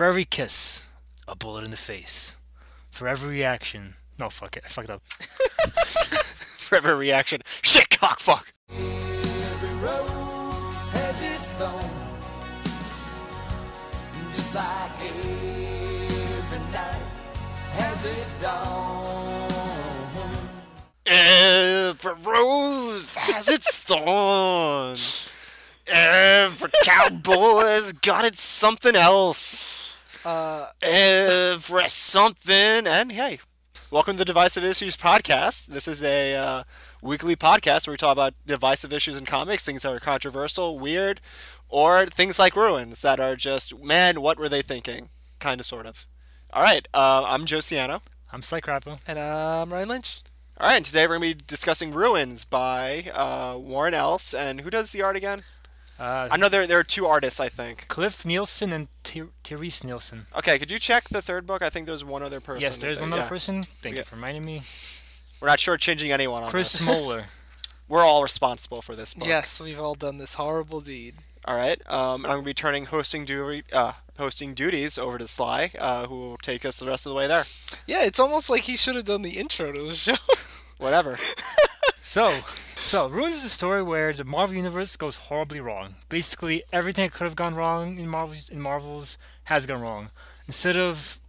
For 0.00 0.06
every 0.06 0.24
kiss, 0.24 0.88
a 1.28 1.36
bullet 1.36 1.62
in 1.62 1.70
the 1.70 1.76
face. 1.76 2.38
For 2.90 3.06
every 3.06 3.36
reaction, 3.36 3.96
no, 4.18 4.30
fuck 4.30 4.56
it, 4.56 4.62
I 4.64 4.68
fucked 4.70 4.88
up. 4.88 5.02
For 5.12 6.76
every 6.76 6.94
reaction, 6.94 7.42
shit, 7.60 7.90
cock, 7.90 8.18
fuck. 8.18 8.54
Every 21.04 22.14
rose 22.22 23.14
has 23.16 23.50
its 23.50 23.82
thorn, 23.82 24.96
every 25.92 26.70
cowboy's 26.84 27.92
got 27.92 28.24
its 28.24 28.42
something 28.42 28.96
else. 28.96 29.89
Uh, 30.24 30.68
Every 30.82 31.84
something. 31.88 32.86
And 32.86 33.12
hey, 33.12 33.38
welcome 33.90 34.14
to 34.14 34.18
the 34.18 34.24
Divisive 34.24 34.64
Issues 34.64 34.96
podcast. 34.96 35.66
This 35.66 35.88
is 35.88 36.02
a 36.04 36.34
uh, 36.36 36.62
weekly 37.02 37.36
podcast 37.36 37.86
where 37.86 37.92
we 37.92 37.96
talk 37.96 38.12
about 38.12 38.34
divisive 38.46 38.92
issues 38.92 39.16
in 39.16 39.24
comics, 39.24 39.64
things 39.64 39.82
that 39.82 39.92
are 39.92 40.00
controversial, 40.00 40.78
weird, 40.78 41.20
or 41.68 42.06
things 42.06 42.38
like 42.38 42.54
ruins 42.56 43.00
that 43.02 43.18
are 43.18 43.36
just, 43.36 43.82
man, 43.82 44.20
what 44.20 44.38
were 44.38 44.48
they 44.48 44.62
thinking? 44.62 45.08
Kind 45.38 45.60
of, 45.60 45.66
sort 45.66 45.86
of. 45.86 46.04
All 46.52 46.62
right, 46.62 46.86
uh, 46.92 47.24
I'm 47.26 47.46
Joe 47.46 47.58
Ciano. 47.58 48.02
I'm 48.32 48.42
Sly 48.42 48.60
Crappo. 48.60 49.00
and 49.06 49.18
I'm 49.18 49.72
Ryan 49.72 49.88
Lynch. 49.88 50.20
All 50.58 50.66
right, 50.66 50.76
and 50.76 50.84
today 50.84 51.06
we're 51.06 51.18
going 51.18 51.32
to 51.32 51.36
be 51.38 51.44
discussing 51.46 51.92
Ruins 51.92 52.44
by 52.44 53.10
uh, 53.14 53.56
Warren 53.56 53.94
Ellis. 53.94 54.34
And 54.34 54.60
who 54.60 54.68
does 54.68 54.92
the 54.92 55.00
art 55.00 55.16
again? 55.16 55.42
Uh, 56.00 56.28
I 56.30 56.36
know 56.38 56.48
there, 56.48 56.66
there 56.66 56.78
are 56.78 56.84
two 56.84 57.04
artists, 57.06 57.38
I 57.40 57.50
think. 57.50 57.86
Cliff 57.88 58.24
Nielsen 58.24 58.72
and 58.72 58.88
Ther- 59.04 59.28
Terese 59.44 59.84
Nielsen. 59.84 60.24
Okay, 60.36 60.58
could 60.58 60.70
you 60.70 60.78
check 60.78 61.10
the 61.10 61.20
third 61.20 61.46
book? 61.46 61.60
I 61.60 61.68
think 61.68 61.86
there's 61.86 62.04
one 62.04 62.22
other 62.22 62.40
person. 62.40 62.62
Yes, 62.62 62.78
there's 62.78 62.98
that- 62.98 63.04
one 63.04 63.12
other 63.12 63.22
yeah. 63.22 63.28
person. 63.28 63.64
Thank 63.82 63.94
Yeah. 63.96 64.00
you 64.00 64.04
for 64.04 64.16
reminding 64.16 64.44
me. 64.46 64.62
We're 65.40 65.48
not 65.48 65.60
sure 65.60 65.76
changing 65.76 66.10
anyone 66.10 66.42
on 66.42 66.50
Chris 66.50 66.72
this. 66.72 66.86
Moeller. 66.86 67.24
We're 67.88 68.02
all 68.02 68.22
responsible 68.22 68.82
for 68.82 68.94
this 68.94 69.14
book. 69.14 69.26
Yes, 69.28 69.60
we've 69.60 69.80
all 69.80 69.94
done 69.94 70.18
this 70.18 70.34
horrible 70.34 70.80
deed. 70.80 71.16
All 71.44 71.56
right. 71.56 71.80
Um, 71.90 72.24
and 72.24 72.26
I'm 72.26 72.36
going 72.36 72.42
to 72.44 72.46
be 72.46 72.54
turning 72.54 72.84
hosting 72.86 73.24
duty, 73.24 73.64
uh, 73.72 73.94
hosting 74.16 74.54
duties 74.54 74.96
over 74.96 75.18
to 75.18 75.26
Sly, 75.26 75.72
uh, 75.78 76.06
who 76.06 76.14
will 76.14 76.36
take 76.36 76.64
us 76.64 76.78
the 76.78 76.86
rest 76.86 77.04
of 77.04 77.10
the 77.10 77.16
way 77.16 77.26
there. 77.26 77.44
Yeah, 77.86 78.04
it's 78.04 78.20
almost 78.20 78.48
like 78.48 78.62
he 78.62 78.76
should 78.76 78.94
have 78.94 79.06
done 79.06 79.22
the 79.22 79.38
intro 79.38 79.72
to 79.72 79.82
the 79.82 79.94
show. 79.94 80.14
Whatever. 80.78 81.18
So, 82.02 82.40
so 82.76 83.08
Ruins 83.08 83.36
is 83.36 83.44
a 83.44 83.48
story 83.50 83.82
where 83.82 84.12
the 84.12 84.24
Marvel 84.24 84.56
universe 84.56 84.96
goes 84.96 85.16
horribly 85.16 85.60
wrong. 85.60 85.96
Basically, 86.08 86.62
everything 86.72 87.04
that 87.06 87.12
could 87.12 87.24
have 87.24 87.36
gone 87.36 87.54
wrong 87.54 87.98
in 87.98 88.08
Marvel's 88.08 88.48
in 88.48 88.60
Marvels 88.60 89.18
has 89.44 89.66
gone 89.66 89.80
wrong. 89.82 90.10
Instead 90.46 90.76
of 90.76 91.20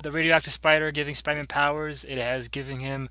the 0.00 0.10
radioactive 0.12 0.52
spider 0.52 0.90
giving 0.92 1.14
Spider-Man 1.14 1.46
powers, 1.46 2.04
it 2.04 2.16
has 2.18 2.48
given 2.48 2.78
him 2.80 3.08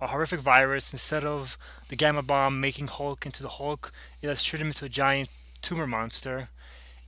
a 0.00 0.08
horrific 0.08 0.40
virus. 0.40 0.92
Instead 0.92 1.24
of 1.24 1.56
the 1.88 1.96
gamma 1.96 2.22
bomb 2.22 2.60
making 2.60 2.88
Hulk 2.88 3.24
into 3.26 3.42
the 3.42 3.48
Hulk, 3.48 3.90
it 4.22 4.28
has 4.28 4.42
turned 4.44 4.60
him 4.62 4.68
into 4.68 4.84
a 4.84 4.88
giant 4.90 5.30
tumor 5.62 5.86
monster. 5.86 6.50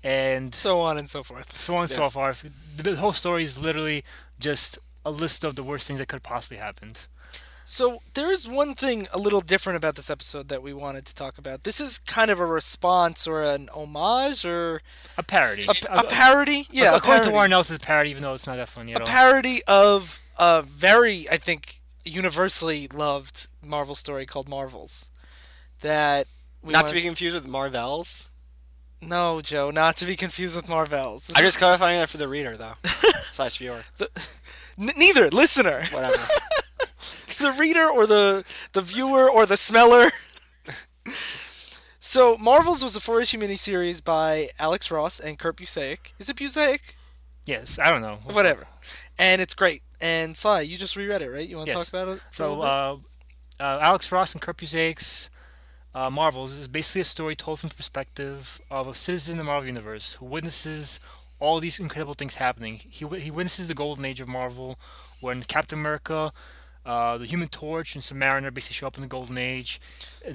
And 0.03 0.55
so 0.55 0.81
on 0.81 0.97
and 0.97 1.11
so 1.11 1.23
forth. 1.23 1.61
so 1.61 1.77
on 1.77 1.83
and 1.83 1.91
so 1.91 2.05
Yes. 2.05 2.13
forth. 2.15 2.45
The 2.77 2.83
the 2.83 2.97
whole 2.97 3.13
story 3.13 3.43
is 3.43 3.59
literally 3.59 4.03
just 4.39 4.79
a 5.05 5.11
list 5.11 5.45
of 5.45 5.55
the 5.57 5.63
worst 5.63 5.87
things 5.87 5.99
that 5.99 6.07
could 6.09 6.17
have 6.17 6.23
possibly 6.23 6.57
happened. 6.57 7.07
So 7.73 8.03
there 8.15 8.33
is 8.33 8.49
one 8.49 8.75
thing 8.75 9.07
a 9.13 9.19
little 9.19 9.41
different 9.41 9.77
about 9.77 9.95
this 9.95 10.11
episode 10.11 10.49
that 10.49 10.61
we 10.61 10.73
wanted 10.75 11.07
to 11.07 11.15
talk 11.15 11.39
about. 11.39 11.63
This 11.63 11.81
is 11.81 11.99
kind 12.01 12.29
of 12.29 12.41
a 12.41 12.45
response 12.45 13.29
or 13.29 13.45
an 13.45 13.69
homage 13.73 14.45
or 14.45 14.83
A 15.17 15.23
parody. 15.23 15.67
a, 15.69 15.99
a 16.01 16.03
parody. 16.05 16.67
Yeah, 16.73 16.95
a 16.95 16.97
according 16.97 17.03
parody. 17.05 17.29
to 17.29 17.31
Warren 17.33 17.53
Ellis's 17.53 17.79
parody, 17.79 18.11
even 18.11 18.25
though 18.25 18.35
it's 18.35 18.49
not 18.49 18.57
that 18.57 18.69
funny 18.69 18.93
at 18.93 19.01
a 19.03 19.05
all. 19.05 19.07
parody 19.09 19.63
of 19.69 20.21
a 20.37 20.63
very, 20.63 21.31
I 21.31 21.37
think, 21.37 21.81
universally 22.05 22.89
loved 22.89 23.47
Marvel 23.65 23.95
story 23.95 24.27
called 24.27 24.49
Marvels. 24.49 25.07
That 25.83 26.27
we 26.63 26.73
not 26.73 26.81
want- 26.81 26.89
to 26.89 26.95
be 26.95 27.03
confused 27.03 27.37
with 27.37 27.47
Marvels. 27.47 28.33
no, 29.01 29.41
Joe, 29.41 29.71
not 29.71 29.97
to 29.99 30.07
be 30.07 30.17
confused 30.17 30.57
with 30.57 30.69
Marvels. 30.69 31.29
This 31.29 31.37
I'm 31.39 31.45
is- 31.45 31.49
just 31.51 31.59
clarifying 31.59 32.01
that 32.01 32.09
for 32.09 32.17
the 32.19 32.27
reader, 32.27 32.57
though. 32.57 32.75
slash 33.31 33.59
viewer. 33.59 33.83
N- 34.77 34.91
neither 34.97 35.31
listener, 35.31 35.85
Whatever. 35.93 36.17
the 37.41 37.53
reader 37.53 37.89
or 37.89 38.07
the 38.07 38.45
the 38.73 38.83
viewer 38.83 39.29
or 39.31 39.47
the 39.47 39.57
smeller. 39.57 40.09
so 41.99 42.37
Marvels 42.39 42.83
was 42.83 42.97
a 42.97 43.01
four-issue 43.01 43.39
miniseries 43.39 44.03
by 44.03 44.49
Alex 44.59 44.91
Ross 44.91 45.21
and 45.21 45.39
Kurt 45.39 45.57
Busiek. 45.57 46.13
Is 46.19 46.29
it 46.29 46.37
Busiek? 46.37 46.81
yes, 47.47 47.79
I 47.79 47.91
don't 47.91 48.03
know. 48.03 48.19
Whatever. 48.25 48.67
And 49.19 49.41
it's 49.43 49.55
great. 49.55 49.83
And 50.01 50.37
Sly, 50.37 50.61
you 50.61 50.79
just 50.79 50.97
reread 50.97 51.21
it, 51.23 51.29
right? 51.31 51.47
You 51.49 51.57
want 51.57 51.67
to 51.69 51.77
Yes. 51.77 51.91
talk 51.91 52.03
about 52.03 52.17
it? 52.17 52.23
So, 52.31 52.63
uh, 52.63 52.97
uh, 53.59 53.79
Alex 53.83 54.11
Ross 54.13 54.33
and 54.33 54.41
Kurt 54.41 54.57
Busiek's 54.57 55.29
uh, 55.95 56.09
Marvels 56.09 56.57
is 56.57 56.69
basically 56.69 57.01
a 57.03 57.05
story 57.05 57.35
told 57.35 57.61
from 57.61 57.69
the 57.69 57.75
perspective 57.75 58.61
of 58.71 58.87
a 58.89 58.95
citizen 58.95 59.33
in 59.33 59.39
the 59.39 59.45
Marvel 59.45 59.67
Universe 59.67 60.15
who 60.15 60.25
witnesses 60.27 61.01
all 61.41 61.59
these 61.61 61.79
incredible 61.81 62.15
things 62.15 62.37
happening. 62.37 62.81
He, 62.89 63.07
he 63.19 63.31
witnesses 63.31 63.67
the 63.69 63.75
golden 63.75 64.05
age 64.05 64.21
of 64.21 64.29
Marvel 64.29 64.79
when 65.21 65.43
Captain 65.43 65.79
America, 65.79 66.33
uh, 66.87 67.19
the 67.19 67.27
Human 67.27 67.49
Torch, 67.49 67.95
and 67.95 68.03
Submariner 68.03 68.53
basically 68.53 68.75
show 68.75 68.87
up 68.87 68.97
in 68.97 69.03
the 69.03 69.07
golden 69.09 69.39
age. 69.39 69.81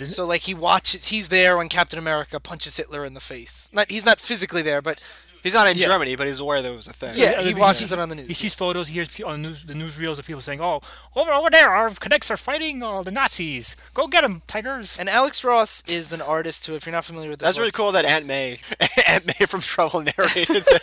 So 0.04 0.26
like 0.26 0.42
he 0.42 0.54
watches, 0.54 1.06
he's 1.08 1.30
there 1.30 1.58
when 1.58 1.70
Captain 1.70 2.00
America 2.00 2.40
punches 2.40 2.78
Hitler 2.78 3.06
in 3.06 3.14
the 3.14 3.20
face. 3.20 3.70
Not 3.74 3.90
he's 3.92 4.06
not 4.06 4.20
physically 4.20 4.62
there, 4.62 4.82
but 4.82 5.06
He's 5.44 5.54
not 5.54 5.68
in 5.68 5.78
Yeah. 5.78 5.86
Germany, 5.86 6.16
but 6.16 6.26
he's 6.26 6.40
aware 6.40 6.64
there 6.64 6.74
was 6.74 6.88
a 6.88 6.94
thing. 6.94 7.14
yeah, 7.16 7.40
he 7.40 7.50
he 7.50 7.54
watches 7.54 7.82
sees- 7.82 7.92
it 7.92 8.00
on 8.00 8.10
the 8.10 8.16
news. 8.16 8.28
He 8.28 8.34
sees 8.34 8.56
photos. 8.56 8.88
He 8.88 8.96
hears 8.96 9.10
pe- 9.10 9.22
on 9.22 9.44
news, 9.44 9.64
the 9.64 9.76
newsreels 9.76 10.18
of 10.18 10.26
people 10.26 10.42
saying, 10.42 10.60
"Oh, 10.60 10.82
over 11.16 11.32
over 11.32 11.52
there, 11.52 11.70
our 11.70 11.92
cadets 11.92 12.32
are 12.32 12.36
fighting 12.38 12.82
uh, 12.82 13.04
the 13.04 13.12
Nazis. 13.12 13.78
Go 13.94 14.08
get 14.08 14.22
them, 14.22 14.42
tigers!" 14.48 14.98
and 14.98 15.08
Alex 15.08 15.44
Ross 15.44 15.84
is 15.88 16.12
an 16.12 16.20
artist 16.20 16.66
who, 16.66 16.74
if 16.74 16.88
you're 16.88 16.94
not 16.94 17.06
familiar 17.06 17.30
with 17.30 17.42
this, 17.42 17.46
That's 17.46 17.60
really 17.60 17.72
cool 17.72 17.92
that 17.92 18.06
Aunt 18.06 18.26
May, 18.26 18.58
Aunt 19.08 19.28
May 19.28 19.46
from 19.46 19.62
Trouble 19.62 20.02
narrated 20.02 20.48
the, 20.66 20.82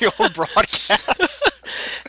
the 0.00 0.12
old 0.18 0.34
broadcast. 0.34 1.50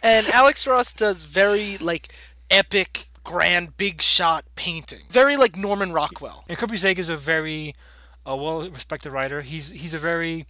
And 0.04 0.28
Alex 0.28 0.68
Ross 0.68 0.94
does 0.94 1.24
very 1.24 1.78
like 1.80 2.10
epic, 2.50 3.10
grand, 3.24 3.78
big 3.78 4.02
shot 4.02 4.46
painting. 4.56 5.02
Very 5.10 5.36
like 5.38 5.56
Norman 5.58 5.92
Rockwell. 5.92 6.44
And 6.48 6.58
Kurt 6.58 6.70
Busiek 6.70 6.98
is 6.98 7.10
a 7.10 7.16
very 7.16 7.76
uh, 8.28 8.36
well-respected 8.36 9.12
writer. 9.12 9.42
He's 9.42 9.70
he's 9.72 9.94
a 9.94 10.00
very 10.00 10.46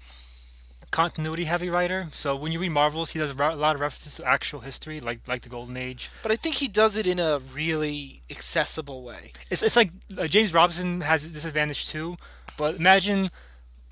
continuity-heavy 0.91 1.69
writer. 1.69 2.07
So 2.13 2.35
when 2.35 2.51
you 2.51 2.59
read 2.59 2.69
Marvels, 2.69 3.11
he 3.11 3.19
does 3.19 3.31
a 3.31 3.34
lot 3.34 3.75
of 3.75 3.81
references 3.81 4.16
to 4.16 4.25
actual 4.25 4.61
history, 4.61 5.00
like 5.00 5.19
like 5.28 5.41
the 5.41 5.50
Golden 5.50 5.78
Age. 5.78 6.09
But 6.23 6.31
I 6.31 6.35
think 6.35 6.55
he 6.55 6.67
does 6.67 6.95
it 6.95 7.05
in 7.05 7.19
a 7.19 7.39
really 7.39 8.22
accessible 8.29 9.03
way. 9.03 9.34
It's 9.50 9.63
it's 9.63 9.75
like 9.75 9.91
uh, 10.17 10.28
James 10.28 10.53
Robinson 10.53 11.01
has 11.01 11.29
this 11.31 11.45
advantage 11.45 11.88
too. 11.88 12.17
But 12.57 12.75
imagine 12.75 13.29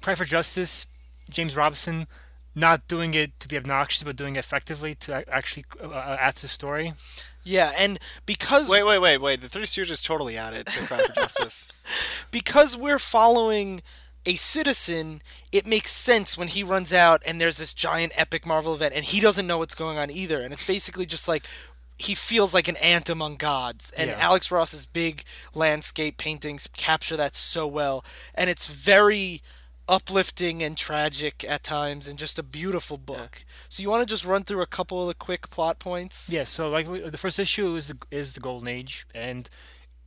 Cry 0.02 0.16
for 0.16 0.26
Justice, 0.26 0.88
James 1.30 1.56
Robinson, 1.56 2.08
not 2.56 2.88
doing 2.88 3.14
it 3.14 3.38
to 3.40 3.48
be 3.48 3.58
obnoxious, 3.58 4.04
but 4.04 4.16
doing 4.16 4.36
it 4.36 4.40
effectively 4.40 4.94
to 4.96 5.24
actually 5.30 5.66
uh, 5.82 5.88
uh, 5.88 6.18
add 6.20 6.36
to 6.36 6.44
the 6.44 6.48
story. 6.48 6.94
Yeah, 7.44 7.74
and 7.78 8.00
because 8.26 8.70
wait, 8.70 8.84
wait, 8.84 9.00
wait, 9.00 9.18
wait. 9.20 9.42
The 9.42 9.50
Three 9.50 9.64
Stooges 9.64 9.92
is 9.92 10.02
totally 10.02 10.38
added 10.38 10.68
to 10.68 10.88
Cry 10.88 10.98
for 11.00 11.14
Justice. 11.14 11.68
because 12.32 12.78
we're 12.78 13.00
following 13.00 13.82
a 14.26 14.36
citizen, 14.36 15.22
it 15.52 15.68
makes 15.68 15.92
sense 15.92 16.38
when 16.38 16.48
he 16.48 16.64
runs 16.64 16.94
out 16.94 17.22
and 17.26 17.42
there's 17.42 17.58
this 17.58 17.74
giant 17.74 18.14
epic 18.16 18.46
Marvel 18.46 18.74
event 18.74 18.94
and 18.96 19.04
he 19.04 19.20
doesn't 19.20 19.46
know 19.46 19.58
what's 19.58 19.76
going 19.76 19.98
on 19.98 20.10
either. 20.10 20.40
And 20.42 20.54
it's 20.54 20.66
basically 20.66 21.06
just 21.06 21.28
like 21.28 21.44
he 21.98 22.16
feels 22.16 22.54
like 22.54 22.68
an 22.68 22.78
ant 22.78 23.10
among 23.10 23.36
gods. 23.36 23.92
And 23.98 24.10
Yeah. 24.10 24.18
Alex 24.20 24.50
Ross's 24.50 24.86
big 24.86 25.24
landscape 25.54 26.18
paintings 26.18 26.68
capture 26.76 27.18
that 27.18 27.36
so 27.36 27.68
well. 27.68 28.04
And 28.34 28.50
it's 28.50 28.68
very 28.68 29.42
uplifting 29.88 30.64
and 30.64 30.78
tragic 30.78 31.44
at 31.48 31.64
times 31.64 32.08
and 32.08 32.18
just 32.18 32.40
a 32.40 32.44
beautiful 32.44 32.98
book. 32.98 33.46
So 33.70 33.84
you 33.84 33.90
want 33.90 34.08
to 34.08 34.12
just 34.12 34.26
run 34.26 34.44
through 34.44 34.62
a 34.62 34.68
couple 34.68 35.02
of 35.02 35.08
the 35.08 35.14
quick 35.14 35.50
plot 35.50 35.80
points? 35.80 36.30
Yeah, 36.30 36.46
so 36.46 36.70
like 36.70 36.88
the 36.88 37.18
first 37.18 37.40
issue 37.40 37.76
is 37.76 37.88
the 37.88 37.98
is 38.12 38.34
the 38.34 38.40
Golden 38.40 38.68
Age, 38.68 39.06
and 39.14 39.50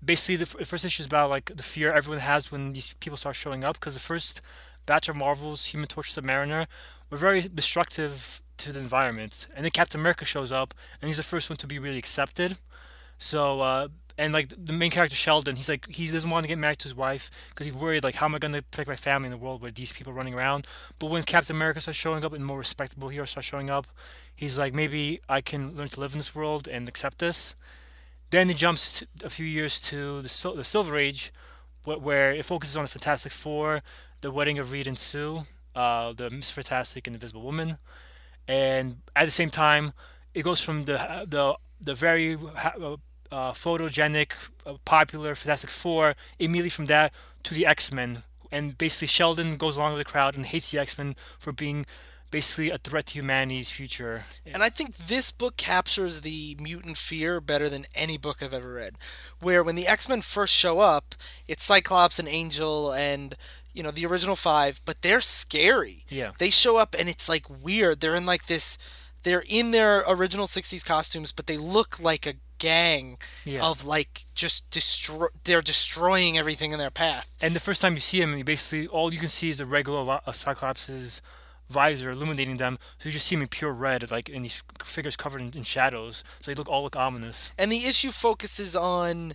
basically 0.04 0.36
the, 0.36 0.42
f- 0.42 0.56
the 0.58 0.64
first 0.64 0.84
issue 0.84 1.02
is 1.02 1.06
about 1.06 1.30
like 1.30 1.56
the 1.56 1.62
fear 1.62 1.92
everyone 1.92 2.20
has 2.20 2.50
when 2.50 2.72
these 2.72 2.94
people 3.00 3.16
start 3.16 3.36
showing 3.36 3.64
up. 3.64 3.78
Because 3.78 3.94
the 3.94 4.00
first 4.00 4.40
batch 4.86 5.08
of 5.08 5.16
Marvels, 5.16 5.66
Human 5.66 5.88
Torch, 5.88 6.14
Submariner, 6.14 6.66
were 7.10 7.18
very 7.18 7.42
destructive 7.42 8.40
to 8.58 8.72
the 8.72 8.80
environment, 8.80 9.46
and 9.54 9.64
then 9.64 9.70
Captain 9.70 10.00
America 10.00 10.24
shows 10.24 10.50
up, 10.50 10.72
and 11.00 11.08
he's 11.08 11.18
the 11.18 11.22
first 11.22 11.50
one 11.50 11.56
to 11.58 11.66
be 11.66 11.78
really 11.78 11.98
accepted. 11.98 12.56
So 13.18 13.60
uh, 13.60 13.88
and 14.18 14.32
like 14.32 14.48
the 14.56 14.72
main 14.72 14.90
character 14.90 15.16
Sheldon, 15.16 15.56
he's 15.56 15.68
like 15.68 15.88
he 15.88 16.06
doesn't 16.06 16.30
want 16.30 16.44
to 16.44 16.48
get 16.48 16.58
married 16.58 16.78
to 16.78 16.84
his 16.84 16.94
wife 16.94 17.30
because 17.50 17.66
he's 17.66 17.74
worried 17.74 18.02
like 18.04 18.14
how 18.16 18.26
am 18.26 18.34
I 18.34 18.38
gonna 18.38 18.62
protect 18.62 18.88
my 18.88 18.96
family 18.96 19.26
in 19.28 19.32
a 19.32 19.36
world 19.36 19.60
where 19.60 19.70
these 19.70 19.92
people 19.92 20.12
running 20.12 20.34
around. 20.34 20.66
But 20.98 21.08
when 21.10 21.22
Captain 21.24 21.54
America 21.54 21.80
starts 21.80 21.98
showing 21.98 22.24
up 22.24 22.32
and 22.32 22.44
more 22.44 22.58
respectable 22.58 23.08
heroes 23.08 23.30
start 23.30 23.44
showing 23.44 23.70
up, 23.70 23.86
he's 24.34 24.58
like 24.58 24.74
maybe 24.74 25.20
I 25.28 25.40
can 25.40 25.76
learn 25.76 25.88
to 25.88 26.00
live 26.00 26.12
in 26.12 26.18
this 26.18 26.34
world 26.34 26.66
and 26.68 26.88
accept 26.88 27.18
this. 27.18 27.56
Then 28.30 28.48
he 28.48 28.54
jumps 28.54 29.00
to 29.00 29.06
a 29.24 29.30
few 29.30 29.46
years 29.46 29.78
to 29.82 30.20
the, 30.22 30.28
Sil- 30.28 30.56
the 30.56 30.64
Silver 30.64 30.96
Age, 30.96 31.32
wh- 31.84 32.02
where 32.02 32.32
it 32.32 32.44
focuses 32.44 32.76
on 32.76 32.84
the 32.84 32.88
Fantastic 32.88 33.30
Four, 33.32 33.82
the 34.20 34.32
wedding 34.32 34.58
of 34.58 34.72
Reed 34.72 34.88
and 34.88 34.98
Sue, 34.98 35.44
uh, 35.76 36.12
the 36.12 36.28
Mr. 36.30 36.52
Fantastic 36.52 37.06
and 37.06 37.14
Invisible 37.14 37.42
Woman, 37.42 37.78
and 38.48 38.96
at 39.14 39.26
the 39.26 39.30
same 39.30 39.50
time, 39.50 39.92
it 40.34 40.42
goes 40.42 40.60
from 40.60 40.84
the 40.86 41.24
the 41.28 41.54
the 41.80 41.94
very 41.94 42.36
ha- 42.36 42.96
uh, 43.30 43.52
photogenic, 43.52 44.32
uh, 44.64 44.74
popular 44.84 45.34
Fantastic 45.34 45.70
Four 45.70 46.14
immediately 46.38 46.70
from 46.70 46.86
that 46.86 47.12
to 47.44 47.54
the 47.54 47.66
X 47.66 47.92
Men, 47.92 48.22
and 48.50 48.76
basically 48.76 49.08
Sheldon 49.08 49.56
goes 49.56 49.76
along 49.76 49.94
with 49.94 50.06
the 50.06 50.10
crowd 50.10 50.36
and 50.36 50.46
hates 50.46 50.70
the 50.70 50.78
X 50.78 50.98
Men 50.98 51.16
for 51.38 51.52
being 51.52 51.86
basically 52.30 52.70
a 52.70 52.78
threat 52.78 53.06
to 53.06 53.14
humanity's 53.14 53.70
future. 53.70 54.24
And 54.44 54.62
I 54.62 54.68
think 54.68 54.96
this 54.96 55.30
book 55.30 55.56
captures 55.56 56.20
the 56.20 56.56
mutant 56.60 56.96
fear 56.96 57.40
better 57.40 57.68
than 57.68 57.86
any 57.94 58.18
book 58.18 58.42
I've 58.42 58.54
ever 58.54 58.74
read. 58.74 58.96
Where 59.40 59.62
when 59.62 59.76
the 59.76 59.86
X 59.86 60.08
Men 60.08 60.20
first 60.22 60.54
show 60.54 60.80
up, 60.80 61.14
it's 61.46 61.64
Cyclops 61.64 62.18
and 62.18 62.28
Angel 62.28 62.92
and 62.92 63.36
you 63.72 63.82
know 63.82 63.90
the 63.90 64.06
original 64.06 64.36
five, 64.36 64.80
but 64.84 65.02
they're 65.02 65.20
scary. 65.20 66.04
Yeah. 66.08 66.32
They 66.38 66.50
show 66.50 66.78
up 66.78 66.94
and 66.98 67.08
it's 67.08 67.28
like 67.28 67.46
weird. 67.48 68.00
They're 68.00 68.14
in 68.14 68.26
like 68.26 68.46
this. 68.46 68.78
They're 69.22 69.44
in 69.46 69.70
their 69.70 70.04
original 70.06 70.46
'60s 70.46 70.84
costumes, 70.84 71.32
but 71.32 71.46
they 71.46 71.56
look 71.56 72.00
like 72.00 72.26
a 72.26 72.34
gang 72.58 73.18
Yeah. 73.44 73.64
of 73.64 73.84
like 73.84 74.26
just 74.34 74.70
destroy. 74.70 75.28
They're 75.44 75.62
destroying 75.62 76.38
everything 76.38 76.72
in 76.72 76.78
their 76.78 76.90
path. 76.90 77.28
And 77.40 77.54
the 77.54 77.60
first 77.60 77.80
time 77.82 77.94
you 77.94 78.00
see 78.00 78.20
him, 78.20 78.36
you 78.36 78.44
basically 78.44 78.86
all 78.88 79.12
you 79.12 79.20
can 79.20 79.28
see 79.28 79.50
is 79.50 79.60
a 79.60 79.66
regular 79.66 80.20
a 80.26 80.32
Cyclops' 80.34 81.22
visor 81.68 82.10
illuminating 82.10 82.58
them. 82.58 82.78
So 82.98 83.08
you 83.08 83.12
just 83.12 83.26
see 83.26 83.34
him 83.34 83.42
in 83.42 83.48
pure 83.48 83.72
red, 83.72 84.08
like 84.10 84.28
and 84.28 84.44
these 84.44 84.62
figures 84.84 85.16
covered 85.16 85.40
in, 85.40 85.50
in 85.54 85.62
shadows. 85.64 86.22
So 86.40 86.50
they 86.50 86.54
look 86.54 86.68
all 86.68 86.82
look 86.82 86.96
ominous. 86.96 87.52
And 87.58 87.70
the 87.72 87.84
issue 87.86 88.10
focuses 88.10 88.76
on 88.76 89.34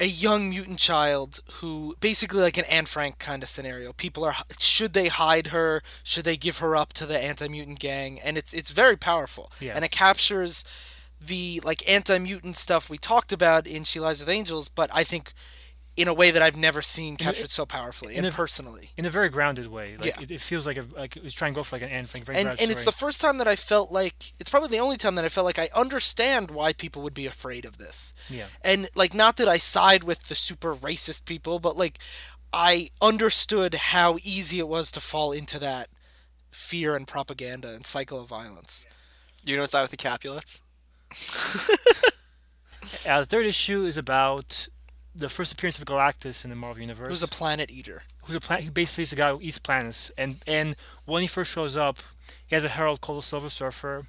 a 0.00 0.06
young 0.06 0.50
mutant 0.50 0.78
child 0.78 1.40
who 1.54 1.96
basically 2.00 2.40
like 2.40 2.56
an 2.56 2.64
Anne 2.66 2.86
Frank 2.86 3.18
kind 3.18 3.42
of 3.42 3.48
scenario. 3.48 3.92
People 3.92 4.24
are 4.24 4.34
should 4.58 4.92
they 4.92 5.08
hide 5.08 5.48
her? 5.48 5.82
Should 6.04 6.24
they 6.24 6.36
give 6.36 6.58
her 6.58 6.76
up 6.76 6.92
to 6.94 7.06
the 7.06 7.18
anti-mutant 7.18 7.78
gang? 7.80 8.20
And 8.20 8.38
it's 8.38 8.52
it's 8.52 8.70
very 8.70 8.96
powerful. 8.96 9.50
Yeah. 9.60 9.72
And 9.74 9.84
it 9.84 9.90
captures 9.90 10.64
the 11.20 11.60
like 11.64 11.88
anti-mutant 11.88 12.56
stuff 12.56 12.88
we 12.88 12.98
talked 12.98 13.32
about 13.32 13.66
in 13.66 13.84
She 13.84 14.00
Lies 14.00 14.20
with 14.20 14.28
Angels, 14.28 14.68
but 14.68 14.90
I 14.92 15.04
think 15.04 15.32
in 15.96 16.06
a 16.06 16.14
way 16.14 16.30
that 16.30 16.40
I've 16.40 16.56
never 16.56 16.80
seen 16.80 17.16
captured 17.16 17.50
so 17.50 17.66
powerfully 17.66 18.14
in 18.14 18.24
and 18.24 18.32
a- 18.32 18.36
personally. 18.36 18.90
In 18.96 19.04
a 19.04 19.10
very 19.10 19.28
grounded 19.28 19.66
way. 19.66 19.96
Like 19.96 20.06
Yeah. 20.06 20.20
it, 20.22 20.30
it 20.30 20.40
feels 20.40 20.64
like 20.64 20.76
a, 20.76 20.84
like 20.96 21.16
it 21.16 21.24
was 21.24 21.34
trying 21.34 21.54
to 21.54 21.56
go 21.56 21.64
for 21.64 21.74
like 21.74 21.82
an 21.82 21.88
Anne 21.88 22.06
Frank 22.06 22.24
very 22.24 22.38
and 22.38 22.44
grounded 22.46 22.62
and 22.62 22.70
it's 22.70 22.84
the 22.84 22.92
first 22.92 23.20
time 23.20 23.38
that 23.38 23.48
I 23.48 23.56
felt 23.56 23.90
like 23.90 24.32
it's 24.38 24.48
probably 24.48 24.68
the 24.68 24.78
only 24.78 24.96
time 24.96 25.16
that 25.16 25.24
I 25.24 25.28
felt 25.28 25.44
like 25.44 25.58
I 25.58 25.68
understand 25.74 26.52
why 26.52 26.72
people 26.72 27.02
would 27.02 27.14
be 27.14 27.26
afraid 27.26 27.64
of 27.64 27.78
this. 27.78 28.14
Yeah. 28.30 28.46
And 28.62 28.88
like 28.94 29.12
not 29.12 29.38
that 29.38 29.48
I 29.48 29.58
side 29.58 30.04
with 30.04 30.28
the 30.28 30.36
super 30.36 30.72
racist 30.72 31.24
people, 31.24 31.58
but 31.58 31.76
like 31.76 31.98
I 32.52 32.90
understood 33.02 33.74
how 33.74 34.18
easy 34.22 34.60
it 34.60 34.68
was 34.68 34.92
to 34.92 35.00
fall 35.00 35.32
into 35.32 35.58
that 35.58 35.88
fear 36.52 36.94
and 36.94 37.08
propaganda 37.08 37.70
and 37.74 37.84
cycle 37.84 38.20
of 38.20 38.28
violence. 38.28 38.86
You 39.44 39.56
know 39.56 39.62
what's 39.62 39.74
out 39.74 39.82
with 39.82 39.90
the 39.90 39.96
Capulets? 39.96 40.62
Uh, 43.06 43.20
the 43.20 43.26
third 43.26 43.44
issue 43.46 43.84
is 43.84 43.98
about 43.98 44.66
the 45.14 45.28
first 45.28 45.52
appearance 45.52 45.78
of 45.78 45.84
Galactus 45.84 46.42
in 46.44 46.50
the 46.50 46.56
Marvel 46.56 46.80
universe. 46.80 47.08
Who's 47.08 47.22
a 47.22 47.28
planet 47.28 47.70
eater? 47.70 48.02
who's 48.28 48.36
a 48.36 48.40
plan- 48.40 48.60
he 48.62 48.68
basically 48.70 49.02
is 49.02 49.12
a 49.12 49.16
guy 49.16 49.30
who 49.30 49.38
eats 49.40 49.58
planets 49.58 50.12
and 50.18 50.42
and 50.46 50.76
when 51.06 51.22
he 51.22 51.26
first 51.26 51.50
shows 51.50 51.76
up 51.78 51.96
he 52.46 52.54
has 52.54 52.62
a 52.62 52.68
herald 52.68 53.00
called 53.00 53.18
the 53.18 53.22
silver 53.22 53.48
surfer 53.48 54.06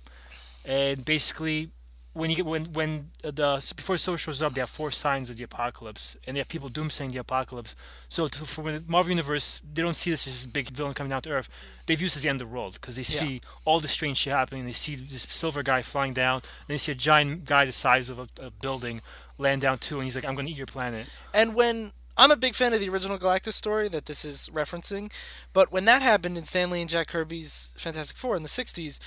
and 0.66 1.06
basically 1.06 1.70
when 2.14 2.30
you 2.30 2.36
get 2.36 2.46
when 2.46 2.74
when 2.74 3.10
the 3.22 3.74
before 3.76 3.96
the 3.96 4.00
silver 4.00 4.18
shows 4.18 4.42
up 4.42 4.54
they 4.54 4.62
have 4.62 4.70
four 4.70 4.92
signs 4.92 5.30
of 5.30 5.38
the 5.38 5.44
apocalypse 5.44 6.18
and 6.26 6.36
they 6.36 6.40
have 6.40 6.50
people 6.50 6.70
doomsaying 6.70 7.12
the 7.12 7.20
apocalypse. 7.20 7.76
So 8.08 8.28
to, 8.28 8.46
for 8.46 8.64
when 8.64 8.74
the 8.74 8.84
marvel 8.88 9.12
universe 9.12 9.62
they 9.74 9.82
don't 9.82 9.96
see 9.96 10.10
this 10.10 10.28
as 10.28 10.34
this 10.34 10.46
big 10.46 10.70
villain 10.70 10.94
coming 10.94 11.12
down 11.12 11.22
to 11.24 11.30
earth. 11.30 11.50
They 11.86 11.96
view 11.96 12.08
this 12.08 12.18
as 12.18 12.24
the 12.24 12.30
end 12.30 12.42
of 12.42 12.48
the 12.48 12.54
world 12.54 12.74
because 12.74 12.96
they 12.96 13.04
see 13.04 13.42
all 13.66 13.80
the 13.80 13.88
strange 13.88 14.18
shit 14.18 14.34
happening. 14.34 14.66
They 14.66 14.72
see 14.72 14.96
this 14.96 15.24
silver 15.24 15.64
guy 15.64 15.82
flying 15.82 16.14
down 16.14 16.36
and 16.36 16.68
they 16.68 16.78
see 16.78 16.92
a 16.92 16.96
giant 16.96 17.46
guy 17.46 17.66
the 17.66 17.72
size 17.72 18.10
of 18.10 18.20
a, 18.20 18.28
a 18.40 18.52
building 18.52 19.02
land 19.38 19.62
down 19.62 19.78
too 19.78 19.96
and 19.96 20.04
he's 20.04 20.16
like 20.16 20.26
i'm 20.26 20.36
gonna 20.36 20.50
eat 20.50 20.58
your 20.58 20.66
planet. 20.66 21.08
And 21.34 21.56
when 21.56 21.92
I'm 22.18 22.32
a 22.32 22.36
big 22.36 22.54
fan 22.54 22.74
of 22.74 22.82
the 22.82 22.90
original 22.90 23.18
Galactus 23.18 23.54
story 23.54 23.88
that 23.88 24.08
this 24.08 24.26
is 24.26 24.50
referencing, 24.54 25.10
but 25.54 25.72
when 25.72 25.86
that 25.86 26.02
happened 26.02 26.38
in 26.38 26.44
Stan 26.44 26.70
Lee 26.70 26.82
and 26.82 26.90
Jack 26.90 27.08
Kirby's 27.08 27.72
Fantastic 27.78 28.18
Four 28.18 28.36
in 28.36 28.44
the 28.44 28.50
60s, 28.50 29.00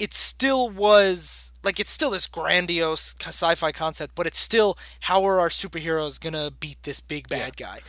it 0.00 0.12
still 0.12 0.68
was 0.68 1.45
like 1.66 1.78
it's 1.78 1.90
still 1.90 2.10
this 2.10 2.26
grandiose 2.26 3.14
sci-fi 3.20 3.72
concept, 3.72 4.14
but 4.14 4.26
it's 4.26 4.38
still 4.38 4.78
how 5.00 5.24
are 5.24 5.38
our 5.40 5.50
superheroes 5.50 6.18
gonna 6.18 6.50
beat 6.50 6.82
this 6.84 7.00
big 7.00 7.28
bad 7.28 7.56
guy? 7.56 7.80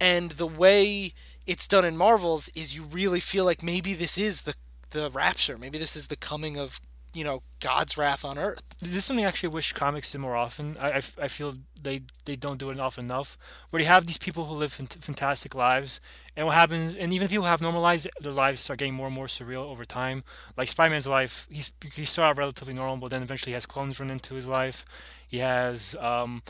And 0.00 0.32
the 0.32 0.46
way 0.46 1.14
it's 1.46 1.66
done 1.66 1.84
in 1.84 1.96
Marvels 1.96 2.48
is 2.54 2.76
you 2.76 2.84
really 2.84 3.20
feel 3.20 3.44
like 3.44 3.62
maybe 3.62 3.94
this 3.94 4.16
is 4.16 4.42
the 4.42 4.54
the 4.90 5.10
rapture, 5.10 5.56
maybe 5.58 5.78
this 5.78 5.96
is 5.96 6.08
the 6.08 6.16
coming 6.16 6.58
of 6.58 6.80
you 7.14 7.24
know 7.24 7.42
God's 7.60 7.96
wrath 7.96 8.24
on 8.24 8.38
Earth. 8.38 8.62
This 8.80 8.96
is 8.96 9.04
something 9.04 9.24
I 9.24 9.28
actually 9.28 9.50
wish 9.50 9.72
comics 9.72 10.12
did 10.12 10.18
more 10.18 10.36
often. 10.36 10.76
I 10.80 10.96
I 10.96 11.28
feel 11.28 11.52
they, 11.82 12.02
they 12.24 12.36
don't 12.36 12.58
do 12.58 12.70
it 12.70 12.78
often 12.80 13.04
enough. 13.04 13.36
Where 13.70 13.80
you 13.80 13.88
have 13.88 14.06
these 14.06 14.18
people 14.18 14.46
who 14.46 14.54
live 14.54 14.72
fant- 14.72 15.02
fantastic 15.02 15.54
lives, 15.54 16.00
and 16.36 16.46
what 16.46 16.54
happens, 16.54 16.94
and 16.94 17.12
even 17.12 17.28
people 17.28 17.44
who 17.44 17.50
have 17.50 17.60
normal 17.60 17.82
lives, 17.82 18.06
their 18.20 18.32
lives 18.32 18.60
start 18.60 18.78
getting 18.78 18.94
more 18.94 19.06
and 19.06 19.14
more 19.14 19.26
surreal 19.26 19.64
over 19.64 19.84
time. 19.84 20.24
Like 20.56 20.68
Spider-Man's 20.68 21.08
life, 21.08 21.46
he's 21.50 21.72
he 21.94 22.04
started 22.04 22.30
out 22.30 22.38
relatively 22.38 22.74
normal, 22.74 22.96
but 22.96 23.10
then 23.10 23.22
eventually 23.22 23.50
he 23.50 23.54
has 23.54 23.66
clones 23.66 24.00
run 24.00 24.10
into 24.10 24.34
his 24.34 24.48
life. 24.48 24.84
He 25.28 25.38
has 25.38 25.94
um, 26.00 26.42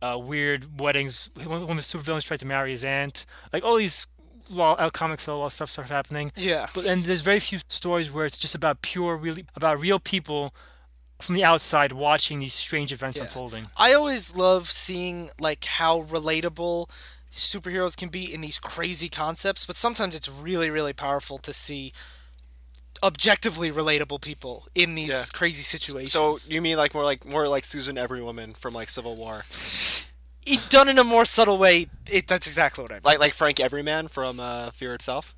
uh, 0.00 0.18
weird 0.18 0.80
weddings. 0.80 1.30
When, 1.34 1.66
when 1.66 1.76
the 1.76 1.82
supervillains 1.82 2.24
try 2.24 2.36
to 2.36 2.46
marry 2.46 2.70
his 2.72 2.84
aunt, 2.84 3.26
like 3.52 3.64
all 3.64 3.76
these 3.76 4.06
law, 4.50 4.74
uh, 4.74 4.90
comics, 4.90 5.26
a 5.26 5.32
lot 5.34 5.46
of 5.46 5.52
stuff 5.52 5.70
starts 5.70 5.90
happening. 5.90 6.32
Yeah. 6.36 6.66
But 6.74 6.84
and 6.86 7.04
there's 7.04 7.20
very 7.22 7.40
few 7.40 7.58
stories 7.68 8.10
where 8.10 8.24
it's 8.26 8.38
just 8.38 8.54
about 8.54 8.82
pure, 8.82 9.16
really 9.16 9.46
about 9.54 9.80
real 9.80 9.98
people 9.98 10.54
from 11.20 11.34
the 11.36 11.44
outside 11.44 11.92
watching 11.92 12.40
these 12.40 12.54
strange 12.54 12.92
events 12.92 13.18
Yeah. 13.18 13.24
unfolding. 13.24 13.66
I 13.76 13.92
always 13.92 14.34
love 14.34 14.70
seeing 14.70 15.30
like 15.38 15.64
how 15.64 16.02
relatable 16.02 16.88
superheroes 17.32 17.96
can 17.96 18.08
be 18.08 18.32
in 18.32 18.40
these 18.40 18.58
crazy 18.58 19.08
concepts, 19.08 19.64
but 19.64 19.76
sometimes 19.76 20.14
it's 20.14 20.28
really 20.28 20.68
really 20.70 20.92
powerful 20.92 21.38
to 21.38 21.52
see 21.52 21.92
objectively 23.02 23.70
relatable 23.70 24.20
people 24.20 24.66
in 24.74 24.94
these 24.94 25.08
Yeah. 25.10 25.24
crazy 25.32 25.62
situations. 25.62 26.12
So 26.12 26.38
you 26.46 26.60
mean 26.60 26.76
like 26.76 26.94
more 26.94 27.04
like 27.04 27.24
more 27.24 27.48
like 27.48 27.64
Susan 27.64 27.96
Everywoman 27.96 28.56
from 28.56 28.74
like 28.74 28.90
Civil 28.90 29.16
War, 29.16 29.44
it, 30.46 30.60
done 30.68 30.88
in 30.88 30.98
a 30.98 31.04
more 31.04 31.24
subtle 31.24 31.58
way, 31.58 31.86
it, 32.10 32.26
that's 32.26 32.46
exactly 32.46 32.82
what 32.82 32.90
I 32.90 32.94
mean. 32.94 33.02
like 33.04 33.18
like 33.18 33.34
Frank 33.34 33.60
Everyman 33.60 34.08
from 34.08 34.40
uh, 34.40 34.70
Fear 34.70 34.94
Itself. 34.94 35.34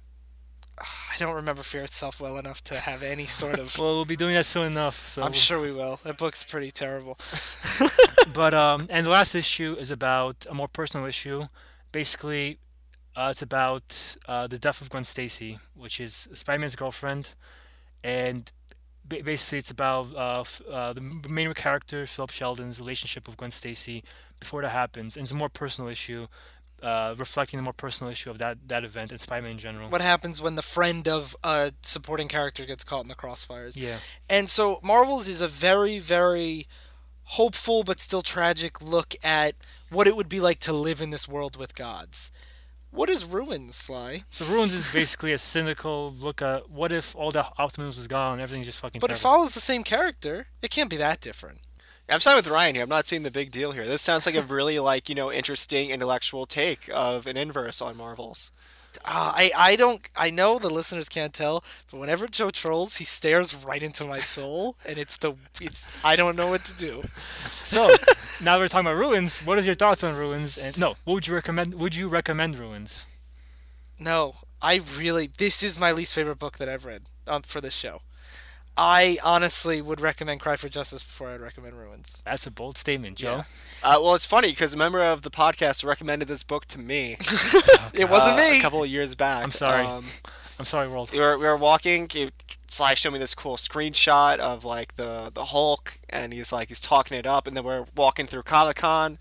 I 0.78 1.16
don't 1.18 1.34
remember 1.34 1.62
Fear 1.62 1.82
Itself 1.84 2.20
well 2.20 2.36
enough 2.36 2.62
to 2.64 2.76
have 2.76 3.02
any 3.02 3.26
sort 3.26 3.58
of. 3.58 3.76
Well, 3.78 3.94
we'll 3.94 4.04
be 4.04 4.16
doing 4.16 4.34
that 4.34 4.46
soon 4.46 4.66
enough. 4.66 5.06
So 5.08 5.22
I'm 5.22 5.32
sure 5.32 5.60
we 5.60 5.70
will. 5.70 6.00
That 6.02 6.18
book's 6.18 6.42
pretty 6.42 6.70
terrible. 6.70 7.18
But 8.32 8.54
um, 8.64 8.86
and 8.90 9.04
the 9.06 9.10
last 9.10 9.34
issue 9.34 9.76
is 9.78 9.90
about 9.90 10.46
a 10.48 10.54
more 10.54 10.68
personal 10.68 11.06
issue. 11.06 11.46
Basically, 11.92 12.58
uh, 13.14 13.28
it's 13.30 13.42
about 13.42 14.16
uh, 14.26 14.46
the 14.46 14.58
death 14.58 14.80
of 14.80 14.90
Gwen 14.90 15.04
Stacy, 15.04 15.58
which 15.74 16.00
is 16.00 16.28
Spider-Man's 16.32 16.74
girlfriend, 16.74 17.34
and 18.02 18.50
ba- 18.63 18.63
basically 19.08 19.58
it's 19.58 19.70
about 19.70 20.14
uh, 20.14 20.40
f- 20.40 20.62
uh, 20.70 20.92
the 20.92 21.00
main 21.00 21.52
character 21.54 22.06
Philip 22.06 22.30
Sheldon's 22.30 22.78
relationship 22.80 23.26
with 23.26 23.36
Gwen 23.36 23.50
Stacy 23.50 24.02
before 24.40 24.62
that 24.62 24.70
happens, 24.70 25.16
and 25.16 25.24
it's 25.24 25.32
a 25.32 25.36
more 25.36 25.48
personal 25.48 25.90
issue, 25.90 26.26
uh, 26.82 27.14
reflecting 27.16 27.58
the 27.58 27.62
more 27.62 27.72
personal 27.72 28.10
issue 28.10 28.30
of 28.30 28.38
that 28.38 28.68
that 28.68 28.84
event 28.84 29.12
and 29.12 29.20
Spider-Man 29.20 29.52
in 29.52 29.58
general. 29.58 29.88
What 29.88 30.00
happens 30.00 30.40
when 30.40 30.54
the 30.56 30.62
friend 30.62 31.06
of 31.08 31.36
a 31.44 31.72
supporting 31.82 32.28
character 32.28 32.64
gets 32.64 32.84
caught 32.84 33.02
in 33.02 33.08
the 33.08 33.14
crossfires? 33.14 33.76
Yeah. 33.76 33.98
And 34.28 34.50
so 34.50 34.80
Marvels 34.82 35.28
is 35.28 35.40
a 35.40 35.48
very, 35.48 35.98
very 35.98 36.66
hopeful 37.24 37.84
but 37.84 38.00
still 38.00 38.22
tragic 38.22 38.82
look 38.82 39.14
at 39.24 39.54
what 39.90 40.06
it 40.06 40.14
would 40.16 40.28
be 40.28 40.40
like 40.40 40.58
to 40.60 40.72
live 40.72 41.00
in 41.00 41.10
this 41.10 41.26
world 41.26 41.56
with 41.56 41.74
gods. 41.74 42.30
What 42.94 43.10
is 43.10 43.24
Ruins, 43.24 43.74
Sly? 43.74 44.22
So 44.30 44.44
Ruins 44.44 44.72
is 44.72 44.92
basically 44.92 45.32
a 45.32 45.38
cynical 45.38 46.14
look 46.16 46.40
at 46.40 46.70
what 46.70 46.92
if 46.92 47.16
all 47.16 47.32
the 47.32 47.44
optimism 47.58 47.98
was 48.00 48.06
gone, 48.06 48.38
everything's 48.38 48.66
just 48.66 48.78
fucking 48.78 49.00
But 49.00 49.10
it 49.10 49.16
follows 49.16 49.54
the 49.54 49.60
same 49.60 49.82
character. 49.82 50.46
It 50.62 50.70
can't 50.70 50.88
be 50.88 50.96
that 50.98 51.20
different. 51.20 51.58
I'm 52.08 52.20
siding 52.20 52.36
with 52.36 52.46
Ryan 52.46 52.76
here. 52.76 52.84
I'm 52.84 52.88
not 52.88 53.08
seeing 53.08 53.24
the 53.24 53.32
big 53.32 53.50
deal 53.50 53.72
here. 53.72 53.84
This 53.84 54.00
sounds 54.00 54.26
like 54.26 54.36
a 54.36 54.42
really 54.42 54.78
like 54.78 55.08
you 55.08 55.14
know 55.16 55.32
interesting 55.32 55.90
intellectual 55.90 56.46
take 56.46 56.88
of 56.92 57.26
an 57.26 57.36
inverse 57.36 57.82
on 57.82 57.96
Marvels. 57.96 58.52
Uh, 59.04 59.32
I 59.34 59.50
I 59.56 59.76
don't 59.76 60.08
I 60.16 60.30
know 60.30 60.58
the 60.58 60.70
listeners 60.70 61.08
can't 61.08 61.32
tell, 61.32 61.64
but 61.90 61.98
whenever 61.98 62.26
Joe 62.26 62.50
trolls, 62.50 62.96
he 62.98 63.04
stares 63.04 63.54
right 63.54 63.82
into 63.82 64.04
my 64.04 64.20
soul, 64.20 64.76
and 64.84 64.98
it's 64.98 65.16
the 65.16 65.34
it's 65.60 65.90
I 66.04 66.16
don't 66.16 66.36
know 66.36 66.48
what 66.48 66.62
to 66.62 66.78
do. 66.78 67.02
So 67.62 67.88
now 68.40 68.58
we're 68.58 68.68
talking 68.68 68.86
about 68.86 68.98
ruins. 68.98 69.40
What 69.40 69.58
is 69.58 69.66
your 69.66 69.74
thoughts 69.74 70.04
on 70.04 70.16
ruins? 70.16 70.58
And 70.58 70.78
no, 70.78 70.96
what 71.04 71.14
would 71.14 71.26
you 71.26 71.34
recommend? 71.34 71.74
Would 71.74 71.94
you 71.94 72.08
recommend 72.08 72.58
ruins? 72.58 73.06
No, 73.98 74.36
I 74.60 74.80
really 74.98 75.30
this 75.36 75.62
is 75.62 75.78
my 75.78 75.92
least 75.92 76.14
favorite 76.14 76.38
book 76.38 76.58
that 76.58 76.68
I've 76.68 76.84
read 76.84 77.02
um, 77.26 77.42
for 77.42 77.60
this 77.60 77.74
show. 77.74 78.00
I 78.76 79.18
honestly 79.22 79.80
would 79.80 80.00
recommend 80.00 80.40
Cry 80.40 80.56
for 80.56 80.68
Justice 80.68 81.04
before 81.04 81.28
I'd 81.28 81.40
recommend 81.40 81.74
Ruins. 81.74 82.22
That's 82.24 82.46
a 82.46 82.50
bold 82.50 82.76
statement, 82.76 83.16
Joe. 83.18 83.44
Uh, 83.82 84.00
well, 84.02 84.14
it's 84.14 84.26
funny 84.26 84.50
because 84.50 84.74
a 84.74 84.76
member 84.76 85.00
of 85.02 85.22
the 85.22 85.30
podcast 85.30 85.84
recommended 85.84 86.26
this 86.26 86.42
book 86.42 86.66
to 86.66 86.78
me 86.78 87.12
It 87.94 88.08
wasn't 88.10 88.38
uh, 88.38 88.50
me. 88.50 88.58
a 88.58 88.60
couple 88.60 88.82
of 88.82 88.88
years 88.90 89.14
back. 89.14 89.44
I'm 89.44 89.52
sorry. 89.52 89.84
Um, 89.86 90.04
I'm 90.58 90.64
sorry, 90.64 90.88
world. 90.88 91.12
we 91.12 91.18
were 91.20 91.36
we 91.38 91.44
were 91.44 91.56
walking. 91.56 92.08
It 92.14 92.32
Sly 92.68 92.94
showed 92.94 93.12
me 93.12 93.18
this 93.18 93.34
cool 93.34 93.56
screenshot 93.56 94.38
of 94.38 94.64
like 94.64 94.96
the 94.96 95.30
the 95.32 95.46
Hulk, 95.46 95.98
and 96.10 96.32
he's 96.32 96.52
like 96.52 96.68
he's 96.68 96.80
talking 96.80 97.16
it 97.16 97.26
up, 97.26 97.46
and 97.46 97.56
then 97.56 97.64
we're 97.64 97.84
walking 97.96 98.26
through 98.26 98.42
Comic 98.44 98.76
Con, 98.76 99.18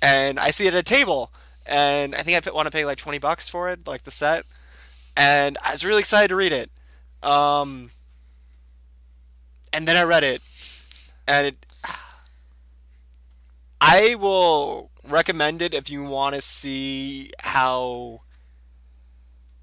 and 0.00 0.38
I 0.38 0.50
see 0.50 0.66
it 0.66 0.74
at 0.74 0.80
a 0.80 0.82
table, 0.82 1.32
and 1.66 2.14
I 2.14 2.22
think 2.22 2.46
I 2.46 2.50
want 2.50 2.66
to 2.66 2.70
pay 2.70 2.84
like 2.84 2.98
twenty 2.98 3.18
bucks 3.18 3.48
for 3.48 3.70
it, 3.70 3.86
like 3.86 4.04
the 4.04 4.10
set, 4.10 4.44
and 5.16 5.58
I 5.64 5.72
was 5.72 5.84
really 5.84 6.00
excited 6.00 6.28
to 6.28 6.36
read 6.36 6.52
it, 6.52 6.70
um, 7.22 7.90
and 9.72 9.86
then 9.88 9.96
I 9.96 10.02
read 10.02 10.24
it, 10.24 10.42
and 11.26 11.46
it, 11.48 11.66
I 13.80 14.14
will 14.14 14.90
recommend 15.08 15.60
it 15.62 15.74
if 15.74 15.90
you 15.90 16.02
want 16.04 16.34
to 16.34 16.40
see 16.42 17.30
how 17.40 18.20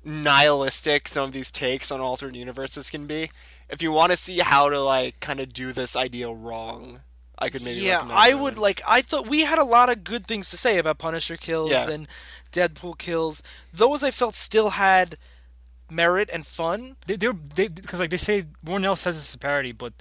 nihilistic 0.04 1.08
some 1.08 1.26
of 1.26 1.32
these 1.34 1.52
takes 1.52 1.92
on 1.92 2.00
alternate 2.02 2.36
universes 2.38 2.90
can 2.90 3.06
be. 3.06 3.32
If 3.70 3.82
you 3.82 3.92
want 3.92 4.12
to 4.12 4.18
see 4.18 4.40
how 4.40 4.70
to 4.70 4.80
like 4.82 5.20
kind 5.20 5.40
of 5.40 5.54
do 5.54 5.72
this 5.72 5.96
idea 5.96 6.30
wrong, 6.32 7.02
I 7.38 7.50
could 7.50 7.64
maybe 7.64 7.82
yeah, 7.82 8.06
I 8.10 8.34
would 8.34 8.58
like. 8.58 8.82
I 8.88 9.02
thought 9.02 9.28
we 9.28 9.42
had 9.42 9.60
a 9.60 9.64
lot 9.64 9.90
of 9.90 10.04
good 10.04 10.26
things 10.28 10.50
to 10.50 10.58
say 10.58 10.78
about 10.78 10.98
Punisher 10.98 11.38
kills 11.38 11.72
Yeah. 11.72 11.90
and 11.90 12.08
Deadpool 12.52 12.98
kills. 12.98 13.42
Those 13.74 14.04
I 14.04 14.12
felt 14.12 14.36
still 14.36 14.72
had 14.72 15.18
merit 15.90 16.30
and 16.34 16.46
fun. 16.46 16.96
They, 17.08 17.16
they're 17.16 17.34
they 17.56 17.68
because 17.68 18.00
like 18.00 18.10
they 18.10 18.18
say 18.18 18.44
Warren 18.64 18.86
Ellis 18.86 19.02
says 19.02 19.18
it's 19.18 19.34
a 19.34 19.40
parody, 19.40 19.72
but 19.72 19.94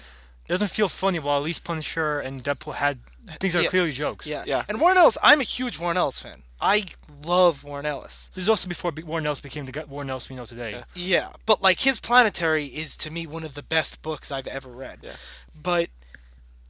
it 0.47 0.49
doesn't 0.49 0.69
feel 0.69 0.89
funny. 0.89 1.19
While 1.19 1.39
at 1.39 1.45
least 1.45 1.65
Punisher 1.65 2.21
and 2.21 2.43
Deadpool 2.43 2.75
had 2.75 2.99
things 3.41 3.53
that 3.55 3.63
Yeah. 3.63 3.69
are 3.69 3.71
clearly 3.71 3.93
jokes. 3.93 4.27
Yeah. 4.27 4.45
Yeah. 4.47 4.65
And 4.69 4.81
Warren 4.81 4.97
Ellis, 4.99 5.19
I'm 5.23 5.41
a 5.41 5.45
huge 5.45 5.79
Warren 5.79 5.97
Ellis 5.97 6.21
fan. 6.21 6.43
I 6.61 6.85
love 7.25 7.63
Warren 7.63 7.87
Ellis. 7.87 8.31
This 8.35 8.43
is 8.43 8.49
also 8.49 8.69
before 8.69 8.91
Be- 8.91 9.05
Warren 9.05 9.25
Ellis 9.27 9.41
became 9.41 9.65
the 9.67 9.71
guy- 9.73 9.85
Warren 9.85 10.11
Ellis 10.11 10.29
we 10.29 10.35
know 10.35 10.45
today. 10.45 10.71
Yeah. 10.73 10.85
Yeah, 10.95 11.29
but 11.47 11.63
like 11.63 11.81
his 11.81 12.01
Planetary 12.01 12.65
is 12.67 12.97
to 12.99 13.11
me 13.13 13.27
one 13.29 13.45
of 13.45 13.55
the 13.55 13.63
best 13.63 14.03
books 14.03 14.33
I've 14.33 14.49
ever 14.49 14.69
read. 14.71 14.99
Yeah. 15.03 15.13
But 15.55 15.91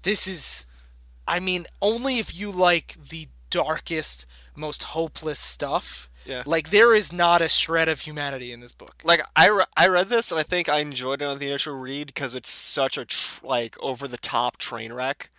this 0.03 0.27
is 0.27 0.67
I 1.27 1.41
mean, 1.41 1.67
only 1.83 2.19
if 2.19 2.35
you 2.39 2.51
like 2.51 2.97
the 3.11 3.29
darkest, 3.51 4.27
most 4.57 4.83
hopeless 4.83 5.39
stuff. 5.39 6.09
Yeah. 6.29 6.43
Like 6.45 6.69
there 6.71 6.95
is 6.95 7.11
not 7.13 7.41
a 7.41 7.49
shred 7.49 7.89
of 7.89 8.03
humanity 8.03 8.53
in 8.53 8.61
this 8.61 8.73
book. 8.73 8.97
like 9.03 9.23
I, 9.35 9.49
re- 9.49 9.65
I 9.77 9.89
read 9.89 10.09
this 10.11 10.31
and 10.31 10.39
I 10.39 10.43
think 10.43 10.69
I 10.69 10.81
enjoyed 10.81 11.23
it 11.23 11.25
on 11.25 11.39
the 11.39 11.47
initial 11.47 11.75
read 11.75 12.09
because 12.09 12.35
it's 12.35 12.51
such 12.51 12.99
a 12.99 13.07
tr- 13.07 13.47
like 13.47 13.77
over 13.81 14.07
the 14.07 14.19
top 14.19 14.59
train 14.59 14.93
wreck. 14.93 15.31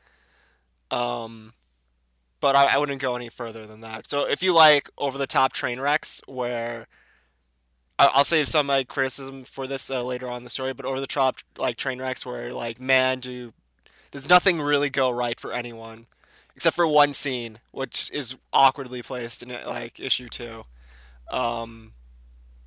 Um, 0.90 1.54
but 2.42 2.56
I, 2.56 2.74
I 2.74 2.78
wouldn't 2.80 3.02
go 3.02 3.16
any 3.16 3.30
further 3.30 3.68
than 3.68 3.82
that. 3.82 4.10
So 4.10 4.28
if 4.28 4.42
you 4.42 4.52
like 4.54 4.90
over 4.98 5.18
the 5.20 5.28
top 5.28 5.54
train 5.54 5.80
wrecks, 5.80 6.22
where 6.26 6.88
I- 8.00 8.10
I'll 8.14 8.24
save 8.24 8.48
some 8.48 8.62
of 8.62 8.66
my 8.66 8.84
criticism 8.84 9.44
for 9.44 9.68
this 9.68 9.92
uh, 9.92 10.04
later 10.04 10.28
on 10.28 10.38
in 10.38 10.44
the 10.44 10.50
story, 10.50 10.74
but 10.74 10.88
over 10.88 11.00
the 11.00 11.06
top 11.08 11.38
like 11.58 11.78
train 11.78 12.02
wrecks 12.02 12.26
where 12.26 12.52
like 12.52 12.80
man, 12.80 13.20
do 13.20 13.54
does 14.10 14.28
nothing 14.28 14.60
really 14.60 14.90
go 14.90 15.12
right 15.12 15.40
for 15.40 15.54
anyone 15.54 16.08
except 16.56 16.76
for 16.76 16.88
one 16.88 17.14
scene, 17.14 17.60
which 17.72 18.10
is 18.12 18.38
awkwardly 18.52 19.04
placed 19.04 19.44
in 19.44 19.50
like 19.68 20.00
issue 20.00 20.28
two. 20.28 20.66
Um, 21.32 21.94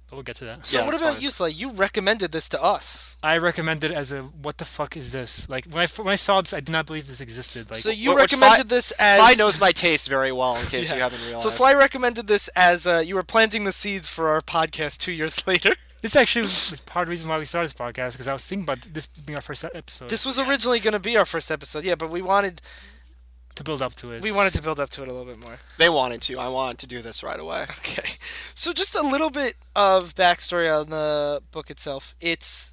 But 0.08 0.16
we'll 0.16 0.22
get 0.24 0.36
to 0.36 0.44
that. 0.44 0.66
So 0.66 0.78
Yeah, 0.78 0.86
what 0.86 0.94
about 0.94 1.14
fine. 1.14 1.22
you, 1.22 1.30
Sly? 1.30 1.48
You 1.48 1.70
recommended 1.70 2.32
this 2.32 2.48
to 2.50 2.62
us. 2.62 3.16
I 3.22 3.38
recommended 3.38 3.92
it 3.92 3.96
as 3.96 4.10
a 4.12 4.22
what 4.22 4.58
the 4.58 4.64
fuck 4.64 4.96
is 4.96 5.12
this? 5.12 5.48
Like 5.48 5.64
when 5.66 5.78
I 5.80 5.84
f- 5.84 5.98
when 5.98 6.08
I 6.12 6.16
saw 6.16 6.40
this, 6.40 6.52
I 6.52 6.60
did 6.60 6.70
not 6.72 6.86
believe 6.86 7.06
this 7.06 7.20
existed. 7.20 7.70
Like 7.70 7.78
so 7.80 7.90
you 7.90 8.10
which 8.10 8.32
recommended 8.32 8.68
Sly- 8.68 8.76
this 8.76 8.90
as 8.98 9.16
Sly 9.18 9.34
knows 9.34 9.60
my 9.60 9.72
taste 9.72 10.08
very 10.08 10.32
well, 10.32 10.56
in 10.56 10.66
case 10.66 10.88
Yeah. 10.90 10.96
you 10.96 11.02
haven't 11.02 11.22
realized. 11.24 11.44
So 11.44 11.48
Sly 11.48 11.72
recommended 11.74 12.26
this 12.26 12.48
as 12.56 12.86
uh, 12.86 12.98
you 13.04 13.14
were 13.14 13.22
planting 13.22 13.64
the 13.64 13.72
seeds 13.72 14.08
for 14.08 14.28
our 14.28 14.40
podcast 14.42 14.98
two 14.98 15.12
years 15.12 15.46
later. 15.52 15.74
this 16.02 16.16
actually 16.16 16.42
was, 16.42 16.70
was 16.72 16.80
part 16.80 17.04
of 17.04 17.06
the 17.08 17.10
reason 17.10 17.28
why 17.30 17.38
we 17.38 17.44
started 17.44 17.68
this 17.68 17.76
podcast 17.76 18.12
because 18.12 18.26
I 18.28 18.32
was 18.32 18.44
thinking 18.44 18.64
about 18.64 18.80
this 18.92 19.06
being 19.06 19.36
our 19.36 19.42
first 19.42 19.64
episode 19.64 20.10
This 20.10 20.26
was 20.26 20.36
originally 20.38 20.80
going 20.80 20.92
to 20.94 20.98
be 21.10 21.16
our 21.16 21.24
first 21.24 21.50
episode, 21.52 21.84
yeah, 21.84 21.94
but 21.94 22.10
we 22.10 22.20
wanted 22.22 22.60
to 23.54 23.64
build 23.64 23.82
up 23.82 23.94
to 23.96 24.12
it. 24.12 24.22
we 24.22 24.32
wanted 24.32 24.52
to 24.54 24.62
build 24.62 24.80
up 24.80 24.90
to 24.90 25.02
it 25.02 25.08
a 25.08 25.12
little 25.12 25.26
bit 25.32 25.40
more. 25.42 25.58
They 25.78 25.88
wanted 25.88 26.22
to. 26.22 26.38
I 26.38 26.48
wanted 26.48 26.78
to 26.78 26.86
do 26.86 27.02
this 27.02 27.22
right 27.22 27.38
away. 27.40 27.66
Okay. 27.78 28.10
So 28.54 28.72
just 28.72 28.94
a 28.94 29.02
little 29.02 29.30
bit 29.30 29.56
of 29.76 30.14
backstory 30.14 30.68
on 30.74 30.90
the 30.90 31.42
book 31.50 31.70
itself. 31.70 32.14
It's 32.20 32.72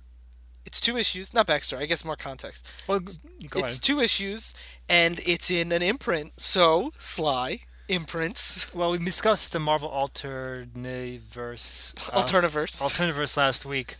it's 0.65 0.79
two 0.79 0.98
issues, 0.98 1.33
not 1.33 1.48
backstory, 1.48 1.79
I 1.79 1.86
guess 1.88 2.05
more 2.05 2.15
context. 2.15 2.67
Well, 2.88 3.00
g- 3.00 3.17
go 3.50 3.59
it's 3.62 3.74
ahead. 3.74 3.81
two 3.83 4.00
issues 4.01 4.53
and 4.88 5.19
it's 5.25 5.50
in 5.50 5.71
an 5.71 5.81
imprint. 5.81 6.33
So, 6.39 6.91
Sly 7.00 7.62
imprints 7.88 8.71
Well, 8.74 8.91
we 8.91 9.00
discussed 9.00 9.51
the 9.53 9.59
Marvel 9.59 9.89
Alterniverse. 9.89 12.09
uh, 12.13 12.21
Alterniverse. 12.21 12.79
Alterniverse 12.81 13.36
last 13.38 13.65
week, 13.65 13.95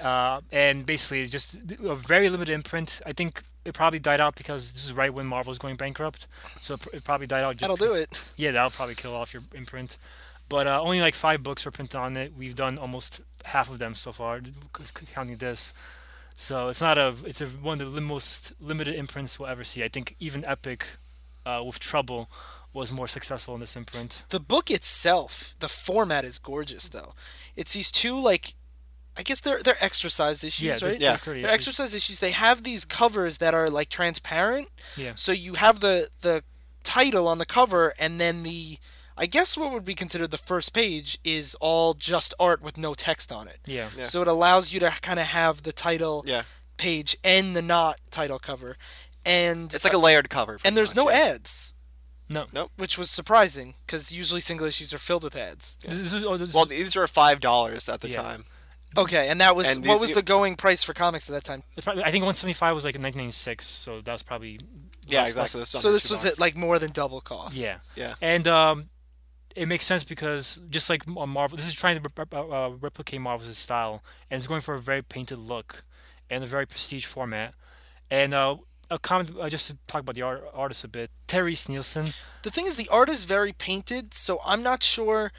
uh, 0.00 0.40
and 0.50 0.84
basically 0.86 1.20
it's 1.22 1.30
just 1.30 1.54
a 1.84 1.94
very 1.94 2.28
limited 2.28 2.52
imprint. 2.52 3.00
I 3.06 3.12
think 3.12 3.42
it 3.64 3.74
probably 3.74 3.98
died 3.98 4.20
out 4.20 4.34
because 4.34 4.72
this 4.72 4.84
is 4.84 4.92
right 4.92 5.12
when 5.12 5.26
Marvel 5.26 5.50
was 5.50 5.58
going 5.58 5.76
bankrupt, 5.76 6.26
so 6.60 6.74
it 6.92 7.04
probably 7.04 7.26
died 7.26 7.44
out. 7.44 7.56
Just 7.56 7.60
That'll 7.60 7.76
do 7.76 7.94
it. 7.94 8.28
Yeah, 8.36 8.50
that'll 8.52 8.70
probably 8.70 8.94
kill 8.94 9.14
off 9.14 9.32
your 9.32 9.42
imprint. 9.54 9.98
But 10.48 10.66
uh, 10.66 10.80
only 10.82 11.00
like 11.00 11.14
five 11.14 11.42
books 11.42 11.64
were 11.64 11.70
printed 11.70 11.96
on 11.96 12.16
it. 12.16 12.34
We've 12.36 12.54
done 12.54 12.78
almost 12.78 13.20
half 13.44 13.70
of 13.70 13.78
them 13.78 13.94
so 13.94 14.12
far, 14.12 14.40
counting 15.12 15.36
this. 15.36 15.72
So 16.34 16.68
it's 16.68 16.82
not 16.82 16.98
a. 16.98 17.14
It's 17.24 17.40
a, 17.40 17.46
one 17.46 17.80
of 17.80 17.92
the 17.92 18.00
most 18.00 18.52
limited 18.60 18.94
imprints 18.94 19.38
we'll 19.38 19.48
ever 19.48 19.64
see. 19.64 19.82
I 19.84 19.88
think 19.88 20.16
even 20.18 20.44
Epic, 20.44 20.84
uh, 21.46 21.62
with 21.64 21.78
Trouble, 21.78 22.28
was 22.72 22.90
more 22.90 23.06
successful 23.06 23.54
in 23.54 23.60
this 23.60 23.76
imprint. 23.76 24.24
The 24.30 24.40
book 24.40 24.70
itself, 24.70 25.54
the 25.60 25.68
format 25.68 26.24
is 26.24 26.38
gorgeous 26.38 26.88
though. 26.88 27.14
It's 27.54 27.74
these 27.74 27.92
two 27.92 28.18
like 28.18 28.54
I 29.16 29.22
guess 29.22 29.40
they're 29.40 29.62
they're 29.62 29.82
exercise 29.84 30.42
issues, 30.42 30.62
Yeah, 30.62 30.72
right? 30.72 30.80
they're- 30.80 30.92
Yeah. 30.94 31.16
they're 31.16 31.34
They're 31.34 31.36
issues. 31.44 31.50
exercise 31.52 31.94
issues. 31.94 32.20
They 32.20 32.30
have 32.30 32.62
these 32.62 32.84
covers 32.84 33.38
that 33.38 33.52
are 33.54 33.68
like 33.68 33.88
transparent. 33.90 34.68
Yeah. 34.96 35.12
So 35.16 35.32
you 35.32 35.54
have 35.54 35.80
the 35.80 36.08
the 36.20 36.44
title 36.84 37.28
on 37.28 37.38
the 37.38 37.46
cover, 37.46 37.94
and 37.98 38.20
then 38.20 38.42
the 38.42 38.78
I 39.16 39.26
guess 39.26 39.56
what 39.58 39.70
would 39.72 39.84
be 39.84 39.94
considered 39.94 40.30
the 40.30 40.38
first 40.38 40.72
page 40.72 41.18
is 41.22 41.54
all 41.60 41.92
just 41.92 42.32
art 42.40 42.62
with 42.62 42.78
no 42.78 42.94
text 42.94 43.30
on 43.30 43.46
it. 43.48 43.60
Yeah. 43.66 43.90
Yeah. 43.96 44.04
So 44.04 44.22
it 44.22 44.28
allows 44.28 44.72
you 44.72 44.80
to 44.80 44.90
kind 45.02 45.20
of 45.20 45.26
have 45.26 45.62
the 45.64 45.72
title 45.72 46.24
Yeah. 46.26 46.44
page 46.78 47.14
and 47.22 47.54
the 47.54 47.60
not 47.62 48.00
title 48.10 48.38
cover, 48.38 48.78
and 49.24 49.72
It's 49.74 49.84
like 49.84 49.92
a 49.92 49.98
layered 49.98 50.30
cover. 50.30 50.58
and 50.64 50.74
there's 50.76 50.94
much, 50.94 51.04
no 51.04 51.10
yeah. 51.10 51.18
ads, 51.34 51.74
No. 52.30 52.46
Nope. 52.52 52.72
which 52.76 52.96
was 52.96 53.10
surprising 53.10 53.74
because 53.86 54.10
usually 54.10 54.40
single 54.40 54.66
issues 54.66 54.94
are 54.94 54.98
filled 54.98 55.24
with 55.24 55.36
ads. 55.36 55.76
This, 55.86 56.00
this 56.00 56.12
is, 56.14 56.24
oh, 56.24 56.38
this 56.38 56.48
is- 56.48 56.54
Well, 56.54 56.64
these 56.64 56.96
were 56.96 57.06
five 57.06 57.40
dollars 57.40 57.90
at 57.90 58.00
the 58.00 58.08
Yeah. 58.08 58.22
time. 58.22 58.44
Okay, 58.96 59.28
and 59.28 59.40
that 59.40 59.56
was 59.56 59.66
And 59.68 59.78
what 59.86 59.94
these- 59.94 60.00
was 60.00 60.12
the 60.12 60.22
going 60.22 60.56
price 60.56 60.82
for 60.84 60.92
comics 60.94 61.28
at 61.30 61.32
that 61.34 61.44
time? 61.44 61.62
probably, 61.82 62.02
I 62.04 62.10
think 62.10 62.22
175 62.22 62.74
was 62.74 62.84
like 62.84 62.94
in 62.94 63.02
1996, 63.02 63.66
so 63.66 64.00
that 64.02 64.12
was 64.12 64.22
probably. 64.22 64.60
Yeah, 65.06 65.20
less- 65.20 65.28
exactly. 65.30 65.58
less- 65.60 65.70
So 65.70 65.92
this 65.92 66.10
was 66.10 66.24
at 66.26 66.38
like 66.38 66.56
more 66.56 66.78
than 66.78 66.90
double 66.92 67.20
cost. 67.20 67.56
Yeah. 67.56 67.78
Yeah. 67.96 68.14
And 68.20 68.46
um, 68.46 68.90
it 69.56 69.66
makes 69.66 69.84
sense 69.86 70.04
because 70.04 70.60
just 70.70 70.88
like 70.90 71.06
Marvel, 71.06 71.56
this 71.56 71.66
is 71.66 71.74
trying 71.74 72.00
to 72.02 72.10
rep- 72.16 72.34
uh, 72.34 72.70
replicate 72.80 73.20
Marvel's 73.20 73.58
style, 73.58 74.02
and 74.30 74.38
it's 74.38 74.46
going 74.46 74.60
for 74.60 74.74
a 74.74 74.78
very 74.80 75.02
painted 75.02 75.38
look 75.38 75.84
and 76.30 76.44
a 76.44 76.46
very 76.46 76.66
prestige 76.66 77.04
format. 77.04 77.54
And 78.10 78.32
uh, 78.34 78.56
a 78.90 78.98
comment 78.98 79.30
uh, 79.40 79.48
just 79.48 79.68
to 79.70 79.78
talk 79.86 80.02
about 80.02 80.14
the 80.14 80.22
art- 80.22 80.44
artist 80.52 80.84
a 80.84 80.88
bit, 80.88 81.10
Terese 81.26 81.68
Nielsen. 81.68 82.12
The 82.42 82.50
thing 82.50 82.66
is, 82.66 82.76
the 82.76 82.88
art 82.90 83.08
is 83.08 83.24
very 83.24 83.52
painted, 83.52 84.12
so 84.14 84.38
I'm 84.44 84.62
not 84.62 84.82
sure 84.82 85.32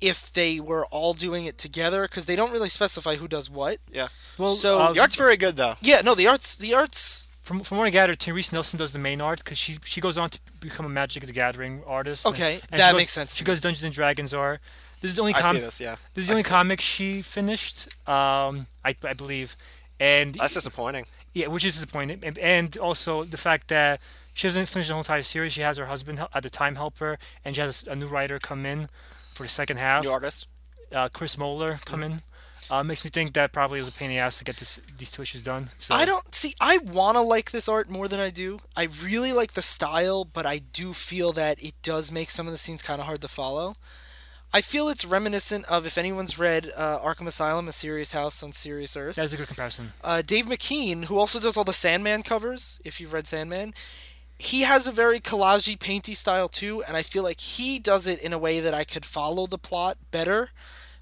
if 0.00 0.32
they 0.32 0.60
were 0.60 0.86
all 0.86 1.12
doing 1.14 1.44
it 1.46 1.58
together 1.58 2.02
because 2.02 2.26
they 2.26 2.36
don't 2.36 2.52
really 2.52 2.68
specify 2.68 3.16
who 3.16 3.26
does 3.28 3.50
what. 3.50 3.78
Yeah. 3.92 4.08
Well, 4.38 4.54
So- 4.54 4.80
uh, 4.80 4.92
The 4.92 5.00
art's 5.00 5.16
very 5.16 5.36
good 5.36 5.56
though. 5.56 5.74
Yeah, 5.80 6.00
no, 6.02 6.14
the 6.14 6.26
art's 6.28 6.54
the 6.56 6.74
art's 6.74 7.26
from 7.42 7.60
from 7.60 7.78
what 7.78 7.86
I 7.86 7.90
gather, 7.90 8.14
Terese 8.14 8.52
Nielsen 8.52 8.78
does 8.78 8.92
the 8.92 8.98
main 8.98 9.20
art 9.20 9.38
because 9.42 9.58
she 9.58 9.76
she 9.84 10.00
goes 10.00 10.18
on 10.18 10.30
to 10.30 10.38
become 10.60 10.84
a 10.86 10.88
Magic 10.90 11.24
the 11.26 11.32
Gathering 11.32 11.82
artist. 11.86 12.26
Okay, 12.26 12.54
and 12.54 12.62
she 12.72 12.76
that 12.78 12.92
goes- 12.92 12.98
makes 13.00 13.12
sense 13.12 13.34
She 13.34 13.42
me. 13.42 13.46
goes 13.46 13.60
Dungeons 13.60 13.84
and 13.84 13.92
Dragons 13.94 14.34
art. 14.34 14.60
This 15.00 15.12
is 15.12 15.16
the 15.16 15.22
only 15.22 15.32
comic. 15.34 15.62
this. 15.62 15.80
Yeah. 15.80 15.96
This 16.14 16.22
is 16.22 16.26
the 16.26 16.32
only 16.34 16.40
Excellent. 16.40 16.60
comic 16.62 16.80
she 16.80 17.22
finished. 17.22 17.86
Um, 18.08 18.66
I, 18.84 18.96
I 19.04 19.12
believe, 19.14 19.56
and 20.00 20.34
That's 20.34 20.54
disappointing. 20.54 21.06
Yeah, 21.34 21.46
which 21.48 21.64
is 21.64 21.74
disappointing, 21.74 22.20
and, 22.24 22.36
and 22.38 22.76
also 22.78 23.22
the 23.22 23.36
fact 23.36 23.68
that 23.68 24.00
she 24.34 24.46
hasn't 24.48 24.68
finished 24.68 24.88
the 24.88 24.94
whole 24.94 25.02
entire 25.02 25.22
series. 25.22 25.52
She 25.52 25.60
has 25.62 25.76
her 25.78 25.86
husband 25.86 26.20
at 26.34 26.42
the 26.42 26.50
time 26.50 26.74
help 26.74 26.98
her, 26.98 27.16
and 27.44 27.54
she 27.54 27.60
has 27.60 27.86
a 27.86 27.94
new 27.94 28.06
writer 28.08 28.38
come 28.40 28.66
in 28.66 28.88
for 29.38 29.44
the 29.44 29.48
second 29.48 29.78
half. 29.78 30.04
New 30.04 30.10
artist. 30.10 30.46
Uh, 30.92 31.08
Chris 31.08 31.38
Moeller 31.38 31.78
come 31.86 32.02
in. 32.02 32.22
Uh, 32.70 32.84
makes 32.84 33.02
me 33.02 33.10
think 33.10 33.32
that 33.32 33.50
probably 33.50 33.78
was 33.78 33.88
a 33.88 33.92
pain 33.92 34.10
in 34.10 34.16
the 34.16 34.20
ass 34.20 34.38
to 34.38 34.44
get 34.44 34.58
this 34.58 34.78
these 34.98 35.10
two 35.10 35.22
issues 35.22 35.42
done. 35.42 35.70
So 35.78 35.94
I 35.94 36.04
don't 36.04 36.34
see. 36.34 36.54
I 36.60 36.78
want 36.78 37.16
to 37.16 37.22
like 37.22 37.50
this 37.50 37.66
art 37.66 37.88
more 37.88 38.08
than 38.08 38.20
I 38.20 38.28
do. 38.28 38.58
I 38.76 38.88
really 39.02 39.32
like 39.32 39.52
the 39.52 39.62
style, 39.62 40.26
but 40.26 40.44
I 40.44 40.58
do 40.58 40.92
feel 40.92 41.32
that 41.32 41.62
it 41.62 41.74
does 41.82 42.12
make 42.12 42.28
some 42.28 42.46
of 42.46 42.52
the 42.52 42.58
scenes 42.58 42.82
kind 42.82 43.00
of 43.00 43.06
hard 43.06 43.22
to 43.22 43.28
follow. 43.28 43.74
I 44.52 44.60
feel 44.60 44.88
it's 44.88 45.04
reminiscent 45.04 45.64
of 45.66 45.86
if 45.86 45.96
anyone's 45.96 46.38
read 46.38 46.70
uh, 46.76 46.98
Arkham 46.98 47.26
Asylum: 47.26 47.68
A 47.68 47.72
Serious 47.72 48.12
House 48.12 48.42
on 48.42 48.52
Serious 48.52 48.96
Earth. 48.98 49.16
That 49.16 49.24
is 49.24 49.32
a 49.32 49.38
good 49.38 49.46
comparison. 49.46 49.92
Uh, 50.04 50.20
Dave 50.20 50.44
McKean, 50.46 51.04
who 51.04 51.18
also 51.18 51.40
does 51.40 51.56
all 51.56 51.64
the 51.64 51.72
Sandman 51.72 52.22
covers, 52.22 52.80
if 52.84 53.00
you've 53.00 53.14
read 53.14 53.26
Sandman, 53.26 53.72
he 54.38 54.62
has 54.62 54.86
a 54.86 54.92
very 54.92 55.20
collagey, 55.20 55.78
painty 55.78 56.14
style 56.14 56.48
too, 56.48 56.82
and 56.84 56.96
I 56.96 57.02
feel 57.02 57.22
like 57.22 57.40
he 57.40 57.78
does 57.78 58.06
it 58.06 58.20
in 58.20 58.32
a 58.32 58.38
way 58.38 58.60
that 58.60 58.74
I 58.74 58.84
could 58.84 59.04
follow 59.04 59.46
the 59.46 59.58
plot 59.58 59.98
better 60.10 60.50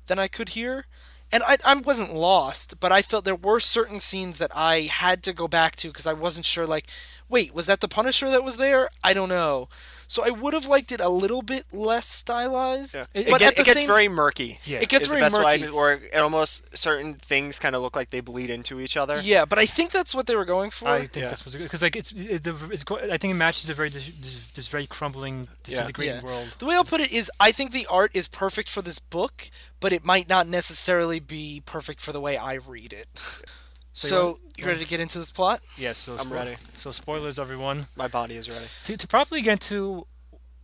than 0.06 0.18
I 0.18 0.28
could 0.28 0.50
here. 0.50 0.86
and 1.32 1.42
I, 1.42 1.56
I 1.64 1.74
wasn't 1.74 2.14
lost, 2.14 2.78
but 2.80 2.92
I 2.92 3.02
felt 3.02 3.24
there 3.24 3.34
were 3.34 3.60
certain 3.60 4.00
scenes 4.00 4.38
that 4.38 4.52
I 4.54 4.82
had 4.82 5.22
to 5.24 5.32
go 5.32 5.48
back 5.48 5.74
to 5.76 5.88
because 5.88 6.06
I 6.06 6.12
wasn't 6.12 6.46
sure. 6.46 6.66
Like, 6.66 6.86
wait, 7.28 7.52
was 7.52 7.66
that 7.66 7.80
the 7.80 7.88
Punisher 7.88 8.30
that 8.30 8.44
was 8.44 8.56
there? 8.58 8.90
I 9.02 9.12
don't 9.12 9.28
know. 9.28 9.68
So 10.08 10.24
I 10.24 10.30
would 10.30 10.54
have 10.54 10.66
liked 10.66 10.92
it 10.92 11.00
a 11.00 11.08
little 11.08 11.42
bit 11.42 11.66
less 11.72 12.06
stylized. 12.06 12.94
Yeah. 12.94 13.04
It- 13.12 13.26
It, 13.26 13.30
but 13.30 13.40
get- 13.40 13.48
at 13.50 13.54
the 13.56 13.62
it 13.62 13.64
gets 13.64 13.78
same, 13.80 13.86
very 13.88 14.08
murky. 14.08 14.58
Yeah. 14.64 14.78
it 14.78 14.88
gets 14.88 15.02
is 15.02 15.08
the 15.08 15.14
very 15.14 15.22
best 15.30 15.42
way, 15.42 15.58
murky. 15.58 15.72
or 15.72 15.92
it 15.94 16.14
almost 16.16 16.76
certain 16.76 17.14
things 17.14 17.58
kind 17.58 17.74
of 17.74 17.82
look 17.82 17.96
like 17.96 18.10
they 18.10 18.20
bleed 18.20 18.50
into 18.50 18.78
each 18.80 18.96
other. 18.96 19.20
Yeah, 19.20 19.44
but 19.44 19.58
I 19.58 19.66
think 19.66 19.90
that's 19.90 20.14
what 20.14 20.26
they 20.26 20.36
were 20.36 20.44
going 20.44 20.70
for. 20.70 20.88
I 20.88 20.98
think 21.06 21.16
Yeah. 21.16 21.28
that's 21.30 21.44
what's 21.44 21.56
good 21.56 21.64
because 21.64 21.82
like 21.82 21.96
it's, 21.96 22.12
it, 22.12 22.44
the, 22.44 22.54
it's 22.70 22.84
go- 22.84 22.98
I 22.98 23.16
think 23.18 23.32
it 23.32 23.34
matches 23.34 23.66
the 23.66 23.74
very 23.74 23.90
dis, 23.90 24.08
dis, 24.10 24.48
this 24.52 24.68
very 24.68 24.86
crumbling, 24.86 25.48
disintegrating 25.64 26.16
Yeah. 26.16 26.22
world. 26.22 26.54
The 26.58 26.66
way 26.66 26.76
I'll 26.76 26.84
put 26.84 27.00
it 27.00 27.10
is, 27.12 27.30
I 27.40 27.50
think 27.52 27.72
the 27.72 27.86
art 27.86 28.12
is 28.14 28.28
perfect 28.28 28.70
for 28.70 28.82
this 28.82 28.98
book, 29.00 29.50
but 29.80 29.92
it 29.92 30.04
might 30.04 30.28
not 30.28 30.46
necessarily 30.46 31.18
be 31.20 31.62
perfect 31.66 32.00
for 32.00 32.12
the 32.12 32.20
way 32.20 32.36
I 32.36 32.54
read 32.54 32.92
it. 32.92 33.08
So 33.96 34.06
you 34.06 34.10
So, 34.10 34.38
you 34.58 34.66
ready 34.66 34.80
to 34.80 34.86
get 34.86 35.00
into 35.00 35.18
this 35.18 35.30
plot? 35.30 35.62
Yes, 35.78 35.96
so 35.96 36.12
I'm 36.12 36.26
spo- 36.26 36.32
ready. 36.32 36.56
So 36.76 36.90
spoilers, 36.90 37.38
everyone. 37.38 37.86
My 37.96 38.08
body 38.08 38.36
is 38.36 38.48
ready. 38.48 38.66
To, 38.84 38.96
to 38.96 39.08
properly 39.08 39.40
get 39.40 39.52
into 39.52 40.06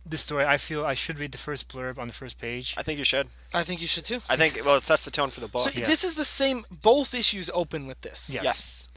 the 0.05 0.17
story, 0.17 0.45
I 0.45 0.57
feel 0.57 0.85
I 0.85 0.93
should 0.93 1.19
read 1.19 1.31
the 1.31 1.39
first 1.39 1.67
blurb 1.67 1.97
on 1.97 2.07
the 2.07 2.13
first 2.13 2.39
page. 2.39 2.75
I 2.77 2.83
think 2.83 2.99
you 2.99 3.05
should. 3.05 3.27
I 3.51 3.63
think 3.63 3.81
you 3.81 3.87
should 3.87 4.05
too. 4.05 4.21
I 4.29 4.35
think 4.35 4.61
well, 4.63 4.77
it 4.77 4.85
sets 4.85 5.05
the 5.05 5.11
tone 5.11 5.31
for 5.31 5.39
the 5.39 5.47
book. 5.47 5.63
So 5.63 5.71
yeah. 5.73 5.87
this 5.87 6.03
is 6.03 6.13
the 6.15 6.25
same. 6.25 6.63
Both 6.69 7.15
issues 7.15 7.49
open 7.55 7.87
with 7.87 8.01
this. 8.01 8.29
Yes. 8.29 8.43
yes. 8.43 8.87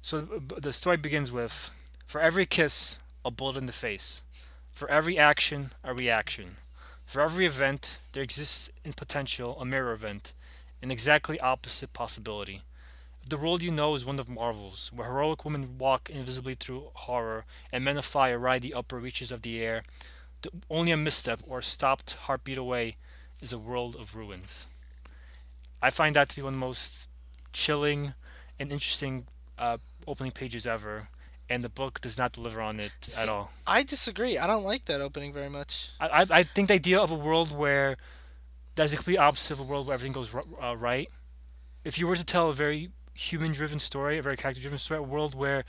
So 0.00 0.22
b- 0.22 0.38
b- 0.38 0.56
the 0.62 0.72
story 0.72 0.96
begins 0.96 1.30
with 1.30 1.70
For 2.06 2.22
every 2.22 2.46
kiss, 2.46 2.96
a 3.22 3.30
bullet 3.30 3.58
in 3.58 3.66
the 3.66 3.72
face. 3.72 4.22
For 4.72 4.88
every 4.90 5.18
action, 5.18 5.72
a 5.82 5.92
reaction. 5.92 6.56
For 7.04 7.20
every 7.20 7.44
event, 7.44 7.98
there 8.12 8.22
exists 8.22 8.70
in 8.82 8.94
potential 8.94 9.60
a 9.60 9.64
mirror 9.66 9.92
event, 9.92 10.32
an 10.80 10.90
exactly 10.90 11.38
opposite 11.40 11.92
possibility. 11.92 12.62
The 13.26 13.38
world 13.38 13.62
you 13.62 13.70
know 13.70 13.94
is 13.94 14.04
one 14.04 14.18
of 14.18 14.28
marvels, 14.28 14.90
where 14.94 15.08
heroic 15.08 15.44
women 15.44 15.78
walk 15.78 16.10
invisibly 16.10 16.54
through 16.54 16.90
horror 16.92 17.46
and 17.72 17.82
men 17.84 17.96
of 17.96 18.04
fire 18.04 18.38
ride 18.38 18.62
the 18.62 18.74
upper 18.74 18.98
reaches 18.98 19.32
of 19.32 19.42
the 19.42 19.62
air, 19.62 19.82
the, 20.42 20.50
only 20.68 20.92
a 20.92 20.96
misstep 20.96 21.40
or 21.46 21.62
stopped 21.62 22.14
heartbeat 22.14 22.58
away 22.58 22.96
is 23.40 23.52
a 23.52 23.58
world 23.58 23.96
of 23.96 24.14
ruins. 24.14 24.66
I 25.80 25.90
find 25.90 26.16
that 26.16 26.28
to 26.30 26.36
be 26.36 26.42
one 26.42 26.54
of 26.54 26.60
the 26.60 26.66
most 26.66 27.08
chilling 27.52 28.14
and 28.58 28.70
interesting 28.70 29.26
uh, 29.58 29.78
opening 30.06 30.32
pages 30.32 30.66
ever, 30.66 31.08
and 31.48 31.64
the 31.64 31.70
book 31.70 32.00
does 32.02 32.18
not 32.18 32.32
deliver 32.32 32.60
on 32.60 32.78
it 32.78 32.92
See- 33.00 33.22
at 33.22 33.28
all. 33.28 33.52
I 33.66 33.84
disagree. 33.84 34.36
I 34.36 34.46
don't 34.46 34.64
like 34.64 34.84
that 34.84 35.00
opening 35.00 35.32
very 35.32 35.48
much. 35.48 35.92
I, 35.98 36.08
I, 36.08 36.26
I 36.30 36.42
think 36.42 36.68
the 36.68 36.74
idea 36.74 36.98
of 37.00 37.10
a 37.10 37.14
world 37.16 37.56
where 37.56 37.96
that's 38.74 38.90
the 38.90 38.96
complete 38.96 39.18
opposite 39.18 39.54
of 39.54 39.60
a 39.60 39.62
world 39.62 39.86
where 39.86 39.94
everything 39.94 40.12
goes 40.12 40.34
ri- 40.34 40.42
uh, 40.62 40.76
right. 40.76 41.08
If 41.84 41.98
you 41.98 42.06
were 42.06 42.16
to 42.16 42.24
tell 42.24 42.50
a 42.50 42.52
very 42.52 42.90
human-driven 43.14 43.78
story, 43.78 44.18
a 44.18 44.22
very 44.22 44.36
character-driven 44.36 44.78
story, 44.78 44.98
a 44.98 45.02
world 45.02 45.34
where 45.34 45.64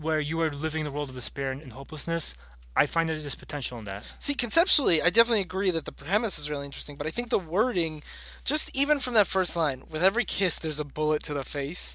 where 0.00 0.18
you 0.18 0.40
are 0.40 0.50
living 0.50 0.80
in 0.80 0.84
the 0.86 0.90
world 0.90 1.10
of 1.10 1.14
despair 1.14 1.50
and, 1.50 1.60
and 1.60 1.72
hopelessness, 1.72 2.34
I 2.74 2.86
find 2.86 3.08
that 3.08 3.20
there's 3.20 3.34
potential 3.34 3.78
in 3.78 3.84
that. 3.84 4.14
See, 4.18 4.34
conceptually, 4.34 5.02
I 5.02 5.10
definitely 5.10 5.42
agree 5.42 5.70
that 5.70 5.84
the 5.84 5.92
premise 5.92 6.38
is 6.38 6.50
really 6.50 6.64
interesting, 6.64 6.96
but 6.96 7.06
I 7.06 7.10
think 7.10 7.28
the 7.28 7.38
wording, 7.38 8.02
just 8.44 8.74
even 8.74 8.98
from 8.98 9.12
that 9.14 9.26
first 9.26 9.54
line, 9.54 9.84
with 9.90 10.02
every 10.02 10.24
kiss 10.24 10.58
there's 10.58 10.80
a 10.80 10.84
bullet 10.84 11.22
to 11.24 11.34
the 11.34 11.42
face, 11.42 11.94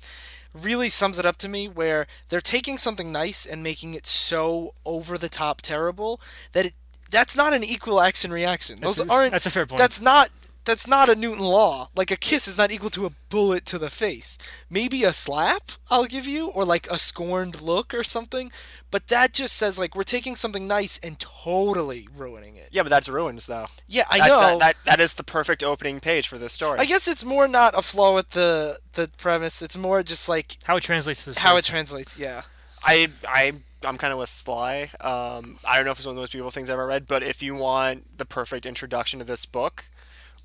really 0.53 0.89
sums 0.89 1.17
it 1.17 1.25
up 1.25 1.37
to 1.37 1.49
me 1.49 1.67
where 1.67 2.05
they're 2.29 2.41
taking 2.41 2.77
something 2.77 3.11
nice 3.11 3.45
and 3.45 3.63
making 3.63 3.95
it 3.95 4.05
so 4.05 4.75
over 4.85 5.17
the 5.17 5.29
top 5.29 5.61
terrible 5.61 6.21
that 6.51 6.67
it 6.67 6.73
that's 7.09 7.35
not 7.35 7.53
an 7.53 7.63
equal 7.63 8.01
action 8.01 8.31
reaction. 8.31 8.77
Those 8.81 8.97
That's 8.97 9.09
aren't 9.09 9.31
that's 9.31 9.45
a 9.45 9.51
fair 9.51 9.65
point. 9.65 9.77
That's 9.77 10.01
not 10.01 10.29
that's 10.67 10.85
not 10.85 11.09
a 11.09 11.15
Newton 11.15 11.43
law. 11.43 11.89
Like 11.95 12.11
a 12.11 12.15
kiss 12.17 12.47
is 12.47 12.57
not 12.57 12.69
equal 12.71 12.89
to 12.91 13.05
a 13.07 13.11
bullet 13.29 13.65
to 13.67 13.79
the 13.79 13.89
face. 13.89 14.37
Maybe 14.69 15.03
a 15.03 15.13
slap, 15.13 15.63
I'll 15.89 16.05
give 16.05 16.27
you, 16.27 16.47
or 16.49 16.63
like 16.65 16.87
a 16.91 16.99
scorned 16.99 17.61
look 17.61 17.93
or 17.93 18.03
something. 18.03 18.51
But 18.91 19.07
that 19.07 19.33
just 19.33 19.55
says 19.55 19.79
like 19.79 19.95
we're 19.95 20.03
taking 20.03 20.35
something 20.35 20.67
nice 20.67 20.99
and 21.01 21.17
totally 21.19 22.07
ruining 22.15 22.55
it. 22.57 22.69
Yeah, 22.71 22.83
but 22.83 22.89
that's 22.89 23.09
ruins 23.09 23.47
though. 23.47 23.67
Yeah, 23.87 24.05
I 24.09 24.19
That's- 24.19 24.29
know. 24.29 24.39
That, 24.39 24.59
that 24.59 24.75
that 24.85 24.99
is 24.99 25.13
the 25.15 25.23
perfect 25.23 25.63
opening 25.63 25.99
page 25.99 26.27
for 26.27 26.37
this 26.37 26.53
story. 26.53 26.79
I 26.79 26.85
guess 26.85 27.07
it's 27.07 27.23
more 27.23 27.47
not 27.47 27.73
a 27.77 27.81
flaw 27.81 28.13
with 28.13 28.31
the 28.31 28.79
the 28.93 29.09
premise. 29.17 29.61
It's 29.61 29.77
more 29.77 30.03
just 30.03 30.27
like 30.29 30.57
How 30.65 30.77
it 30.77 30.83
translates 30.83 31.23
to 31.23 31.31
the 31.31 31.39
how 31.39 31.57
it 31.57 31.63
translates. 31.65 32.19
Yeah. 32.19 32.43
I 32.83 33.07
I 33.27 33.53
I'm 33.83 33.97
kind 33.97 34.11
of 34.11 34.19
with 34.19 34.29
Sly. 34.29 34.89
Um, 35.01 35.57
I 35.67 35.75
don't 35.77 35.85
know 35.85 35.91
if 35.91 35.99
it's 35.99 36.05
one 36.05 36.11
of 36.11 36.15
the 36.17 36.21
most 36.21 36.31
beautiful 36.31 36.51
things 36.51 36.69
I've 36.69 36.73
ever 36.73 36.87
read, 36.87 37.07
but 37.07 37.23
if 37.23 37.41
you 37.43 37.55
want 37.55 38.17
the 38.17 38.25
perfect 38.25 38.65
introduction 38.65 39.19
to 39.19 39.25
this 39.25 39.45
book, 39.45 39.85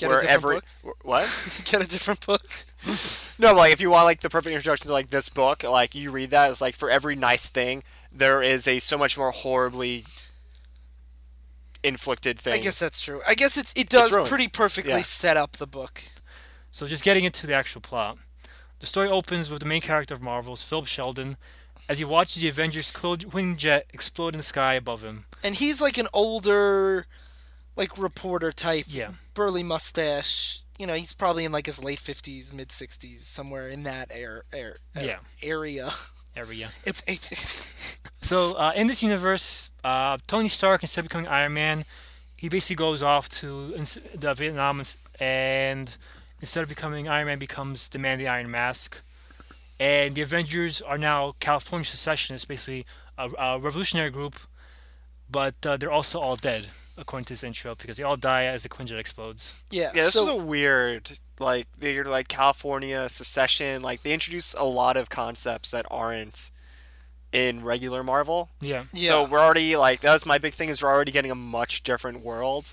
Get 0.02 0.06
a 0.06 0.08
where 0.10 0.20
different 0.20 0.34
every 0.44 0.60
book? 0.84 0.96
what? 1.02 1.24
Get 1.70 1.82
a 1.84 1.88
different 1.88 2.24
book. 2.26 2.42
No, 3.38 3.54
like 3.54 3.72
if 3.72 3.80
you 3.80 3.90
want 3.90 4.04
like 4.04 4.20
the 4.20 4.28
perfect 4.30 4.54
introduction 4.54 4.86
to 4.88 4.92
like 4.92 5.10
this 5.10 5.28
book, 5.28 5.62
like 5.64 5.94
you 5.94 6.10
read 6.10 6.30
that, 6.30 6.50
it's 6.50 6.60
like 6.60 6.76
for 6.76 6.90
every 6.90 7.16
nice 7.16 7.48
thing, 7.48 7.82
there 8.10 8.42
is 8.42 8.66
a 8.68 8.78
so 8.80 8.98
much 8.98 9.16
more 9.16 9.30
horribly 9.30 10.04
inflicted 11.84 12.38
thing. 12.38 12.54
I 12.54 12.58
guess 12.58 12.78
that's 12.78 13.00
true. 13.00 13.20
I 13.26 13.34
guess 13.34 13.56
it's 13.56 13.72
it 13.76 13.88
does 13.88 14.12
ruins. 14.12 14.28
pretty 14.28 14.48
perfectly 14.48 14.92
Yeah. 14.92 15.02
set 15.02 15.36
up 15.36 15.52
the 15.56 15.66
book. 15.66 16.02
So 16.70 16.86
just 16.86 17.04
getting 17.04 17.24
into 17.24 17.46
the 17.46 17.54
actual 17.54 17.80
plot. 17.80 18.18
The 18.80 18.86
story 18.86 19.08
opens 19.08 19.50
with 19.50 19.60
the 19.60 19.66
main 19.66 19.80
character 19.80 20.14
of 20.14 20.22
Marvel's, 20.22 20.62
Philip 20.62 20.86
Sheldon, 20.86 21.36
as 21.88 21.98
he 21.98 22.04
watches 22.04 22.42
the 22.42 22.48
Avengers 22.48 22.90
Quinjet 22.90 23.82
explode 23.92 24.34
in 24.34 24.38
the 24.38 24.42
sky 24.44 24.74
above 24.74 25.02
him. 25.02 25.24
And 25.44 25.54
he's 25.56 25.80
like 25.80 25.98
an 25.98 26.08
older 26.12 27.06
like 27.76 27.96
reporter 27.98 28.52
type. 28.52 28.86
Yeah. 28.88 29.12
Burly 29.34 29.62
mustache. 29.62 30.60
You 30.78 30.86
know, 30.86 30.94
he's 30.94 31.12
probably 31.12 31.44
in 31.44 31.52
like 31.52 31.66
his 31.66 31.82
late 31.82 31.98
50s, 31.98 32.52
mid 32.52 32.68
60s, 32.70 33.20
somewhere 33.20 33.68
in 33.68 33.80
that 33.84 34.10
air, 34.12 34.44
air, 34.52 34.78
Yeah. 35.00 35.18
area. 35.42 35.90
Area. 36.34 36.70
If, 36.86 37.02
if, 37.06 37.98
So 38.22 38.56
uh, 38.56 38.72
in 38.74 38.86
this 38.86 39.02
universe, 39.02 39.70
uh, 39.84 40.18
Tony 40.26 40.48
Stark, 40.48 40.82
instead 40.82 41.02
of 41.02 41.08
becoming 41.08 41.28
Iron 41.28 41.52
Man, 41.54 41.84
he 42.36 42.48
basically 42.48 42.76
goes 42.76 43.02
off 43.02 43.28
to 43.40 43.74
the 44.14 44.34
Vietnam 44.34 44.82
and 45.20 45.96
instead 46.40 46.62
of 46.62 46.68
becoming 46.68 47.08
Iron 47.08 47.26
Man, 47.26 47.38
becomes 47.38 47.88
the 47.90 47.98
Man 47.98 48.14
in 48.14 48.18
the 48.18 48.28
Iron 48.28 48.50
Mask. 48.50 49.02
And 49.78 50.14
the 50.14 50.22
Avengers 50.22 50.80
are 50.80 50.98
now 50.98 51.34
California 51.38 51.84
secessionists, 51.84 52.44
basically 52.46 52.86
a, 53.18 53.28
a 53.38 53.58
revolutionary 53.58 54.10
group, 54.10 54.36
but 55.30 55.54
uh, 55.66 55.76
they're 55.76 55.90
also 55.92 56.18
all 56.20 56.36
dead, 56.36 56.66
according 56.98 57.24
to 57.26 57.32
this 57.32 57.42
intro, 57.44 57.74
because 57.74 57.96
they 57.96 58.02
all 58.04 58.16
die 58.16 58.44
as 58.44 58.62
the 58.62 58.68
Quinjet 58.68 58.98
explodes. 58.98 59.54
yeah. 59.70 59.90
yeah, 59.94 60.04
this 60.04 60.14
so, 60.14 60.22
is 60.22 60.28
a 60.28 60.36
weird 60.36 61.18
like 61.38 61.66
they're 61.78 62.04
like 62.04 62.28
California 62.28 63.08
secession. 63.08 63.82
Like 63.82 64.02
they 64.02 64.12
introduce 64.12 64.54
a 64.54 64.64
lot 64.64 64.96
of 64.96 65.10
concepts 65.10 65.70
that 65.72 65.86
aren't 65.90 66.50
in 67.32 67.64
regular 67.64 68.02
Marvel. 68.02 68.50
Yeah. 68.60 68.84
yeah. 68.92 69.08
So 69.08 69.24
we're 69.24 69.40
already 69.40 69.76
like 69.76 70.00
that 70.00 70.12
was 70.12 70.26
my 70.26 70.38
big 70.38 70.54
thing 70.54 70.68
is 70.68 70.82
we're 70.82 70.90
already 70.90 71.12
getting 71.12 71.30
a 71.30 71.36
much 71.36 71.82
different 71.82 72.24
world, 72.24 72.66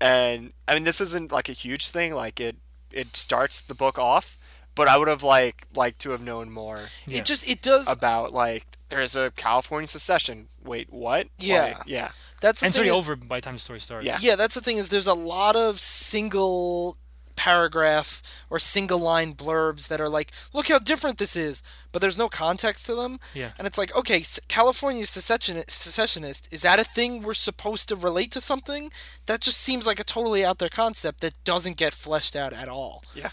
and 0.00 0.52
I 0.66 0.74
mean 0.74 0.84
this 0.84 1.00
isn't 1.00 1.32
like 1.32 1.48
a 1.48 1.52
huge 1.52 1.90
thing. 1.90 2.14
Like 2.14 2.40
it 2.40 2.56
it 2.92 3.16
starts 3.16 3.60
the 3.60 3.74
book 3.74 3.98
off, 3.98 4.36
but 4.74 4.88
I 4.88 4.96
would 4.96 5.08
have 5.08 5.22
like 5.22 5.66
liked 5.74 6.00
to 6.00 6.10
have 6.10 6.22
known 6.22 6.50
more 6.50 6.80
Yeah. 7.06 7.18
it 7.18 7.24
just 7.24 7.48
it 7.48 7.62
does 7.62 7.88
about 7.88 8.32
like 8.32 8.64
there's 8.88 9.14
a 9.14 9.30
California 9.32 9.86
secession. 9.86 10.48
Wait, 10.62 10.92
what? 10.92 11.28
Yeah. 11.38 11.62
Like, 11.62 11.76
yeah. 11.86 12.10
That's 12.40 12.60
the 12.60 12.66
and 12.66 12.72
it's 12.72 12.78
already 12.78 12.90
is- 12.90 12.96
over 12.96 13.16
by 13.16 13.36
the 13.38 13.42
time 13.42 13.54
the 13.54 13.60
story 13.60 13.80
starts. 13.80 14.06
Yeah. 14.06 14.18
Yeah, 14.20 14.36
that's 14.36 14.54
the 14.54 14.60
thing 14.60 14.78
is 14.78 14.88
there's 14.88 15.06
a 15.06 15.14
lot 15.14 15.56
of 15.56 15.78
single 15.80 16.96
paragraph 17.36 18.22
or 18.50 18.58
single 18.58 18.98
line 18.98 19.32
blurbs 19.34 19.88
that 19.88 19.98
are 20.00 20.08
like, 20.10 20.30
look 20.52 20.68
how 20.68 20.78
different 20.78 21.16
this 21.16 21.34
is, 21.36 21.62
but 21.90 22.00
there's 22.02 22.18
no 22.18 22.28
context 22.28 22.84
to 22.86 22.94
them. 22.94 23.18
Yeah. 23.32 23.52
And 23.58 23.66
it's 23.66 23.78
like, 23.78 23.94
okay, 23.96 24.22
California 24.48 25.06
secession- 25.06 25.64
secessionist, 25.68 26.48
is 26.50 26.60
that 26.62 26.78
a 26.78 26.84
thing 26.84 27.22
we're 27.22 27.32
supposed 27.34 27.88
to 27.88 27.96
relate 27.96 28.30
to 28.32 28.40
something? 28.42 28.92
That 29.24 29.40
just 29.40 29.58
seems 29.58 29.86
like 29.86 29.98
a 29.98 30.04
totally 30.04 30.44
out 30.44 30.58
there 30.58 30.68
concept 30.68 31.20
that 31.22 31.42
doesn't 31.44 31.78
get 31.78 31.94
fleshed 31.94 32.36
out 32.36 32.52
at 32.52 32.68
all. 32.68 33.02
Yeah. 33.14 33.30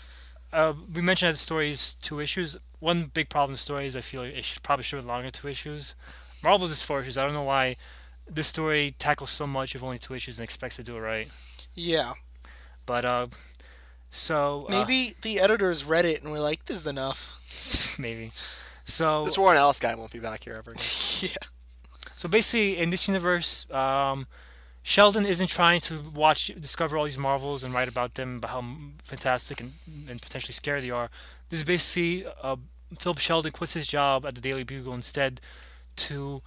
Uh, 0.53 0.73
we 0.93 1.01
mentioned 1.01 1.27
that 1.29 1.33
the 1.33 1.39
story 1.39 1.69
is 1.69 1.95
two 1.95 2.21
issues. 2.21 2.55
One 2.79 3.05
big 3.13 3.27
problem 3.27 3.51
with 3.51 3.59
the 3.59 3.63
story 3.63 3.87
is 3.87 3.97
I 3.97 4.01
feel 4.01 4.21
it 4.21 4.45
should, 4.45 4.63
probably 4.63 4.83
should 4.83 4.97
have 4.97 5.05
longer 5.05 5.29
two 5.29 5.49
issues. 5.49 5.95
Marvel's 6.41 6.71
is 6.71 6.81
four 6.81 7.01
issues. 7.01 7.17
I 7.17 7.25
don't 7.25 7.33
know 7.33 7.43
why 7.43 7.75
this 8.29 8.47
story 8.47 8.93
tackles 8.97 9.29
so 9.29 9.47
much 9.47 9.75
of 9.75 9.83
only 9.83 9.99
two 9.99 10.13
issues 10.13 10.39
and 10.39 10.43
expects 10.43 10.75
to 10.77 10.83
do 10.83 10.97
it 10.97 11.01
right. 11.01 11.29
Yeah. 11.73 12.13
But 12.85 13.05
uh, 13.05 13.27
so 14.09 14.65
uh, 14.69 14.71
Maybe 14.71 15.15
the 15.21 15.39
editors 15.39 15.83
read 15.83 16.05
it 16.05 16.23
and 16.23 16.31
were 16.31 16.39
like, 16.39 16.65
this 16.65 16.77
is 16.77 16.87
enough. 16.87 17.95
maybe 17.99 18.31
so 18.83 19.25
This 19.25 19.37
Warren 19.37 19.57
Ellis 19.57 19.79
guy 19.79 19.95
won't 19.95 20.11
be 20.11 20.19
back 20.19 20.43
here 20.43 20.53
ever 20.53 20.71
again. 20.71 20.83
yeah. 21.21 21.47
so 22.15 22.29
basically 22.29 22.77
in 22.77 22.89
this 22.89 23.07
universe, 23.07 23.69
um, 23.71 24.27
Sheldon 24.83 25.25
isn't 25.25 25.47
trying 25.47 25.81
to 25.81 25.99
watch 26.15 26.47
discover 26.47 26.97
all 26.97 27.03
these 27.03 27.17
marvels 27.17 27.63
and 27.63 27.73
write 27.73 27.89
about 27.89 28.15
them 28.15 28.37
about 28.37 28.51
how 28.51 28.63
fantastic 29.03 29.59
and, 29.59 29.73
and 30.09 30.21
potentially 30.21 30.53
scary 30.53 30.79
they 30.79 30.91
are. 30.91 31.09
This 31.49 31.59
is 31.59 31.63
basically 31.65 32.25
uh, 32.41 32.55
Philip 32.97 33.19
Sheldon 33.19 33.51
quits 33.51 33.73
his 33.73 33.85
job 33.85 34.25
at 34.25 34.35
the 34.35 34.41
Daily 34.41 34.63
Bugle 34.63 34.93
instead 34.93 35.41
to 35.97 36.41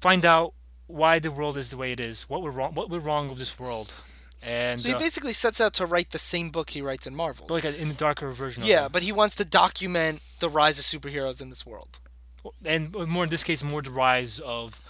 find 0.00 0.24
out 0.24 0.54
why 0.88 1.18
the 1.20 1.30
world 1.30 1.56
is 1.56 1.70
the 1.70 1.76
way 1.76 1.92
it 1.92 2.00
is. 2.00 2.22
What 2.28 2.42
we're 2.42 2.50
wrong? 2.50 2.74
What 2.74 2.90
we're 2.90 2.98
wrong 2.98 3.28
with 3.28 3.38
this 3.38 3.58
world? 3.58 3.94
and 4.42 4.80
So 4.80 4.88
he 4.88 4.94
uh, 4.94 4.98
basically 4.98 5.32
sets 5.32 5.60
out 5.60 5.74
to 5.74 5.86
write 5.86 6.10
the 6.10 6.18
same 6.18 6.50
book 6.50 6.70
he 6.70 6.80
writes 6.82 7.06
in 7.06 7.14
Marvel. 7.14 7.46
like 7.50 7.64
a, 7.64 7.80
in 7.80 7.88
the 7.88 7.94
darker 7.94 8.30
version. 8.30 8.62
yeah, 8.64 8.88
but 8.88 9.02
he 9.02 9.12
wants 9.12 9.34
to 9.36 9.44
document 9.44 10.20
the 10.40 10.48
rise 10.48 10.78
of 10.78 10.84
superheroes 10.84 11.40
in 11.42 11.48
this 11.48 11.64
world. 11.66 11.98
and 12.64 12.92
more 13.08 13.24
in 13.24 13.30
this 13.30 13.44
case, 13.44 13.62
more 13.64 13.82
the 13.82 13.90
rise 13.90 14.38
of 14.40 14.80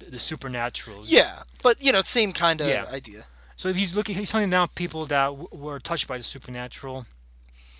the, 0.00 0.16
supernaturals. 0.18 1.04
Yeah, 1.06 1.42
but 1.62 1.82
you 1.82 1.92
know, 1.92 2.00
same 2.02 2.32
kind 2.32 2.60
of 2.60 2.66
Yeah. 2.68 2.84
idea. 2.90 3.24
So 3.56 3.72
he's 3.72 3.94
looking, 3.96 4.16
he's 4.16 4.32
hunting 4.32 4.50
down 4.50 4.68
people 4.74 5.06
that 5.06 5.26
w- 5.26 5.48
were 5.52 5.78
touched 5.80 6.06
by 6.08 6.18
the 6.18 6.24
supernatural, 6.24 7.06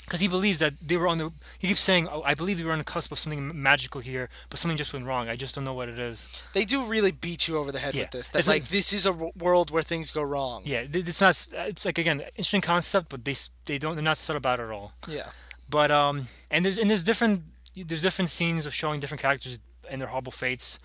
because 0.07 0.21
he 0.21 0.29
believes 0.29 0.61
that 0.61 0.73
they 0.81 0.97
were 0.97 1.07
on 1.09 1.19
the. 1.19 1.31
He 1.59 1.69
keeps 1.69 1.81
saying, 1.81 2.09
"Oh, 2.11 2.23
I 2.25 2.35
believe 2.35 2.57
they 2.59 2.65
were 2.65 2.73
on 2.73 2.79
the 2.79 2.85
cusp 2.85 3.13
of 3.13 3.19
something 3.19 3.61
magical 3.61 4.01
here, 4.01 4.29
but 4.49 4.59
something 4.59 4.77
just 4.79 4.93
went 4.95 5.05
wrong. 5.05 5.29
I 5.29 5.37
just 5.37 5.55
don't 5.55 5.65
know 5.65 5.75
what 5.75 5.89
it 5.89 5.99
is." 5.99 6.29
They 6.55 6.65
do 6.65 6.85
really 6.85 7.11
beat 7.11 7.47
you 7.49 7.59
over 7.59 7.71
the 7.73 7.81
head 7.81 7.95
Yeah. 7.95 8.03
with 8.05 8.13
this. 8.13 8.29
That 8.31 8.39
It's 8.39 8.49
like 8.49 8.63
like- 8.63 8.71
this 8.71 8.93
is 8.93 9.05
a 9.05 9.13
world 9.13 9.71
where 9.71 9.83
things 9.83 10.11
go 10.11 10.23
wrong. 10.23 10.63
Yeah, 10.65 10.87
it's 10.91 11.21
not. 11.21 11.47
It's 11.69 11.85
like 11.85 11.99
again, 11.99 12.21
interesting 12.37 12.63
concept, 12.63 13.09
but 13.11 13.25
they 13.25 13.35
they 13.67 13.79
don't. 13.79 13.95
They're 13.97 14.03
not 14.03 14.17
subtle 14.17 14.39
about 14.39 14.61
it 14.61 14.65
at 14.65 14.71
all. 14.71 14.93
Yeah. 15.09 15.29
But 15.69 15.91
um, 15.91 16.29
and 16.51 16.65
there's 16.65 16.79
and 16.79 16.89
there's 16.89 17.03
different 17.03 17.43
there's 17.75 18.03
different 18.03 18.31
scenes 18.31 18.65
of 18.67 18.73
showing 18.73 19.01
different 19.01 19.21
characters 19.21 19.59
and 19.91 20.01
their 20.01 20.09
horrible 20.09 20.33
fates. 20.33 20.79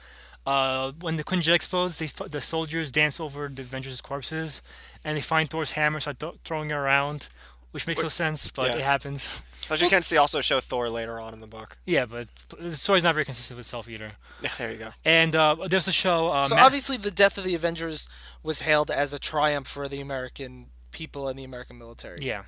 Uh, 0.44 0.92
when 1.02 1.18
the 1.18 1.24
Quinjet 1.24 1.54
explodes, 1.54 2.00
they 2.00 2.08
the 2.08 2.42
soldiers 2.42 2.92
dance 2.92 3.20
over 3.20 3.48
the 3.48 3.62
Avengers' 3.62 4.02
corpses, 4.02 4.64
and 5.06 5.16
they 5.16 5.22
find 5.22 5.48
Thor's 5.48 5.74
hammer, 5.74 6.00
start 6.00 6.20
th- 6.20 6.34
throwing 6.44 6.72
it 6.72 6.74
around, 6.74 7.28
which 7.72 7.88
makes 7.88 8.02
no 8.02 8.10
sense, 8.10 8.52
but 8.52 8.68
yeah. 8.72 8.78
it 8.78 8.82
happens. 8.82 9.30
As 9.70 9.82
you 9.82 9.90
can 9.90 10.02
see, 10.02 10.18
also 10.18 10.42
show 10.42 10.60
Thor 10.60 10.90
later 10.90 11.20
on 11.20 11.34
in 11.34 11.40
the 11.40 11.48
book. 11.48 11.78
Yeah, 11.86 12.06
but 12.06 12.28
the 12.60 12.74
story's 12.74 13.04
not 13.04 13.14
very 13.14 13.26
consistent 13.26 13.58
with 13.58 13.66
itself 13.66 13.88
either. 13.90 14.14
Yeah, 14.44 14.50
there 14.58 14.72
you 14.72 14.78
go. 14.78 14.90
And 15.06 15.36
uh, 15.36 15.56
there's 15.70 15.88
a 15.88 15.92
show. 15.94 16.28
Uh, 16.30 16.46
So 16.46 16.56
Ma- 16.56 16.64
obviously, 16.64 16.98
the 16.98 17.12
death 17.12 17.38
of 17.38 17.44
the 17.44 17.56
Avengers 17.56 18.10
was 18.44 18.62
hailed 18.62 18.92
as 18.92 19.14
a 19.14 19.20
triumph 19.20 19.68
for 19.68 19.88
the 19.88 20.02
American 20.02 20.68
people 20.92 21.28
and 21.28 21.38
the 21.40 21.44
American 21.44 21.78
military. 21.78 22.18
Yeah. 22.22 22.44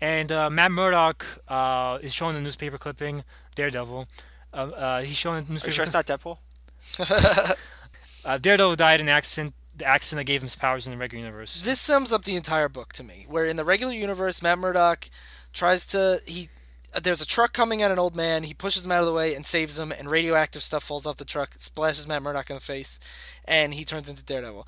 And 0.00 0.30
uh, 0.30 0.50
Matt 0.50 0.70
Murdock 0.72 1.24
uh, 1.48 1.98
is 2.02 2.12
showing 2.14 2.34
the 2.34 2.40
newspaper 2.40 2.78
clipping, 2.78 3.24
Daredevil. 3.54 4.06
Uh, 4.52 4.56
uh, 4.56 5.00
he's 5.02 5.16
showing 5.16 5.44
the 5.44 5.50
Are 5.50 5.52
newspaper 5.54 5.70
you 5.70 5.74
sure 5.74 5.84
it's 5.84 5.92
not 5.92 6.06
Deadpool? 6.06 6.38
Uh, 8.26 8.38
Daredevil 8.38 8.74
died 8.74 9.00
in 9.00 9.06
an 9.06 9.14
accident. 9.14 9.54
The 9.76 9.86
accident 9.86 10.20
that 10.26 10.32
gave 10.32 10.40
him 10.40 10.46
his 10.46 10.56
powers 10.56 10.86
in 10.86 10.92
the 10.92 10.98
regular 10.98 11.24
universe. 11.24 11.60
This 11.62 11.80
sums 11.80 12.12
up 12.12 12.24
the 12.24 12.34
entire 12.36 12.68
book 12.68 12.92
to 12.94 13.02
me. 13.02 13.26
Where 13.28 13.44
in 13.44 13.56
the 13.56 13.64
regular 13.64 13.92
universe, 13.92 14.40
Matt 14.42 14.58
Murdock 14.58 15.08
tries 15.52 15.86
to 15.88 16.20
he. 16.26 16.48
There's 17.02 17.20
a 17.20 17.26
truck 17.26 17.52
coming 17.52 17.82
at 17.82 17.90
an 17.90 17.98
old 17.98 18.16
man. 18.16 18.44
He 18.44 18.54
pushes 18.54 18.86
him 18.86 18.92
out 18.92 19.00
of 19.00 19.06
the 19.06 19.12
way 19.12 19.34
and 19.34 19.44
saves 19.44 19.78
him, 19.78 19.92
and 19.92 20.10
radioactive 20.10 20.62
stuff 20.62 20.82
falls 20.82 21.04
off 21.04 21.16
the 21.18 21.26
truck, 21.26 21.56
splashes 21.58 22.08
Matt 22.08 22.22
Murdock 22.22 22.48
in 22.48 22.54
the 22.54 22.60
face, 22.60 22.98
and 23.44 23.74
he 23.74 23.84
turns 23.84 24.08
into 24.08 24.24
Daredevil. 24.24 24.66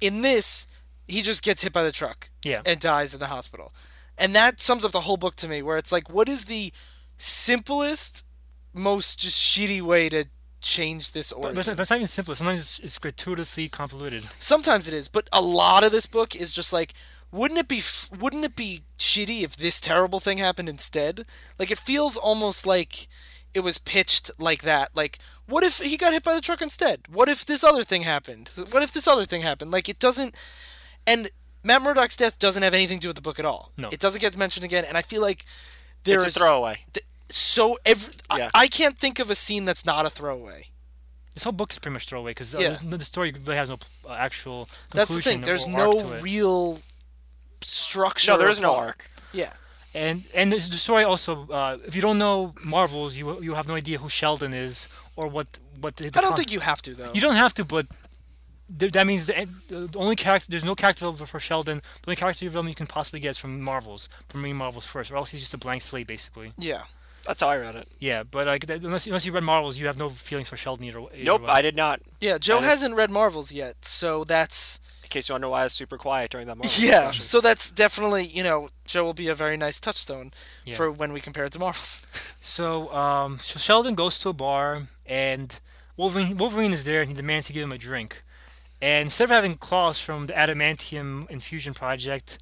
In 0.00 0.22
this, 0.22 0.66
he 1.06 1.20
just 1.20 1.42
gets 1.42 1.62
hit 1.62 1.72
by 1.74 1.82
the 1.82 1.92
truck 1.92 2.30
Yeah. 2.42 2.62
and 2.64 2.80
dies 2.80 3.12
in 3.12 3.20
the 3.20 3.26
hospital. 3.26 3.74
And 4.16 4.34
that 4.34 4.60
sums 4.60 4.82
up 4.82 4.92
the 4.92 5.02
whole 5.02 5.18
book 5.18 5.36
to 5.36 5.48
me, 5.48 5.60
where 5.60 5.76
it's 5.76 5.92
like, 5.92 6.08
what 6.08 6.28
is 6.28 6.46
the 6.46 6.72
simplest, 7.18 8.24
most 8.72 9.18
just 9.18 9.38
shitty 9.38 9.82
way 9.82 10.08
to 10.08 10.24
change 10.60 11.12
this 11.12 11.32
But, 11.32 11.38
origin? 11.38 11.54
but 11.54 11.58
it's, 11.60 11.68
but 11.68 11.80
it's 11.80 11.90
not 11.90 11.96
even 11.96 12.06
simple. 12.08 12.34
Sometimes 12.34 12.60
it's, 12.60 12.78
it's 12.80 12.98
gratuitously 12.98 13.68
convoluted. 13.68 14.24
Sometimes 14.40 14.88
it 14.88 14.94
is, 14.94 15.08
but 15.08 15.28
a 15.32 15.40
lot 15.40 15.84
of 15.84 15.92
this 15.92 16.06
book 16.06 16.34
is 16.34 16.50
just 16.52 16.72
like, 16.72 16.92
wouldn't 17.30 17.60
it 17.60 17.68
be 17.68 17.82
wouldn't 18.18 18.44
it 18.44 18.56
be 18.56 18.82
shitty 18.98 19.42
if 19.42 19.56
this 19.56 19.80
terrible 19.80 20.18
thing 20.20 20.38
happened 20.38 20.68
instead? 20.68 21.26
Like 21.58 21.70
it 21.70 21.76
feels 21.78 22.16
almost 22.16 22.66
like 22.66 23.06
it 23.54 23.60
was 23.60 23.78
pitched 23.78 24.30
like 24.38 24.62
that. 24.62 24.90
Like, 24.94 25.18
what 25.46 25.62
if 25.62 25.78
he 25.78 25.96
got 25.96 26.12
hit 26.12 26.22
by 26.22 26.34
the 26.34 26.40
truck 26.40 26.62
instead? 26.62 27.02
What 27.10 27.28
if 27.28 27.44
this 27.44 27.62
other 27.64 27.82
thing 27.82 28.02
happened? 28.02 28.50
What 28.70 28.82
if 28.82 28.92
this 28.92 29.06
other 29.06 29.24
thing 29.26 29.42
happened? 29.42 29.70
Like 29.70 29.88
it 29.88 29.98
doesn't. 29.98 30.34
And 31.06 31.30
Matt 31.62 31.82
Murdock's 31.82 32.16
death 32.16 32.38
doesn't 32.38 32.62
have 32.62 32.72
anything 32.74 32.98
to 32.98 33.02
do 33.02 33.08
with 33.08 33.16
the 33.16 33.22
book 33.22 33.38
at 33.38 33.44
all. 33.44 33.72
No. 33.76 33.88
it 33.90 34.00
doesn't 34.00 34.20
get 34.20 34.36
mentioned 34.36 34.64
again. 34.64 34.84
And 34.86 34.96
I 34.96 35.02
feel 35.02 35.20
like 35.20 35.44
there 36.04 36.16
it's 36.16 36.24
a 36.24 36.28
is 36.28 36.36
throwaway. 36.38 36.78
So 37.30 37.78
every. 37.84 38.12
Yeah. 38.36 38.50
I, 38.54 38.64
I 38.64 38.68
can't 38.68 38.98
think 38.98 39.18
of 39.18 39.30
a 39.30 39.34
scene 39.34 39.64
that's 39.64 39.84
not 39.84 40.06
a 40.06 40.10
throwaway. 40.10 40.66
This 41.34 41.44
whole 41.44 41.52
book 41.52 41.70
is 41.70 41.78
pretty 41.78 41.92
much 41.92 42.06
throwaway 42.08 42.30
because 42.32 42.54
uh, 42.54 42.58
Yeah. 42.58 42.76
the 42.82 43.04
story 43.04 43.32
really 43.44 43.56
has 43.56 43.68
no 43.68 43.78
uh, 44.08 44.12
actual 44.12 44.64
conclusion 44.64 44.88
That's 44.94 45.14
the 45.14 45.22
thing. 45.22 45.40
There's 45.42 45.66
no 45.68 45.90
arc 45.92 45.98
to 45.98 46.12
it. 46.14 46.22
real 46.22 46.78
structure. 47.62 48.32
No, 48.32 48.38
there 48.38 48.48
or 48.48 48.50
is 48.50 48.60
no 48.60 48.72
plot. 48.72 48.86
arc. 48.86 49.10
Yeah. 49.32 49.52
And 49.94 50.24
and 50.34 50.52
the 50.52 50.56
the 50.56 50.76
story 50.76 51.04
also, 51.04 51.46
uh, 51.50 51.78
if 51.86 51.94
you 51.96 52.02
don't 52.02 52.18
know 52.18 52.54
Marvels, 52.64 53.16
you 53.16 53.40
you 53.42 53.54
have 53.54 53.66
no 53.68 53.74
idea 53.74 53.98
who 53.98 54.08
Sheldon 54.08 54.52
is 54.54 54.88
or 55.16 55.28
what 55.28 55.58
what. 55.80 55.96
The, 55.96 56.10
the 56.10 56.18
I 56.18 56.22
don't 56.22 56.30
con- 56.30 56.36
think 56.36 56.52
you 56.52 56.60
have 56.60 56.82
to 56.82 56.94
though. 56.94 57.10
you 57.14 57.20
don't 57.20 57.36
have 57.36 57.54
to, 57.54 57.64
but 57.64 57.86
th- 58.78 58.92
that 58.92 59.06
means 59.06 59.26
the, 59.26 59.48
the 59.68 59.98
only 59.98 60.14
character 60.16 60.46
there's 60.50 60.64
no 60.64 60.74
character 60.74 61.00
development 61.00 61.30
for 61.30 61.40
Sheldon. 61.40 61.78
The 62.02 62.08
only 62.10 62.16
character 62.16 62.44
development 62.44 62.72
you 62.72 62.76
can 62.76 62.86
possibly 62.86 63.20
get 63.20 63.30
is 63.30 63.38
from 63.38 63.60
Marvels, 63.62 64.08
from 64.28 64.42
reading 64.42 64.56
Marvels 64.58 64.84
first, 64.86 65.10
or 65.10 65.16
else 65.16 65.30
he's 65.30 65.40
just 65.40 65.54
a 65.54 65.58
blank 65.58 65.82
slate 65.82 66.06
basically. 66.06 66.52
Yeah. 66.58 66.82
That's 67.28 67.42
how 67.42 67.50
I 67.50 67.58
read 67.58 67.74
it. 67.76 67.86
Yeah, 68.00 68.22
but 68.24 68.46
like 68.46 68.66
that, 68.66 68.82
unless 68.82 69.06
unless 69.06 69.24
you 69.26 69.32
read 69.32 69.44
Marvels, 69.44 69.78
you 69.78 69.86
have 69.86 69.98
no 69.98 70.08
feelings 70.08 70.48
for 70.48 70.56
Sheldon 70.56 70.84
either. 70.86 70.98
either 71.14 71.24
Nope, 71.24 71.42
way. 71.42 71.48
I 71.48 71.62
did 71.62 71.76
not. 71.76 72.00
Yeah. 72.20 72.38
Joe 72.38 72.54
That 72.54 72.62
is- 72.64 72.68
hasn't 72.70 72.94
read 72.96 73.10
Marvels 73.10 73.52
yet, 73.52 73.84
so 73.84 74.24
that's 74.24 74.80
In 75.04 75.10
case 75.10 75.28
you 75.28 75.34
wonder 75.34 75.48
why 75.48 75.60
I 75.60 75.64
was 75.64 75.74
super 75.74 75.96
quiet 75.98 76.30
during 76.30 76.46
that 76.48 76.56
Marvel 76.56 76.72
yeah. 76.82 76.88
discussion. 77.08 77.22
So 77.24 77.40
that's 77.40 77.70
definitely 77.70 78.24
you 78.24 78.42
know 78.42 78.70
Joe 78.86 79.04
will 79.04 79.14
be 79.14 79.28
a 79.28 79.34
very 79.34 79.56
nice 79.58 79.78
touchstone 79.78 80.32
Yeah. 80.64 80.74
for 80.76 80.90
when 80.90 81.12
we 81.12 81.20
compare 81.20 81.44
it 81.44 81.52
to 81.52 81.58
Marvels. 81.58 82.06
So, 82.40 82.90
um, 82.94 83.38
so 83.40 83.58
Sheldon 83.58 83.94
goes 83.96 84.16
to 84.20 84.28
a 84.28 84.32
bar, 84.32 84.86
and 85.04 85.58
Wolverine, 85.96 86.36
Wolverine 86.36 86.72
is 86.72 86.84
there, 86.84 87.00
and 87.02 87.10
he 87.10 87.14
demands 87.14 87.48
to 87.48 87.52
give 87.52 87.64
him 87.64 87.72
a 87.72 87.78
drink. 87.78 88.22
And 88.80 89.06
instead 89.08 89.24
of 89.24 89.30
having 89.30 89.56
claws 89.56 89.98
from 90.00 90.28
the 90.28 90.32
adamantium 90.34 91.28
infusion 91.30 91.74
project, 91.74 92.38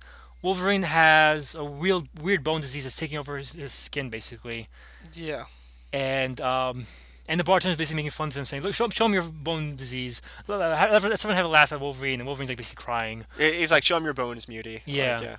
Wolverine 0.46 0.84
has 0.84 1.56
a 1.56 1.64
real 1.64 2.06
weird 2.22 2.44
bone 2.44 2.60
disease 2.60 2.84
that's 2.84 2.94
taking 2.94 3.18
over 3.18 3.36
his, 3.36 3.54
his 3.54 3.72
skin, 3.72 4.10
basically. 4.10 4.68
yeah. 5.12 5.46
And 5.92 6.40
um, 6.40 6.86
and 7.28 7.40
the 7.40 7.42
bartender's 7.42 7.76
basically 7.76 7.96
making 7.96 8.12
fun 8.12 8.28
of 8.28 8.36
him, 8.36 8.44
saying, 8.44 8.62
"Look, 8.62 8.72
show, 8.72 8.88
show 8.90 9.06
him 9.06 9.12
your 9.12 9.22
bone 9.22 9.74
disease." 9.74 10.22
Let, 10.46 11.02
let 11.02 11.18
someone 11.18 11.34
have 11.34 11.46
a 11.46 11.48
laugh 11.48 11.72
at 11.72 11.80
Wolverine, 11.80 12.20
and 12.20 12.26
Wolverine's 12.26 12.50
like 12.50 12.58
basically 12.58 12.84
crying. 12.84 13.26
He's 13.36 13.72
like, 13.72 13.82
show 13.82 13.96
him 13.96 14.04
your 14.04 14.14
bones, 14.14 14.46
Muty. 14.46 14.82
Yeah. 14.84 15.16
Like, 15.16 15.24
yeah. 15.24 15.36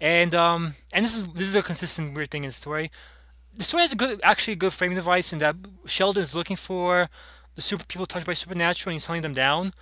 And 0.00 0.34
um, 0.36 0.74
and 0.92 1.04
this 1.04 1.16
is 1.16 1.26
this 1.30 1.48
is 1.48 1.56
a 1.56 1.62
consistent 1.62 2.14
weird 2.14 2.30
thing 2.30 2.44
in 2.44 2.48
the 2.48 2.52
story. 2.52 2.92
The 3.54 3.64
story 3.64 3.80
has 3.80 3.92
a 3.92 3.96
good, 3.96 4.20
actually 4.22 4.52
a 4.52 4.62
good 4.64 4.72
framing 4.72 4.94
device 4.94 5.32
in 5.32 5.40
that 5.40 5.56
Sheldon 5.86 6.22
is 6.22 6.36
looking 6.36 6.56
for 6.56 7.08
the 7.56 7.62
super 7.62 7.84
people 7.86 8.06
touched 8.06 8.26
by 8.26 8.34
supernatural 8.34 8.92
and 8.92 8.94
he's 8.94 9.06
hunting 9.06 9.22
them 9.22 9.34
down. 9.34 9.72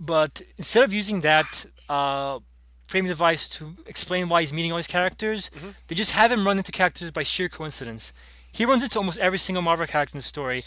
But 0.00 0.40
instead 0.56 0.84
of 0.84 0.94
using 0.94 1.20
that 1.20 1.66
uh, 1.90 2.40
framing 2.96 3.08
device 3.10 3.46
to 3.50 3.76
explain 3.86 4.26
why 4.30 4.40
he's 4.40 4.54
meeting 4.54 4.72
all 4.72 4.78
these 4.78 4.86
characters, 4.86 5.50
they 5.88 5.94
just 5.94 6.12
have 6.12 6.32
him 6.32 6.46
run 6.46 6.56
into 6.56 6.72
characters 6.72 7.10
by 7.10 7.22
sheer 7.22 7.46
coincidence. 7.48 8.14
He 8.50 8.64
runs 8.64 8.82
into 8.82 8.98
almost 8.98 9.18
every 9.18 9.36
single 9.38 9.60
Marvel 9.60 9.86
character 9.86 10.16
in 10.16 10.18
the 10.20 10.22
story. 10.22 10.64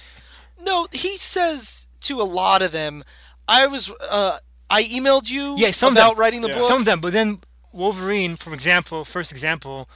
No, 0.61 0.87
he 0.91 1.17
says 1.17 1.87
to 2.01 2.21
a 2.21 2.23
lot 2.23 2.61
of 2.61 2.71
them, 2.71 3.03
"I 3.47 3.65
was 3.65 3.91
uh, 3.99 4.37
I 4.69 4.83
emailed 4.83 5.31
you 5.31 5.55
Yeah, 5.57 5.71
some 5.71 5.93
of 5.93 5.97
about 5.97 6.11
them. 6.11 6.19
writing 6.19 6.41
the 6.41 6.49
Yeah. 6.49 6.57
book." 6.57 6.67
Some 6.67 6.77
of 6.79 6.85
them, 6.85 6.99
but 7.01 7.13
then 7.13 7.39
Wolverine, 7.71 8.35
for 8.35 8.53
example, 8.53 9.03
first 9.05 9.31
example, 9.31 9.89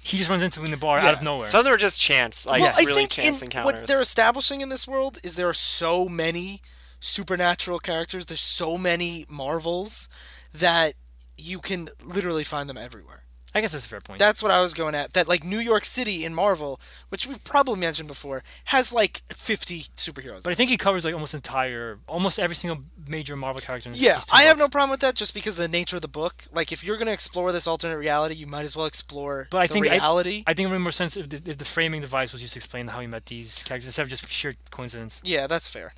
he 0.00 0.16
just 0.18 0.28
runs 0.28 0.42
into 0.42 0.58
him 0.58 0.64
in 0.64 0.70
the 0.72 0.76
bar 0.76 0.98
out 0.98 1.14
of 1.14 1.22
nowhere. 1.22 1.46
Some 1.48 1.60
of 1.60 1.64
them 1.66 1.74
are 1.74 1.76
just 1.76 2.00
chance, 2.00 2.46
like 2.46 2.62
well, 2.62 2.74
I 2.76 2.80
really 2.80 2.94
think 3.02 3.10
chance 3.10 3.42
in, 3.42 3.46
encounters. 3.46 3.72
what 3.80 3.86
they're 3.86 4.00
establishing 4.02 4.60
in 4.60 4.70
this 4.70 4.88
world 4.88 5.18
is 5.22 5.36
there 5.36 5.48
are 5.48 5.54
so 5.54 6.08
many 6.08 6.62
supernatural 6.98 7.78
characters. 7.78 8.26
There's 8.26 8.40
so 8.40 8.76
many 8.76 9.24
Marvels 9.28 10.08
that 10.52 10.94
you 11.38 11.58
can 11.60 11.88
literally 12.04 12.44
find 12.44 12.68
them 12.68 12.78
everywhere. 12.78 13.22
I 13.54 13.62
guess 13.62 13.72
that's 13.72 13.86
a 13.86 13.88
fair 13.88 14.02
point. 14.02 14.18
That's 14.18 14.42
what 14.42 14.52
I 14.52 14.60
was 14.60 14.74
going 14.74 14.94
at. 14.94 15.14
That 15.14 15.28
like 15.28 15.42
New 15.42 15.60
York 15.60 15.86
City 15.86 16.26
in 16.26 16.34
Marvel, 16.34 16.78
which 17.08 17.26
we've 17.26 17.42
probably 17.42 17.80
mentioned 17.80 18.06
before, 18.06 18.42
has 18.64 18.92
like 18.92 19.22
50 19.30 19.80
superheroes. 19.96 20.42
But 20.42 20.50
I 20.50 20.54
think 20.54 20.68
he 20.68 20.76
covers 20.76 21.06
like 21.06 21.14
almost 21.14 21.32
entire, 21.32 21.98
almost 22.06 22.38
every 22.38 22.54
single 22.54 22.84
major 23.08 23.34
Marvel 23.34 23.62
character. 23.62 23.88
In 23.88 23.94
yeah, 23.96 24.20
I 24.30 24.42
have 24.42 24.58
no 24.58 24.68
problem 24.68 24.90
with 24.90 25.00
that 25.00 25.14
just 25.14 25.32
because 25.32 25.58
of 25.58 25.62
the 25.62 25.68
nature 25.68 25.96
of 25.96 26.02
the 26.02 26.08
book. 26.08 26.44
Like 26.52 26.70
if 26.70 26.84
you're 26.84 26.98
going 26.98 27.06
to 27.06 27.14
explore 27.14 27.50
this 27.50 27.66
alternate 27.66 27.96
reality, 27.96 28.34
you 28.34 28.46
might 28.46 28.66
as 28.66 28.76
well 28.76 28.84
explore 28.84 29.48
But 29.50 29.58
I 29.58 29.66
the 29.68 29.72
think 29.72 29.86
I- 29.86 29.92
reality. 29.92 30.44
I 30.46 30.52
think 30.52 30.66
it 30.66 30.70
would 30.72 30.78
make 30.78 30.82
more 30.84 30.90
sense 30.92 31.16
if 31.16 31.30
the, 31.30 31.40
if 31.50 31.56
the 31.56 31.64
framing 31.64 32.02
device 32.02 32.32
was 32.32 32.42
used 32.42 32.52
to 32.54 32.58
explain 32.58 32.88
how 32.88 33.00
he 33.00 33.06
met 33.06 33.24
these 33.24 33.62
characters 33.62 33.86
instead 33.86 34.02
of 34.02 34.08
just 34.10 34.28
sheer 34.30 34.52
coincidence. 34.70 35.22
yeah, 35.24 35.46
that's 35.46 35.66
fair. 35.68 35.94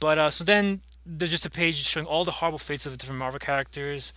But 0.00 0.18
uh, 0.18 0.30
so 0.30 0.42
then 0.42 0.80
there's 1.06 1.30
just 1.30 1.46
a 1.46 1.50
page 1.50 1.76
showing 1.76 2.06
all 2.06 2.24
the 2.24 2.32
horrible 2.32 2.58
fates 2.58 2.86
of 2.86 2.92
the 2.92 2.98
different 2.98 3.20
Marvel 3.20 3.38
characters. 3.38 4.12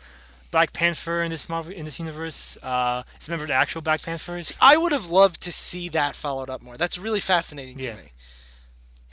Black 0.52 0.74
Panther 0.74 1.24
in 1.24 1.32
this 1.32 1.48
Marvel 1.50 1.72
in 1.74 1.86
this 1.86 1.98
universe 2.00 2.58
uh, 2.62 3.04
is 3.20 3.28
a 3.28 3.32
member 3.32 3.46
of 3.46 3.48
the 3.48 3.54
actual 3.54 3.82
Black 3.82 4.02
Panthers. 4.04 4.58
I 4.62 4.78
would 4.78 4.92
have 4.92 5.10
loved 5.10 5.42
to 5.42 5.52
see 5.52 5.90
that 5.90 6.14
followed 6.14 6.50
up 6.50 6.62
more. 6.62 6.76
That's 6.78 6.98
really 6.98 7.22
fascinating 7.22 7.80
Yeah. 7.80 7.96
to 7.96 8.02
me. 8.04 8.12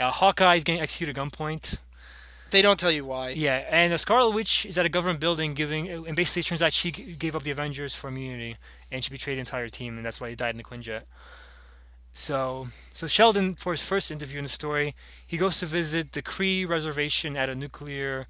Yeah, 0.00 0.10
Hawkeye 0.10 0.56
is 0.56 0.64
getting 0.64 0.80
executed 0.82 1.16
at 1.16 1.24
gunpoint. 1.24 1.78
They 2.50 2.62
don't 2.62 2.80
tell 2.80 2.90
you 2.90 3.04
why. 3.04 3.30
Yeah, 3.30 3.64
and 3.68 3.92
the 3.92 3.98
Scarlet 3.98 4.30
Witch 4.34 4.64
is 4.64 4.78
at 4.78 4.86
a 4.86 4.88
government 4.88 5.20
building 5.20 5.54
giving, 5.54 5.88
and 5.88 6.16
basically 6.16 6.40
it 6.40 6.46
turns 6.46 6.62
out 6.62 6.72
she 6.72 6.90
gave 6.90 7.36
up 7.36 7.42
the 7.42 7.50
Avengers 7.50 7.94
for 7.94 8.08
immunity, 8.08 8.56
and 8.90 9.04
she 9.04 9.10
betrayed 9.10 9.36
the 9.36 9.40
entire 9.40 9.68
team, 9.68 9.96
and 9.96 10.06
that's 10.06 10.20
why 10.20 10.30
he 10.30 10.34
died 10.34 10.50
in 10.52 10.56
the 10.56 10.64
Quinjet. 10.64 11.02
So, 12.14 12.68
so 12.90 13.06
Sheldon, 13.06 13.54
for 13.54 13.72
his 13.72 13.82
first 13.82 14.10
interview 14.10 14.38
in 14.38 14.44
the 14.44 14.48
story, 14.48 14.94
he 15.26 15.36
goes 15.36 15.58
to 15.60 15.66
visit 15.66 16.12
the 16.12 16.22
Kree 16.22 16.66
reservation 16.68 17.36
at 17.36 17.48
a 17.48 17.54
nuclear 17.54 18.26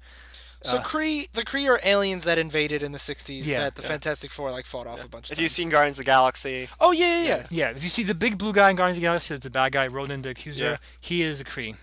So 0.61 0.77
Uh, 0.79 0.83
Kree, 0.83 1.29
the 1.31 1.43
Kree 1.45 1.67
are 1.69 1.79
aliens 1.83 2.25
that 2.25 2.37
invaded 2.37 2.83
in 2.83 2.91
the 2.91 2.97
'60s 2.99 3.45
Yeah, 3.45 3.59
that 3.61 3.75
the 3.75 3.81
yeah. 3.81 3.87
Fantastic 3.87 4.29
Four 4.29 4.51
like 4.51 4.65
fought 4.65 4.87
off 4.87 5.03
a 5.03 5.07
bunch 5.07 5.27
of 5.27 5.31
If 5.31 5.37
times. 5.37 5.43
you've 5.43 5.51
seen 5.51 5.69
Guardians 5.69 5.97
of 5.97 6.03
the 6.05 6.09
Galaxy, 6.11 6.67
oh 6.81 6.91
yeah, 6.91 7.21
yeah, 7.21 7.27
yeah. 7.27 7.45
Yeah, 7.49 7.69
if 7.75 7.81
you 7.83 7.87
see 7.89 8.03
the 8.03 8.13
big 8.15 8.37
blue 8.37 8.51
guy 8.51 8.69
in 8.69 8.75
Guardians 8.75 8.97
of 8.97 9.01
the 9.01 9.05
Galaxy, 9.07 9.33
that's 9.33 9.43
the 9.45 9.49
bad 9.49 9.71
guy, 9.71 9.87
Ronan 9.87 10.21
the 10.21 10.29
Accuser. 10.31 10.65
Yeah. 10.65 10.77
He 10.99 11.23
is 11.23 11.39
a 11.39 11.45
Kree. 11.45 11.75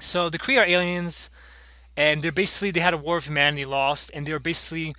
So 0.00 0.28
the 0.30 0.38
Kree 0.38 0.58
are 0.60 0.64
aliens, 0.66 1.28
and 1.96 2.22
they're 2.22 2.32
basically 2.32 2.70
they 2.70 2.80
had 2.80 2.94
a 2.94 2.98
war 2.98 3.16
of 3.16 3.24
humanity 3.26 3.64
lost, 3.64 4.10
and 4.14 4.26
they 4.26 4.32
were 4.32 4.38
basically 4.38 4.94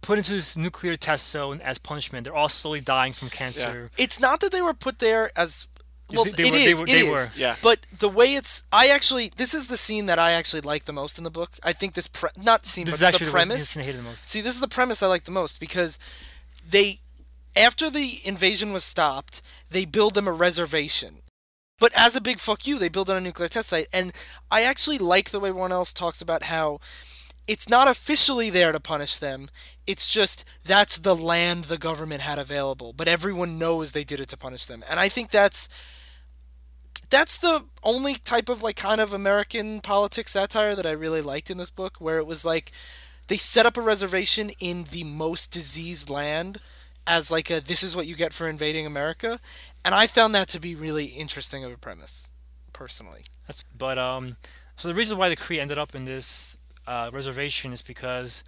put 0.00 0.18
into 0.18 0.32
this 0.34 0.56
nuclear 0.56 0.96
test 0.96 1.28
zone 1.28 1.60
as 1.62 1.78
punishment. 1.78 2.24
They're 2.24 2.34
all 2.36 2.48
slowly 2.50 2.80
dying 2.80 3.12
from 3.12 3.30
cancer. 3.30 3.90
It's 3.96 4.20
not 4.20 4.40
that 4.40 4.52
they 4.52 4.60
were 4.62 4.74
put 4.74 4.98
there 4.98 5.30
as 5.36 5.66
well. 6.12 6.24
They- 6.24 6.30
they 6.30 6.44
it 6.48 6.50
were- 6.52 6.56
is, 6.58 6.64
they 6.64 6.74
were- 6.74 6.82
it 6.82 6.86
they 6.86 7.06
is. 7.06 7.10
were. 7.10 7.32
Yeah. 7.36 7.56
But 7.62 7.80
the 7.98 8.08
way 8.08 8.34
it's, 8.34 8.62
I 8.72 8.88
actually, 8.88 9.32
this 9.36 9.54
is 9.54 9.66
the 9.68 9.76
scene 9.76 10.06
that 10.06 10.18
I 10.18 10.32
actually 10.32 10.62
like 10.62 10.84
the 10.84 10.92
most 10.92 11.18
in 11.18 11.24
the 11.24 11.30
book. 11.30 11.52
I 11.62 11.72
think 11.72 11.94
this 11.94 12.06
pre- 12.08 12.30
not 12.36 12.66
scene, 12.66 12.84
This 12.86 12.94
is 12.96 13.00
but 13.00 13.06
actually 13.08 13.26
the 13.26 13.30
the, 13.30 13.32
premise. 13.32 13.58
this 13.58 13.70
scene 13.70 13.82
I 13.82 13.86
hated 13.86 14.00
the 14.00 14.04
most. 14.10 14.28
See, 14.28 14.40
this 14.40 14.54
is 14.54 14.60
the 14.60 14.68
premise 14.68 15.02
I 15.02 15.06
like 15.06 15.24
the 15.24 15.30
most 15.30 15.58
because 15.60 15.98
they, 16.68 17.00
after 17.56 17.88
the 17.90 18.20
invasion 18.26 18.72
was 18.72 18.84
stopped, 18.84 19.40
they 19.70 19.84
build 19.84 20.14
them 20.14 20.28
a 20.28 20.32
reservation. 20.32 21.22
But 21.80 21.92
as 21.96 22.14
a 22.14 22.20
big 22.20 22.38
fuck 22.38 22.66
you, 22.66 22.78
they 22.78 22.88
build 22.88 23.10
on 23.10 23.16
a 23.16 23.20
nuclear 23.20 23.48
test 23.48 23.70
site. 23.70 23.88
And 23.92 24.12
I 24.50 24.62
actually 24.62 24.98
like 24.98 25.30
the 25.30 25.40
way 25.40 25.50
Warren 25.50 25.72
Ellis 25.72 25.92
talks 25.92 26.20
about 26.22 26.44
how 26.44 26.78
it's 27.46 27.68
not 27.68 27.88
officially 27.88 28.50
there 28.50 28.72
to 28.72 28.80
punish 28.80 29.16
them. 29.16 29.50
It's 29.86 30.12
just 30.12 30.44
that's 30.64 30.96
the 30.96 31.14
land 31.14 31.64
the 31.64 31.78
government 31.78 32.22
had 32.22 32.38
available. 32.38 32.92
But 32.92 33.08
everyone 33.08 33.58
knows 33.58 33.92
they 33.92 34.04
did 34.04 34.20
it 34.20 34.28
to 34.28 34.36
punish 34.36 34.66
them. 34.66 34.84
And 34.88 34.98
I 34.98 35.08
think 35.08 35.30
that's 35.30 35.68
that's 37.10 37.38
the 37.38 37.64
only 37.82 38.14
type 38.14 38.48
of 38.48 38.62
like 38.62 38.76
kind 38.76 39.00
of 39.00 39.12
American 39.12 39.80
politics 39.80 40.32
satire 40.32 40.74
that 40.74 40.86
I 40.86 40.90
really 40.90 41.20
liked 41.20 41.50
in 41.50 41.58
this 41.58 41.70
book, 41.70 41.96
where 41.98 42.18
it 42.18 42.26
was 42.26 42.44
like 42.44 42.72
they 43.28 43.36
set 43.36 43.66
up 43.66 43.76
a 43.76 43.82
reservation 43.82 44.50
in 44.58 44.84
the 44.84 45.04
most 45.04 45.50
diseased 45.50 46.10
land 46.10 46.58
as 47.06 47.30
like 47.30 47.50
a 47.50 47.60
this 47.60 47.82
is 47.82 47.94
what 47.94 48.06
you 48.06 48.14
get 48.14 48.32
for 48.32 48.48
invading 48.48 48.86
America, 48.86 49.38
and 49.84 49.94
I 49.94 50.06
found 50.06 50.34
that 50.34 50.48
to 50.48 50.60
be 50.60 50.74
really 50.74 51.06
interesting 51.06 51.64
of 51.64 51.72
a 51.72 51.76
premise, 51.76 52.28
personally. 52.72 53.22
That's 53.46 53.64
but 53.76 53.98
um, 53.98 54.36
so 54.76 54.88
the 54.88 54.94
reason 54.94 55.18
why 55.18 55.28
the 55.28 55.36
Cree 55.36 55.60
ended 55.60 55.78
up 55.78 55.94
in 55.94 56.04
this 56.04 56.56
uh, 56.86 57.10
reservation 57.12 57.72
is 57.72 57.82
because 57.82 58.44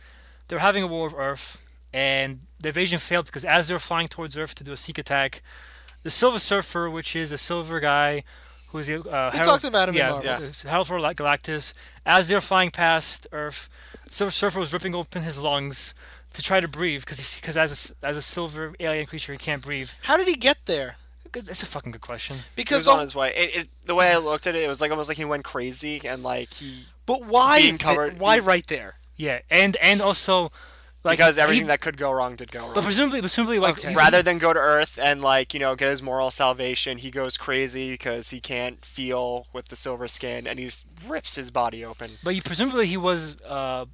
they're 0.49 0.59
having 0.59 0.83
a 0.83 0.87
war 0.87 1.05
with 1.05 1.14
Earth, 1.16 1.61
and 1.92 2.40
the 2.61 2.68
invasion 2.68 2.99
failed 2.99 3.27
because 3.27 3.44
as 3.44 3.68
they're 3.68 3.79
flying 3.79 4.09
towards 4.09 4.37
Earth 4.37 4.55
to 4.57 4.64
do 4.64 4.72
a 4.72 4.77
seek 4.77 4.99
attack, 4.99 5.42
the 6.03 6.11
Silver 6.11 6.38
Surfer, 6.38 6.88
which 6.88 7.16
is 7.16 7.33
a 7.33 7.38
silver 7.38 7.81
guy, 7.81 8.22
who's 8.68 8.87
the 8.87 9.01
uh, 9.01 9.31
We 9.33 9.40
talked 9.40 9.64
about 9.64 9.88
him 9.88 9.94
yeah. 9.94 10.20
Yeah. 10.22 10.38
Herald 10.68 10.87
for 10.87 10.99
Galactus. 10.99 11.75
As 12.05 12.29
they're 12.29 12.40
flying 12.40 12.70
past 12.70 13.27
Earth, 13.33 13.68
Silver 14.09 14.31
Surfer 14.31 14.61
was 14.61 14.72
ripping 14.72 14.94
open 14.94 15.22
his 15.22 15.40
lungs 15.42 15.94
to 16.35 16.42
try 16.42 16.61
to 16.61 16.68
breathe 16.68 17.01
because 17.01 17.35
because 17.35 17.57
as 17.57 17.94
a, 18.03 18.07
as 18.07 18.16
a 18.16 18.22
silver 18.22 18.75
alien 18.79 19.07
creature 19.07 19.33
he 19.33 19.38
can't 19.38 19.62
breathe. 19.62 19.90
How 20.03 20.16
did 20.16 20.29
he 20.29 20.37
get 20.37 20.59
there? 20.66 20.96
It's 21.37 21.62
a 21.62 21.66
fucking 21.66 21.92
good 21.92 22.01
question. 22.01 22.37
he 22.37 22.42
Because 22.57 22.81
was 22.87 22.88
on 22.88 23.01
his 23.01 23.14
way. 23.14 23.33
It, 23.37 23.57
it, 23.57 23.68
the 23.85 23.94
way 23.94 24.12
I 24.12 24.16
looked 24.18 24.46
at 24.46 24.55
it, 24.55 24.64
it 24.64 24.68
was 24.68 24.81
like 24.81 24.90
almost 24.90 25.09
like 25.09 25.18
he 25.18 25.25
went 25.25 25.44
crazy 25.44 26.01
and 26.05 26.22
like 26.22 26.55
he 26.55 26.85
but 27.07 27.25
why? 27.27 27.61
being 27.61 27.79
covered- 27.79 28.18
why 28.18 28.37
being- 28.37 28.46
right 28.46 28.66
there? 28.66 28.96
Yeah, 29.16 29.40
and 29.51 29.77
and 29.79 30.01
also 30.03 30.51
like 31.05 31.18
because 31.18 31.37
he- 31.37 31.42
everything 31.42 31.66
that 31.68 31.81
could 31.81 31.96
go 31.96 32.11
wrong 32.12 32.37
did 32.37 32.51
go 32.53 32.61
wrong. 32.61 32.75
But 32.75 32.85
presumably, 32.85 33.20
presumably, 33.20 33.59
like 33.59 33.79
Okay. 33.79 33.94
Rather 33.94 34.22
than 34.22 34.38
go 34.38 34.53
to 34.53 34.59
Earth 34.61 34.99
and 35.01 35.22
like 35.22 35.55
you 35.55 35.61
know 35.61 35.75
get 35.77 35.88
his 35.90 36.03
moral 36.03 36.31
salvation, 36.31 36.99
he 36.99 37.11
goes 37.11 37.37
crazy 37.37 37.92
because 37.92 38.31
he 38.31 38.40
can't 38.40 38.85
feel 38.85 39.46
with 39.53 39.68
the 39.68 39.77
silver 39.77 40.09
skin 40.09 40.46
and 40.46 40.59
he 40.59 40.70
rips 41.09 41.37
his 41.37 41.51
body 41.51 41.85
open. 41.85 42.12
but 42.25 42.35
he, 42.35 42.40
presumably 42.40 42.87
he 42.87 42.96
was 42.96 43.40
uh, 43.42 43.87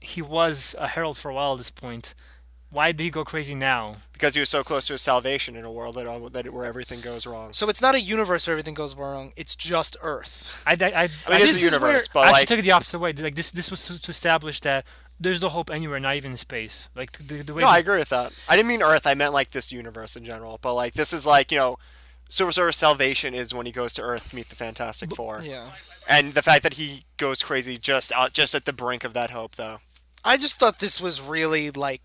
he 0.00 0.22
was 0.22 0.74
a 0.78 0.88
herald 0.88 1.16
for 1.18 1.30
a 1.30 1.34
while 1.34 1.52
at 1.52 1.58
this 1.58 1.70
point. 1.70 2.14
Why 2.70 2.92
did 2.92 3.02
he 3.04 3.10
go 3.10 3.24
crazy 3.24 3.54
now? 3.54 3.96
Because 4.16 4.32
he 4.34 4.40
was 4.40 4.48
so 4.48 4.64
close 4.64 4.86
to 4.86 4.94
his 4.94 5.02
salvation 5.02 5.56
in 5.56 5.64
a 5.66 5.70
world 5.70 5.94
that, 5.96 6.06
uh, 6.06 6.28
that 6.30 6.50
where 6.52 6.64
everything 6.64 7.02
goes 7.02 7.26
wrong. 7.26 7.52
So 7.52 7.68
it's 7.68 7.82
not 7.82 7.94
a 7.94 8.00
universe 8.00 8.46
where 8.46 8.52
everything 8.52 8.72
goes 8.72 8.94
wrong. 8.94 9.32
It's 9.36 9.54
just 9.54 9.94
Earth. 10.00 10.62
I, 10.66 10.72
I, 10.72 10.86
I, 10.86 10.90
I 10.94 11.00
mean, 11.02 11.08
it's 11.42 11.52
this 11.52 11.62
a 11.62 11.66
is 11.66 11.72
where- 11.72 11.80
universe, 11.90 12.08
I 12.08 12.10
but 12.14 12.20
actually 12.28 12.32
like 12.40 12.48
took 12.48 12.58
it 12.60 12.62
the 12.62 12.70
opposite 12.72 12.98
way. 12.98 13.12
Like 13.12 13.34
this, 13.34 13.50
this 13.50 13.70
was 13.70 13.86
to, 13.86 14.00
to 14.00 14.10
establish 14.10 14.60
that 14.60 14.86
there's 15.20 15.42
no 15.42 15.48
hope 15.50 15.70
anywhere, 15.70 16.00
not 16.00 16.16
even 16.16 16.30
in 16.30 16.36
space. 16.38 16.88
Like 16.94 17.12
the, 17.12 17.42
the 17.42 17.52
way. 17.54 17.60
no, 17.62 17.68
I 17.68 17.78
agree 17.78 17.98
with 17.98 18.08
that. 18.08 18.32
I 18.48 18.56
didn't 18.56 18.68
mean 18.68 18.82
Earth. 18.82 19.06
I 19.06 19.14
meant 19.14 19.32
like 19.34 19.50
this 19.50 19.70
universe 19.70 20.16
in 20.16 20.24
general. 20.24 20.58
But 20.62 20.74
like 20.74 20.94
this 20.94 21.12
is 21.12 21.26
like 21.26 21.52
you 21.52 21.58
know, 21.58 21.76
Silver 22.30 22.52
Surfer's 22.52 22.76
salvation 22.76 23.34
is 23.34 23.54
when 23.54 23.66
he 23.66 23.72
goes 23.72 23.92
to 23.94 24.02
Earth 24.02 24.30
to 24.30 24.36
meet 24.36 24.48
the 24.48 24.56
Fantastic 24.56 25.14
Four, 25.14 25.40
Yeah. 25.44 25.68
and 26.08 26.32
the 26.34 26.42
fact 26.42 26.62
that 26.62 26.74
he 26.74 27.04
goes 27.18 27.42
crazy 27.42 27.78
just 27.78 28.12
out 28.12 28.32
just 28.32 28.54
at 28.54 28.64
the 28.64 28.72
brink 28.72 29.04
of 29.04 29.12
that 29.12 29.30
hope, 29.30 29.56
though. 29.56 29.78
I 30.24 30.36
just 30.36 30.58
thought 30.58 30.80
this 30.80 31.00
was 31.00 31.20
really 31.20 31.70
like 31.70 32.02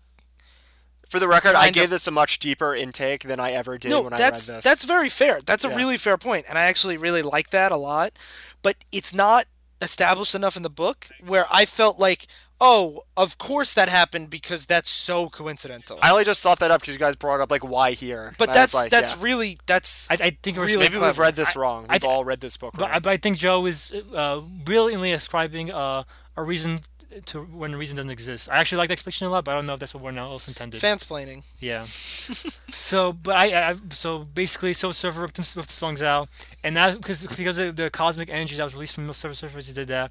For 1.12 1.20
the 1.20 1.28
record, 1.28 1.54
I 1.54 1.68
gave 1.70 1.84
of- 1.84 1.90
this 1.90 2.06
a 2.06 2.10
much 2.10 2.38
deeper 2.38 2.74
intake 2.74 3.24
than 3.24 3.38
I 3.38 3.52
ever 3.52 3.76
did 3.76 3.90
no, 3.90 4.00
when 4.00 4.14
I 4.14 4.16
read 4.18 4.32
that's 4.32 4.46
this. 4.46 4.64
that's 4.64 4.84
very 4.84 5.10
fair. 5.10 5.40
That's 5.44 5.62
a 5.64 5.68
Yeah. 5.68 5.76
really 5.76 5.98
fair 5.98 6.16
point, 6.16 6.46
and 6.48 6.58
I 6.58 6.62
actually 6.62 6.96
really 6.96 7.20
like 7.20 7.50
that 7.50 7.70
a 7.70 7.76
lot. 7.76 8.14
But 8.62 8.76
it's 8.90 9.12
not 9.12 9.46
established 9.82 10.34
enough 10.34 10.56
in 10.56 10.62
the 10.62 10.70
book 10.70 11.08
where 11.24 11.44
I 11.50 11.66
felt 11.66 11.98
like, 11.98 12.26
oh, 12.62 13.02
of 13.16 13.36
course 13.38 13.74
that 13.74 13.88
happened 13.88 14.30
because 14.30 14.64
that's 14.66 14.88
so 14.88 15.28
coincidental. 15.28 15.98
I 16.00 16.10
only 16.12 16.24
just 16.24 16.42
thought 16.42 16.60
that 16.60 16.70
up 16.70 16.80
because 16.80 16.94
you 16.94 16.98
guys 17.00 17.16
brought 17.16 17.40
up 17.40 17.50
like 17.50 17.64
why 17.64 17.90
here. 17.90 18.34
but 18.38 18.48
And 18.48 18.56
that's 18.56 18.72
like, 18.72 18.90
that's 18.90 19.12
yeah. 19.16 19.18
really 19.22 19.58
that's 19.66 20.06
I, 20.08 20.14
I 20.14 20.38
think 20.42 20.56
it 20.56 20.60
was 20.60 20.70
Really 20.70 20.84
maybe 20.84 20.94
we've 20.94 21.00
clever. 21.00 21.22
read 21.22 21.36
this 21.36 21.56
wrong. 21.56 21.86
I 21.90 21.94
We've 21.96 22.00
th- 22.02 22.10
all 22.10 22.24
read 22.24 22.40
this 22.40 22.56
book 22.56 22.72
But, 22.76 22.90
I- 22.90 22.98
but 23.00 23.10
I 23.12 23.16
think 23.18 23.36
Joe 23.36 23.66
is 23.66 23.92
uh, 24.14 24.38
brilliantly 24.38 25.10
ascribing 25.12 25.72
uh, 25.72 26.04
a 26.36 26.42
reason 26.42 26.80
to 27.26 27.42
when 27.42 27.74
a 27.74 27.76
reason 27.76 27.96
doesn't 27.96 28.10
exist. 28.10 28.48
I 28.50 28.58
actually 28.58 28.78
like 28.78 28.88
the 28.88 28.92
explanation 28.94 29.26
a 29.26 29.30
lot, 29.30 29.44
but 29.44 29.52
I 29.52 29.54
don't 29.54 29.66
know 29.66 29.74
if 29.74 29.80
that's 29.80 29.94
what 29.94 30.02
Warren 30.02 30.18
Ellis 30.18 30.48
intended. 30.48 30.80
fansplaining. 30.80 31.44
Yeah. 31.60 31.82
so, 32.70 33.12
but 33.12 33.36
I, 33.36 33.70
I, 33.70 33.74
so 33.90 34.20
basically, 34.20 34.72
Silver 34.72 34.92
Surfer 34.94 35.20
ripped, 35.20 35.38
him, 35.38 35.44
ripped 35.56 35.70
his 35.70 35.82
lungs 35.82 36.02
out, 36.02 36.28
and 36.64 36.76
that 36.76 36.96
because 36.96 37.26
because 37.26 37.58
of 37.58 37.76
the 37.76 37.90
cosmic 37.90 38.30
energy 38.30 38.56
that 38.56 38.64
was 38.64 38.74
released 38.74 38.94
from 38.94 39.06
the 39.06 39.14
Silver 39.14 39.34
Surfers, 39.34 39.68
he 39.68 39.72
did 39.74 39.88
that. 39.88 40.10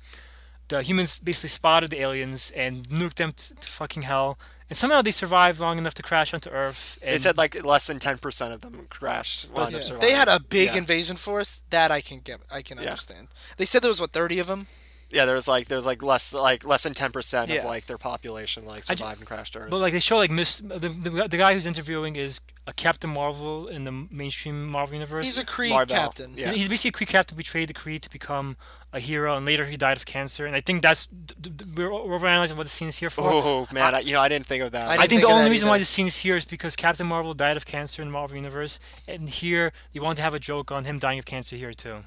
The 0.67 0.81
humans 0.81 1.19
basically 1.19 1.49
spotted 1.49 1.89
the 1.89 1.99
aliens 1.99 2.49
and 2.55 2.87
nuked 2.87 3.15
them 3.15 3.33
to, 3.33 3.55
to 3.55 3.67
fucking 3.67 4.03
hell, 4.03 4.39
and 4.69 4.77
somehow 4.77 5.01
they 5.01 5.11
survived 5.11 5.59
long 5.59 5.77
enough 5.77 5.93
to 5.95 6.03
crash 6.03 6.33
onto 6.33 6.49
Earth. 6.49 6.97
And 7.03 7.13
They 7.15 7.17
said 7.17 7.37
like 7.37 7.61
less 7.65 7.87
than 7.87 7.99
ten 7.99 8.17
percent 8.19 8.53
of 8.53 8.61
them 8.61 8.87
crashed. 8.89 9.49
wound 9.49 9.73
Yeah. 9.73 9.97
They 9.99 10.11
had 10.13 10.29
a 10.29 10.39
big 10.39 10.69
Yeah. 10.69 10.77
invasion 10.77 11.17
force 11.17 11.61
that 11.71 11.91
I 11.91 11.99
can 11.99 12.19
get. 12.19 12.39
I 12.49 12.61
can 12.61 12.77
Yeah. 12.77 12.91
understand. 12.91 13.27
They 13.57 13.65
said 13.65 13.81
there 13.81 13.89
was 13.89 13.99
what 13.99 14.13
thirty 14.13 14.39
of 14.39 14.47
them. 14.47 14.67
Yeah, 15.11 15.25
there 15.25 15.35
was 15.35 15.47
like 15.47 15.67
there 15.67 15.77
was 15.77 15.85
like 15.85 16.01
less 16.03 16.33
like 16.33 16.65
less 16.65 16.83
than 16.83 16.93
ten 16.93 17.11
percent 17.11 17.49
Yeah. 17.49 17.59
of 17.59 17.65
like 17.65 17.85
their 17.87 17.97
population 17.97 18.65
like 18.65 18.83
I 18.89 18.93
ju- 18.93 18.99
survived 18.99 19.19
and 19.19 19.27
crashed 19.27 19.53
to 19.53 19.59
Earth. 19.59 19.69
But 19.69 19.79
like 19.79 19.93
they 19.93 19.99
show 19.99 20.17
like 20.17 20.31
Miss 20.31 20.59
the, 20.59 20.79
the 20.89 21.27
the 21.29 21.37
guy 21.37 21.53
who's 21.53 21.65
interviewing 21.65 22.15
is 22.15 22.41
a 22.67 22.73
Captain 22.73 23.09
Marvel 23.09 23.67
in 23.67 23.85
the 23.85 23.91
mainstream 23.91 24.67
Marvel 24.67 24.93
universe. 24.95 25.25
He's 25.25 25.37
a 25.39 25.43
Kree 25.45 25.69
Marvel, 25.69 25.95
captain. 25.95 26.33
yeah. 26.37 26.45
He's- 26.47 26.57
He's 26.57 26.69
basically 26.69 27.03
a 27.03 27.05
Kree 27.07 27.09
captain, 27.09 27.35
betrayed 27.35 27.67
the 27.69 27.73
Kree 27.73 27.99
to 27.99 28.09
become 28.09 28.55
a 28.93 28.99
hero, 28.99 29.35
and 29.35 29.45
later 29.45 29.65
he 29.65 29.77
died 29.77 29.97
of 29.97 30.05
cancer. 30.05 30.45
And 30.45 30.55
I 30.55 30.59
think 30.61 30.81
that's 30.83 31.07
d- 31.07 31.33
d- 31.41 31.49
d- 31.49 31.65
we're 31.75 31.91
we're 31.91 32.19
overanalyzing 32.19 32.55
what 32.57 32.63
the 32.63 32.69
scene 32.69 32.87
is 32.89 32.97
here 32.97 33.09
for. 33.09 33.23
oh 33.25 33.67
man, 33.71 33.95
I, 33.95 33.99
you 34.01 34.13
know 34.13 34.21
I 34.21 34.29
didn't 34.29 34.45
think 34.45 34.63
of 34.63 34.71
that. 34.73 34.87
I 34.87 34.93
I 34.93 34.97
didn't 34.97 34.99
think 35.01 35.09
think 35.09 35.21
the 35.21 35.27
of 35.27 35.31
only 35.33 35.43
that 35.45 35.49
reason 35.49 35.67
either. 35.67 35.73
why 35.73 35.79
this 35.79 35.89
scene 35.89 36.07
is 36.07 36.17
here 36.19 36.35
is 36.37 36.45
because 36.45 36.75
Captain 36.75 37.07
Marvel 37.07 37.33
died 37.33 37.57
of 37.57 37.65
cancer 37.65 38.01
in 38.01 38.09
the 38.09 38.11
Marvel 38.13 38.35
universe, 38.37 38.79
and 39.07 39.27
here 39.29 39.73
they 39.93 39.99
want 39.99 40.17
to 40.17 40.23
have 40.23 40.33
a 40.33 40.39
joke 40.39 40.71
on 40.71 40.85
him 40.85 40.99
dying 40.99 41.17
of 41.19 41.25
cancer 41.25 41.55
here 41.55 41.73
too. 41.73 42.03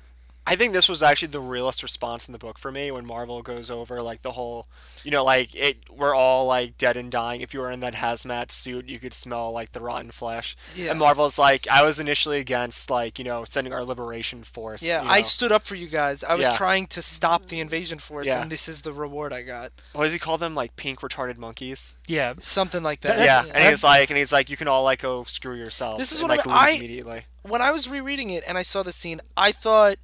I 0.47 0.57
think 0.57 0.75
this 0.75 0.91
was 0.91 1.03
actually 1.03 1.29
the 1.29 1.41
realest 1.41 1.83
response 1.83 2.29
in 2.29 2.33
the 2.33 2.39
book 2.39 2.59
for 2.59 2.71
me 2.71 2.91
when 2.91 3.07
Marvel 3.07 3.41
goes 3.41 3.71
over 3.71 4.03
like 4.03 4.21
the 4.21 4.33
whole, 4.33 4.67
you 5.03 5.11
know, 5.11 5.25
like 5.25 5.55
it 5.55 5.79
we're 5.91 6.15
all 6.15 6.45
like 6.47 6.77
dead 6.77 6.99
and 6.99 7.11
dying. 7.11 7.41
If 7.41 7.55
you 7.55 7.61
were 7.61 7.71
in 7.71 7.81
that 7.81 7.95
hazmat 7.95 8.51
suit, 8.51 8.87
you 8.87 8.99
could 8.99 9.15
smell 9.15 9.53
like 9.53 9.73
the 9.73 9.81
rotten 9.81 10.11
flesh. 10.11 10.55
Yeah. 10.75 10.91
And 10.91 11.01
Marvel's 11.01 11.39
like, 11.39 11.67
I 11.69 11.83
was 11.83 11.99
initially 11.99 12.41
against 12.41 12.91
like 12.91 13.19
you 13.19 13.25
know 13.25 13.45
sending 13.45 13.73
our 13.73 13.85
liberation 13.85 14.43
force. 14.43 14.83
Yeah, 14.83 15.03
you 15.03 15.09
I 15.09 15.23
stood 15.23 15.51
up 15.51 15.63
for 15.63 15.77
you 15.77 15.89
guys. 15.89 16.23
I 16.23 16.35
was 16.35 16.47
Yeah. 16.47 16.53
trying 16.57 16.89
to 16.89 17.01
stop 17.01 17.47
the 17.47 17.59
invasion 17.61 17.99
force, 17.99 18.27
Yeah. 18.27 18.43
and 18.43 18.53
this 18.53 18.69
is 18.69 18.83
the 18.83 18.93
reward 18.93 19.33
I 19.33 19.41
got. 19.43 19.73
what 19.95 20.05
does 20.05 20.13
he 20.13 20.19
call 20.19 20.37
them? 20.37 20.55
Like 20.55 20.77
pink 20.77 21.01
retarded 21.01 21.39
monkeys. 21.39 21.95
Yeah, 22.07 22.35
Something 22.41 22.83
like 22.83 23.01
that. 23.01 23.17
That- 23.17 23.25
yeah, 23.25 23.45
yeah. 23.47 23.53
and 23.55 23.71
he's 23.71 23.83
like, 23.83 24.11
and 24.11 24.19
he's 24.19 24.31
like, 24.33 24.51
you 24.51 24.59
can 24.59 24.69
all 24.69 24.83
like 24.85 25.01
go 25.01 25.25
screw 25.25 25.55
yourself. 25.55 25.99
This 25.99 26.13
is 26.13 26.21
and, 26.21 26.29
what 26.29 26.37
like 26.37 26.47
I- 26.47 26.67
leave 26.73 26.75
I- 26.75 26.77
immediately. 26.79 27.23
When 27.45 27.63
I 27.63 27.71
was 27.73 27.89
rereading 27.89 28.29
it 28.31 28.45
and 28.47 28.59
I 28.59 28.63
saw 28.63 28.83
the 28.83 28.93
scene, 28.93 29.23
I 29.39 29.51
thought. 29.53 29.97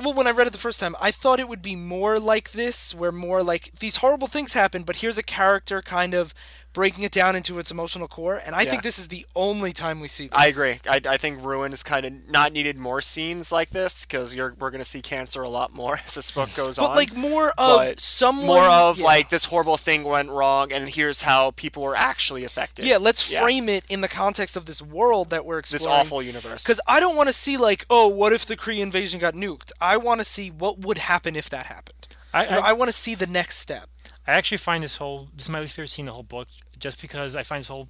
Well, 0.00 0.12
when 0.12 0.26
I 0.26 0.32
read 0.32 0.46
it 0.46 0.52
the 0.52 0.58
first 0.58 0.80
time, 0.80 0.96
I 1.00 1.10
thought 1.10 1.38
it 1.40 1.48
would 1.48 1.62
be 1.62 1.76
more 1.76 2.18
like 2.18 2.52
this, 2.52 2.94
where 2.94 3.12
more 3.12 3.42
like 3.42 3.70
these 3.78 3.96
horrible 3.96 4.28
things 4.28 4.52
happen, 4.52 4.82
but 4.82 4.96
here's 4.96 5.18
a 5.18 5.22
character 5.22 5.80
kind 5.82 6.14
of 6.14 6.34
breaking 6.74 7.04
it 7.04 7.12
down 7.12 7.34
into 7.36 7.58
its 7.58 7.70
emotional 7.70 8.06
core, 8.08 8.36
and 8.44 8.54
I 8.54 8.62
Yeah. 8.62 8.70
think 8.72 8.82
this 8.82 8.98
is 8.98 9.08
the 9.08 9.24
only 9.34 9.72
time 9.72 10.00
we 10.00 10.08
see 10.08 10.26
this. 10.28 10.36
I 10.38 10.48
agree. 10.48 10.80
I, 10.86 11.00
I 11.08 11.16
think 11.16 11.42
Ruin 11.42 11.72
is 11.72 11.82
kind 11.82 12.04
of 12.04 12.28
not 12.28 12.52
needed 12.52 12.76
more 12.76 13.00
scenes 13.00 13.50
like 13.50 13.70
this 13.70 14.04
because 14.04 14.34
you're 14.34 14.54
we're 14.58 14.70
gonna 14.70 14.84
see 14.84 15.00
cancer 15.00 15.42
a 15.42 15.48
lot 15.48 15.72
more 15.72 15.96
as 16.06 16.14
this 16.14 16.30
book 16.30 16.54
goes 16.54 16.76
But 16.76 16.82
on. 16.84 16.90
But 16.90 16.96
like 16.96 17.16
more 17.16 17.48
of 17.50 17.54
but 17.78 18.00
someone 18.00 18.46
more 18.46 18.64
of 18.68 18.98
yeah. 18.98 19.04
like 19.04 19.30
this 19.30 19.46
horrible 19.46 19.76
thing 19.78 20.04
went 20.04 20.28
wrong 20.30 20.72
and 20.72 20.88
here's 20.90 21.22
how 21.22 21.52
people 21.52 21.82
were 21.82 21.96
actually 21.96 22.44
affected. 22.44 22.84
Yeah, 22.84 22.98
let's 22.98 23.30
Yeah. 23.30 23.40
frame 23.40 23.68
it 23.68 23.84
in 23.88 24.00
the 24.02 24.08
context 24.08 24.56
of 24.56 24.66
this 24.66 24.82
world 24.82 25.30
that 25.30 25.46
we're 25.46 25.58
exploring. 25.60 25.84
this 25.84 25.86
awful 25.86 26.20
universe. 26.22 26.64
Because 26.64 26.80
I 26.86 27.00
don't 27.00 27.16
want 27.16 27.28
to 27.28 27.32
see 27.32 27.56
like, 27.56 27.86
oh, 27.88 28.08
what 28.08 28.32
if 28.32 28.44
the 28.44 28.56
Kree 28.56 28.80
invasion 28.80 29.20
got 29.20 29.34
nuked? 29.34 29.70
I 29.80 29.96
want 29.96 30.20
to 30.20 30.24
see 30.24 30.50
what 30.50 30.80
would 30.80 30.98
happen 30.98 31.36
if 31.36 31.48
that 31.50 31.66
happened. 31.66 32.08
I, 32.32 32.46
I, 32.46 32.56
I 32.56 32.72
want 32.72 32.88
to 32.88 32.92
see 32.92 33.14
the 33.14 33.28
next 33.28 33.58
step. 33.58 33.88
I 34.26 34.32
actually 34.32 34.58
find 34.58 34.82
this 34.82 34.96
whole 34.96 35.28
this 35.34 35.46
is 35.46 35.50
my 35.50 35.60
least 35.60 35.74
favorite 35.74 35.88
scene 35.88 36.04
in 36.04 36.06
the 36.06 36.12
whole 36.12 36.22
book, 36.22 36.48
just 36.78 37.00
because 37.00 37.36
I 37.36 37.42
find 37.42 37.60
this 37.60 37.68
whole 37.68 37.88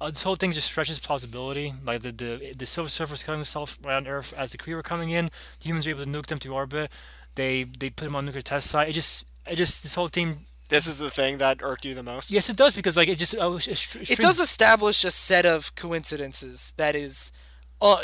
uh, 0.00 0.10
this 0.10 0.22
whole 0.22 0.34
thing 0.34 0.52
just 0.52 0.70
stretches 0.70 0.98
plausibility. 0.98 1.74
Like 1.84 2.02
the 2.02 2.12
the 2.12 2.54
the 2.56 2.66
Silver 2.66 2.88
Surfer's 2.88 3.22
killing 3.22 3.40
himself 3.40 3.78
right 3.82 3.96
on 3.96 4.06
Earth 4.06 4.32
as 4.36 4.52
the 4.52 4.58
Kree 4.58 4.74
were 4.74 4.82
coming 4.82 5.10
in. 5.10 5.26
The 5.60 5.64
humans 5.64 5.86
were 5.86 5.90
able 5.90 6.04
to 6.04 6.10
nuke 6.10 6.26
them 6.26 6.38
to 6.40 6.54
orbit. 6.54 6.90
They 7.34 7.64
they 7.64 7.90
put 7.90 8.06
him 8.06 8.16
on 8.16 8.26
nuclear 8.26 8.42
test 8.42 8.70
site. 8.70 8.88
It 8.88 8.92
just 8.92 9.24
it 9.46 9.56
just 9.56 9.82
this 9.82 9.94
whole 9.94 10.08
thing. 10.08 10.46
This 10.68 10.86
is 10.86 10.98
the 10.98 11.10
thing 11.10 11.38
that 11.38 11.58
irked 11.62 11.84
you 11.84 11.94
the 11.94 12.02
most. 12.02 12.30
Yes, 12.30 12.48
it 12.48 12.56
does 12.56 12.74
because 12.74 12.96
like 12.96 13.08
it 13.08 13.18
just 13.18 13.34
uh, 13.34 13.52
it's, 13.52 13.66
it's, 13.66 14.10
It 14.10 14.18
does 14.18 14.38
establish 14.38 15.04
a 15.04 15.10
set 15.10 15.44
of 15.44 15.74
coincidences 15.74 16.72
that 16.76 16.94
is 16.94 17.32
uh, 17.82 18.02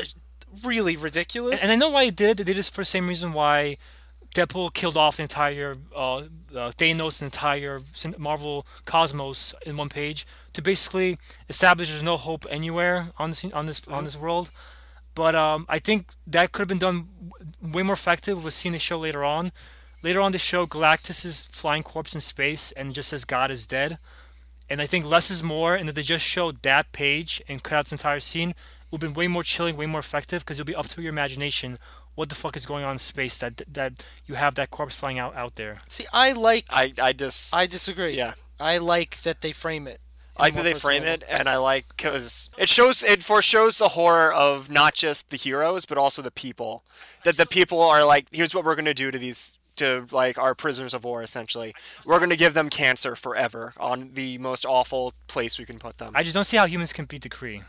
really 0.64 0.96
ridiculous. 0.96 1.62
And 1.62 1.70
I 1.70 1.76
know 1.76 1.90
why 1.90 2.06
they 2.06 2.10
did 2.10 2.30
it. 2.30 2.36
They 2.38 2.44
did 2.44 2.56
this 2.56 2.68
for 2.68 2.80
the 2.80 2.86
same 2.86 3.08
reason 3.08 3.32
why 3.32 3.78
Deadpool 4.36 4.74
killed 4.74 4.98
off 4.98 5.16
the 5.16 5.22
entire 5.22 5.76
uh, 5.94 6.16
uh, 6.16 6.22
Thanos, 6.52 7.18
the 7.18 7.24
entire 7.24 7.80
Marvel 8.18 8.66
cosmos 8.84 9.54
in 9.64 9.78
one 9.78 9.88
page 9.88 10.26
to 10.52 10.60
basically 10.60 11.18
establish 11.48 11.88
there's 11.88 12.02
no 12.02 12.18
hope 12.18 12.44
anywhere 12.50 13.12
on 13.18 13.30
this 13.30 13.44
on 13.46 13.64
this 13.64 13.80
on 13.88 14.04
this 14.04 14.16
world. 14.16 14.50
But 15.14 15.34
um, 15.34 15.64
I 15.70 15.78
think 15.78 16.10
that 16.26 16.52
could 16.52 16.60
have 16.60 16.68
been 16.68 16.78
done 16.78 17.08
way 17.62 17.82
more 17.82 17.94
effective 17.94 18.44
with 18.44 18.52
seeing 18.52 18.74
the 18.74 18.78
show 18.78 18.98
later 18.98 19.24
on. 19.24 19.52
Later 20.02 20.20
on, 20.20 20.32
the 20.32 20.38
show 20.38 20.66
Galactus 20.66 21.24
is 21.24 21.46
flying 21.46 21.82
corpse 21.82 22.14
in 22.14 22.20
space 22.20 22.72
and 22.72 22.92
just 22.92 23.08
says 23.08 23.24
God 23.24 23.50
is 23.50 23.66
dead. 23.66 23.98
And 24.68 24.82
I 24.82 24.86
think 24.86 25.06
less 25.06 25.30
is 25.30 25.42
more, 25.42 25.74
and 25.74 25.88
if 25.88 25.94
they 25.94 26.02
just 26.02 26.26
showed 26.26 26.62
that 26.62 26.92
page 26.92 27.40
and 27.48 27.62
cut 27.62 27.78
out 27.78 27.84
this 27.86 27.92
entire 27.92 28.20
scene, 28.20 28.50
it 28.50 28.56
would 28.90 29.00
have 29.00 29.14
been 29.14 29.18
way 29.18 29.28
more 29.28 29.42
chilling, 29.42 29.76
way 29.76 29.86
more 29.86 30.00
effective, 30.00 30.42
because 30.42 30.60
it'll 30.60 30.66
be 30.66 30.74
up 30.74 30.88
to 30.88 31.00
your 31.00 31.10
imagination 31.10 31.78
what 32.16 32.28
the 32.28 32.34
fuck 32.34 32.56
is 32.56 32.66
going 32.66 32.84
on 32.84 32.92
in 32.92 32.98
space 32.98 33.38
that 33.38 33.62
that 33.72 34.04
you 34.26 34.34
have 34.34 34.56
that 34.56 34.70
corpse 34.72 34.98
flying 34.98 35.18
out 35.20 35.36
out 35.36 35.54
there. 35.54 35.82
See, 35.88 36.06
I 36.12 36.32
like. 36.32 36.66
I 36.68 36.92
I 37.00 37.12
just 37.12 37.54
I 37.54 37.66
disagree. 37.66 38.16
yeah. 38.16 38.34
I 38.58 38.78
like 38.78 39.22
that 39.22 39.42
they 39.42 39.52
frame 39.52 39.86
it. 39.86 40.00
I 40.38 40.44
like 40.44 40.54
that 40.54 40.64
they 40.64 40.74
frame 40.74 41.04
it, 41.04 41.22
and 41.30 41.48
I 41.48 41.56
like 41.56 41.86
because 41.96 42.50
it 42.58 42.68
shows 42.68 43.02
it 43.02 43.20
foreshows 43.20 43.78
the 43.78 43.88
horror 43.88 44.32
of 44.32 44.70
not 44.70 44.94
just 44.94 45.30
the 45.30 45.36
heroes 45.36 45.86
but 45.86 45.96
also 45.96 46.20
the 46.20 46.30
people. 46.30 46.82
That 47.24 47.36
the 47.36 47.46
people 47.46 47.80
are 47.80 48.04
like, 48.04 48.26
here's 48.32 48.54
what 48.54 48.64
we're 48.64 48.74
gonna 48.74 48.94
do 48.94 49.10
to 49.10 49.18
these 49.18 49.58
to 49.76 50.06
like 50.10 50.38
our 50.38 50.54
prisoners 50.54 50.94
of 50.94 51.04
war. 51.04 51.22
Essentially, 51.22 51.74
we're 52.04 52.20
gonna 52.20 52.36
give 52.36 52.54
them 52.54 52.68
cancer 52.70 53.14
forever 53.16 53.72
on 53.78 54.10
the 54.14 54.38
most 54.38 54.64
awful 54.66 55.14
place 55.26 55.58
we 55.58 55.64
can 55.64 55.78
put 55.78 55.98
them. 55.98 56.12
I 56.14 56.22
just 56.22 56.34
don't 56.34 56.44
see 56.44 56.56
how 56.56 56.66
humans 56.66 56.92
can 56.92 57.04
beat 57.06 57.22
the 57.22 57.30
Kree. 57.30 57.62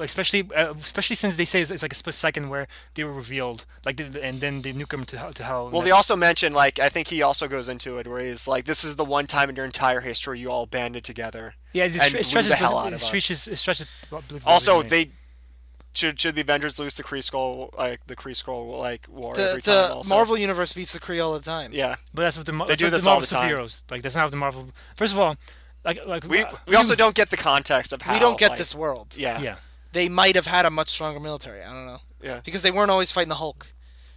Especially, 0.00 0.46
uh, 0.54 0.74
especially 0.74 1.16
since 1.16 1.36
they 1.38 1.46
say 1.46 1.62
it's, 1.62 1.70
it's 1.70 1.82
like 1.82 1.92
a 1.92 1.96
split 1.96 2.14
second 2.14 2.50
where 2.50 2.68
they 2.94 3.02
were 3.04 3.12
revealed, 3.14 3.64
like, 3.86 3.96
the, 3.96 4.22
and 4.22 4.40
then 4.42 4.60
they 4.60 4.74
nuke 4.74 4.90
them 4.90 5.04
to 5.04 5.16
hell. 5.18 5.32
To 5.32 5.42
hell 5.42 5.70
well, 5.70 5.80
they 5.80 5.90
also 5.90 6.16
mentioned 6.16 6.54
like 6.54 6.78
I 6.78 6.90
think 6.90 7.08
he 7.08 7.22
also 7.22 7.48
goes 7.48 7.66
into 7.68 7.96
it 7.98 8.06
where 8.06 8.20
he's 8.20 8.46
like, 8.46 8.66
this 8.66 8.84
is 8.84 8.96
the 8.96 9.04
one 9.06 9.26
time 9.26 9.48
in 9.48 9.56
your 9.56 9.64
entire 9.64 10.00
history 10.00 10.38
you 10.38 10.50
all 10.50 10.66
banded 10.66 11.02
together. 11.04 11.54
yeah, 11.72 11.84
it's, 11.84 11.94
and 11.94 12.14
it 12.14 12.26
stretches, 12.26 12.50
the 12.50 12.56
hell 12.56 12.76
out 12.76 12.88
it 12.88 12.88
of 12.88 12.94
us. 12.96 13.06
stretches, 13.06 13.48
it 13.48 13.56
stretches. 13.56 13.86
Also, 14.44 14.82
believability. 14.82 14.88
they 14.90 15.10
should 15.94 16.20
should 16.20 16.34
the 16.34 16.40
Avengers 16.42 16.78
lose 16.78 16.96
the 16.96 17.02
Kree 17.04 17.20
Skrull 17.20 17.70
like 17.78 18.04
the 18.06 18.16
Kree 18.16 18.32
Skrull 18.34 18.76
like 18.78 19.06
war 19.08 19.34
The, 19.34 19.48
every 19.50 19.62
time. 19.62 19.74
the 19.90 19.94
Also. 19.94 20.08
Marvel 20.14 20.36
universe 20.36 20.72
beats 20.74 20.92
the 20.92 21.00
Kree 21.00 21.24
all 21.24 21.32
the 21.32 21.40
time. 21.44 21.70
Yeah. 21.72 21.94
But 22.12 22.22
that's 22.22 22.36
what 22.36 22.44
the 22.46 22.52
Mar- 22.52 22.66
They 22.66 22.72
that's 22.72 22.80
do 22.80 22.86
what 22.86 22.90
this 22.90 23.04
the 23.04 23.10
all 23.10 23.14
Marvel 23.20 23.28
the 23.28 23.34
time. 23.36 23.50
superheroes 23.50 23.82
like. 23.90 24.02
That's 24.02 24.16
not 24.16 24.24
what 24.24 24.30
the 24.32 24.36
Marvel. 24.36 24.68
First 24.96 25.12
of 25.12 25.20
all, 25.20 25.36
like 25.84 26.06
like 26.06 26.24
We 26.24 26.42
uh, 26.44 26.50
we 26.66 26.76
also 26.76 26.92
you- 26.92 26.96
don't 26.96 27.14
get 27.14 27.30
the 27.30 27.36
context 27.36 27.92
of 27.92 28.02
how 28.02 28.14
we 28.14 28.18
don't 28.20 28.38
get 28.38 28.50
like- 28.50 28.58
this 28.58 28.74
world. 28.74 29.14
Yeah. 29.16 29.40
Yeah, 29.40 29.56
They 29.92 30.08
might 30.08 30.34
have 30.34 30.46
had 30.46 30.64
a 30.66 30.70
much 30.70 30.88
stronger 30.90 31.20
military. 31.20 31.62
I 31.62 31.72
don't 31.72 31.86
know. 31.86 32.00
Yeah. 32.22 32.40
Because 32.44 32.62
they 32.62 32.70
weren't 32.70 32.90
always 32.90 33.12
fighting 33.12 33.28
the 33.28 33.36
Hulk. 33.36 33.66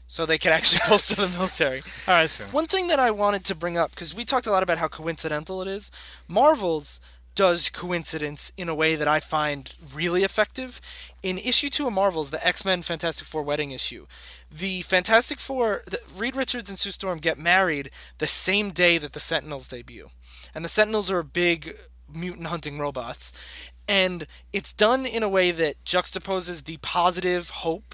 So 0.09 0.25
they 0.25 0.37
could 0.37 0.53
actually 0.53 0.79
bolster 0.89 1.15
the 1.15 1.27
military. 1.27 1.79
all 1.79 2.13
right, 2.13 2.21
that's 2.21 2.37
fair. 2.37 2.47
One 2.47 2.65
thing 2.67 2.87
that 2.87 2.97
I 2.99 3.11
wanted 3.11 3.43
to 3.45 3.55
bring 3.55 3.75
up, 3.77 3.89
because 3.91 4.15
we 4.15 4.23
talked 4.23 4.47
a 4.47 4.51
lot 4.51 4.63
about 4.63 4.77
how 4.77 4.87
coincidental 4.87 5.61
it 5.61 5.67
is, 5.67 5.91
Marvels 6.29 7.01
does 7.37 7.69
coincidence 7.69 8.51
in 8.57 8.67
a 8.67 8.73
way 8.73 8.95
that 8.95 9.07
I 9.07 9.19
find 9.19 9.71
really 9.93 10.23
effective. 10.23 10.81
In 11.21 11.37
issue 11.37 11.69
two 11.69 11.85
of 11.85 11.93
Marvels, 11.93 12.31
the 12.31 12.45
X 12.45 12.65
Men 12.65 12.81
Fantastic 12.81 13.27
Four 13.27 13.43
wedding 13.43 13.69
issue, 13.69 14.07
the 14.51 14.81
Fantastic 14.81 15.39
Four, 15.39 15.83
the, 15.85 15.99
Reed 16.17 16.35
Richards 16.35 16.67
and 16.67 16.79
Sue 16.79 16.89
Storm 16.89 17.19
get 17.19 17.37
married 17.37 17.91
the 18.17 18.25
same 18.25 18.71
day 18.71 18.97
that 18.97 19.13
the 19.13 19.19
Sentinels 19.19 19.67
debut. 19.67 20.09
And 20.55 20.65
the 20.65 20.69
Sentinels 20.69 21.11
are 21.11 21.21
big 21.21 21.77
mutant 22.11 22.47
hunting 22.47 22.79
robots. 22.79 23.31
And 23.87 24.25
it's 24.51 24.73
done 24.73 25.05
in 25.05 25.21
a 25.21 25.29
way 25.29 25.51
that 25.51 25.85
juxtaposes 25.85 26.65
the 26.65 26.77
positive 26.77 27.51
hope 27.51 27.93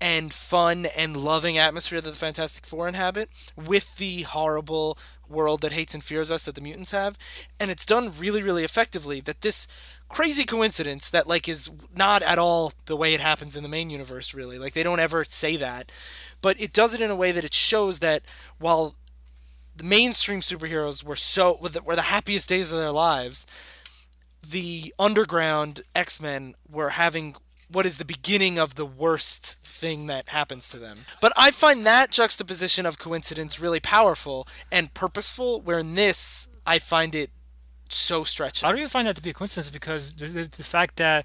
and 0.00 0.32
fun 0.32 0.86
and 0.86 1.18
loving 1.18 1.58
atmosphere 1.58 2.00
that 2.00 2.10
the 2.10 2.16
Fantastic 2.16 2.64
Four 2.64 2.88
inhabit 2.88 3.28
with 3.54 3.98
the 3.98 4.22
horrible 4.22 4.96
world 5.30 5.60
that 5.60 5.72
hates 5.72 5.94
and 5.94 6.02
fears 6.02 6.30
us 6.30 6.44
that 6.44 6.54
the 6.54 6.60
mutants 6.60 6.90
have. 6.90 7.16
And 7.58 7.70
it's 7.70 7.86
done 7.86 8.12
really, 8.18 8.42
really 8.42 8.64
effectively 8.64 9.20
that 9.20 9.40
this 9.40 9.66
crazy 10.08 10.44
coincidence 10.44 11.08
that 11.08 11.26
like 11.26 11.48
is 11.48 11.70
not 11.94 12.22
at 12.22 12.38
all 12.38 12.72
the 12.86 12.96
way 12.96 13.14
it 13.14 13.20
happens 13.20 13.56
in 13.56 13.62
the 13.62 13.68
main 13.68 13.90
universe 13.90 14.34
really. 14.34 14.58
Like 14.58 14.72
they 14.72 14.82
don't 14.82 15.00
ever 15.00 15.24
say 15.24 15.56
that. 15.56 15.90
But 16.42 16.60
it 16.60 16.72
does 16.72 16.94
it 16.94 17.00
in 17.00 17.10
a 17.10 17.16
way 17.16 17.32
that 17.32 17.44
it 17.44 17.54
shows 17.54 18.00
that 18.00 18.22
while 18.58 18.94
the 19.76 19.84
mainstream 19.84 20.40
superheroes 20.40 21.02
were 21.02 21.16
so 21.16 21.58
were 21.60 21.96
the, 21.96 22.02
happiest 22.02 22.48
days 22.48 22.70
of 22.70 22.78
their 22.78 22.90
lives, 22.90 23.46
the 24.48 24.92
underground 24.98 25.82
X-Men 25.94 26.54
were 26.70 26.90
having 26.90 27.36
what 27.72 27.86
is 27.86 27.98
the 27.98 28.04
beginning 28.04 28.58
of 28.58 28.74
the 28.74 28.86
worst 28.86 29.56
thing 29.62 30.06
that 30.06 30.28
happens 30.28 30.68
to 30.68 30.78
them. 30.78 31.00
But 31.20 31.32
I 31.36 31.50
find 31.50 31.86
that 31.86 32.10
juxtaposition 32.10 32.84
of 32.86 32.98
coincidence 32.98 33.58
really 33.58 33.80
powerful 33.80 34.46
and 34.70 34.92
purposeful 34.92 35.60
where 35.60 35.78
in 35.78 35.94
this 35.94 36.48
I 36.66 36.78
find 36.78 37.14
it 37.14 37.30
so 37.88 38.24
stretching. 38.24 38.66
I 38.66 38.70
don't 38.70 38.78
even 38.78 38.90
find 38.90 39.08
that 39.08 39.16
to 39.16 39.22
be 39.22 39.30
a 39.30 39.34
coincidence 39.34 39.70
because 39.70 40.12
the, 40.12 40.26
the, 40.26 40.44
the 40.44 40.62
fact 40.62 40.96
that 40.96 41.24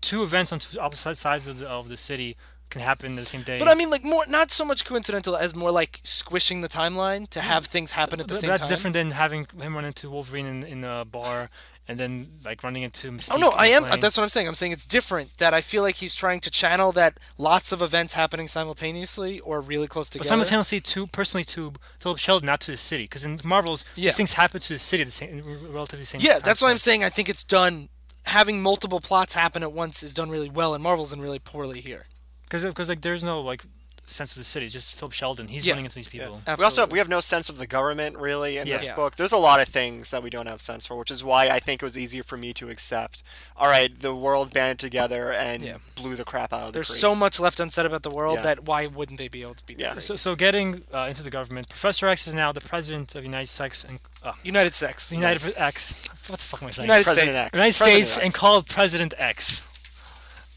two 0.00 0.22
events 0.22 0.52
on 0.52 0.58
two 0.58 0.80
opposite 0.80 1.16
sides 1.16 1.46
of 1.46 1.58
the, 1.58 1.68
of 1.68 1.88
the 1.88 1.96
city 1.96 2.36
can 2.70 2.80
happen 2.80 3.14
the 3.14 3.26
same 3.26 3.42
day. 3.42 3.58
But 3.58 3.68
I 3.68 3.74
mean, 3.74 3.90
like 3.90 4.02
more, 4.02 4.24
not 4.26 4.50
so 4.50 4.64
much 4.64 4.84
coincidental 4.84 5.36
as 5.36 5.54
more 5.54 5.70
like 5.70 6.00
squishing 6.02 6.62
the 6.62 6.68
timeline 6.68 7.28
to 7.30 7.40
have 7.40 7.66
things 7.66 7.92
happen 7.92 8.18
at 8.18 8.26
the 8.26 8.34
But 8.34 8.40
same 8.40 8.48
that's 8.48 8.62
time. 8.62 8.70
That's 8.70 8.80
different 8.80 8.94
than 8.94 9.10
having 9.10 9.46
him 9.60 9.74
run 9.74 9.84
into 9.84 10.10
Wolverine 10.10 10.46
in, 10.46 10.62
in 10.64 10.84
a 10.84 11.04
bar 11.04 11.50
and 11.88 11.98
then 11.98 12.28
like 12.44 12.62
running 12.62 12.82
into 12.82 13.08
oh, 13.08 13.12
Mystique. 13.12 13.32
Oh 13.34 13.38
no, 13.38 13.50
I 13.50 13.66
am. 13.68 13.84
plane. 13.84 14.00
That's 14.00 14.16
what 14.16 14.22
I'm 14.22 14.28
saying. 14.28 14.48
I'm 14.48 14.54
saying 14.54 14.72
it's 14.72 14.86
different. 14.86 15.36
That 15.38 15.52
I 15.52 15.60
feel 15.60 15.82
like 15.82 15.96
he's 15.96 16.14
trying 16.14 16.40
to 16.40 16.50
channel 16.50 16.92
that 16.92 17.18
lots 17.38 17.72
of 17.72 17.82
events 17.82 18.14
happening 18.14 18.48
simultaneously 18.48 19.40
or 19.40 19.60
really 19.60 19.88
close 19.88 20.08
together. 20.08 20.24
But 20.24 20.28
simultaneously, 20.28 20.80
to 20.80 21.06
personally 21.08 21.44
to 21.44 21.72
Philip 21.98 22.18
Sheldon, 22.18 22.46
not 22.46 22.60
to 22.62 22.70
the 22.70 22.76
city, 22.76 23.04
because 23.04 23.24
in 23.24 23.40
Marvels, 23.44 23.84
Yeah. 23.94 24.08
these 24.08 24.16
things 24.16 24.32
happen 24.34 24.60
to 24.60 24.68
the 24.74 24.78
city 24.78 25.02
at 25.02 25.06
the 25.06 25.12
same, 25.12 25.42
relatively 25.72 26.04
same. 26.04 26.20
Yeah, 26.20 26.38
that's 26.38 26.62
why 26.62 26.70
I'm 26.70 26.78
saying 26.78 27.04
I 27.04 27.10
think 27.10 27.28
it's 27.28 27.44
done. 27.44 27.88
Having 28.26 28.62
multiple 28.62 29.00
plots 29.00 29.34
happen 29.34 29.62
at 29.64 29.72
once 29.72 30.02
is 30.04 30.14
done 30.14 30.30
really 30.30 30.48
well 30.48 30.74
in 30.74 30.82
Marvels 30.82 31.12
and 31.12 31.20
really 31.20 31.40
poorly 31.40 31.80
here. 31.80 32.06
Because 32.44 32.64
because 32.64 32.88
like 32.88 33.00
there's 33.00 33.24
no 33.24 33.40
like 33.40 33.64
sense 34.04 34.32
of 34.32 34.38
the 34.38 34.44
city. 34.44 34.66
It's 34.66 34.72
just 34.74 34.94
Philip 34.98 35.12
Sheldon. 35.12 35.48
He's 35.48 35.64
Yeah. 35.64 35.72
running 35.72 35.84
into 35.86 35.94
these 35.94 36.08
people. 36.08 36.42
We 36.46 36.52
also 36.52 36.64
Absolutely. 36.64 36.92
we 36.94 36.98
have 36.98 37.08
no 37.08 37.20
sense 37.20 37.48
of 37.48 37.56
the 37.58 37.66
government 37.66 38.16
really 38.18 38.58
in 38.58 38.66
Yeah. 38.66 38.76
this 38.76 38.86
Yeah. 38.88 38.94
book. 38.96 39.16
There's 39.16 39.32
a 39.32 39.36
lot 39.38 39.60
of 39.60 39.68
things 39.68 40.10
that 40.10 40.22
we 40.22 40.28
don't 40.28 40.46
have 40.46 40.60
sense 40.60 40.86
for, 40.86 40.96
which 40.96 41.10
is 41.10 41.22
why 41.24 41.48
I 41.48 41.60
think 41.60 41.82
it 41.82 41.84
was 41.86 41.96
easier 41.96 42.22
for 42.22 42.36
me 42.36 42.52
to 42.54 42.68
accept. 42.68 43.22
All 43.56 43.68
right, 43.68 43.98
the 44.00 44.14
world 44.14 44.52
banded 44.52 44.80
together 44.80 45.32
and 45.32 45.62
Yeah. 45.62 45.76
blew 45.94 46.14
the 46.16 46.24
crap 46.24 46.52
out 46.52 46.60
of 46.60 46.66
the 46.68 46.72
There's 46.72 46.88
Kree. 46.90 47.00
so 47.00 47.14
much 47.14 47.38
left 47.40 47.58
unsaid 47.60 47.86
about 47.86 48.02
the 48.02 48.10
world 48.10 48.38
Yeah. 48.38 48.42
that 48.42 48.64
why 48.64 48.86
wouldn't 48.86 49.18
they 49.18 49.28
be 49.28 49.42
able 49.42 49.54
to 49.54 49.64
beat 49.64 49.78
Yeah. 49.78 49.98
So, 49.98 50.16
so 50.16 50.34
getting 50.34 50.82
uh, 50.92 51.06
into 51.08 51.22
the 51.22 51.30
government, 51.30 51.68
Professor 51.68 52.08
X 52.08 52.26
is 52.26 52.34
now 52.34 52.52
the 52.52 52.60
president 52.60 53.14
of 53.14 53.22
United 53.24 53.48
Sex 53.48 53.84
and 53.84 54.00
uh, 54.22 54.32
United 54.42 54.74
Sex. 54.74 55.10
United 55.10 55.54
X. 55.56 55.94
What 56.26 56.38
the 56.38 56.44
fuck 56.44 56.62
am 56.62 56.68
I 56.68 56.70
saying? 56.72 56.84
United 56.88 57.04
President 57.04 57.34
States. 57.34 57.46
X. 57.46 57.54
United 57.56 57.76
President 57.78 58.04
States 58.06 58.16
X. 58.18 58.24
and 58.24 58.34
called 58.34 58.66
President 58.68 59.14
X. 59.16 59.62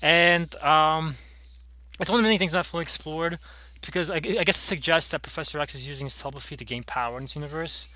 And 0.02 0.56
um, 0.58 1.16
it's 2.00 2.10
one 2.10 2.20
of 2.20 2.24
the 2.24 2.28
many 2.28 2.38
things 2.38 2.54
not 2.54 2.66
fully 2.66 2.82
explored 2.84 3.40
because 3.86 4.10
I, 4.12 4.16
I 4.16 4.20
guess 4.20 4.58
it 4.58 4.66
suggests 4.66 5.12
that 5.12 5.22
Professor 5.22 5.60
X 5.60 5.76
is 5.76 5.88
using 5.88 6.06
his 6.06 6.18
telepathy 6.18 6.56
to 6.56 6.66
gain 6.66 6.84
power 6.84 7.18
in 7.18 7.24
this 7.26 7.36
universe, 7.36 7.88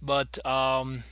but 0.00 0.44
um, 0.46 1.02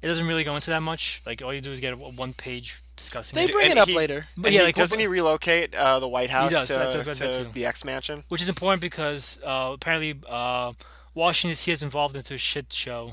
it 0.00 0.06
doesn't 0.06 0.26
really 0.26 0.44
go 0.44 0.54
into 0.54 0.70
that 0.70 0.80
much. 0.82 1.22
Like 1.26 1.42
all 1.42 1.52
you 1.52 1.60
do 1.60 1.72
is 1.72 1.80
get 1.80 1.92
a 1.92 1.96
one 1.96 2.32
page 2.34 2.80
discussing 2.96 3.36
They 3.36 3.46
it, 3.46 3.52
bring 3.52 3.64
And 3.70 3.78
it 3.78 3.82
up 3.82 3.88
he- 3.88 3.96
later. 3.96 4.26
But 4.36 4.52
yeah, 4.52 4.60
he- 4.60 4.66
like, 4.66 4.74
doesn't 4.76 4.98
he 4.98 5.06
relocate 5.08 5.74
uh, 5.74 5.98
the 5.98 6.08
White 6.08 6.30
House 6.30 6.52
does, 6.52 6.68
to, 6.68 6.74
that's 6.74 6.94
what 6.94 7.08
I 7.08 7.32
to 7.32 7.44
the 7.52 7.66
X 7.66 7.84
Mansion? 7.84 8.22
which 8.28 8.40
is 8.40 8.48
important 8.48 8.80
because 8.80 9.38
uh, 9.44 9.72
apparently 9.74 10.14
uh, 10.28 10.72
Washington 11.14 11.50
D.C. 11.52 11.72
is 11.72 11.82
involved 11.82 12.14
into 12.16 12.34
a 12.34 12.38
shit 12.38 12.72
show, 12.72 13.12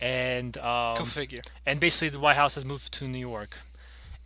and 0.00 0.56
um, 0.58 0.96
Go 0.98 1.04
figure. 1.04 1.40
and 1.64 1.80
basically 1.80 2.08
the 2.10 2.20
White 2.20 2.36
House 2.36 2.54
has 2.54 2.64
moved 2.64 2.92
to 2.94 3.08
New 3.08 3.18
York, 3.18 3.56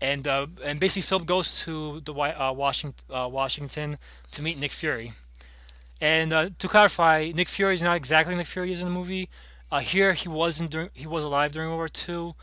and 0.01 0.27
uh, 0.27 0.47
and 0.65 0.81
basically 0.81 1.03
Philip 1.03 1.27
goes 1.27 1.61
to 1.65 2.01
the 2.01 2.13
uh, 2.15 2.53
Washington 2.53 3.05
uh, 3.15 3.29
Washington 3.29 3.99
to 4.33 4.43
meet 4.43 4.59
Nick 4.59 4.73
Fury, 4.73 5.13
and 6.01 6.33
uh, 6.33 6.51
to 6.59 6.69
clarify, 6.69 7.33
Nick 7.35 7.49
Fury 7.49 7.75
is 7.75 7.83
not 7.83 7.97
exactly 7.97 8.35
Nick 8.35 8.47
Fury 8.47 8.73
is 8.73 8.81
in 8.81 8.89
the 8.89 8.95
movie. 8.95 9.29
Uh, 9.73 9.79
here 9.79 10.15
he 10.15 10.29
wasn't 10.29 10.69
during, 10.71 10.91
he 10.95 11.07
was 11.07 11.23
alive 11.23 11.53
during 11.53 11.69
World 11.69 11.93
War 12.09 12.27
II, 12.29 12.35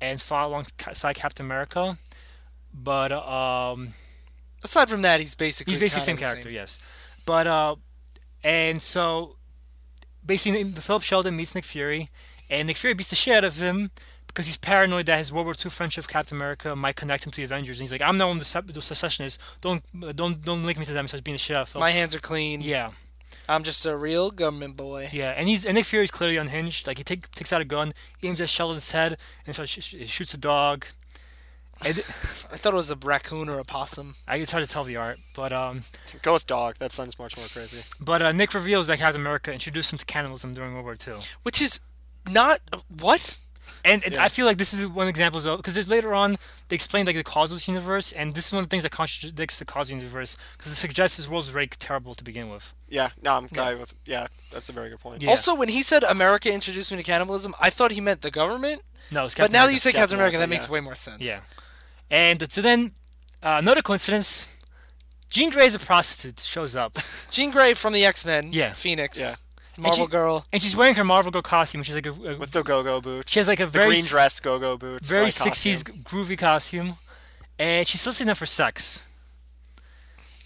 and 0.00 0.20
fought 0.20 0.46
alongside 0.46 1.14
Captain 1.14 1.44
America, 1.44 1.98
but 2.72 3.10
um, 3.10 3.92
Aside 4.66 4.88
from 4.88 5.02
that, 5.02 5.20
he's 5.20 5.36
basically 5.36 5.72
He's 5.72 5.80
basically 5.80 6.00
the 6.00 6.04
same 6.04 6.16
character, 6.16 6.50
yes. 6.50 6.80
But 7.24 7.46
uh, 7.46 7.76
and 8.42 8.82
so 8.82 9.36
basically 10.24 10.64
Philip 10.64 11.02
Sheldon 11.02 11.36
meets 11.36 11.54
Nick 11.54 11.64
Fury, 11.64 12.08
and 12.50 12.66
Nick 12.66 12.76
Fury 12.76 12.94
beats 12.94 13.10
the 13.10 13.16
shit 13.16 13.36
out 13.36 13.44
of 13.44 13.58
him 13.58 13.92
because 14.36 14.48
he's 14.48 14.58
paranoid 14.58 15.06
that 15.06 15.16
his 15.16 15.32
World 15.32 15.46
War 15.46 15.54
II 15.54 15.70
friendship 15.70 16.04
with 16.04 16.10
Captain 16.10 16.36
America 16.36 16.76
might 16.76 16.94
connect 16.94 17.24
him 17.24 17.32
to 17.32 17.36
the 17.38 17.44
Avengers. 17.44 17.78
And 17.80 17.84
he's 17.84 17.92
like, 17.92 18.02
I'm 18.02 18.18
not 18.18 18.26
one 18.28 18.36
of 18.36 18.40
the, 18.40 18.44
se- 18.44 18.60
the 18.66 18.82
secessionists. 18.82 19.38
Don't 19.62 19.82
don't 20.14 20.44
don't 20.44 20.62
link 20.62 20.78
me 20.78 20.84
to 20.84 20.92
them. 20.92 21.04
He 21.04 21.08
starts 21.08 21.22
being 21.22 21.36
the 21.36 21.38
shit 21.38 21.56
out. 21.56 21.74
My 21.74 21.90
hands 21.90 22.14
are 22.14 22.18
clean. 22.18 22.60
yeah, 22.60 22.90
I'm 23.48 23.62
just 23.62 23.86
a 23.86 23.96
real 23.96 24.30
government 24.30 24.76
boy. 24.76 25.08
yeah, 25.10 25.30
and 25.30 25.48
he's 25.48 25.64
and 25.64 25.74
Nick 25.74 25.86
Fury's 25.86 26.10
clearly 26.10 26.36
unhinged. 26.36 26.86
Like 26.86 26.98
he 26.98 27.04
take, 27.04 27.30
takes 27.30 27.50
out 27.50 27.62
a 27.62 27.64
gun, 27.64 27.92
aims 28.22 28.38
at 28.42 28.50
Sheldon's 28.50 28.90
head, 28.90 29.16
and 29.46 29.54
starts 29.54 29.72
sh- 29.72 29.82
sh- 29.82 30.06
shoots 30.06 30.34
a 30.34 30.38
dog. 30.38 30.84
And 31.82 31.96
I 32.52 32.58
thought 32.58 32.74
it 32.74 32.76
was 32.76 32.90
a 32.90 32.96
raccoon 32.96 33.48
or 33.48 33.58
a 33.58 33.64
possum. 33.64 34.16
I, 34.28 34.36
it's 34.36 34.52
hard 34.52 34.64
to 34.64 34.68
tell 34.68 34.84
the 34.84 34.96
art, 34.96 35.18
but 35.34 35.54
um, 35.54 35.84
Go 36.20 36.34
with 36.34 36.46
dog. 36.46 36.76
That 36.76 36.92
sounds 36.92 37.18
much 37.18 37.38
more 37.38 37.46
crazy. 37.46 37.82
but 37.98 38.20
uh, 38.20 38.32
Nick 38.32 38.52
reveals 38.52 38.88
that 38.88 38.98
Captain 38.98 39.22
America 39.22 39.50
introduced 39.50 39.94
him 39.94 39.98
to 39.98 40.04
cannibalism 40.04 40.52
during 40.52 40.74
World 40.74 40.84
War 40.84 40.96
II. 41.06 41.22
Which 41.42 41.62
is 41.62 41.80
not 42.30 42.60
what? 43.00 43.38
And, 43.84 44.02
and 44.04 44.14
Yeah. 44.14 44.24
I 44.24 44.28
feel 44.28 44.46
like 44.46 44.58
this 44.58 44.72
is 44.72 44.86
one 44.86 45.08
example 45.08 45.46
of 45.46 45.56
because 45.58 45.88
later 45.88 46.14
on 46.14 46.36
they 46.68 46.74
explain 46.76 47.06
like 47.06 47.16
the 47.16 47.24
causal 47.24 47.58
universe, 47.72 48.12
and 48.12 48.34
this 48.34 48.46
is 48.48 48.52
one 48.52 48.62
of 48.62 48.68
the 48.68 48.72
things 48.74 48.82
that 48.82 48.90
contradicts 48.92 49.58
the 49.58 49.64
causal 49.64 49.96
universe 49.96 50.36
because 50.56 50.72
it 50.72 50.76
suggests 50.76 51.16
this 51.16 51.28
world 51.28 51.44
is 51.44 51.50
very 51.50 51.66
terrible 51.68 52.14
to 52.14 52.24
begin 52.24 52.48
with. 52.50 52.74
Yeah, 52.88 53.10
no, 53.22 53.34
I'm 53.36 53.46
guy 53.46 53.74
with. 53.74 53.94
Yeah, 54.04 54.26
that's 54.50 54.68
a 54.68 54.72
very 54.72 54.88
good 54.90 55.00
point. 55.00 55.22
Yeah. 55.22 55.30
Also, 55.30 55.54
when 55.54 55.68
he 55.68 55.82
said 55.82 56.02
America 56.04 56.52
introduced 56.52 56.90
me 56.90 56.96
to 56.98 57.02
cannibalism, 57.04 57.54
I 57.60 57.70
thought 57.70 57.92
he 57.92 58.00
meant 58.00 58.22
the 58.22 58.30
government. 58.30 58.82
No, 59.10 59.24
it's 59.24 59.34
But 59.34 59.42
Captain 59.44 59.52
now 59.52 59.66
that 59.66 59.72
you 59.72 59.78
say 59.78 59.90
Captain 59.90 60.02
Captain 60.02 60.18
America, 60.18 60.38
that 60.38 60.44
America, 60.44 60.62
makes 60.62 60.68
way 60.70 60.80
more 60.80 60.94
sense. 60.96 61.22
yeah, 61.22 61.40
and 62.10 62.50
so 62.52 62.60
then 62.60 62.92
uh, 63.42 63.56
another 63.58 63.82
coincidence, 63.82 64.48
Jean 65.30 65.50
Grey 65.50 65.66
is 65.66 65.74
a 65.74 65.78
prostitute 65.78 66.40
shows 66.40 66.74
up, 66.76 66.98
Jean 67.30 67.50
Grey 67.50 67.74
from 67.74 67.92
the 67.92 68.04
X 68.04 68.24
Men. 68.24 68.50
Yeah. 68.52 68.72
Phoenix. 68.72 69.18
Yeah. 69.18 69.36
Marvel 69.78 70.06
she- 70.06 70.10
Girl. 70.10 70.44
and 70.52 70.62
she's 70.62 70.74
wearing 70.76 70.94
her 70.94 71.04
Marvel 71.04 71.30
Girl 71.30 71.42
costume, 71.42 71.80
which 71.80 71.88
is 71.90 71.94
like 71.96 72.06
a, 72.06 72.10
a 72.10 72.36
With 72.36 72.52
the 72.52 72.62
go-go 72.62 73.00
boots. 73.00 73.30
She 73.32 73.38
has, 73.38 73.48
like, 73.48 73.60
a 73.60 73.64
the 73.66 73.70
very 73.70 73.88
green 73.94 74.04
dress 74.04 74.40
go-go 74.40 74.76
boots. 74.76 75.10
very 75.10 75.26
60s 75.28 75.84
costume. 75.84 76.02
groovy 76.04 76.38
costume, 76.38 76.94
and 77.58 77.86
she's 77.86 78.00
soliciting 78.00 78.26
them 78.28 78.36
for 78.36 78.46
sex. 78.46 79.02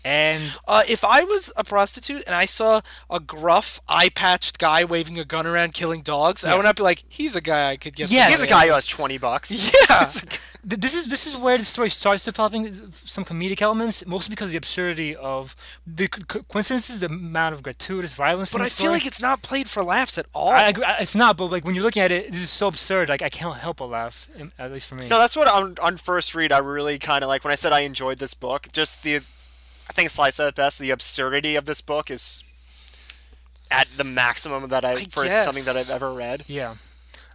And 0.04 0.58
Uh, 0.66 0.82
if 0.88 1.04
I 1.04 1.22
was 1.24 1.52
a 1.56 1.64
prostitute 1.64 2.22
and 2.26 2.34
I 2.34 2.46
saw 2.46 2.80
a 3.10 3.20
gruff, 3.20 3.80
eye-patched 3.88 4.58
guy 4.58 4.84
waving 4.84 5.18
a 5.18 5.24
gun 5.24 5.46
around 5.46 5.74
killing 5.74 6.02
dogs, 6.02 6.44
I 6.44 6.54
would 6.54 6.64
not 6.64 6.76
be 6.76 6.82
like, 6.82 7.04
"He's 7.08 7.34
a 7.36 7.40
guy 7.40 7.70
I 7.70 7.76
could 7.76 7.94
get." 7.96 8.10
Yeah, 8.10 8.28
He's 8.28 8.42
a 8.42 8.46
guy 8.48 8.66
who 8.66 8.72
has 8.72 8.86
20 8.86 9.18
bucks. 9.18 9.50
Yeah. 9.90 10.10
this 10.64 10.94
is 10.94 11.08
this 11.08 11.26
is 11.26 11.36
where 11.36 11.56
the 11.58 11.64
story 11.64 11.90
starts 11.90 12.24
developing 12.24 12.92
some 13.04 13.24
comedic 13.24 13.60
elements, 13.62 14.04
mostly 14.06 14.30
because 14.30 14.48
of 14.48 14.52
the 14.52 14.58
absurdity 14.58 15.16
of 15.16 15.54
the 15.86 16.08
co- 16.08 16.22
co- 16.28 16.42
coincidences, 16.44 17.00
the 17.00 17.06
amount 17.06 17.54
of 17.54 17.62
gratuitous 17.62 18.12
violence. 18.14 18.52
But 18.52 18.60
in 18.60 18.66
I 18.66 18.70
feel 18.70 18.92
like 18.92 19.06
it's 19.06 19.20
not 19.20 19.42
played 19.42 19.68
for 19.68 19.82
laughs 19.82 20.18
at 20.18 20.26
all. 20.34 20.50
I 20.50 20.68
agree, 20.68 20.84
I- 20.84 20.98
it's 20.98 21.14
not, 21.14 21.36
but 21.36 21.46
like 21.46 21.64
when 21.64 21.74
you're 21.74 21.84
looking 21.84 22.02
at 22.02 22.12
it, 22.12 22.30
this 22.30 22.42
is 22.42 22.50
so 22.50 22.68
absurd. 22.68 23.08
Like 23.08 23.22
I 23.22 23.28
can't 23.30 23.56
help 23.56 23.78
but 23.78 23.86
laugh, 23.86 24.28
at 24.58 24.72
least 24.72 24.86
for 24.86 24.94
me. 24.96 25.08
No, 25.08 25.18
that's 25.18 25.36
what 25.36 25.48
on, 25.48 25.76
on 25.82 25.96
first 25.96 26.34
read 26.34 26.52
I 26.52 26.58
really 26.58 26.98
kind 26.98 27.24
of 27.24 27.28
like 27.28 27.42
when 27.44 27.52
I 27.52 27.56
said 27.56 27.72
I 27.72 27.80
enjoyed 27.80 28.18
this 28.18 28.34
book. 28.34 28.68
Just 28.72 29.02
the, 29.02 29.20
I 29.90 29.92
think 29.92 30.08
Slice 30.08 30.36
said 30.36 30.46
it 30.46 30.54
best. 30.54 30.78
The 30.78 30.90
absurdity 30.90 31.56
of 31.56 31.64
this 31.64 31.80
book 31.80 32.12
is 32.12 32.44
at 33.72 33.88
the 33.96 34.04
maximum 34.04 34.68
that 34.70 34.84
I, 34.84 34.92
I 34.92 35.04
for 35.06 35.24
guess. 35.24 35.44
something 35.44 35.64
that 35.64 35.76
I've 35.76 35.90
ever 35.90 36.12
read. 36.12 36.44
Yeah. 36.46 36.76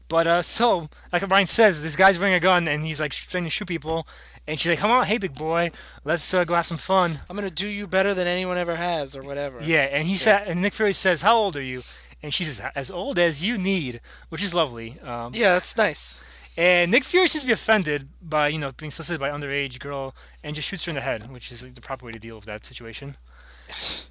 But 0.07 0.25
uh, 0.25 0.41
so 0.41 0.87
like 1.11 1.21
Ryan 1.29 1.47
says, 1.47 1.83
this 1.83 1.97
guy's 1.97 2.17
wearing 2.17 2.33
a 2.33 2.39
gun 2.39 2.65
and 2.69 2.85
he's 2.85 3.01
like 3.01 3.11
trying 3.11 3.43
to 3.43 3.49
shoot 3.49 3.67
people, 3.67 4.07
and 4.47 4.57
she's 4.57 4.69
like, 4.69 4.79
"Come 4.79 4.89
on, 4.91 5.05
hey 5.05 5.17
big 5.17 5.35
boy, 5.35 5.71
let's 6.05 6.33
uh, 6.33 6.45
go 6.45 6.55
have 6.55 6.65
some 6.65 6.77
fun." 6.77 7.19
I'm 7.29 7.35
gonna 7.35 7.51
do 7.51 7.67
you 7.67 7.87
better 7.87 8.13
than 8.13 8.25
anyone 8.25 8.57
ever 8.57 8.77
has, 8.77 9.17
or 9.17 9.21
whatever. 9.23 9.61
Yeah, 9.61 9.81
and 9.91 10.07
he 10.07 10.15
said, 10.15 10.47
and 10.47 10.61
Nick 10.61 10.73
Fury 10.73 10.93
says, 10.93 11.23
"How 11.23 11.35
old 11.35 11.57
are 11.57 11.61
you?" 11.61 11.83
And 12.23 12.33
she 12.33 12.45
says, 12.45 12.61
"As 12.73 12.89
old 12.89 13.19
as 13.19 13.43
you 13.43 13.57
need," 13.57 13.99
which 14.29 14.43
is 14.43 14.55
lovely. 14.55 14.97
Um, 15.01 15.33
Yeah, 15.33 15.55
that's 15.55 15.75
nice. 15.75 16.21
And 16.57 16.91
Nick 16.91 17.03
Fury 17.03 17.27
seems 17.27 17.43
to 17.43 17.47
be 17.47 17.53
offended 17.53 18.09
by 18.21 18.47
you 18.47 18.59
know 18.59 18.71
being 18.71 18.91
solicited 18.91 19.19
by 19.19 19.29
underage 19.29 19.79
girl 19.79 20.15
and 20.43 20.55
just 20.55 20.67
shoots 20.67 20.85
her 20.85 20.89
in 20.91 20.95
the 20.95 21.01
head, 21.01 21.31
which 21.31 21.51
is 21.51 21.63
like, 21.63 21.75
the 21.75 21.81
proper 21.81 22.05
way 22.05 22.11
to 22.11 22.19
deal 22.19 22.35
with 22.35 22.45
that 22.45 22.65
situation. 22.65 23.17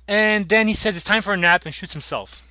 And 0.08 0.48
then 0.48 0.68
he 0.68 0.74
says 0.74 0.96
it's 0.96 1.04
time 1.04 1.22
for 1.22 1.32
a 1.32 1.36
nap 1.36 1.64
and 1.64 1.74
shoots 1.74 1.92
himself. 1.92 2.42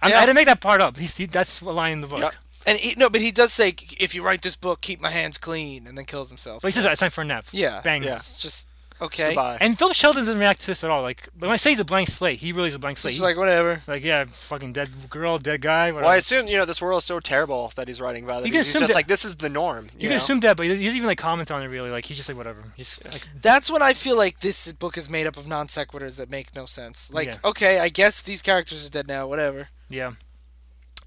I, 0.00 0.10
Yeah. 0.10 0.18
I 0.18 0.20
didn't 0.26 0.36
make 0.36 0.46
that 0.46 0.60
part 0.60 0.80
up. 0.80 0.96
He's 0.96 1.16
he, 1.16 1.26
that's 1.26 1.60
a 1.60 1.70
line 1.70 1.92
in 1.92 2.00
the 2.00 2.06
book. 2.06 2.20
Yep. 2.20 2.34
And 2.66 2.78
he, 2.78 2.94
no, 2.96 3.08
but 3.08 3.20
he 3.20 3.30
does 3.30 3.52
say, 3.52 3.74
"If 3.98 4.14
you 4.14 4.22
write 4.22 4.42
this 4.42 4.56
book, 4.56 4.80
keep 4.80 5.00
my 5.00 5.10
hands 5.10 5.38
clean," 5.38 5.86
and 5.86 5.96
then 5.96 6.04
kills 6.04 6.28
himself. 6.28 6.62
But 6.62 6.68
he 6.68 6.72
says 6.72 6.84
it's 6.84 7.00
time 7.00 7.10
for 7.10 7.22
a 7.22 7.24
nap. 7.24 7.46
Yeah. 7.52 7.80
Bang. 7.82 8.02
Yeah. 8.02 8.16
It's 8.16 8.36
just 8.40 8.67
okay. 9.00 9.28
Goodbye. 9.28 9.58
And 9.60 9.78
Philip 9.78 9.94
Sheldon 9.94 10.22
doesn't 10.22 10.38
react 10.38 10.60
to 10.60 10.66
this 10.68 10.82
at 10.84 10.90
all. 10.90 11.02
Like 11.02 11.28
when 11.38 11.50
I 11.50 11.56
say 11.56 11.70
he's 11.70 11.80
a 11.80 11.84
blank 11.84 12.08
slate, 12.08 12.38
he 12.38 12.52
really 12.52 12.68
is 12.68 12.74
a 12.74 12.78
blank 12.78 12.98
slate. 12.98 13.12
He's 13.14 13.22
like, 13.22 13.36
whatever. 13.36 13.82
like 13.86 14.02
yeah, 14.04 14.24
fucking 14.24 14.72
dead 14.72 14.88
girl, 15.10 15.38
dead 15.38 15.60
guy. 15.60 15.92
Whatever. 15.92 16.02
well, 16.06 16.10
I 16.12 16.16
assume 16.16 16.48
you 16.48 16.56
know 16.56 16.64
this 16.64 16.82
world 16.82 16.98
is 16.98 17.04
so 17.04 17.20
terrible 17.20 17.72
that 17.76 17.88
he's 17.88 18.00
writing 18.00 18.24
about 18.24 18.42
it. 18.42 18.46
You 18.46 18.52
can 18.52 18.60
He's 18.60 18.68
assume 18.68 18.80
just 18.80 18.92
that- 18.92 18.96
like 18.96 19.06
this 19.06 19.24
is 19.24 19.36
the 19.36 19.48
norm. 19.48 19.86
You, 19.86 19.90
you 19.98 20.02
know? 20.08 20.14
can 20.14 20.16
assume 20.18 20.40
that, 20.40 20.56
but 20.56 20.66
he 20.66 20.72
doesn't 20.72 20.84
even 20.96 21.06
like 21.06 21.18
comment 21.18 21.50
on 21.50 21.62
it 21.62 21.66
really. 21.68 21.90
Like 21.90 22.04
he's 22.04 22.16
just 22.16 22.28
like 22.28 22.38
whatever. 22.38 22.62
He's 22.76 23.00
like 23.04 23.28
That's 23.40 23.70
when 23.70 23.82
I 23.82 23.92
feel 23.92 24.16
like 24.16 24.40
this 24.40 24.72
book 24.72 24.98
is 24.98 25.08
made 25.08 25.26
up 25.26 25.36
of 25.36 25.46
non 25.46 25.68
sequiturs 25.68 26.16
that 26.16 26.30
make 26.30 26.54
no 26.54 26.66
sense. 26.66 27.12
Like, 27.12 27.28
Yeah. 27.28 27.36
okay, 27.44 27.78
I 27.80 27.88
guess 27.88 28.22
these 28.22 28.42
characters 28.42 28.86
are 28.86 28.90
dead 28.90 29.06
now. 29.08 29.26
Whatever. 29.26 29.68
Yeah. 29.88 30.12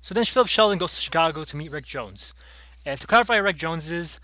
So 0.01 0.15
then 0.15 0.25
Philip 0.25 0.47
Sheldon 0.47 0.79
goes 0.79 0.95
to 0.95 1.01
Chicago 1.01 1.43
to 1.43 1.55
meet 1.57 1.71
Rick 1.71 1.85
Jones. 1.85 2.33
And 2.85 2.99
to 2.99 3.05
clarify, 3.05 3.35
Rick 3.35 3.57
Jones 3.57 3.91
is 3.91 4.19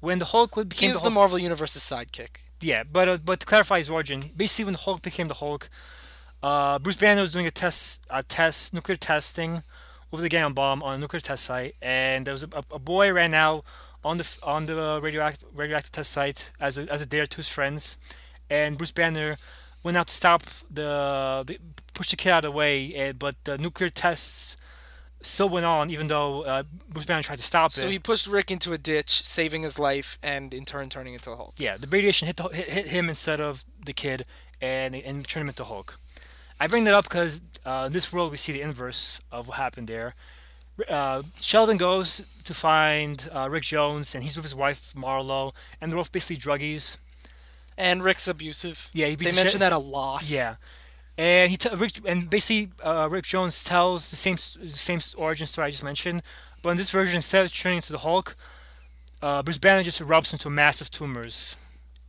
when 0.00 0.18
the 0.18 0.24
Hulk 0.24 0.56
He 0.56 0.64
became 0.64 0.90
is 0.90 0.96
the 0.96 1.04
the 1.04 1.10
Hulk. 1.10 1.14
Marvel 1.14 1.38
Universe's 1.38 1.82
sidekick. 1.84 2.38
Yeah, 2.62 2.84
but 2.84 3.08
uh, 3.08 3.18
but 3.24 3.40
to 3.40 3.46
clarify 3.46 3.78
his 3.78 3.90
origin, 3.90 4.24
basically 4.36 4.66
when 4.66 4.74
the 4.74 4.80
Hulk 4.80 5.02
became 5.02 5.28
the 5.28 5.34
Hulk, 5.34 5.68
uh, 6.42 6.78
Bruce 6.78 6.96
Banner 6.96 7.20
was 7.20 7.32
doing 7.32 7.46
a 7.46 7.50
test, 7.50 8.06
a 8.08 8.22
test, 8.22 8.72
nuclear 8.72 8.96
testing 8.96 9.62
over 10.12 10.22
the 10.22 10.28
gamma 10.28 10.54
bomb 10.54 10.82
on 10.82 10.94
a 10.94 10.98
nuclear 10.98 11.20
test 11.20 11.44
site, 11.44 11.74
and 11.82 12.24
there 12.24 12.32
was 12.32 12.44
a, 12.44 12.48
a, 12.70 12.78
boy 12.78 13.12
ran 13.12 13.34
out 13.34 13.64
on 14.04 14.18
the 14.18 14.38
on 14.44 14.66
the 14.66 15.00
radioactive 15.02 15.48
radioactive 15.52 15.90
test 15.90 16.12
site 16.12 16.52
as 16.60 16.78
a 16.78 16.82
as 16.92 17.02
a 17.02 17.06
dare 17.06 17.26
to 17.26 17.36
his 17.36 17.48
friends, 17.48 17.98
and 18.48 18.78
Bruce 18.78 18.92
Banner 18.92 19.38
went 19.82 19.96
out 19.96 20.06
to 20.06 20.14
stop 20.14 20.44
the, 20.70 21.42
the 21.46 21.58
push 21.94 22.10
the 22.10 22.16
kid 22.16 22.30
out 22.30 22.44
of 22.44 22.52
the 22.52 22.56
way, 22.56 22.94
eh, 22.94 23.12
but 23.12 23.34
the 23.42 23.58
nuclear 23.58 23.88
tests 23.88 24.56
still 25.22 25.48
went 25.48 25.66
on 25.66 25.90
even 25.90 26.06
though 26.08 26.42
uh, 26.42 26.62
Bruce 26.88 27.04
Banner 27.04 27.22
tried 27.22 27.36
to 27.36 27.42
stop 27.42 27.72
So 27.72 27.82
it. 27.82 27.84
So 27.84 27.90
he 27.90 27.98
pushed 27.98 28.26
Rick 28.26 28.50
into 28.50 28.72
a 28.72 28.78
ditch, 28.78 29.24
saving 29.24 29.62
his 29.62 29.78
life, 29.78 30.18
and 30.22 30.52
in 30.52 30.64
turn 30.64 30.88
turning 30.88 31.14
into 31.14 31.30
a 31.30 31.36
Hulk. 31.36 31.54
yeah, 31.58 31.76
the 31.76 31.86
radiation 31.86 32.26
hit, 32.26 32.36
the, 32.36 32.48
hit 32.48 32.70
hit 32.70 32.88
him 32.88 33.08
instead 33.08 33.40
of 33.40 33.64
the 33.84 33.92
kid, 33.92 34.24
and 34.60 34.94
and 34.94 35.26
turned 35.26 35.42
him 35.42 35.48
into 35.48 35.64
Hulk. 35.64 35.98
I 36.60 36.66
bring 36.68 36.84
that 36.84 36.94
up 36.94 37.04
because 37.04 37.42
uh, 37.64 37.84
in 37.86 37.92
this 37.92 38.12
world 38.12 38.30
we 38.30 38.36
see 38.36 38.52
the 38.52 38.60
inverse 38.60 39.20
of 39.30 39.48
what 39.48 39.56
happened 39.56 39.88
there. 39.88 40.14
Uh, 40.88 41.22
Sheldon 41.40 41.76
goes 41.76 42.42
to 42.44 42.54
find 42.54 43.28
uh, 43.32 43.48
Rick 43.50 43.64
Jones, 43.64 44.14
and 44.14 44.24
he's 44.24 44.36
with 44.36 44.44
his 44.44 44.54
wife 44.54 44.94
Marlo, 44.96 45.52
and 45.80 45.90
they're 45.90 45.98
both 45.98 46.12
basically 46.12 46.36
druggies. 46.36 46.96
And 47.76 48.02
Rick's 48.04 48.28
abusive. 48.28 48.90
Yeah, 48.92 49.06
he 49.06 49.14
They 49.14 49.30
the 49.30 49.36
mention 49.36 49.60
that 49.60 49.72
a 49.72 49.78
lot. 49.78 50.28
Yeah, 50.28 50.56
and 51.18 51.50
he 51.50 51.56
t- 51.56 51.68
Rick 51.74 52.00
and 52.06 52.28
basically 52.30 52.72
uh, 52.82 53.08
Rick 53.10 53.24
Jones 53.24 53.62
tells 53.64 54.10
the 54.10 54.16
same 54.16 54.34
s- 54.34 54.56
same 54.68 55.00
origin 55.16 55.46
story 55.46 55.68
I 55.68 55.70
just 55.70 55.84
mentioned, 55.84 56.22
but 56.62 56.70
in 56.70 56.76
this 56.76 56.90
version 56.90 57.16
instead 57.16 57.44
of 57.44 57.52
turning 57.54 57.76
into 57.76 57.92
the 57.92 57.98
Hulk, 57.98 58.36
uh, 59.20 59.42
Bruce 59.42 59.58
Banner 59.58 59.82
just 59.82 60.00
erupts 60.00 60.32
into 60.32 60.48
a 60.48 60.50
massive 60.50 60.90
tumors, 60.90 61.56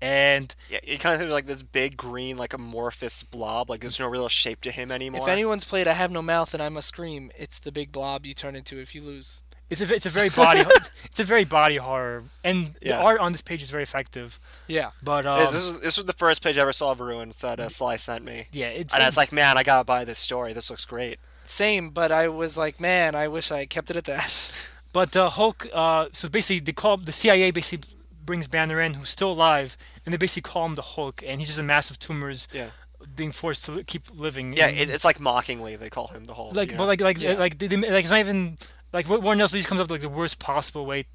and 0.01 0.55
Yeah, 0.69 0.79
he 0.83 0.97
kind 0.97 1.21
of 1.21 1.29
like 1.29 1.45
this 1.45 1.63
big 1.63 1.95
green, 1.97 2.37
like 2.37 2.53
amorphous 2.53 3.23
blob. 3.23 3.69
Like 3.69 3.81
there's 3.81 3.99
no 3.99 4.07
real 4.07 4.27
shape 4.29 4.61
to 4.61 4.71
him 4.71 4.91
anymore. 4.91 5.21
If 5.21 5.27
anyone's 5.27 5.63
played 5.65 5.87
I 5.87 5.93
Have 5.93 6.11
No 6.11 6.21
Mouth 6.21 6.53
and 6.53 6.63
I 6.63 6.69
Must 6.69 6.87
Scream, 6.87 7.31
it's 7.37 7.59
the 7.59 7.71
big 7.71 7.91
blob 7.91 8.25
you 8.25 8.33
turn 8.33 8.55
into 8.55 8.79
if 8.79 8.95
you 8.95 9.01
lose. 9.01 9.43
It's 9.73 9.81
a 9.81 9.93
it's 9.93 10.05
a 10.05 10.09
very 10.09 10.29
body 10.29 10.61
it's 11.05 11.19
a 11.19 11.23
very 11.23 11.43
body 11.43 11.77
horror, 11.77 12.23
and 12.43 12.75
Yeah. 12.81 12.97
the 12.97 13.03
art 13.03 13.19
on 13.19 13.31
this 13.33 13.41
page 13.41 13.61
is 13.61 13.69
very 13.69 13.83
effective. 13.83 14.39
Yeah. 14.67 14.91
But 15.01 15.23
This- 15.23 15.47
um, 15.49 15.53
this, 15.53 15.65
was, 15.73 15.79
this 15.81 15.97
was 15.97 16.05
the 16.05 16.13
first 16.13 16.43
page 16.43 16.57
I 16.57 16.61
ever 16.61 16.73
saw 16.73 16.91
of 16.91 16.99
Ruins 17.01 17.37
that 17.41 17.59
uh, 17.59 17.69
Sly 17.69 17.97
sent 17.97 18.23
me. 18.23 18.47
yeah, 18.51 18.67
it's 18.67 18.93
And 18.93 19.03
I 19.03 19.05
was 19.07 19.17
like, 19.17 19.31
man, 19.31 19.57
I 19.57 19.63
gotta 19.63 19.83
buy 19.83 20.05
this 20.05 20.19
story. 20.19 20.53
This 20.53 20.69
looks 20.69 20.85
great. 20.85 21.17
Same, 21.45 21.89
but 21.89 22.11
I 22.11 22.29
was 22.29 22.55
like, 22.57 22.79
man, 22.79 23.15
I 23.15 23.27
wish 23.27 23.51
I 23.51 23.59
had 23.59 23.69
kept 23.69 23.89
it 23.91 23.97
at 23.97 24.05
that. 24.05 24.31
But 24.93 25.17
uh, 25.17 25.27
Hulk, 25.31 25.65
uh, 25.73 26.09
so 26.13 26.29
basically, 26.29 26.59
they 26.59 26.71
call 26.71 26.97
the 26.97 27.11
CIA 27.11 27.49
basically 27.49 27.89
brings 28.23 28.47
Banner 28.47 28.79
in, 28.79 28.93
who's 28.93 29.09
still 29.09 29.31
alive, 29.31 29.75
and 30.05 30.13
they 30.13 30.17
basically 30.17 30.43
call 30.51 30.67
him 30.67 30.75
the 30.75 30.83
Hulk, 30.83 31.23
and 31.25 31.41
he's 31.41 31.47
just 31.47 31.59
a 31.59 31.63
massive 31.63 31.97
tumors, 31.97 32.47
Yeah. 32.53 32.67
being 33.15 33.31
forced 33.31 33.65
to 33.65 33.83
keep 33.83 34.03
living. 34.13 34.53
Yeah, 34.55 34.67
And- 34.67 34.91
it's 34.91 35.03
like 35.03 35.19
mockingly 35.19 35.75
they 35.77 35.89
call 35.89 36.07
him 36.09 36.25
the 36.25 36.35
whole. 36.35 36.51
like, 36.53 36.69
you 36.71 36.77
but 36.77 36.83
know? 36.83 36.87
like, 36.89 37.01
like, 37.01 37.19
Yeah. 37.19 37.33
like, 37.33 37.57
they, 37.57 37.65
they, 37.65 37.75
like, 37.77 38.03
it's 38.05 38.11
not 38.11 38.19
even 38.19 38.55
like 38.93 39.09
Wa- 39.09 39.17
Warren 39.17 39.41
Ellis 39.41 39.51
just 39.51 39.67
comes 39.67 39.81
up 39.81 39.85
with 39.85 39.91
like 39.91 40.01
the 40.01 40.09
worst 40.09 40.39
possible 40.39 40.85
way 40.85 41.05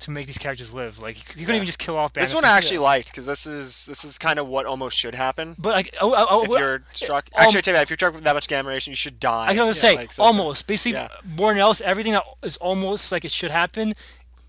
to 0.00 0.10
make 0.12 0.26
these 0.26 0.38
characters 0.38 0.72
live. 0.72 1.00
Like, 1.00 1.16
you 1.16 1.24
couldn't 1.44 1.48
Yeah. 1.48 1.54
even 1.56 1.66
just 1.66 1.78
kill 1.80 1.96
off 1.96 2.12
Banner. 2.12 2.24
this 2.26 2.32
one 2.34 2.44
I 2.44 2.56
actually 2.56 2.78
liked 2.78 3.08
because 3.10 3.26
this 3.26 3.46
is 3.46 3.84
this 3.86 4.04
is 4.04 4.16
kind 4.18 4.38
of 4.38 4.46
what 4.46 4.64
almost 4.66 4.96
should 4.96 5.14
happen. 5.14 5.56
but 5.58 5.74
like, 5.74 5.96
oh, 6.00 6.14
oh, 6.16 6.26
oh, 6.30 6.42
If 6.44 6.48
well, 6.50 6.58
you're 6.60 6.82
struck, 6.92 7.28
um, 7.34 7.42
actually, 7.44 7.58
I 7.58 7.60
tell 7.62 7.74
you, 7.74 7.80
if 7.80 7.90
you're 7.90 7.96
struck 7.96 8.14
with 8.14 8.24
that 8.24 8.34
much 8.34 8.46
gamma 8.48 8.68
radiation, 8.68 8.92
you 8.92 8.96
should 8.96 9.18
die. 9.18 9.46
I 9.46 9.48
was 9.48 9.56
gonna 9.56 9.66
Yeah, 9.68 9.72
say 9.72 9.96
like, 9.96 10.12
so- 10.12 10.22
so- 10.22 10.26
almost. 10.26 10.66
Basically, 10.66 10.92
yeah. 11.00 11.08
Warren 11.36 11.58
Ellis, 11.58 11.80
everything 11.80 12.12
that 12.12 12.24
is 12.42 12.56
almost 12.58 13.10
like 13.10 13.24
it 13.24 13.32
should 13.32 13.50
happen, 13.50 13.94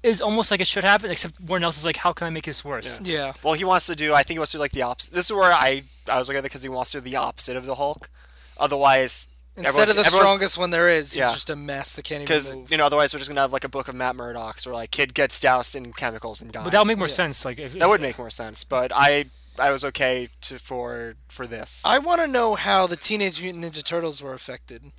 is 0.04 0.22
almost 0.22 0.52
like 0.52 0.62
it 0.62 0.68
should 0.68 0.84
happen. 0.84 1.10
Except 1.10 1.40
Warren 1.42 1.64
Ellis 1.64 1.78
is 1.80 1.86
like, 1.86 1.98
how 1.98 2.14
can 2.14 2.28
I 2.28 2.30
make 2.30 2.46
this 2.46 2.64
worse? 2.64 3.00
yeah. 3.04 3.34
Well, 3.44 3.54
he 3.56 3.64
wants 3.66 3.88
to 3.88 3.96
do. 3.96 4.14
I 4.14 4.22
think 4.24 4.36
he 4.36 4.40
wants 4.40 4.52
to 4.52 4.58
do 4.58 4.62
like 4.62 4.72
the 4.72 4.84
opposite. 4.84 5.14
This 5.16 5.26
is 5.26 5.34
where 5.34 5.52
I 5.52 5.82
I 6.08 6.18
was 6.20 6.28
looking 6.28 6.38
at 6.38 6.42
it 6.42 6.50
because 6.50 6.62
he 6.64 6.70
wants 6.70 6.92
to 6.92 7.02
do 7.02 7.10
the 7.10 7.16
opposite 7.18 7.58
of 7.58 7.66
the 7.66 7.76
Hulk. 7.76 8.10
Otherwise, 8.58 9.28
Instead 9.60 9.90
Everyone's- 9.90 10.08
of 10.08 10.14
the 10.14 10.18
strongest 10.18 10.58
one 10.58 10.70
there 10.72 10.90
is, 10.90 11.16
Yeah. 11.16 11.28
he's 11.28 11.36
just 11.36 11.50
a 11.50 11.56
mess 11.56 11.96
that 11.96 12.04
can't 12.04 12.22
even 12.24 12.26
Because 12.38 12.72
you 12.72 12.78
know, 12.78 12.86
otherwise 12.86 13.14
we're 13.14 13.20
just 13.20 13.30
gonna 13.30 13.42
have 13.42 13.54
like 13.54 13.64
a 13.64 13.70
book 13.70 13.88
of 13.88 13.96
Matt 13.96 14.16
Murdock's 14.16 14.66
where 14.66 14.76
like 14.76 14.92
kid 14.92 15.14
gets 15.14 15.40
doused 15.40 15.76
in 15.76 15.94
chemicals 15.94 16.42
and 16.42 16.52
dies. 16.52 16.64
But 16.64 16.72
that 16.72 16.80
would 16.80 16.88
make 16.88 16.98
more 16.98 17.08
Yeah. 17.08 17.14
sense. 17.14 17.46
Like 17.46 17.60
if, 17.60 17.74
That 17.74 17.90
would 17.90 18.02
make 18.02 18.18
more 18.18 18.30
sense. 18.30 18.64
But 18.64 18.92
I 18.96 19.26
I 19.58 19.72
was 19.72 19.84
okay 19.84 20.30
to 20.44 20.58
for 20.58 21.16
for 21.28 21.46
this. 21.46 21.82
I 21.84 21.98
want 22.00 22.22
to 22.22 22.28
know 22.28 22.56
how 22.56 22.88
the 22.88 22.96
Teenage 22.96 23.42
Mutant 23.42 23.66
Ninja 23.66 23.84
Turtles 23.84 24.22
were 24.22 24.32
affected, 24.34 24.94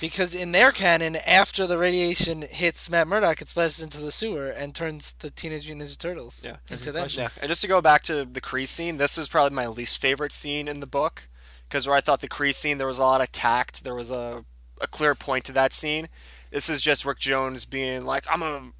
because 0.00 0.34
in 0.34 0.52
their 0.52 0.70
canon, 0.70 1.16
after 1.16 1.66
the 1.66 1.76
radiation 1.78 2.42
hits 2.42 2.88
Matt 2.88 3.08
Murdock, 3.08 3.42
it 3.42 3.48
splashes 3.48 3.80
into 3.82 3.98
the 3.98 4.12
sewer 4.12 4.48
and 4.50 4.72
turns 4.72 5.14
the 5.18 5.30
Teenage 5.30 5.66
Mutant 5.66 5.90
Ninja 5.90 5.98
Turtles 5.98 6.40
Yeah. 6.44 6.56
That's 6.68 6.82
into 6.82 6.92
them. 6.92 7.02
question. 7.02 7.22
Yeah, 7.24 7.30
and 7.40 7.48
just 7.48 7.62
to 7.62 7.66
go 7.66 7.80
back 7.80 8.04
to 8.04 8.24
the 8.24 8.40
Kree 8.40 8.68
scene, 8.68 8.98
this 8.98 9.18
is 9.18 9.28
probably 9.28 9.56
my 9.56 9.66
least 9.66 9.98
favorite 9.98 10.32
scene 10.32 10.68
in 10.68 10.78
the 10.78 10.86
book, 10.86 11.26
because 11.68 11.86
where 11.86 11.96
I 11.96 12.00
thought 12.00 12.20
the 12.20 12.28
Kree 12.28 12.54
scene 12.54 12.78
there 12.78 12.86
was 12.86 12.98
a 12.98 13.02
lot 13.02 13.20
of 13.20 13.32
tact, 13.32 13.84
there 13.84 13.94
was 13.94 14.10
a 14.10 14.44
a 14.80 14.86
clear 14.86 15.14
point 15.14 15.44
to 15.44 15.52
that 15.52 15.72
scene. 15.72 16.08
This 16.50 16.68
is 16.68 16.80
just 16.82 17.04
Rick 17.04 17.18
Jones 17.18 17.64
being 17.64 18.04
like, 18.04 18.24
"I'm 18.30 18.40
gonna, 18.40 18.70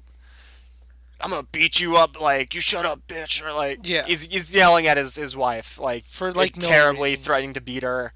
I'm 1.21 1.29
gonna 1.31 1.47
beat 1.51 1.79
you 1.79 1.95
up, 1.97 2.19
like 2.21 2.53
you 2.53 2.61
shut 2.61 2.85
up, 2.85 3.07
bitch," 3.07 3.43
or 3.43 3.51
like 3.53 3.79
Yeah. 3.83 4.03
he's 4.05 4.23
he's 4.25 4.53
yelling 4.53 4.87
at 4.87 4.97
his 4.97 5.15
his 5.15 5.35
wife, 5.35 5.77
like 5.77 6.05
For, 6.05 6.31
like, 6.31 6.55
no 6.57 6.67
terribly 6.67 7.11
reason. 7.11 7.23
threatening 7.23 7.53
to 7.53 7.61
beat 7.61 7.83
her. 7.83 8.13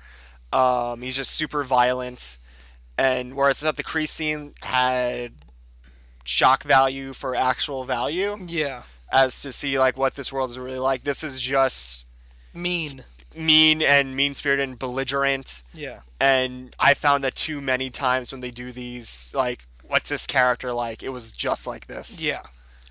Um, 0.51 1.01
he's 1.01 1.15
just 1.15 1.32
super 1.32 1.63
violent, 1.63 2.38
and 2.97 3.36
whereas 3.36 3.61
I 3.61 3.67
thought 3.67 3.76
the 3.78 3.84
Kree 3.84 4.07
scene 4.07 4.53
had 4.61 5.34
shock 6.26 6.63
value 6.63 7.13
for 7.13 7.34
actual 7.36 7.86
value 7.86 8.38
Yeah, 8.47 8.84
as 9.11 9.41
to 9.41 9.51
see 9.51 9.80
like 9.80 9.97
what 9.97 10.15
this 10.15 10.32
world 10.34 10.49
is 10.51 10.59
really 10.59 10.80
like. 10.80 11.03
This 11.03 11.24
is 11.24 11.39
just 11.41 12.05
mean. 12.53 13.03
Mean 13.36 13.82
and 13.82 14.16
mean 14.16 14.34
spirited 14.34 14.68
and 14.70 14.80
belligerent. 14.80 15.64
Yeah, 15.74 16.00
And 16.20 16.76
I 16.80 16.94
found 16.94 17.24
that 17.24 17.36
too 17.36 17.62
many 17.62 17.90
times 17.90 18.32
when 18.32 18.42
they 18.42 18.52
do 18.52 18.72
these, 18.72 19.32
like, 19.36 19.66
what's 19.88 20.10
this 20.10 20.26
character 20.28 20.74
like? 20.74 21.04
It 21.04 21.10
was 21.10 21.32
just 21.32 21.66
like 21.68 21.88
this. 21.88 22.22
yeah, 22.22 22.42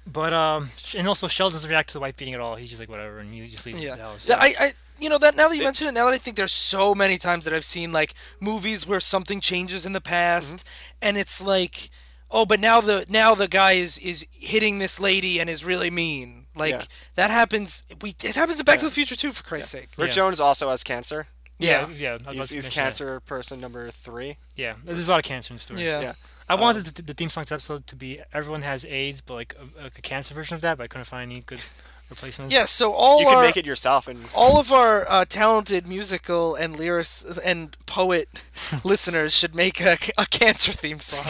But 0.06 0.32
um, 0.32 0.70
and 0.96 1.06
also 1.08 1.26
Sheldon 1.28 1.54
doesn't 1.56 1.70
react 1.70 1.88
to 1.90 1.94
the 1.94 2.00
wife 2.00 2.16
beating 2.16 2.34
at 2.34 2.40
all. 2.40 2.56
He's 2.56 2.68
just 2.70 2.80
like 2.80 2.88
whatever, 2.88 3.18
and 3.18 3.32
he 3.32 3.46
just 3.46 3.66
leaves 3.66 3.80
yeah. 3.80 3.96
the 3.96 4.02
house. 4.02 4.26
Th- 4.26 4.38
I, 4.40 4.54
I, 4.58 4.72
you 4.98 5.08
know 5.08 5.18
that 5.18 5.36
now 5.36 5.48
that 5.48 5.56
you 5.56 5.62
mention 5.62 5.86
it, 5.88 5.92
now 5.92 6.06
that 6.06 6.14
I 6.14 6.18
think 6.18 6.36
there's 6.36 6.52
so 6.52 6.94
many 6.94 7.18
times 7.18 7.44
that 7.44 7.54
I've 7.54 7.64
seen 7.64 7.92
like 7.92 8.14
movies 8.40 8.86
where 8.86 8.98
something 9.00 9.40
changes 9.40 9.86
in 9.86 9.92
the 9.92 10.00
past, 10.00 10.56
Mm-hmm. 10.56 10.68
and 11.02 11.16
it's 11.18 11.40
like, 11.40 11.90
oh, 12.32 12.44
but 12.46 12.58
now 12.58 12.80
the 12.80 13.06
now 13.08 13.34
the 13.36 13.46
guy 13.48 13.72
is 13.72 13.98
is 13.98 14.26
hitting 14.32 14.78
this 14.78 14.98
lady 14.98 15.38
and 15.38 15.48
is 15.50 15.64
really 15.64 15.90
mean. 15.90 16.46
Like 16.58 16.72
Yeah. 16.72 16.82
that 17.14 17.30
happens. 17.30 17.82
We 18.02 18.10
it 18.22 18.34
happens 18.34 18.58
in 18.58 18.64
Back 18.64 18.80
to 18.80 18.86
the 18.86 18.90
Future 18.90 19.16
too, 19.16 19.30
for 19.30 19.42
Christ's 19.42 19.70
sake. 19.70 19.88
Rick 19.96 20.08
Yeah. 20.08 20.14
Jones 20.14 20.40
also 20.40 20.68
has 20.70 20.82
cancer. 20.84 21.26
yeah, 21.58 21.88
Yeah. 21.88 21.94
yeah. 21.96 22.10
I 22.10 22.12
was 22.14 22.20
about 22.22 22.34
He's, 22.34 22.50
he's 22.50 22.52
mention 22.64 22.68
that. 22.70 22.84
cancer 22.84 23.20
person 23.20 23.60
number 23.60 23.90
three. 23.90 24.36
Yeah, 24.56 24.74
there's 24.84 25.08
a 25.08 25.12
lot 25.12 25.20
of 25.20 25.24
cancer 25.24 25.52
in 25.52 25.56
the 25.56 25.62
story. 25.62 25.84
Yeah. 25.84 26.00
Yeah. 26.00 26.12
I 26.50 26.54
wanted 26.54 26.84
the, 26.86 27.02
the 27.02 27.12
theme 27.14 27.28
songs 27.28 27.52
episode 27.52 27.86
to 27.88 27.96
be 27.96 28.20
everyone 28.32 28.62
has 28.62 28.84
AIDS, 28.86 29.20
but 29.20 29.34
like 29.34 29.54
a, 29.82 29.86
a 29.86 29.90
cancer 29.90 30.32
version 30.34 30.54
of 30.54 30.60
that, 30.62 30.78
but 30.78 30.84
I 30.84 30.86
couldn't 30.86 31.04
find 31.04 31.30
any 31.30 31.42
good 31.42 31.60
replacements. 32.10 32.54
Yeah, 32.54 32.64
so 32.64 32.92
all 32.94 33.20
You 33.20 33.26
can 33.26 33.36
our 33.36 33.42
make 33.42 33.58
it 33.58 33.66
yourself, 33.66 34.08
and 34.08 34.24
all 34.34 34.58
of 34.58 34.72
our 34.72 35.06
uh, 35.10 35.24
talented 35.26 35.86
musical 35.86 36.54
and 36.54 36.74
lyrics 36.76 37.22
and 37.44 37.76
poet 37.84 38.28
listeners 38.84 39.34
should 39.36 39.54
make 39.54 39.80
a, 39.82 39.98
a 40.16 40.24
cancer 40.24 40.72
theme 40.72 41.00
song. 41.00 41.26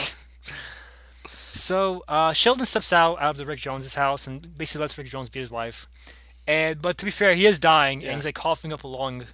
So 1.52 2.04
uh, 2.08 2.32
Sheldon 2.32 2.66
steps 2.66 2.92
out 2.92 3.20
out 3.20 3.30
of 3.30 3.36
the 3.38 3.46
Rick 3.46 3.60
Jones's 3.60 3.94
house 3.94 4.26
and 4.26 4.56
basically 4.56 4.82
lets 4.82 4.96
Rick 4.98 5.08
Jones 5.08 5.28
beat 5.28 5.40
his 5.40 5.50
wife. 5.50 5.86
And 6.46 6.80
but 6.80 6.96
to 6.98 7.04
be 7.04 7.10
fair, 7.10 7.34
he 7.34 7.46
is 7.46 7.58
dying 7.58 8.00
Yeah. 8.00 8.08
and 8.08 8.16
he's 8.16 8.24
like 8.24 8.34
coughing 8.34 8.72
up 8.72 8.84
a 8.84 8.88
lung, 8.88 9.24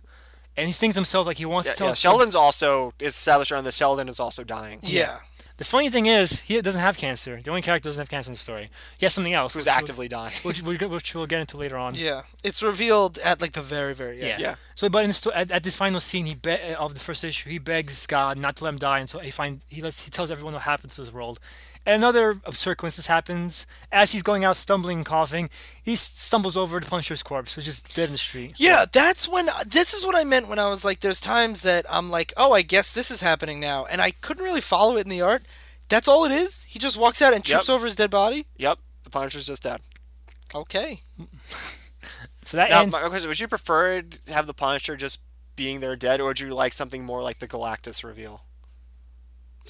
and 0.57 0.67
he's 0.67 0.79
thinking 0.79 0.95
to 0.95 0.99
himself 1.01 1.27
like 1.27 1.37
he 1.39 1.45
wants 1.47 1.69
yeah, 1.69 1.73
to 1.73 1.79
tell. 1.79 1.87
yeah. 1.89 1.95
Sheldon's 1.95 2.35
also 2.35 2.93
is 2.99 3.15
established 3.15 3.53
around 3.53 3.65
the 3.65 3.73
Sheldon 3.73 4.09
is 4.09 4.19
also 4.21 4.43
dying. 4.45 4.81
Yeah. 4.83 5.19
The 5.57 5.63
funny 5.65 5.89
thing 5.89 6.07
is, 6.07 6.41
he 6.41 6.61
doesn't 6.61 6.81
have 6.81 6.97
cancer. 6.97 7.41
The 7.41 7.49
only 7.51 7.63
character 7.63 7.89
doesn't 7.89 8.01
have 8.01 8.09
cancer 8.11 8.31
in 8.31 8.35
the 8.35 8.41
story. 8.41 8.71
He 8.99 9.07
has 9.07 9.15
something 9.15 9.35
else. 9.35 9.55
Who's 9.55 9.61
which 9.67 9.67
we'll- 9.71 9.79
actively 9.79 10.09
dying. 10.09 10.33
Which, 10.43 10.61
which, 10.63 10.81
which 10.81 11.15
we'll 11.15 11.27
get 11.29 11.39
into 11.41 11.57
later 11.57 11.77
on. 11.77 11.95
Yeah. 11.95 12.23
It's 12.43 12.61
revealed 12.61 13.19
at 13.19 13.41
like 13.41 13.53
the 13.53 13.63
very, 13.63 13.95
very 13.95 14.21
end. 14.21 14.41
Yeah. 14.41 14.49
Yeah. 14.51 14.55
So, 14.77 14.89
but 14.89 15.05
in 15.05 15.11
the 15.11 15.31
at, 15.35 15.51
at 15.53 15.63
this 15.63 15.77
final 15.77 16.01
scene, 16.01 16.27
he 16.27 16.35
be- 16.35 16.75
of 16.75 16.95
the 16.95 17.01
first 17.01 17.23
issue, 17.23 17.49
he 17.49 17.59
begs 17.59 18.07
God 18.07 18.37
not 18.37 18.57
to 18.57 18.65
let 18.65 18.71
him 18.71 18.79
die 18.79 18.99
until 18.99 19.21
he 19.21 19.31
find 19.31 19.65
he 19.69 19.81
lets 19.81 20.05
he 20.05 20.11
tells 20.11 20.31
everyone 20.31 20.55
what 20.55 20.63
happened 20.63 20.91
to 20.93 21.01
his 21.01 21.13
world. 21.13 21.39
And 21.87 21.97
another 22.03 22.41
absurd 22.45 22.79
coincidence 22.79 23.07
happens 23.07 23.67
as 23.93 24.13
he's 24.13 24.23
going 24.23 24.45
out 24.45 24.57
stumbling 24.57 24.99
and 24.99 25.07
coughing. 25.07 25.51
He 25.83 25.97
stumbles 25.97 26.57
over 26.57 26.81
the 26.81 26.87
Punisher's 26.87 27.23
corpse, 27.23 27.57
which 27.57 27.69
is 27.69 27.81
dead 27.83 28.07
in 28.07 28.13
the 28.13 28.19
street. 28.19 28.55
Yeah, 28.57 28.87
that's 28.91 29.29
when 29.29 29.49
uh, 29.49 29.65
this 29.67 29.95
is 29.95 30.05
what 30.05 30.17
I 30.17 30.25
meant 30.25 30.49
when 30.49 30.59
I 30.59 30.69
was 30.69 30.85
like 30.85 31.01
there's 31.01 31.21
times 31.21 31.63
that 31.63 31.87
I'm 31.89 32.11
like, 32.11 32.33
"Oh, 32.37 32.53
I 32.53 32.63
guess 32.63 32.91
this 32.93 33.11
is 33.11 33.21
happening 33.21 33.61
now." 33.61 33.85
And 33.85 34.01
I 34.01 34.11
couldn't 34.11 34.45
really 34.45 34.61
follow 34.63 34.97
it 34.97 35.03
in 35.05 35.11
the 35.11 35.21
art. 35.21 35.45
That's 35.89 36.09
all 36.09 36.25
it 36.25 36.33
is? 36.33 36.65
He 36.65 36.79
just 36.79 36.97
walks 36.97 37.21
out 37.23 37.35
and 37.35 37.45
trips 37.45 37.69
Yep. 37.69 37.75
over 37.75 37.85
his 37.85 37.95
dead 37.95 38.11
body? 38.11 38.47
Yep, 38.57 38.79
the 39.05 39.11
Punisher's 39.11 39.47
just 39.47 39.63
dead. 39.63 39.81
Okay. 40.55 41.01
So 42.45 42.57
that 42.57 42.71
Now, 42.71 42.83
ends. 42.83 42.93
my 42.93 43.09
question: 43.09 43.29
Would 43.29 43.41
you 43.41 43.49
prefer 43.49 44.03
to 44.03 44.33
have 44.33 44.47
the 44.47 44.55
Punisher 44.55 44.97
just 44.97 45.21
being 45.57 45.81
there 45.81 45.97
dead, 45.97 46.21
or 46.21 46.25
would 46.27 46.41
you 46.41 46.49
like 46.55 46.73
something 46.73 47.05
more 47.05 47.23
like 47.23 47.39
the 47.39 47.49
Galactus 47.49 48.05
reveal? 48.05 48.43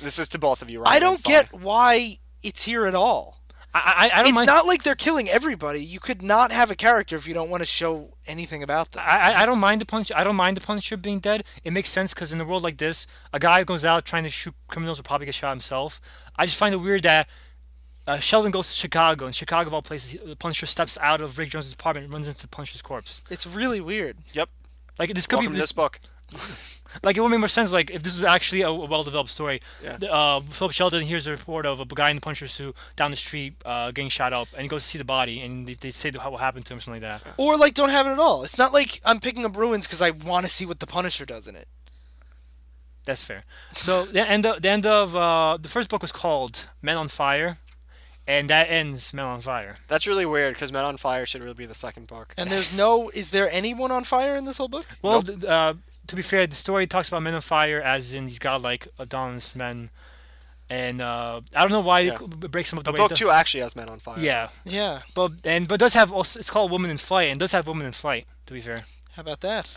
This 0.03 0.19
is 0.19 0.29
to 0.29 0.39
both 0.39 0.61
of 0.63 0.71
you, 0.71 0.81
right? 0.81 0.93
I 0.93 0.99
don't 0.99 1.23
get 1.23 1.53
why 1.53 2.19
it's 2.43 2.65
here 2.65 2.87
at 2.87 2.95
all. 2.95 3.41
I, 3.77 3.79
I, 3.79 4.05
I 4.05 4.17
don't 4.19 4.27
It's 4.29 4.35
mind. 4.37 4.47
not 4.47 4.67
like 4.67 4.83
they're 4.85 4.95
killing 4.95 5.29
everybody. 5.29 5.85
You 5.85 5.99
could 5.99 6.23
not 6.23 6.53
have 6.53 6.71
a 6.71 6.77
character 6.77 7.17
if 7.17 7.27
you 7.27 7.35
don't 7.35 7.51
want 7.51 7.61
to 7.61 7.67
show 7.67 8.15
anything 8.27 8.63
about 8.63 8.93
them. 8.93 9.03
I, 9.05 9.33
I- 9.33 9.43
I 9.43 9.47
don't 9.47 9.59
mind 9.59 9.81
the 9.81 9.87
Punisher. 9.87 10.15
I 10.17 10.23
don't 10.25 10.37
mind 10.37 10.57
the 10.57 10.61
Punisher 10.61 10.97
being 10.97 11.19
dead. 11.21 11.43
It 11.65 11.73
makes 11.73 11.91
sense 11.91 12.15
because 12.15 12.33
in 12.33 12.41
a 12.41 12.45
world 12.45 12.63
like 12.63 12.79
this, 12.79 13.07
a 13.33 13.39
guy 13.41 13.59
who 13.61 13.65
goes 13.65 13.85
out 13.85 14.05
trying 14.05 14.23
to 14.25 14.29
shoot 14.31 14.55
criminals 14.69 14.99
will 14.99 15.05
probably 15.05 15.27
get 15.27 15.35
shot 15.35 15.51
himself. 15.51 16.01
I 16.37 16.47
just 16.47 16.57
find 16.57 16.73
it 16.73 16.79
weird 16.79 17.03
that 17.03 17.29
uh, 18.07 18.19
Sheldon 18.19 18.51
goes 18.51 18.69
to 18.69 18.75
Chicago, 18.75 19.27
and 19.27 19.35
Chicago 19.35 19.69
of 19.69 19.75
all 19.75 19.83
places, 19.83 20.11
he- 20.11 20.19
the 20.19 20.37
Punisher 20.37 20.67
steps 20.67 20.99
out 21.01 21.21
of 21.21 21.39
Rick 21.39 21.51
Jones' 21.51 21.73
apartment 21.73 22.05
and 22.05 22.13
runs 22.13 22.29
into 22.29 22.43
the 22.43 22.49
Punisher's 22.49 22.83
corpse. 22.83 23.23
It's 23.31 23.47
really 23.47 23.81
weird. 23.81 24.19
Yep. 24.33 24.49
Like 24.99 25.15
this 25.15 25.27
could 25.27 25.37
Welcome 25.37 25.53
be 25.55 25.59
this, 25.59 25.65
this 25.65 25.73
book. 25.73 26.01
like 27.03 27.17
it 27.17 27.21
would 27.21 27.29
make 27.31 27.41
more 27.41 27.49
sense 27.49 27.73
like 27.73 27.91
if 27.91 28.03
this 28.03 28.15
was 28.15 28.25
actually 28.25 28.63
a, 28.63 28.69
a 28.69 28.87
well-developed 28.87 29.31
story. 29.31 29.61
Yeah. 29.83 29.97
Uh, 30.09 30.41
Philip 30.41 30.73
Sheldon 30.73 31.03
hears 31.03 31.27
a 31.27 31.33
report 31.33 31.67
of 31.67 31.81
a 31.81 31.85
guy 31.85 32.11
in 32.11 32.17
the 32.17 32.21
Punisher 32.21 32.49
suit 32.49 32.77
down 32.97 33.11
the 33.11 33.17
street 33.17 33.55
uh, 33.65 33.91
getting 33.91 34.09
shot 34.09 34.33
up, 34.33 34.49
and 34.53 34.63
he 34.63 34.69
goes 34.69 34.83
to 34.83 34.89
see 34.89 34.99
the 34.99 35.05
body, 35.05 35.41
and 35.41 35.67
they, 35.67 35.75
they 35.75 35.91
say 35.91 36.11
what 36.11 36.41
happened 36.41 36.67
to 36.67 36.75
him, 36.75 36.81
something 36.81 37.03
like 37.03 37.23
that. 37.23 37.35
Or 37.37 37.57
like 37.57 37.75
don't 37.75 37.91
have 37.91 38.07
it 38.07 38.11
at 38.11 38.19
all. 38.19 38.45
It's 38.45 38.59
not 38.59 38.73
like 38.73 39.01
I'm 39.05 39.21
picking 39.21 39.45
up 39.45 39.57
ruins 39.57 39.87
because 39.87 40.03
I 40.03 40.11
want 40.11 40.47
to 40.47 40.53
see 40.53 40.67
what 40.67 40.81
the 40.81 40.87
Punisher 40.87 41.25
does 41.25 41.49
in 41.49 41.57
it. 41.57 41.69
That's 43.05 43.23
fair. 43.23 43.45
So 43.75 44.05
the 44.05 44.27
end 44.29 44.47
of 44.47 44.63
the 44.63 44.71
end 44.71 44.87
of 44.87 45.15
uh, 45.15 45.59
the 45.61 45.69
first 45.69 45.91
book 45.91 46.01
was 46.01 46.13
called 46.13 46.69
Men 46.81 46.97
on 46.97 47.09
Fire, 47.09 47.59
and 48.27 48.49
that 48.51 48.71
ends 48.71 49.13
Men 49.15 49.25
on 49.27 49.41
Fire. 49.41 49.75
That's 49.89 50.07
really 50.07 50.27
weird 50.27 50.55
because 50.55 50.73
Men 50.73 50.85
on 50.85 50.97
Fire 50.97 51.27
should 51.27 51.43
really 51.43 51.55
be 51.55 51.67
the 51.67 51.75
second 51.75 52.07
book. 52.07 52.35
And 52.37 52.51
there's 52.51 52.75
no. 52.77 53.11
Is 53.11 53.31
there 53.31 53.51
anyone 53.51 53.91
on 53.91 54.05
fire 54.05 54.35
in 54.37 54.45
this 54.45 54.59
whole 54.59 54.69
book? 54.69 54.87
Well, 55.03 55.23
th- 55.23 55.45
uh, 55.45 55.75
to 56.07 56.17
be 56.17 56.23
fair, 56.23 56.47
the 56.47 56.55
story 56.57 56.87
talks 56.87 57.09
about 57.09 57.23
Men 57.23 57.35
on 57.35 57.41
Fire 57.41 57.81
as 57.81 58.15
in 58.15 58.25
these 58.25 58.39
godlike 58.39 58.89
Adonis 58.99 59.55
men, 59.55 59.91
and 60.71 61.01
uh, 61.01 61.41
I 61.55 61.61
don't 61.63 61.71
know 61.71 61.81
why 61.81 62.01
Yeah. 62.01 62.15
it 62.23 62.51
breaks 62.51 62.71
them 62.71 62.79
up 62.79 62.85
the 62.85 62.93
But 62.93 62.99
way 62.99 63.05
it 63.05 63.09
book 63.09 63.11
does. 63.11 63.19
two 63.19 63.31
actually 63.31 63.61
has 63.63 63.77
Men 63.77 63.89
on 63.89 63.99
Fire. 64.01 64.19
Yeah, 64.19 64.49
Yeah. 64.65 65.03
but 65.15 65.33
and 65.45 65.69
but 65.69 65.79
does 65.81 65.95
have 65.95 66.13
also 66.13 66.39
it's 66.39 66.51
called 66.51 66.71
Woman 66.71 66.91
in 66.91 66.97
Flight 66.99 67.29
and 67.31 67.39
does 67.39 67.53
have 67.53 67.67
Woman 67.67 67.87
in 67.87 67.93
Flight. 67.93 68.27
To 68.47 68.53
be 68.53 68.61
fair, 68.61 68.85
How 69.13 69.21
about 69.23 69.41
that? 69.43 69.75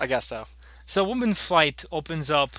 I 0.00 0.06
guess 0.06 0.26
so. 0.26 0.46
so 0.84 1.02
Woman 1.04 1.30
in 1.30 1.34
Flight 1.34 1.84
opens 1.92 2.30
up 2.30 2.50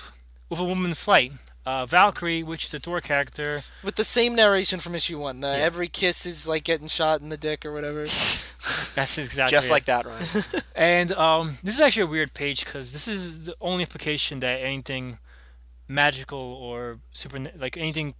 with 0.50 0.58
a 0.60 0.64
woman 0.64 0.86
in 0.90 0.94
flight. 0.94 1.32
Uh, 1.68 1.84
Valkyrie, 1.84 2.42
which 2.42 2.64
is 2.64 2.72
a 2.72 2.78
Thor 2.78 3.00
character, 3.02 3.62
With 3.82 3.96
the 3.96 4.04
same 4.04 4.34
narration 4.34 4.80
from 4.80 4.94
issue 4.94 5.18
one. 5.18 5.40
The 5.40 5.48
Yeah. 5.48 5.68
every 5.70 5.88
kiss 5.88 6.24
is 6.24 6.48
like 6.48 6.64
getting 6.64 6.88
shot 6.88 7.20
in 7.20 7.28
the 7.28 7.36
dick 7.36 7.66
or 7.66 7.72
whatever. 7.74 8.00
that's 8.96 9.18
exactly 9.18 9.54
Just 9.54 9.68
it. 9.68 9.72
like 9.72 9.84
that, 9.84 10.06
Ryan. 10.06 10.26
And 10.74 11.12
um, 11.12 11.58
this 11.62 11.74
is 11.74 11.80
actually 11.82 12.04
a 12.04 12.12
weird 12.16 12.32
page 12.32 12.64
because 12.64 12.92
this 12.94 13.06
is 13.06 13.44
the 13.46 13.54
only 13.60 13.82
implication 13.82 14.40
that 14.40 14.56
anything 14.62 15.18
magical 15.86 16.38
or 16.38 17.00
super 17.12 17.38
like 17.64 17.76
anything 17.76 18.14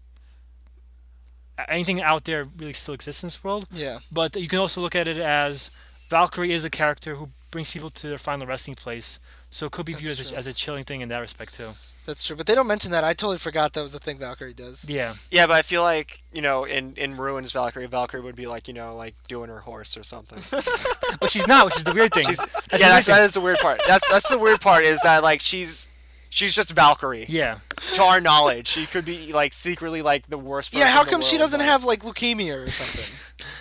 anything 1.68 2.00
out 2.02 2.24
there 2.24 2.44
really 2.58 2.74
still 2.74 2.94
exists 2.94 3.22
in 3.22 3.28
this 3.28 3.42
world. 3.42 3.64
yeah. 3.72 3.98
But 4.12 4.36
you 4.36 4.48
can 4.48 4.58
also 4.58 4.80
look 4.82 4.94
at 4.94 5.08
it 5.08 5.18
as 5.18 5.70
Valkyrie 6.10 6.52
is 6.52 6.64
a 6.64 6.70
character 6.70 7.14
who 7.16 7.30
brings 7.50 7.70
people 7.72 7.90
to 7.90 8.08
their 8.08 8.18
final 8.18 8.46
resting 8.46 8.74
place, 8.74 9.18
so 9.50 9.66
it 9.66 9.72
could 9.72 9.86
be 9.86 9.94
viewed 9.94 10.12
as 10.20 10.32
a, 10.32 10.36
as 10.36 10.46
a 10.46 10.52
chilling 10.52 10.84
thing 10.84 11.00
in 11.00 11.08
that 11.08 11.18
respect 11.20 11.54
too. 11.54 11.70
That's 12.08 12.24
true. 12.24 12.36
But 12.36 12.46
they 12.46 12.54
don't 12.54 12.66
mention 12.66 12.90
that. 12.92 13.04
I 13.04 13.12
totally 13.12 13.36
forgot 13.36 13.74
that 13.74 13.82
was 13.82 13.94
a 13.94 13.98
thing 13.98 14.16
Valkyrie 14.16 14.54
does. 14.54 14.88
Yeah, 14.88 15.12
yeah, 15.30 15.46
but 15.46 15.52
I 15.56 15.60
feel 15.62 15.82
like 15.82 16.22
you 16.32 16.40
know, 16.40 16.64
in 16.64 16.94
in 16.96 17.18
Ruins 17.18 17.52
Valkyrie, 17.52 17.84
Valkyrie 17.84 18.22
would 18.22 18.34
be 18.34 18.46
like 18.46 18.66
you 18.66 18.72
know, 18.72 18.96
like 18.96 19.14
doing 19.28 19.50
her 19.50 19.60
horse 19.60 19.94
or 19.94 20.02
something. 20.02 20.38
but 21.20 21.28
she's 21.30 21.46
not, 21.46 21.66
which 21.66 21.76
is 21.76 21.84
the 21.84 21.92
weird 21.92 22.14
thing. 22.14 22.24
She's, 22.26 22.38
That's 22.38 22.80
yeah, 22.80 22.88
the 22.88 22.94
weird 22.94 22.94
that's, 22.94 23.06
thing. 23.08 23.18
is 23.24 23.34
the 23.34 23.40
weird 23.42 23.58
part. 23.58 23.82
That's 23.86 24.10
that's 24.10 24.30
the 24.30 24.38
weird 24.38 24.62
part 24.62 24.84
is 24.84 24.98
that 25.02 25.22
like 25.22 25.42
she's 25.42 25.90
she's 26.30 26.54
just 26.54 26.70
Valkyrie. 26.70 27.26
yeah. 27.28 27.58
To 27.92 28.02
our 28.02 28.22
knowledge, 28.22 28.68
she 28.68 28.86
could 28.86 29.04
be 29.04 29.34
like 29.34 29.52
secretly 29.52 30.00
like 30.00 30.28
the 30.28 30.38
worst. 30.38 30.70
person 30.72 30.86
Yeah, 30.86 30.90
how 30.90 31.00
in 31.02 31.06
the 31.08 31.12
come 31.12 31.20
she 31.20 31.36
doesn't 31.36 31.60
but- 31.60 31.66
have 31.66 31.84
like 31.84 32.00
leukemia 32.00 32.64
or 32.64 32.70
something? 32.70 33.34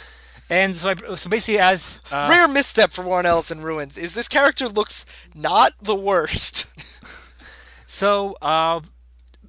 And 0.49 0.77
so, 0.77 0.91
I, 0.91 1.15
so 1.15 1.29
basically, 1.29 1.59
as 1.59 1.99
uh, 2.09 2.27
Rare 2.29 2.47
misstep 2.47 2.91
for 2.93 3.01
Warren 3.01 3.25
Ellis 3.25 3.51
in 3.51 3.59
Ruins 3.61 3.97
is 3.97 4.13
this 4.13 4.29
character 4.29 4.69
looks 4.69 5.05
not 5.35 5.73
the 5.81 5.93
worst. 5.93 6.67
So, 7.87 8.35
uh, 8.41 8.81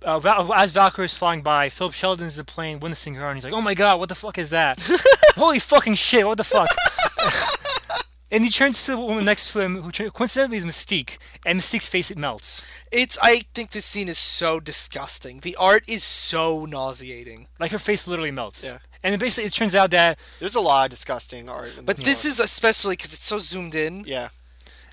uh, 0.03 0.19
Val- 0.21 0.55
as 0.55 0.71
Valkyrie 0.73 1.07
is 1.07 1.15
flying 1.15 1.43
by, 1.43 1.69
Philip 1.69 1.93
Sheldon's 1.93 2.39
in 2.39 2.47
the 2.47 2.51
plane 2.53 2.79
witnessing 2.81 3.17
her, 3.17 3.27
and 3.29 3.37
he's 3.37 3.45
like, 3.45 3.53
"Oh 3.53 3.61
my 3.61 3.75
god, 3.75 3.99
what 3.99 4.09
the 4.09 4.15
fuck 4.15 4.39
is 4.39 4.51
that? 4.51 4.79
Holy 5.37 5.59
fucking 5.59 5.97
shit, 5.97 6.25
what 6.27 6.39
the 6.39 6.45
fuck?" 6.45 6.69
and 8.31 8.45
he 8.45 8.51
turns 8.51 8.85
to 8.85 8.93
the 8.93 8.99
woman 9.01 9.25
next 9.25 9.53
to 9.53 9.61
him, 9.61 9.83
who 9.83 9.91
tur- 9.91 10.11
coincidentally 10.11 10.57
is 10.59 10.65
Mystique, 10.65 11.19
and 11.45 11.59
Mystique's 11.59 11.89
face 11.89 12.11
it 12.11 12.19
melts. 12.19 12.65
It's. 12.93 13.19
I 13.23 13.43
think 13.55 13.71
this 13.73 13.87
scene 13.87 14.09
is 14.09 14.19
so 14.19 14.61
disgusting. 14.61 15.41
The 15.41 15.57
art 15.57 15.83
is 15.89 16.05
so 16.05 16.65
nauseating. 16.65 17.49
Like 17.59 17.73
her 17.73 17.79
face 17.79 18.07
literally 18.07 18.31
melts. 18.31 18.65
Yeah. 18.65 18.79
And 19.03 19.15
it 19.15 19.21
basically, 19.21 19.47
it 19.47 19.53
turns 19.55 19.75
out 19.77 19.91
that 19.93 20.19
There's 20.41 20.57
a 20.57 20.61
lot 20.61 20.87
of 20.87 20.91
disgusting 20.91 21.49
art. 21.49 21.73
In 21.79 21.85
But 21.85 21.97
this 21.97 22.05
this 22.05 22.25
is 22.25 22.41
especially 22.41 22.95
because 22.97 23.13
it's 23.13 23.25
so 23.27 23.39
zoomed 23.39 23.75
in. 23.75 24.05
yeah. 24.07 24.29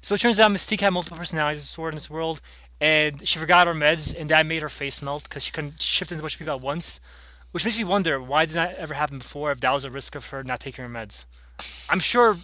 So 0.01 0.13
it 0.13 0.21
turns 0.21 0.39
out 0.39 0.51
Mystique 0.51 0.81
had 0.81 0.93
multiple 0.93 1.17
personalities 1.17 1.63
of 1.63 1.67
sword 1.67 1.93
in 1.93 1.95
this 1.95 2.11
world, 2.11 2.39
and 2.82 3.28
she 3.28 3.39
forgot 3.39 3.67
her 3.67 3.73
meds, 3.73 4.15
and 4.17 4.30
that 4.30 4.45
made 4.45 4.61
her 4.61 4.69
face 4.69 5.01
melt 5.01 5.23
because 5.23 5.43
she 5.43 5.51
couldn't 5.51 5.82
shift 5.82 6.11
into 6.11 6.21
a 6.21 6.23
bunch 6.23 6.36
of 6.36 6.39
people 6.39 6.55
at 6.55 6.61
once. 6.61 6.99
Which 7.51 7.63
makes 7.63 7.78
me 7.78 7.86
wonder 7.86 8.21
why 8.21 8.45
did 8.45 8.55
that 8.55 8.76
ever 8.76 8.95
happen 8.95 9.19
before 9.19 9.51
if 9.51 9.61
that 9.61 9.71
was 9.71 9.86
a 9.86 9.89
risk 9.89 10.13
of 10.15 10.28
her 10.30 10.43
not 10.43 10.59
taking 10.59 10.84
her 10.84 10.91
meds. 10.91 11.26
I'm 11.89 12.01
sure 12.01 12.36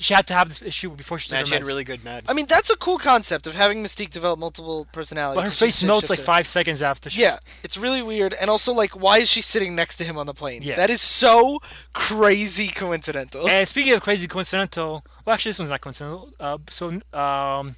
she 0.00 0.14
had 0.14 0.26
to 0.28 0.34
have 0.34 0.48
this 0.48 0.62
issue 0.62 0.90
before 0.90 1.18
she 1.18 1.28
took 1.28 1.36
Man, 1.36 1.40
her 1.40 1.46
she 1.46 1.54
had 1.54 1.66
really 1.66 1.84
good 1.84 2.00
meds. 2.00 2.24
I 2.28 2.32
mean, 2.32 2.46
that's 2.46 2.70
a 2.70 2.76
cool 2.76 2.98
concept 2.98 3.46
of 3.46 3.54
having 3.54 3.82
Mystique 3.82 4.10
develop 4.10 4.38
multiple 4.38 4.86
personalities. 4.92 5.36
but 5.36 5.44
her 5.44 5.50
face 5.50 5.82
melts 5.82 6.08
like 6.10 6.20
five 6.20 6.46
seconds 6.46 6.82
after. 6.82 7.10
She, 7.10 7.22
Yeah, 7.22 7.38
it's 7.64 7.76
really 7.76 8.02
weird. 8.02 8.34
And 8.34 8.48
also, 8.48 8.72
like, 8.72 9.00
why 9.00 9.18
is 9.18 9.28
she 9.30 9.40
sitting 9.40 9.74
next 9.74 9.96
to 9.98 10.04
him 10.04 10.16
on 10.16 10.26
the 10.26 10.34
plane? 10.34 10.62
Yeah. 10.62 10.76
That 10.76 10.90
is 10.90 11.00
so 11.00 11.60
crazy 11.94 12.68
coincidental. 12.68 13.48
And 13.48 13.66
speaking 13.66 13.92
of 13.92 14.00
crazy 14.00 14.28
coincidental, 14.28 15.04
well, 15.24 15.34
actually, 15.34 15.50
this 15.50 15.58
one's 15.58 15.70
not 15.70 15.80
coincidental. 15.80 16.30
Uh, 16.38 16.58
so, 16.68 17.00
um, 17.12 17.74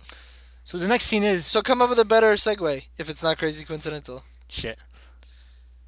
so 0.70 0.78
the 0.78 0.86
next 0.86 1.06
scene 1.06 1.24
is 1.24 1.44
So 1.46 1.62
come 1.62 1.82
up 1.82 1.90
with 1.90 1.98
a 1.98 2.04
better 2.04 2.32
segue 2.34 2.84
if 2.96 3.10
it's 3.10 3.24
not 3.24 3.38
crazy 3.38 3.64
coincidental. 3.64 4.22
shit. 4.48 4.78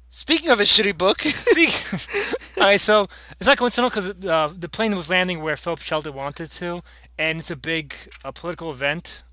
Speaking 0.09 0.49
of 0.49 0.59
a 0.59 0.63
shitty 0.63 0.97
book, 0.97 1.21
Speak. 1.21 1.71
Alright, 2.57 2.81
so 2.81 3.07
it's 3.39 3.47
not 3.47 3.57
coincidental 3.57 3.89
because 3.89 4.09
uh, 4.25 4.53
the 4.53 4.67
plane 4.67 4.93
was 4.93 5.09
landing 5.09 5.41
where 5.41 5.55
Philip 5.55 5.79
Sheldon 5.79 6.13
wanted 6.13 6.51
to, 6.51 6.81
and 7.17 7.39
it's 7.39 7.49
a 7.49 7.55
big 7.55 7.95
uh, 8.25 8.33
political 8.33 8.71
event. 8.71 9.23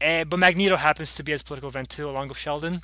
And 0.00 0.30
but 0.30 0.38
Magneto 0.38 0.76
happens 0.76 1.12
to 1.16 1.24
be 1.24 1.32
at 1.32 1.34
this 1.34 1.42
political 1.42 1.68
event 1.68 1.88
too, 1.88 2.08
along 2.08 2.28
with 2.28 2.38
Sheldon. 2.38 2.82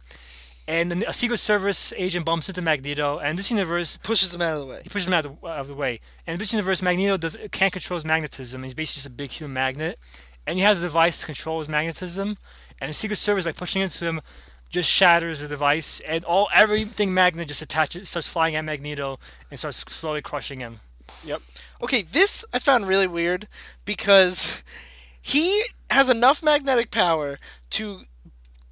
And 0.66 0.90
then 0.90 1.04
a 1.06 1.12
Secret 1.12 1.38
Service 1.38 1.94
agent 1.96 2.26
bumps 2.26 2.48
into 2.48 2.60
Magneto, 2.60 3.18
and 3.20 3.38
this 3.38 3.52
universe 3.52 3.98
pushes 4.02 4.34
him 4.34 4.42
out 4.42 4.54
of 4.54 4.60
the 4.60 4.66
way. 4.66 4.80
he 4.82 4.88
pushes 4.88 5.06
him 5.06 5.14
out 5.14 5.24
of 5.24 5.40
the, 5.40 5.46
out 5.46 5.60
of 5.60 5.68
the 5.68 5.74
way. 5.74 6.00
And 6.26 6.40
this 6.40 6.52
universe, 6.52 6.82
Magneto 6.82 7.16
does 7.16 7.36
can't 7.52 7.72
control 7.72 7.96
his 7.98 8.04
magnetism. 8.04 8.64
He's 8.64 8.74
basically 8.74 8.98
just 8.98 9.06
a 9.06 9.10
big 9.10 9.30
human 9.30 9.54
magnet, 9.54 9.98
and 10.48 10.56
he 10.58 10.62
has 10.64 10.80
a 10.80 10.86
device 10.86 11.20
to 11.20 11.26
control 11.26 11.58
his 11.58 11.68
magnetism. 11.68 12.36
And 12.80 12.88
the 12.88 12.94
Secret 12.94 13.16
Service, 13.16 13.44
by 13.44 13.52
pushing 13.52 13.82
into 13.82 14.04
him, 14.06 14.20
just 14.70 14.90
shatters 14.90 15.40
the 15.40 15.48
device, 15.48 16.00
and 16.06 16.24
all 16.24 16.48
everything 16.54 17.12
magnet 17.12 17.48
just 17.48 17.62
attaches, 17.62 18.08
starts 18.08 18.28
flying 18.28 18.54
at 18.56 18.64
Magneto, 18.64 19.18
and 19.50 19.58
starts 19.58 19.84
slowly 19.92 20.22
crushing 20.22 20.60
him. 20.60 20.80
yep. 21.24 21.40
Okay, 21.82 22.02
this 22.02 22.44
I 22.52 22.58
found 22.58 22.86
really 22.88 23.06
weird 23.06 23.48
because 23.84 24.62
he 25.20 25.62
has 25.90 26.08
enough 26.08 26.42
magnetic 26.42 26.90
power 26.90 27.38
to 27.70 28.02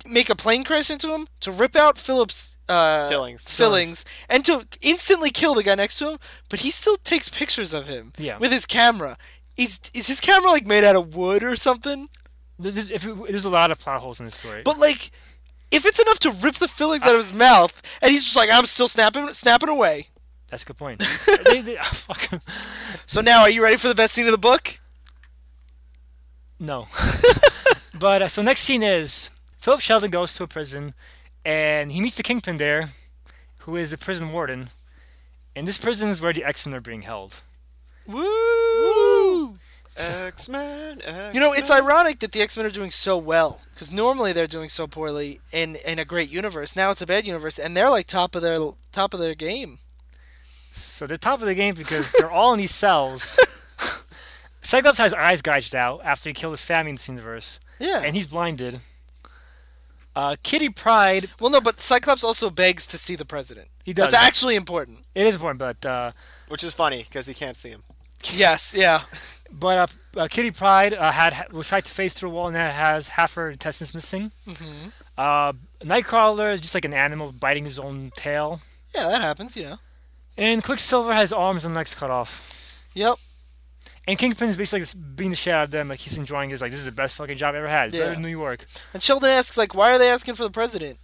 make 0.07 0.29
a 0.31 0.37
plane 0.37 0.65
crash 0.65 0.91
into 0.91 1.13
him, 1.15 1.27
to 1.41 1.51
rip 1.51 1.75
out 1.77 1.99
Philip's 1.99 2.57
uh, 2.69 3.09
Fillings. 3.09 3.49
fillings, 3.49 4.05
and 4.29 4.45
to 4.45 4.67
instantly 4.83 5.31
kill 5.31 5.55
the 5.55 5.63
guy 5.63 5.75
next 5.77 5.99
to 5.99 6.11
him. 6.13 6.19
But 6.49 6.61
he 6.61 6.71
still 6.71 6.97
takes 6.97 7.29
pictures 7.29 7.73
of 7.73 7.87
him 7.87 8.13
Yeah. 8.19 8.39
with 8.39 8.53
his 8.53 8.67
camera. 8.67 9.17
Is 9.57 9.81
is 9.95 10.07
his 10.07 10.21
camera 10.21 10.51
like 10.51 10.67
made 10.67 10.85
out 10.85 10.97
of 10.97 11.15
wood 11.17 11.43
or 11.43 11.57
something? 11.57 12.09
There's, 12.59 12.91
if 12.91 13.07
it- 13.07 13.29
there's 13.29 13.45
a 13.45 13.51
lot 13.51 13.71
of 13.71 13.79
plot 13.81 14.01
holes 14.01 14.21
in 14.21 14.27
this 14.27 14.35
story. 14.35 14.63
But 14.65 14.79
like, 14.79 15.11
if 15.71 15.85
it's 15.87 15.99
enough 16.01 16.19
to 16.21 16.31
rip 16.31 16.55
the 16.55 16.69
fillings 16.69 17.03
out 17.05 17.15
of 17.15 17.21
his 17.21 17.33
mouth, 17.33 17.81
and 18.03 18.11
he's 18.13 18.25
just 18.25 18.37
like, 18.37 18.51
I'm 18.51 18.67
still 18.67 18.89
snapping, 18.89 19.33
snapping 19.35 19.69
away. 19.69 20.09
That's 20.49 20.63
a 20.63 20.67
good 20.67 20.77
point. 20.77 21.03
they, 21.45 21.61
they, 21.61 21.77
fuck. 21.77 22.41
So 23.05 23.21
now, 23.21 23.41
are 23.43 23.51
you 23.51 23.63
ready 23.63 23.77
for 23.77 23.89
the 23.89 23.95
best 23.95 24.15
scene 24.15 24.27
of 24.27 24.33
the 24.33 24.39
book? 24.39 24.79
No. 26.59 26.87
but 27.99 28.23
uh, 28.23 28.29
so 28.29 28.43
next 28.43 28.61
scene 28.61 28.83
is 28.83 29.31
Philip 29.59 29.81
Sheldon 29.81 30.11
goes 30.11 30.35
to 30.35 30.45
a 30.45 30.47
prison, 30.47 30.95
and 31.45 31.91
he 31.93 32.01
meets 32.01 32.17
the 32.17 32.23
Kingpin 32.23 32.59
there, 32.59 32.91
who 33.59 33.77
is 33.77 33.93
a 33.93 33.99
prison 33.99 34.33
warden. 34.33 34.71
And 35.55 35.67
this 35.67 35.79
prison 35.79 36.09
is 36.11 36.21
where 36.23 36.33
the 36.33 36.45
X 36.45 36.65
Men 36.65 36.75
are 36.77 36.81
being 36.81 37.03
held. 37.03 37.43
Woo! 38.07 38.23
X 39.99 40.49
Men. 40.49 41.01
You 41.33 41.41
know, 41.41 41.53
it's 41.53 41.71
ironic 41.71 42.19
that 42.21 42.33
the 42.33 42.43
X 42.43 42.57
Men 42.57 42.67
are 42.67 42.71
doing 42.71 42.91
so 42.91 43.17
well 43.19 43.61
because 43.73 43.93
normally 43.93 44.33
they're 44.33 44.47
doing 44.47 44.69
so 44.69 44.87
poorly 44.87 45.41
in 45.53 45.77
in 45.87 45.99
a 45.99 46.05
great 46.05 46.31
universe. 46.31 46.77
Now 46.77 46.91
it's 46.91 47.03
a 47.03 47.07
bad 47.07 47.27
universe, 47.27 47.59
and 47.59 47.77
they're 47.77 47.91
like 47.91 48.07
top 48.07 48.35
of 48.35 48.43
their 48.43 48.59
top 48.93 49.15
of 49.15 49.21
their 49.21 49.35
game. 49.35 49.79
So 50.73 51.07
they're 51.07 51.17
top 51.17 51.41
of 51.41 51.47
the 51.47 51.55
game 51.55 51.75
because 51.75 52.13
they're 52.13 52.31
all 52.31 52.53
in 52.53 52.59
these 52.59 52.75
cells. 52.75 53.39
Cyclops 54.63 54.99
has 54.99 55.15
eyes 55.15 55.43
gouged 55.43 55.75
out 55.75 56.01
after 56.05 56.29
he 56.29 56.35
killed 56.35 56.53
his 56.55 56.65
family 56.65 56.91
in 56.91 56.97
this 56.97 57.09
universe, 57.09 57.61
Yeah. 57.79 58.03
and 58.05 58.17
he's 58.17 58.27
blinded. 58.27 58.81
Uh, 60.15 60.35
Kitty 60.43 60.69
Pryde, 60.71 61.31
well, 61.41 61.51
no, 61.51 61.61
but 61.61 61.81
Cyclops 61.81 62.25
also 62.25 62.51
begs 62.51 62.87
to 62.89 62.99
see 62.99 63.15
the 63.17 63.25
president. 63.25 63.69
he 63.85 63.93
does. 63.93 64.11
That's 64.13 64.25
actually 64.27 64.57
important. 64.57 65.05
it 65.15 65.27
is 65.27 65.35
important, 65.35 65.59
but 65.61 65.87
uh, 65.87 66.13
Which 66.49 66.65
is 66.65 66.73
funny 66.73 67.05
because 67.05 67.27
he 67.27 67.35
can't 67.35 67.57
see 67.57 67.69
him. 67.71 67.83
Yes. 68.35 68.75
Yeah. 68.77 69.03
But 69.59 69.79
uh, 70.17 70.21
uh, 70.21 70.29
Kitty 70.29 70.51
Pryde 70.51 70.93
uh, 70.95 71.13
had 71.13 71.51
was 71.53 71.69
tried 71.69 71.85
to 71.87 71.91
face 71.91 72.13
through 72.15 72.29
a 72.31 72.33
wall 72.33 72.49
and 72.49 72.57
has 72.57 73.09
half 73.09 73.35
her 73.35 73.51
intestines 73.51 73.95
missing. 73.95 74.31
hmm 74.47 74.89
Uh, 75.17 75.53
Nightcrawler 75.81 76.53
is 76.53 76.61
just 76.61 76.75
like 76.75 76.85
an 76.85 76.93
animal 76.95 77.33
biting 77.33 77.65
his 77.65 77.79
own 77.79 78.11
tail, 78.17 78.61
Yeah, 78.95 79.09
that 79.09 79.21
happens. 79.23 79.57
You 79.57 79.65
know. 79.65 79.79
and 80.37 80.63
Quicksilver 80.63 81.15
has 81.15 81.33
arms 81.33 81.65
and 81.65 81.75
legs 81.75 81.95
cut 81.95 82.11
off. 82.11 82.79
Yep. 82.95 83.17
And 84.09 84.19
Kingpin's 84.19 84.57
basically 84.57 84.81
just 84.81 85.17
beating 85.17 85.31
the 85.31 85.37
shit 85.37 85.53
out 85.55 85.65
of 85.65 85.71
them, 85.71 85.89
like 85.89 85.99
he's 86.01 86.17
enjoying 86.19 86.51
his 86.51 86.61
like 86.63 86.71
this 86.71 86.79
is 86.81 86.87
the 86.87 86.93
best 86.93 87.15
fucking 87.17 87.37
job 87.39 87.55
I 87.55 87.59
ever 87.59 87.69
had. 87.69 87.87
It's 87.89 87.97
better 87.97 88.13
than 88.13 88.23
New 88.23 88.29
York. 88.29 88.67
And 88.95 89.03
Sheldon 89.03 89.31
asks 89.31 89.57
like, 89.57 89.75
"Why 89.75 89.93
are 89.93 89.99
they 89.99 90.11
asking 90.11 90.35
for 90.35 90.45
the 90.45 90.51
president?" 90.51 90.99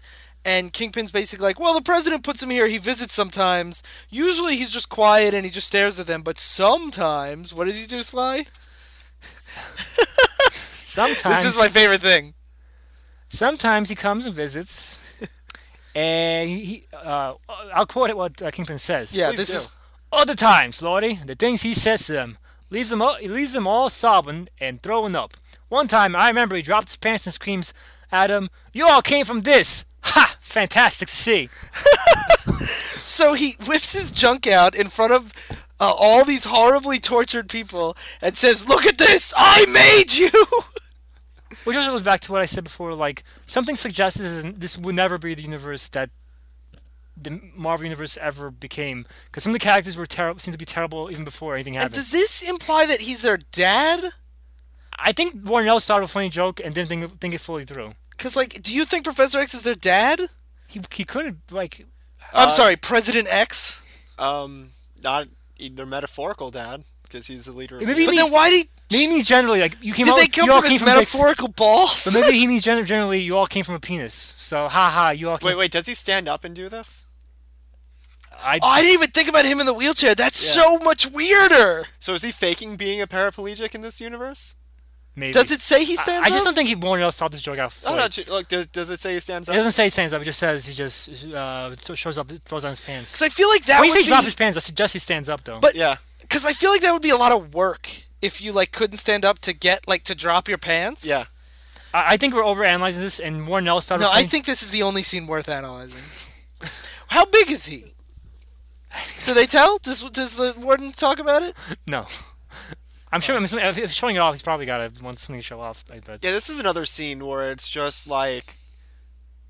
And 0.45 0.72
Kingpin's 0.72 1.12
basically 1.12 1.45
like, 1.45 1.61
"Well, 1.61 1.74
the 1.74 1.82
president 1.82 2.24
puts 2.24 2.43
him 2.43 2.51
here. 2.51 2.66
He 2.66 2.78
visits 2.78 3.12
sometimes. 3.12 3.82
Usually 4.11 4.57
he's 4.57 4.70
just 4.70 4.88
quiet 4.88 5.34
and 5.34 5.45
he 5.45 5.51
just 5.51 5.68
stares 5.68 6.01
at 6.01 6.07
them. 6.09 6.22
But 6.22 6.36
sometimes, 6.38 7.55
what 7.55 7.66
does 7.66 7.76
he 7.76 7.86
do, 7.86 8.03
Sly? 8.03 8.47
Sometimes 10.84 11.45
This 11.45 11.55
is 11.55 11.59
my 11.61 11.68
favorite 11.68 12.03
thing. 12.03 12.34
Sometimes 13.28 13.88
he 13.88 13.95
comes 13.95 14.26
and 14.26 14.34
visits, 14.34 15.01
and 15.95 16.51
he, 16.51 16.86
uh, 16.93 17.34
I'll 17.74 17.86
quote 17.86 18.11
it 18.11 18.16
what 18.16 18.43
uh, 18.43 18.51
Kingpin 18.51 18.78
says. 18.78 19.16
Yeah, 19.16 19.28
Please 19.28 19.36
this 19.38 19.49
do. 19.49 19.57
is 19.57 19.70
Other 20.12 20.34
times, 20.34 20.82
Lordy, 20.82 21.18
the 21.24 21.34
things 21.34 21.62
he 21.62 21.72
says 21.72 22.07
to 22.09 22.12
them 22.12 22.36
leaves 22.68 22.90
them 22.90 23.01
all, 23.01 23.14
he 23.14 23.28
leaves 23.28 23.55
them 23.55 23.66
all 23.66 23.88
sobbing 23.88 24.49
and 24.61 24.82
throwing 24.82 25.16
up. 25.16 25.32
One 25.70 25.88
time, 25.88 26.14
I 26.14 26.28
remember 26.28 26.57
he 26.57 26.62
dropped 26.62 26.88
his 26.88 26.99
pants 26.99 27.26
and 27.26 27.32
screams 27.32 27.72
at 28.11 28.28
him, 28.30 28.51
"You 28.74 28.86
all 28.86 29.01
came 29.01 29.24
from 29.24 29.43
this! 29.43 29.86
Ha! 30.03 30.36
Fantastic 30.40 31.09
to 31.09 31.14
see." 31.14 31.48
so 33.05 33.34
he 33.34 33.57
whips 33.66 33.92
his 33.92 34.11
junk 34.11 34.46
out 34.46 34.74
in 34.74 34.88
front 34.88 35.12
of 35.12 35.32
uh, 35.80 35.92
all 35.96 36.24
these 36.24 36.44
horribly 36.44 37.00
tortured 37.00 37.48
people 37.48 37.96
and 38.20 38.36
says, 38.36 38.68
"Look 38.68 38.86
at 38.86 38.98
this! 38.98 39.32
I 39.36 39.66
made 39.72 40.12
you." 40.12 40.30
Which 41.64 41.76
also 41.76 41.92
goes 41.92 42.03
back 42.03 42.20
to 42.20 42.32
what 42.32 42.40
I 42.40 42.46
said 42.46 42.64
before. 42.64 42.94
Like 42.94 43.24
something 43.46 43.76
suggests 43.76 44.18
this, 44.18 44.44
this 44.57 44.78
would 44.78 44.94
never 44.94 45.18
be 45.18 45.34
the 45.34 45.42
universe 45.42 45.88
that 45.88 46.11
the 47.16 47.40
Marvel 47.55 47.84
universe 47.84 48.16
ever 48.20 48.50
became, 48.50 49.07
because 49.26 49.44
some 49.44 49.50
of 49.50 49.55
the 49.55 49.64
characters 49.64 49.96
were 49.96 50.07
terrible, 50.07 50.40
seemed 50.40 50.55
to 50.55 50.59
be 50.59 50.64
terrible 50.64 51.11
even 51.11 51.24
before 51.24 51.55
anything 51.55 51.76
and 51.76 51.82
happened. 51.82 51.96
does 51.96 52.11
this 52.11 52.42
imply 52.42 52.86
that 52.86 53.03
he's 53.03 53.22
their 53.22 53.38
dad? 53.53 54.11
I 54.98 55.12
think 55.12 55.46
Warren 55.46 55.66
Ellis 55.66 55.84
started 55.84 56.05
a 56.05 56.09
funny 56.09 56.28
joke 56.28 56.61
and 56.62 56.74
didn't 56.74 56.88
think, 56.88 57.20
think 57.20 57.34
it 57.34 57.40
fully 57.40 57.64
through. 57.64 57.94
Because 58.23 58.37
like, 58.37 58.62
do 58.62 58.73
you 58.73 58.85
think 58.85 59.03
Professor 59.03 59.41
X 59.41 59.53
is 59.53 59.64
their 59.64 59.75
dad? 59.75 60.20
He 60.68 60.81
he 60.95 61.05
couldn't 61.05 61.41
like 61.51 61.85
I'm 62.33 62.47
Uh, 62.47 62.51
sorry, 62.53 62.77
President 62.77 63.27
X. 63.29 63.83
Um, 64.16 64.68
not 65.03 65.27
their 65.59 65.87
metaphorical 65.87 66.53
dad 66.53 66.85
because 67.03 67.27
he's 67.27 67.47
the 67.47 67.53
leader. 67.53 67.79
Of 67.79 67.85
Maybe 67.85 68.07
But 68.07 68.14
then 68.14 68.31
why 68.31 68.51
did 68.51 68.68
maybe 68.93 69.03
he 69.03 69.09
means 69.09 69.27
generally 69.27 69.61
like 69.61 69.77
you 69.83 69.93
came 69.93 70.05
did 70.05 70.12
out, 70.12 70.18
they 70.20 70.29
come 70.29 70.47
you 70.47 70.53
all 70.53 70.61
from 70.61 70.68
came 70.68 70.79
his 70.79 70.89
from 70.89 70.99
dicks, 71.01 71.12
metaphorical 71.14 71.49
balls? 71.49 72.05
but 72.05 72.14
maybe 72.14 72.39
he 72.39 72.47
means 72.47 72.62
gen- 72.62 72.87
generally 72.87 73.20
you 73.20 73.37
all 73.37 73.49
came 73.49 73.64
from 73.64 73.75
a 73.75 73.81
penis. 73.81 74.35
So 74.37 74.68
ha 74.68 74.89
ha, 74.91 75.11
you 75.11 75.29
all 75.29 75.39
came. 75.39 75.49
Wait, 75.49 75.57
wait. 75.59 75.73
Does 75.73 75.87
he 75.87 75.95
stand 75.95 76.29
up 76.29 76.45
and 76.45 76.55
do 76.55 76.68
this? 76.68 77.07
I, 78.41 78.61
Oh, 78.62 78.68
I 78.68 78.83
didn't 78.83 78.95
even 78.95 79.11
think 79.11 79.29
about 79.29 79.45
him 79.47 79.59
in 79.59 79.66
the 79.66 79.75
wheelchair. 79.75 80.14
That's 80.14 80.41
Yeah. 80.45 80.62
so 80.62 80.79
much 80.79 81.09
weirder. 81.11 81.89
So 81.99 82.14
is 82.14 82.23
he 82.23 82.31
faking 82.31 82.77
being 82.77 83.01
a 83.03 83.09
paraplegic 83.09 83.75
in 83.75 83.83
this 83.83 84.01
universe? 84.01 84.55
Maybe. 85.16 85.32
Does 85.32 85.50
it 85.50 85.60
say 85.60 85.84
he 85.84 85.96
I, 85.98 86.02
up? 86.02 86.08
I 86.26 86.30
just 86.30 86.44
don't 86.44 86.54
think 86.54 86.68
he 86.68 86.74
Warren 86.74 87.02
Ellis 87.02 87.16
thought 87.16 87.32
this 87.32 87.42
joke 87.42 87.58
out. 87.58 87.66
Oh 87.84 87.88
fully. 87.90 87.96
no. 87.96 88.08
ch- 88.08 88.28
Look, 88.28 88.48
does, 88.48 88.66
does 88.68 88.90
it 88.90 88.98
say 89.00 89.14
he 89.14 89.20
stands 89.20 89.48
It 89.48 89.52
up? 89.52 89.56
doesn't 89.56 89.72
say 89.72 89.84
he 89.84 89.90
stands 89.90 90.12
up. 90.14 90.22
It 90.22 90.24
just 90.26 90.38
says 90.38 90.66
he 90.66 90.74
just 90.74 91.26
uh, 91.26 91.74
shows 91.94 92.18
up, 92.18 92.30
throws 92.44 92.64
on 92.64 92.70
his 92.70 92.80
pants. 92.80 93.12
Because 93.12 93.22
I 93.22 93.28
feel 93.28 93.48
like 93.48 93.64
that 93.66 93.80
When 93.80 93.88
you 93.88 93.94
say 93.94 94.02
be, 94.02 94.08
drop 94.08 94.24
his 94.24 94.34
pants, 94.34 94.56
I 94.56 94.60
suggest 94.60 94.92
he 94.92 94.98
stands 94.98 95.28
up 95.28 95.44
though. 95.44 95.60
But- 95.60 95.74
Yeah. 95.74 95.96
Because 96.20 96.46
I 96.46 96.52
feel 96.54 96.70
like 96.70 96.80
that 96.80 96.92
would 96.92 97.02
be 97.02 97.10
a 97.10 97.16
lot 97.16 97.32
of 97.32 97.52
work 97.52 97.90
if 98.22 98.40
you 98.40 98.52
like 98.52 98.72
couldn't 98.72 98.96
stand 98.98 99.24
up 99.24 99.38
to 99.40 99.52
get 99.52 99.86
like 99.86 100.04
to 100.04 100.14
drop 100.14 100.48
your 100.48 100.56
pants. 100.58 101.04
Yeah. 101.04 101.24
I, 101.92 102.14
I 102.14 102.16
think 102.16 102.32
we're 102.34 102.42
overanalyzing 102.42 103.00
this, 103.00 103.20
and 103.20 103.46
Warren 103.46 103.68
Ellis 103.68 103.84
started. 103.84 104.04
No, 104.04 104.10
I 104.10 104.22
think 104.24 104.46
this 104.46 104.62
is 104.62 104.70
the 104.70 104.82
only 104.82 105.02
scene 105.02 105.26
worth 105.26 105.48
analyzing. 105.48 106.00
How 107.08 107.26
big 107.26 107.50
is 107.50 107.66
he? 107.66 107.92
Do 109.26 109.34
they 109.34 109.46
tell? 109.46 109.76
Does 109.78 110.02
does 110.10 110.36
the 110.36 110.54
warden 110.58 110.92
talk 110.92 111.18
about 111.18 111.42
it? 111.42 111.54
no. 111.86 112.06
I'm 113.12 113.20
sure. 113.20 113.36
I'm 113.36 113.44
assuming- 113.44 113.66
if 113.66 113.76
he's 113.76 113.94
showing 113.94 114.16
it 114.16 114.20
off, 114.20 114.34
he's 114.34 114.42
probably 114.42 114.66
got 114.66 114.78
to 114.94 115.04
want 115.04 115.18
something 115.18 115.40
to 115.40 115.46
show 115.46 115.60
off. 115.60 115.84
I 115.92 115.98
bet. 116.00 116.20
Yeah, 116.22 116.32
this 116.32 116.48
is 116.48 116.58
another 116.58 116.84
scene 116.86 117.26
where 117.26 117.50
it's 117.52 117.68
just 117.68 118.06
like 118.06 118.56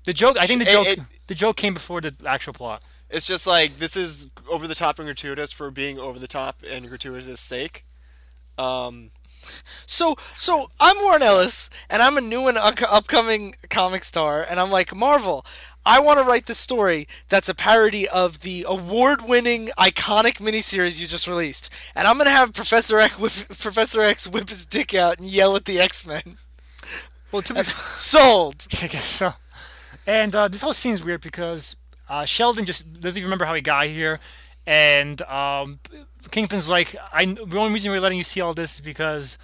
The 0.05 0.13
joke. 0.13 0.37
I 0.39 0.45
think 0.47 0.59
the 0.59 0.71
joke. 0.71 0.87
it- 0.87 0.99
the 1.27 1.35
joke 1.35 1.55
came 1.57 1.73
before 1.73 2.01
the 2.01 2.13
actual 2.25 2.53
plot. 2.53 2.83
it's 3.09 3.25
just 3.27 3.45
like 3.47 3.77
this 3.77 3.95
is 3.95 4.29
over 4.49 4.67
the 4.67 4.75
top 4.75 4.99
and 4.99 5.05
gratuitous 5.07 5.51
for 5.51 5.69
being 5.71 5.99
over 5.99 6.17
the 6.19 6.27
top 6.27 6.63
and 6.67 6.87
gratuitous 6.89 7.39
sake. 7.39 7.85
Um, 8.57 9.11
So 9.85 10.15
so 10.37 10.69
I'm 10.79 10.95
Warren 11.03 11.21
Ellis, 11.21 11.69
and 11.89 12.01
I'm 12.01 12.17
a 12.17 12.21
new 12.21 12.47
and 12.47 12.57
up- 12.57 12.81
upcoming 12.89 13.55
comic 13.69 14.03
star, 14.03 14.41
and 14.41 14.59
I'm 14.59 14.71
like 14.71 14.95
Marvel. 14.95 15.45
I 15.85 15.99
want 15.99 16.19
to 16.19 16.25
write 16.25 16.45
the 16.45 16.55
story 16.55 17.07
that's 17.27 17.49
a 17.49 17.53
parody 17.53 18.07
of 18.07 18.39
the 18.39 18.65
award-winning 18.67 19.69
iconic 19.77 20.35
miniseries 20.35 21.01
you 21.01 21.07
just 21.07 21.27
released, 21.27 21.69
and 21.93 22.07
I'm 22.07 22.17
gonna 22.17 22.29
have 22.29 22.53
Professor 22.53 22.99
X 22.99 23.19
whip, 23.19 23.31
Professor 23.59 24.01
X 24.01 24.27
whip 24.27 24.49
his 24.49 24.65
dick 24.65 24.93
out 24.93 25.17
and 25.17 25.27
yell 25.27 25.55
at 25.55 25.65
the 25.65 25.79
X-Men. 25.79 26.37
Well, 27.31 27.41
to 27.41 27.53
be, 27.53 27.63
Sold. 27.95 28.65
I 28.81 28.87
guess 28.87 29.05
so. 29.05 29.33
And 30.07 30.35
uh, 30.35 30.47
this 30.47 30.61
whole 30.61 30.73
scene's 30.73 31.03
weird 31.03 31.21
because 31.21 31.75
uh, 32.09 32.25
Sheldon 32.25 32.65
just 32.65 33.01
doesn't 33.01 33.19
even 33.19 33.27
remember 33.27 33.45
how 33.45 33.53
he 33.53 33.61
got 33.61 33.87
here, 33.87 34.19
and 34.65 35.21
um, 35.23 35.79
Kingpin's 36.31 36.69
like, 36.69 36.95
"I 37.11 37.25
the 37.25 37.57
only 37.57 37.73
reason 37.73 37.91
we're 37.91 37.99
letting 37.99 38.17
you 38.17 38.23
see 38.23 38.39
all 38.39 38.53
this 38.53 38.75
is 38.75 38.81
because 38.81 39.37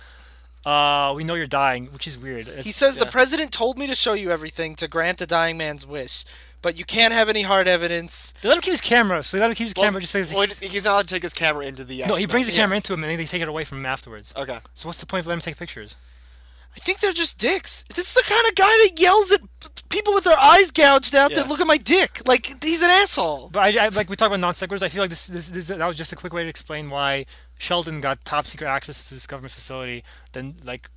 uh, 0.69 1.13
we 1.15 1.23
know 1.23 1.35
you're 1.35 1.45
dying," 1.47 1.87
which 1.87 2.05
is 2.07 2.17
weird. 2.17 2.47
It's- 2.47 2.65
He 2.65 2.71
says 2.71 2.97
the 2.97 3.05
president 3.05 3.51
told 3.51 3.77
me 3.77 3.87
to 3.87 3.95
show 3.95 4.13
you 4.13 4.31
everything 4.31 4.75
to 4.75 4.87
grant 4.87 5.21
a 5.21 5.25
dying 5.27 5.57
man's 5.57 5.85
wish, 5.85 6.23
but 6.61 6.77
you 6.77 6.85
can't 6.85 7.13
have 7.13 7.29
any 7.29 7.43
hard 7.43 7.67
evidence. 7.67 8.33
they 8.41 8.49
let 8.49 8.55
him 8.55 8.61
keep 8.61 8.71
his 8.73 8.81
camera, 8.81 9.23
so 9.23 9.37
they 9.37 9.41
let 9.41 9.49
him 9.49 9.55
keep 9.55 9.65
his 9.67 9.73
well, 9.75 9.85
camera. 9.85 10.01
Just 10.01 10.13
says 10.13 10.33
well, 10.33 10.45
he's 10.47 10.85
not 10.85 10.91
allowed 10.91 11.07
to 11.07 11.13
take 11.15 11.23
his 11.23 11.33
camera 11.33 11.65
into 11.65 11.83
the. 11.83 12.03
no, 12.05 12.15
he 12.15 12.25
brings 12.25 12.47
the 12.47 12.51
X-Men. 12.53 12.63
camera 12.63 12.75
into 12.77 12.93
him, 12.93 13.03
and 13.03 13.11
then 13.11 13.17
they 13.17 13.25
take 13.25 13.41
it 13.41 13.47
away 13.47 13.63
from 13.63 13.79
him 13.79 13.85
afterwards. 13.85 14.33
Okay. 14.35 14.59
So 14.73 14.87
what's 14.89 14.99
the 14.99 15.05
point 15.05 15.21
of 15.21 15.27
letting 15.27 15.37
him 15.39 15.41
take 15.43 15.57
pictures? 15.57 15.97
I 16.75 16.79
think 16.79 16.99
they're 16.99 17.11
just 17.13 17.37
dicks. 17.37 17.83
This 17.93 18.07
is 18.09 18.13
the 18.13 18.23
kind 18.23 18.47
of 18.47 18.55
guy 18.55 18.65
that 18.87 18.99
yells 18.99 19.31
at 19.31 19.41
people 19.89 20.13
with 20.13 20.23
their 20.23 20.37
eyes 20.37 20.71
gouged 20.71 21.15
out 21.15 21.31
Yeah. 21.31 21.37
that 21.37 21.47
look 21.49 21.59
at 21.59 21.67
my 21.67 21.77
dick. 21.77 22.21
Like 22.27 22.63
he's 22.63 22.81
an 22.81 22.89
asshole. 22.89 23.49
But 23.51 23.75
I, 23.75 23.85
I 23.85 23.89
like 23.89 24.09
we 24.09 24.15
talk 24.15 24.27
about 24.27 24.39
non 24.39 24.53
sequiturs. 24.53 24.83
I 24.83 24.89
feel 24.89 25.01
like 25.03 25.09
this, 25.09 25.27
this, 25.27 25.49
this 25.49 25.67
that 25.69 25.85
was 25.85 25.97
just 25.97 26.13
a 26.13 26.15
quick 26.15 26.31
way 26.33 26.43
to 26.43 26.49
explain 26.49 26.89
why 26.89 27.25
Sheldon 27.57 27.99
got 28.01 28.23
top 28.23 28.45
secret 28.45 28.67
access 28.67 29.07
to 29.09 29.13
this 29.15 29.27
government 29.27 29.51
facility. 29.51 30.03
Then 30.31 30.55
like, 30.63 30.89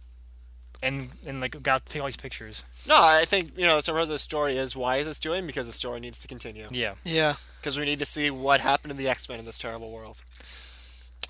and 0.82 1.10
and 1.26 1.40
like 1.40 1.60
got 1.62 1.86
to 1.86 1.92
take 1.92 2.02
all 2.02 2.06
these 2.06 2.16
pictures. 2.16 2.64
No, 2.86 2.96
I 3.00 3.24
think 3.24 3.56
you 3.56 3.66
know 3.66 3.80
the 3.80 3.90
part 3.90 4.02
of 4.02 4.08
the 4.08 4.18
story 4.18 4.56
is 4.58 4.76
why 4.76 4.98
is 4.98 5.06
this 5.06 5.18
doing 5.18 5.46
because 5.46 5.66
the 5.66 5.72
story 5.72 5.98
needs 6.00 6.18
to 6.20 6.28
continue 6.28 6.66
Yeah. 6.70 6.94
Yeah, 7.04 7.36
because 7.60 7.78
we 7.78 7.86
need 7.86 7.98
to 8.00 8.06
see 8.06 8.30
what 8.30 8.60
happened 8.60 8.92
to 8.92 8.96
the 8.96 9.08
X 9.08 9.28
Men 9.28 9.38
in 9.38 9.46
this 9.46 9.58
terrible 9.58 9.90
world 9.90 10.20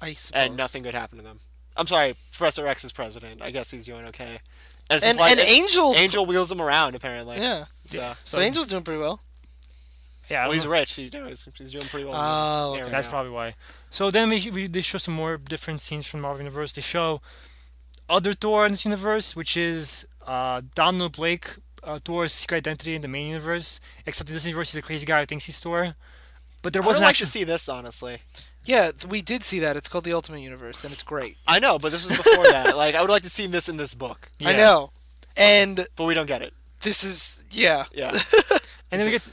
I 0.03 0.15
suppose. 0.15 0.33
and 0.35 0.57
nothing 0.57 0.83
good 0.83 0.95
happened 0.95 1.21
to 1.21 1.25
them. 1.27 1.41
I'm 1.77 1.87
sorry, 1.87 2.15
Professor 2.31 2.67
X 2.67 2.85
is 2.85 2.93
president. 2.93 3.41
I 3.43 3.51
guess 3.51 3.71
he's 3.71 3.87
doing 3.87 4.05
okay. 4.07 4.41
And, 4.91 5.03
And 5.03 5.13
implied- 5.13 5.39
and 5.39 5.41
Angel. 5.41 5.95
Angel 5.95 6.27
wheels 6.27 6.51
him 6.53 6.61
around 6.61 6.95
apparently. 6.95 7.39
Yeah. 7.39 7.67
So, 7.87 8.15
So 8.25 8.41
Angel's 8.41 8.69
doing 8.69 8.83
pretty 8.83 9.01
well. 9.01 9.21
Yeah. 10.29 10.45
Well, 10.45 10.53
he's 10.53 10.65
know. 10.65 10.71
rich. 10.71 10.95
He, 10.95 11.05
you 11.05 11.11
know, 11.11 11.27
he's, 11.27 11.47
he's 11.57 11.73
doing 11.73 11.85
pretty 11.87 12.05
well. 12.07 12.15
Oh, 12.17 12.73
there 12.75 12.85
okay. 12.85 12.91
That's 12.93 13.07
go. 13.07 13.11
probably 13.13 13.33
why. 13.33 13.55
So 13.91 14.11
then 14.11 14.29
we, 14.31 14.51
we 14.51 14.67
they 14.67 14.81
show 14.81 14.99
some 14.99 15.15
more 15.15 15.37
different 15.37 15.81
scenes 15.81 16.07
from 16.07 16.21
Marvel 16.21 16.39
Universe. 16.41 16.73
They 16.73 16.81
show 16.83 17.21
other 18.09 18.33
Thor 18.33 18.67
in 18.67 18.73
this 18.73 18.85
universe, 18.85 19.35
which 19.37 19.57
is 19.57 20.07
uh, 20.27 20.63
Donald 20.75 21.13
Blake, 21.17 21.57
uh, 21.83 21.99
Thor's 22.05 22.33
secret 22.33 22.59
identity 22.59 22.95
in 22.95 23.03
the 23.03 23.09
main 23.09 23.29
universe. 23.29 23.81
Except 24.07 24.29
in 24.31 24.35
this 24.35 24.45
universe, 24.47 24.73
he's 24.73 24.79
a 24.79 24.83
crazy 24.83 25.07
guy 25.07 25.21
who 25.21 25.27
thinks 25.27 25.47
he's 25.47 25.59
Thor. 25.61 25.95
But 26.63 26.73
there 26.73 26.83
wasn't 26.83 27.03
like 27.05 27.11
actually. 27.11 27.27
to 27.27 27.31
see 27.31 27.45
this 27.45 27.69
honestly. 27.69 28.19
Yeah, 28.65 28.93
we 29.09 29.23
did 29.23 29.43
see 29.43 29.59
that. 29.61 29.77
It's 29.77 29.89
called 29.89 30.05
the 30.05 30.13
Ultimate 30.13 30.41
Universe, 30.41 30.85
and 30.85 30.93
it's 30.93 31.03
great. 31.03 31.37
I 31.49 31.59
know, 31.59 31.79
but 31.79 31.91
this 31.93 32.09
is 32.09 32.17
before 32.17 32.45
that. 32.53 32.77
Like, 32.83 32.95
I 32.95 33.01
would 33.01 33.11
like 33.11 33.23
to 33.25 33.31
see 33.31 33.47
this 33.47 33.69
in 33.69 33.77
this 33.77 33.95
book, 33.95 34.31
I 34.45 34.53
know. 34.55 34.91
And 35.37 35.87
but 35.97 36.05
we 36.05 36.15
don't 36.15 36.27
get 36.27 36.43
it. 36.43 36.53
this 36.81 37.05
is 37.05 37.43
yeah. 37.51 37.85
Yeah. 37.93 38.13
And 38.93 39.01
then 39.01 39.07
we 39.07 39.13
get, 39.13 39.27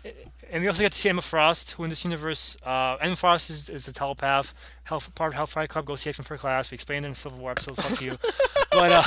and 0.49 0.61
we 0.61 0.69
also 0.69 0.81
get 0.81 0.93
to 0.93 0.97
see 0.97 1.09
Emma 1.09 1.21
Frost, 1.21 1.71
who 1.71 1.83
in 1.83 1.89
this 1.89 2.05
universe, 2.05 2.55
uh, 2.65 2.95
Emma 3.01 3.17
Frost 3.17 3.49
is, 3.49 3.69
is 3.69 3.89
a 3.89 3.93
telepath, 3.93 4.53
Health, 4.85 5.13
part 5.13 5.33
of 5.33 5.35
Hellfire 5.35 5.67
Club. 5.67 5.83
Go 5.83 5.95
see 5.97 6.09
X 6.09 6.17
Men 6.17 6.23
First 6.23 6.39
Class. 6.39 6.71
We 6.71 6.75
explained 6.75 7.03
it 7.03 7.09
in 7.09 7.13
Civil 7.13 7.39
War 7.39 7.51
episode. 7.51 7.75
Fuck 7.75 8.01
you. 8.01 8.17
But 8.71 8.91
uh, 8.91 9.03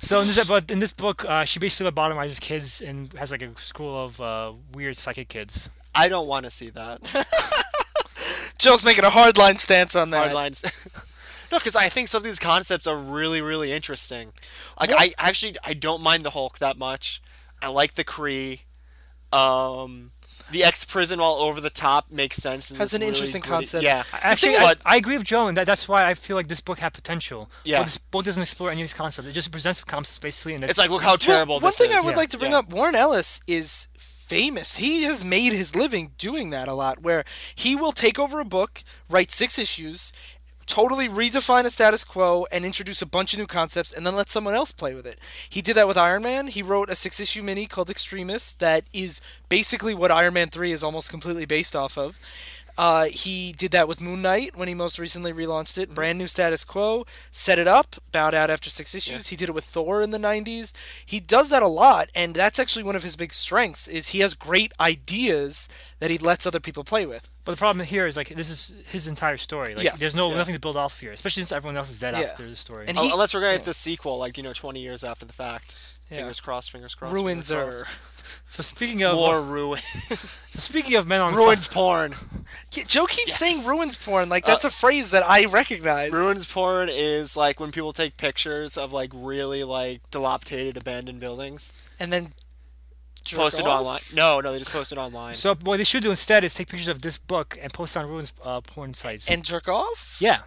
so 0.00 0.20
in 0.20 0.26
this, 0.26 0.42
but 0.48 0.70
in 0.70 0.78
this 0.80 0.90
book, 0.90 1.24
uh, 1.24 1.44
she 1.44 1.60
basically 1.60 1.92
lobotomizes 1.92 2.40
kids 2.40 2.80
and 2.80 3.12
has 3.12 3.30
like 3.30 3.42
a 3.42 3.56
school 3.60 4.04
of 4.04 4.20
uh, 4.20 4.52
weird 4.72 4.96
psychic 4.96 5.28
kids. 5.28 5.68
I 5.94 6.08
don't 6.08 6.26
want 6.26 6.46
to 6.46 6.50
see 6.50 6.70
that. 6.70 6.98
Joe's 8.60 8.84
making 8.84 9.04
a 9.04 9.08
hardline 9.10 9.58
stance 9.58 9.96
on 9.96 10.10
that. 10.10 10.18
Hard 10.18 10.32
lines. 10.32 10.62
no, 11.52 11.58
because 11.58 11.74
I 11.76 11.88
think 11.88 12.08
some 12.08 12.18
of 12.20 12.24
these 12.24 12.38
concepts 12.38 12.86
are 12.86 12.96
really, 12.96 13.40
really 13.40 13.72
interesting. 13.72 14.32
Like, 14.80 14.90
What- 14.90 15.00
I 15.00 15.12
actually 15.18 15.56
I 15.64 15.74
don't 15.74 16.02
mind 16.02 16.22
the 16.22 16.30
Hulk 16.30 16.58
that 16.58 16.76
much. 16.78 17.22
I 17.62 17.68
like 17.68 17.94
the 17.94 18.04
Kree. 18.04 18.60
Um, 19.32 20.12
the 20.50 20.64
ex 20.64 20.84
prison 20.84 21.20
while 21.20 21.34
over 21.34 21.60
the 21.60 21.70
top 21.70 22.10
makes 22.10 22.36
sense. 22.36 22.70
and 22.72 22.80
Has 22.80 22.86
it's 22.88 22.94
an 22.94 23.00
really 23.02 23.10
interesting 23.12 23.40
gritty- 23.40 23.54
concept. 23.54 23.84
Yeah. 23.84 24.02
Actually, 24.12 24.54
thing 24.54 24.62
I, 24.66 24.70
is- 24.72 24.78
I 24.84 24.96
agree 24.96 25.16
with 25.16 25.26
Joe, 25.26 25.46
and 25.46 25.56
that, 25.56 25.66
that's 25.66 25.86
why 25.88 26.04
I 26.04 26.14
feel 26.14 26.34
like 26.36 26.48
this 26.48 26.60
book 26.60 26.80
had 26.80 26.92
potential. 26.92 27.48
Yeah. 27.64 27.78
But 27.78 27.84
this 27.84 27.98
book 27.98 28.24
doesn't 28.24 28.42
explore 28.42 28.70
any 28.72 28.80
of 28.80 28.84
these 28.84 28.94
concepts. 28.94 29.28
It 29.28 29.32
just 29.32 29.52
presents 29.52 29.78
the 29.80 29.86
concepts 29.86 30.18
basically, 30.18 30.54
and 30.54 30.64
It's 30.64 30.78
like, 30.78 30.90
look 30.90 31.02
how 31.02 31.14
terrible 31.14 31.56
Well, 31.56 31.60
one 31.62 31.72
thing 31.72 31.90
is. 31.90 31.96
I 31.96 32.00
would 32.00 32.10
Yeah. 32.12 32.16
like 32.16 32.30
to 32.30 32.38
bring 32.38 32.50
Yeah. 32.52 32.58
up: 32.58 32.70
Warren 32.70 32.96
Ellis 32.96 33.40
is 33.46 33.86
famous. 34.30 34.76
He 34.76 35.02
has 35.02 35.24
made 35.24 35.52
his 35.52 35.74
living 35.74 36.12
doing 36.16 36.50
that 36.50 36.68
a 36.68 36.72
lot. 36.72 37.02
Where 37.02 37.24
he 37.52 37.74
will 37.74 37.90
take 37.90 38.16
over 38.16 38.38
a 38.38 38.44
book, 38.44 38.84
write 39.08 39.32
six 39.32 39.58
issues, 39.58 40.12
totally 40.66 41.08
redefine 41.08 41.64
a 41.64 41.70
status 41.70 42.04
quo, 42.04 42.46
and 42.52 42.64
introduce 42.64 43.02
a 43.02 43.06
bunch 43.06 43.32
of 43.32 43.40
new 43.40 43.48
concepts, 43.48 43.92
and 43.92 44.06
then 44.06 44.14
let 44.14 44.30
someone 44.30 44.54
else 44.54 44.70
play 44.70 44.94
with 44.94 45.04
it. 45.04 45.18
He 45.48 45.60
did 45.60 45.74
that 45.74 45.88
with 45.88 45.96
Iron 45.96 46.22
Man. 46.22 46.46
He 46.46 46.62
wrote 46.62 46.90
a 46.90 46.94
six-issue 46.94 47.42
mini 47.42 47.66
called 47.66 47.90
Extremis 47.90 48.52
that 48.60 48.84
is 48.92 49.20
basically 49.48 49.94
what 49.94 50.12
Iron 50.12 50.34
Man 50.34 50.48
three 50.48 50.70
is 50.70 50.84
almost 50.84 51.10
completely 51.10 51.44
based 51.44 51.74
off 51.74 51.98
of. 51.98 52.20
Uh, 52.80 53.04
he 53.04 53.52
did 53.52 53.72
that 53.72 53.86
with 53.86 54.00
Moon 54.00 54.22
Knight 54.22 54.56
when 54.56 54.66
he 54.66 54.72
most 54.74 54.98
recently 54.98 55.34
relaunched 55.34 55.74
Mm-hmm. 55.74 55.82
it. 55.92 55.94
Brand 55.94 56.16
new 56.18 56.26
status 56.26 56.64
quo, 56.64 57.04
set 57.30 57.58
it 57.58 57.68
up, 57.68 57.96
bowed 58.10 58.32
out 58.34 58.48
after 58.48 58.70
six 58.70 58.94
issues. 58.94 59.26
He 59.26 59.36
did 59.36 59.50
it 59.50 59.54
with 59.54 59.64
Thor 59.66 60.00
in 60.00 60.12
the 60.12 60.18
'90s. 60.18 60.72
He 61.04 61.20
does 61.20 61.50
that 61.50 61.62
a 61.62 61.68
lot, 61.68 62.08
and 62.14 62.34
that's 62.34 62.58
actually 62.58 62.82
one 62.84 62.96
of 62.96 63.02
his 63.02 63.16
big 63.16 63.34
strengths. 63.34 63.86
Is 63.86 64.08
he 64.08 64.20
has 64.20 64.32
great 64.32 64.72
ideas 64.80 65.68
that 65.98 66.10
he 66.10 66.16
lets 66.16 66.46
other 66.46 66.58
people 66.60 66.82
play 66.82 67.04
with. 67.04 67.28
But 67.44 67.52
the 67.52 67.58
problem 67.58 67.84
here 67.86 68.06
is 68.06 68.16
like 68.16 68.28
this 68.30 68.48
is 68.48 68.72
his 68.90 69.06
entire 69.06 69.36
story. 69.36 69.74
Like 69.74 69.84
Yes. 69.84 69.98
there's 70.00 70.14
no 70.14 70.30
Yeah. 70.30 70.36
nothing 70.38 70.54
to 70.54 70.60
build 70.60 70.76
off 70.76 70.94
of 70.94 71.00
here, 71.00 71.12
especially 71.12 71.42
since 71.42 71.52
everyone 71.52 71.76
else 71.76 71.90
is 71.90 71.98
dead 71.98 72.14
Yeah. 72.14 72.22
after 72.30 72.48
the 72.48 72.56
story. 72.56 72.86
And 72.88 72.96
Oh, 72.96 73.02
he- 73.02 73.10
unless 73.10 73.34
we're 73.34 73.40
gonna 73.40 73.52
yeah. 73.52 73.58
get 73.58 73.66
the 73.66 73.74
sequel, 73.74 74.16
like 74.18 74.36
you 74.38 74.42
know, 74.42 74.52
20 74.54 74.80
years 74.80 75.04
after 75.04 75.26
the 75.26 75.32
fact. 75.34 75.76
Yeah. 76.10 76.18
Fingers 76.18 76.40
crossed. 76.40 76.70
Fingers 76.72 76.94
crossed. 76.94 77.14
Ruins 77.14 77.48
fingers 77.48 77.76
are. 77.82 77.84
crossed. 77.84 77.98
So 78.50 78.62
speaking 78.62 79.02
of 79.02 79.14
More 79.16 79.40
ruin. 79.40 79.80
so 80.08 80.58
speaking 80.58 80.94
of 80.94 81.06
men 81.06 81.20
on 81.20 81.34
ruins 81.34 81.66
porn. 81.68 82.14
Yeah, 82.72 82.84
Joe 82.84 83.06
keeps 83.06 83.28
Yes. 83.28 83.38
saying 83.38 83.66
ruins 83.66 83.96
porn 83.96 84.28
like 84.28 84.44
that's 84.44 84.64
Uh, 84.64 84.68
a 84.68 84.70
phrase 84.70 85.10
that 85.12 85.22
I 85.24 85.44
recognize. 85.46 86.12
Ruins 86.12 86.44
porn 86.46 86.88
is 86.90 87.36
like 87.36 87.60
when 87.60 87.70
people 87.72 87.92
take 87.92 88.16
pictures 88.16 88.76
of 88.76 88.92
like 88.92 89.10
really 89.14 89.64
like 89.64 90.00
dilapidated 90.10 90.76
abandoned 90.76 91.20
buildings, 91.20 91.72
and 91.98 92.12
then 92.12 92.32
jerk 93.24 93.38
post 93.40 93.58
it 93.60 93.66
off? 93.66 93.80
online. 93.80 94.00
No, 94.14 94.40
no, 94.40 94.52
they 94.52 94.58
just 94.58 94.72
post 94.72 94.92
it 94.92 94.98
online. 94.98 95.34
So 95.34 95.54
what 95.54 95.76
they 95.76 95.84
should 95.84 96.02
do 96.02 96.10
instead 96.10 96.42
is 96.44 96.54
take 96.54 96.68
pictures 96.68 96.88
of 96.88 97.02
this 97.02 97.18
book 97.18 97.58
and 97.60 97.72
post 97.72 97.96
it 97.96 98.00
on 98.00 98.08
Ruins 98.08 98.32
uh, 98.42 98.60
porn 98.60 98.94
sites. 98.94 99.30
and 99.30 99.44
jerk 99.44 99.68
off. 99.68 100.16
yeah. 100.20 100.40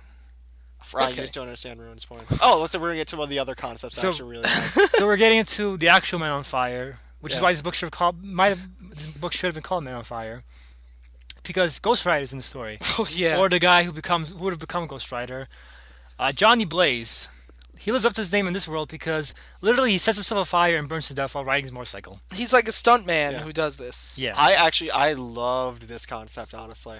Right, 0.94 1.06
okay. 1.06 1.12
you 1.14 1.22
just 1.24 1.34
don't 1.34 1.44
understand 1.48 1.80
ruins 1.80 2.06
porn. 2.06 2.22
Oh, 2.40 2.60
let's 2.60 2.72
say 2.74 2.78
we're 2.78 2.90
gonna 2.90 2.98
get 2.98 3.08
to 3.08 3.16
one 3.16 3.24
of 3.24 3.30
the 3.32 3.40
other 3.40 3.56
concepts. 3.56 4.00
So- 4.00 4.10
actually 4.10 4.30
really 4.30 4.44
like. 4.44 4.92
so 4.92 5.08
we're 5.08 5.18
getting 5.18 5.40
into 5.40 5.76
the 5.78 5.88
actual 5.88 6.20
Men 6.20 6.30
on 6.30 6.44
Fire, 6.44 7.00
which 7.24 7.34
is 7.34 7.42
why 7.42 7.52
this 7.52 7.62
book 7.62 7.74
should 7.74 7.88
have 7.88 7.92
called 7.92 8.24
might 8.24 8.50
have 8.50 8.68
this 8.90 9.08
book 9.18 9.34
should 9.34 9.48
have 9.48 9.54
been 9.56 9.64
called 9.64 9.84
Man 9.84 9.96
on 9.96 10.04
Fire, 10.04 10.44
because 11.44 11.80
Ghost 11.80 12.06
Rider 12.06 12.24
is 12.24 12.32
in 12.34 12.40
the 12.40 12.44
story, 12.44 12.78
Oh 13.00 13.08
yeah. 13.12 13.40
or 13.40 13.50
the 13.50 13.60
guy 13.60 13.84
who 13.84 13.92
becomes 13.92 14.32
who 14.32 14.38
would 14.40 14.54
have 14.54 14.60
become 14.60 14.84
a 14.84 14.88
Ghost 14.88 15.12
Rider, 15.12 15.48
uh, 16.20 16.32
Johnny 16.32 16.66
Blaze. 16.66 17.30
He 17.80 17.92
lives 17.92 18.06
up 18.06 18.14
to 18.14 18.22
his 18.22 18.32
name 18.32 18.48
in 18.48 18.54
this 18.54 18.68
world 18.68 18.88
because 18.88 19.34
literally 19.62 19.92
he 19.92 19.98
sets 19.98 20.18
himself 20.18 20.40
on 20.40 20.46
fire 20.46 20.78
and 20.78 20.88
burns 20.88 21.08
to 21.10 21.16
death 21.16 21.36
while 21.36 21.44
riding 21.44 21.66
his 21.66 21.72
motorcycle. 21.72 22.22
He's 22.34 22.54
like 22.54 22.68
a 22.70 22.72
stunt 22.72 23.06
man 23.06 23.34
Yeah. 23.34 23.40
who 23.40 23.52
does 23.52 23.76
this. 23.78 24.14
Yeah. 24.18 24.34
I 24.38 24.54
actually 24.54 24.92
I 24.92 25.14
loved 25.14 25.84
this 25.90 26.06
concept 26.06 26.54
honestly. 26.54 27.00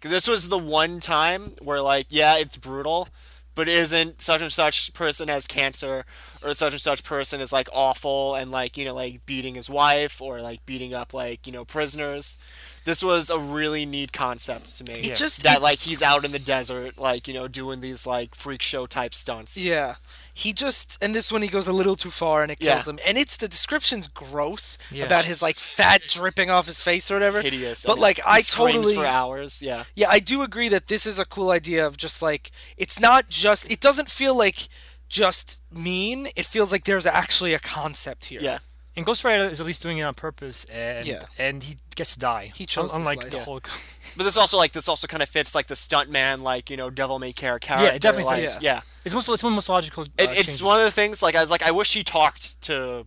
this 0.00 0.26
was 0.28 0.48
the 0.48 0.56
one 0.58 1.00
time 1.00 1.48
where 1.60 1.80
like 1.80 2.06
yeah 2.10 2.36
it's 2.38 2.56
brutal, 2.56 3.08
but 3.54 3.68
isn't 3.68 4.20
such 4.22 4.42
and 4.42 4.52
such 4.52 4.92
person 4.94 5.28
has 5.28 5.46
cancer 5.46 6.04
or 6.44 6.54
such 6.54 6.72
and 6.72 6.80
such 6.80 7.04
person 7.04 7.40
is 7.40 7.52
like 7.52 7.68
awful 7.72 8.34
and 8.34 8.50
like 8.50 8.76
you 8.76 8.84
know 8.84 8.94
like 8.94 9.24
beating 9.26 9.54
his 9.54 9.70
wife 9.70 10.20
or 10.20 10.40
like 10.40 10.64
beating 10.66 10.92
up 10.94 11.14
like 11.14 11.46
you 11.46 11.52
know 11.52 11.64
prisoners. 11.64 12.38
This 12.84 13.02
was 13.02 13.30
a 13.30 13.38
really 13.38 13.86
neat 13.86 14.12
concept 14.12 14.76
to 14.76 14.84
me. 14.84 15.00
It 15.00 15.16
just 15.16 15.42
that 15.44 15.56
it- 15.58 15.62
like 15.62 15.78
he's 15.78 16.02
out 16.02 16.24
in 16.24 16.32
the 16.32 16.38
desert 16.38 16.98
like 16.98 17.26
you 17.28 17.34
know 17.34 17.48
doing 17.48 17.80
these 17.80 18.06
like 18.06 18.34
freak 18.34 18.60
show 18.62 18.86
type 18.86 19.14
stunts. 19.14 19.56
Yeah. 19.56 19.94
He 20.36 20.52
just 20.52 20.98
and 21.00 21.14
this 21.14 21.30
one 21.30 21.42
he 21.42 21.48
goes 21.48 21.66
a 21.68 21.72
little 21.72 21.94
too 21.96 22.10
far 22.10 22.42
and 22.42 22.50
it 22.52 22.58
Yeah. 22.60 22.74
kills 22.74 22.88
him. 22.88 22.98
And 23.06 23.16
it's 23.16 23.36
the 23.36 23.46
description's 23.48 24.08
gross 24.08 24.76
Yeah. 24.90 25.04
about 25.04 25.24
his 25.24 25.40
like 25.40 25.56
fat 25.56 26.02
dripping 26.08 26.50
off 26.50 26.66
his 26.66 26.82
face 26.82 27.10
or 27.10 27.14
whatever. 27.14 27.40
Hideous. 27.40 27.84
But 27.86 27.92
and 27.92 28.00
like 28.02 28.16
he 28.16 28.22
I 28.26 28.40
screams 28.40 28.74
totally 28.76 28.94
for 28.96 29.06
hours. 29.06 29.62
Yeah. 29.62 29.84
Yeah, 29.94 30.08
I 30.10 30.18
do 30.18 30.42
agree 30.42 30.68
that 30.68 30.88
this 30.88 31.06
is 31.06 31.18
a 31.18 31.24
cool 31.24 31.50
idea 31.50 31.86
of 31.86 31.96
just 31.96 32.20
like 32.20 32.50
it's 32.76 32.98
not 32.98 33.28
just 33.28 33.70
it 33.70 33.80
doesn't 33.80 34.10
feel 34.10 34.34
like 34.36 34.68
just 35.08 35.60
mean. 35.70 36.28
It 36.34 36.46
feels 36.46 36.72
like 36.72 36.84
there's 36.84 37.06
actually 37.06 37.54
a 37.54 37.60
concept 37.60 38.26
here. 38.26 38.40
Yeah. 38.40 38.58
And 38.96 39.04
Ghost 39.04 39.24
Rider 39.24 39.44
is 39.44 39.60
at 39.60 39.66
least 39.66 39.82
doing 39.82 39.98
it 39.98 40.02
on 40.02 40.14
purpose, 40.14 40.64
and 40.66 41.06
Yeah. 41.06 41.22
and 41.38 41.62
he 41.64 41.76
gets 41.96 42.14
to 42.14 42.18
die. 42.20 42.50
He 42.54 42.64
chose 42.64 42.90
this 42.90 42.94
unlike 42.94 43.22
life. 43.22 43.30
the 43.30 43.36
Yeah. 43.38 43.44
Hulk. 43.44 43.68
But 44.16 44.24
this 44.24 44.36
also 44.36 44.56
like 44.56 44.72
this 44.72 44.88
also 44.88 45.06
kind 45.06 45.22
of 45.22 45.28
fits 45.28 45.54
like 45.54 45.66
the 45.66 45.74
stuntman 45.74 46.42
like 46.42 46.70
you 46.70 46.76
know 46.76 46.90
devil 46.90 47.18
may 47.18 47.32
care 47.32 47.58
character. 47.58 47.86
Yeah, 47.86 47.94
it 47.94 48.02
definitely 48.02 48.32
like, 48.32 48.44
fits. 48.44 48.58
Yeah. 48.60 48.80
It's 49.04 49.14
most 49.14 49.28
it's 49.28 49.42
one 49.42 49.52
of 49.52 49.54
the 49.54 49.56
most 49.56 49.68
logical. 49.68 50.04
Uh, 50.04 50.06
It, 50.18 50.30
it's 50.30 50.34
changes. 50.36 50.62
one 50.62 50.78
of 50.78 50.84
the 50.84 50.90
things 50.90 51.22
like 51.22 51.34
I 51.34 51.40
was 51.40 51.50
like 51.50 51.62
I 51.62 51.70
wish 51.70 51.92
he 51.92 52.04
talked 52.04 52.60
to 52.62 53.06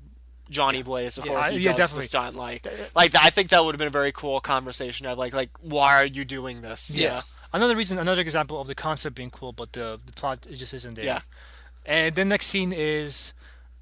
Johnny 0.50 0.82
Blaze 0.84 1.16
before 1.18 1.38
I- 1.38 1.52
he 1.52 1.60
yeah, 1.60 1.72
does 1.72 1.78
definitely. 1.78 2.04
the 2.04 2.08
stunt. 2.08 2.36
Like 2.36 2.68
like 2.96 3.16
I 3.16 3.30
think 3.30 3.50
that 3.50 3.64
would 3.64 3.74
have 3.74 3.80
been 3.80 3.88
a 3.88 3.92
very 4.02 4.12
cool 4.12 4.40
conversation. 4.40 5.06
Of 5.06 5.18
like 5.18 5.34
like 5.34 5.50
why 5.62 5.96
are 5.96 6.06
you 6.06 6.26
doing 6.26 6.62
this? 6.62 6.96
Yeah. 6.96 7.22
Another 7.54 7.76
reason, 7.76 7.98
another 7.98 8.22
example 8.22 8.60
of 8.60 8.68
the 8.68 8.76
concept 8.76 9.16
being 9.16 9.30
cool, 9.32 9.54
but 9.54 9.74
the 9.74 10.00
the 10.06 10.12
plot 10.14 10.46
it 10.50 10.56
just 10.56 10.74
isn't 10.74 10.96
there. 10.96 11.06
Yeah. 11.06 11.22
And 11.86 12.14
then 12.16 12.28
next 12.28 12.48
scene 12.48 12.74
is 12.74 13.34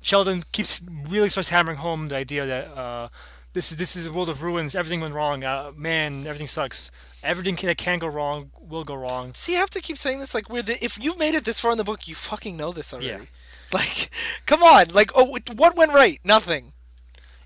Sheldon 0.01 0.43
keeps 0.51 0.79
really 1.09 1.29
starts 1.29 1.49
hammering 1.49 1.77
home 1.77 2.09
the 2.09 2.15
idea 2.15 2.45
that 2.45 2.67
uh, 2.77 3.09
this 3.53 3.71
is 3.71 3.77
this 3.77 3.95
is 3.95 4.05
a 4.05 4.13
world 4.13 4.29
of 4.29 4.43
ruins. 4.43 4.75
Everything 4.75 5.01
went 5.01 5.15
wrong. 5.15 5.43
Uh, 5.43 5.71
man, 5.75 6.27
everything 6.27 6.45
sucks. 6.47 6.91
Everything 7.25 7.55
that 7.67 7.77
can 7.77 7.99
go 7.99 8.07
wrong 8.07 8.51
will 8.59 8.83
go 8.83 8.95
wrong. 8.95 9.33
See, 9.33 9.53
you 9.53 9.57
have 9.57 9.69
to 9.71 9.81
keep 9.81 9.97
saying 9.97 10.19
this 10.19 10.33
like 10.33 10.49
we're 10.49 10.61
the, 10.61 10.83
if 10.83 11.01
you've 11.03 11.17
made 11.19 11.33
it 11.35 11.43
this 11.43 11.59
far 11.59 11.71
in 11.71 11.77
the 11.77 11.83
book, 11.83 12.07
you 12.07 12.15
fucking 12.15 12.55
know 12.55 12.71
this 12.71 12.93
already. 12.93 13.07
Yeah. 13.07 13.19
Like, 13.73 14.11
come 14.45 14.61
on. 14.61 14.89
Like, 14.89 15.09
oh, 15.15 15.35
what- 15.55 15.75
went 15.75 15.91
right? 15.91 16.19
Nothing. 16.23 16.73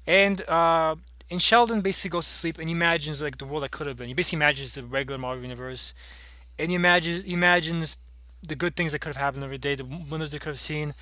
And 0.05 0.41
uh, 0.49 0.95
and 1.31 1.41
Sheldon 1.41 1.79
basically 1.81 2.09
goes 2.09 2.27
to 2.27 2.33
sleep 2.33 2.57
and 2.59 2.67
he 2.67 2.73
imagines 2.73 3.21
like 3.21 3.37
the 3.37 3.45
world 3.45 3.63
that 3.63 3.71
could 3.71 3.87
have 3.87 3.95
been. 3.95 4.09
He 4.09 4.13
basically 4.13 4.37
imagines 4.37 4.73
the 4.73 4.83
regular 4.83 5.17
Marvel 5.17 5.43
universe, 5.43 5.93
and 6.59 6.69
he 6.69 6.75
imagines 6.75 7.23
he 7.23 7.33
imagines 7.33 7.97
the 8.45 8.55
good 8.55 8.75
things 8.75 8.91
that 8.91 8.99
could 8.99 9.09
have 9.15 9.23
happened 9.23 9.43
every 9.45 9.57
day, 9.57 9.75
the 9.75 9.85
wonders 9.85 10.31
they 10.31 10.39
could 10.39 10.49
have 10.49 10.59
seen, 10.59 10.93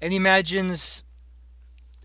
and 0.00 0.12
he 0.12 0.16
imagines. 0.16 1.04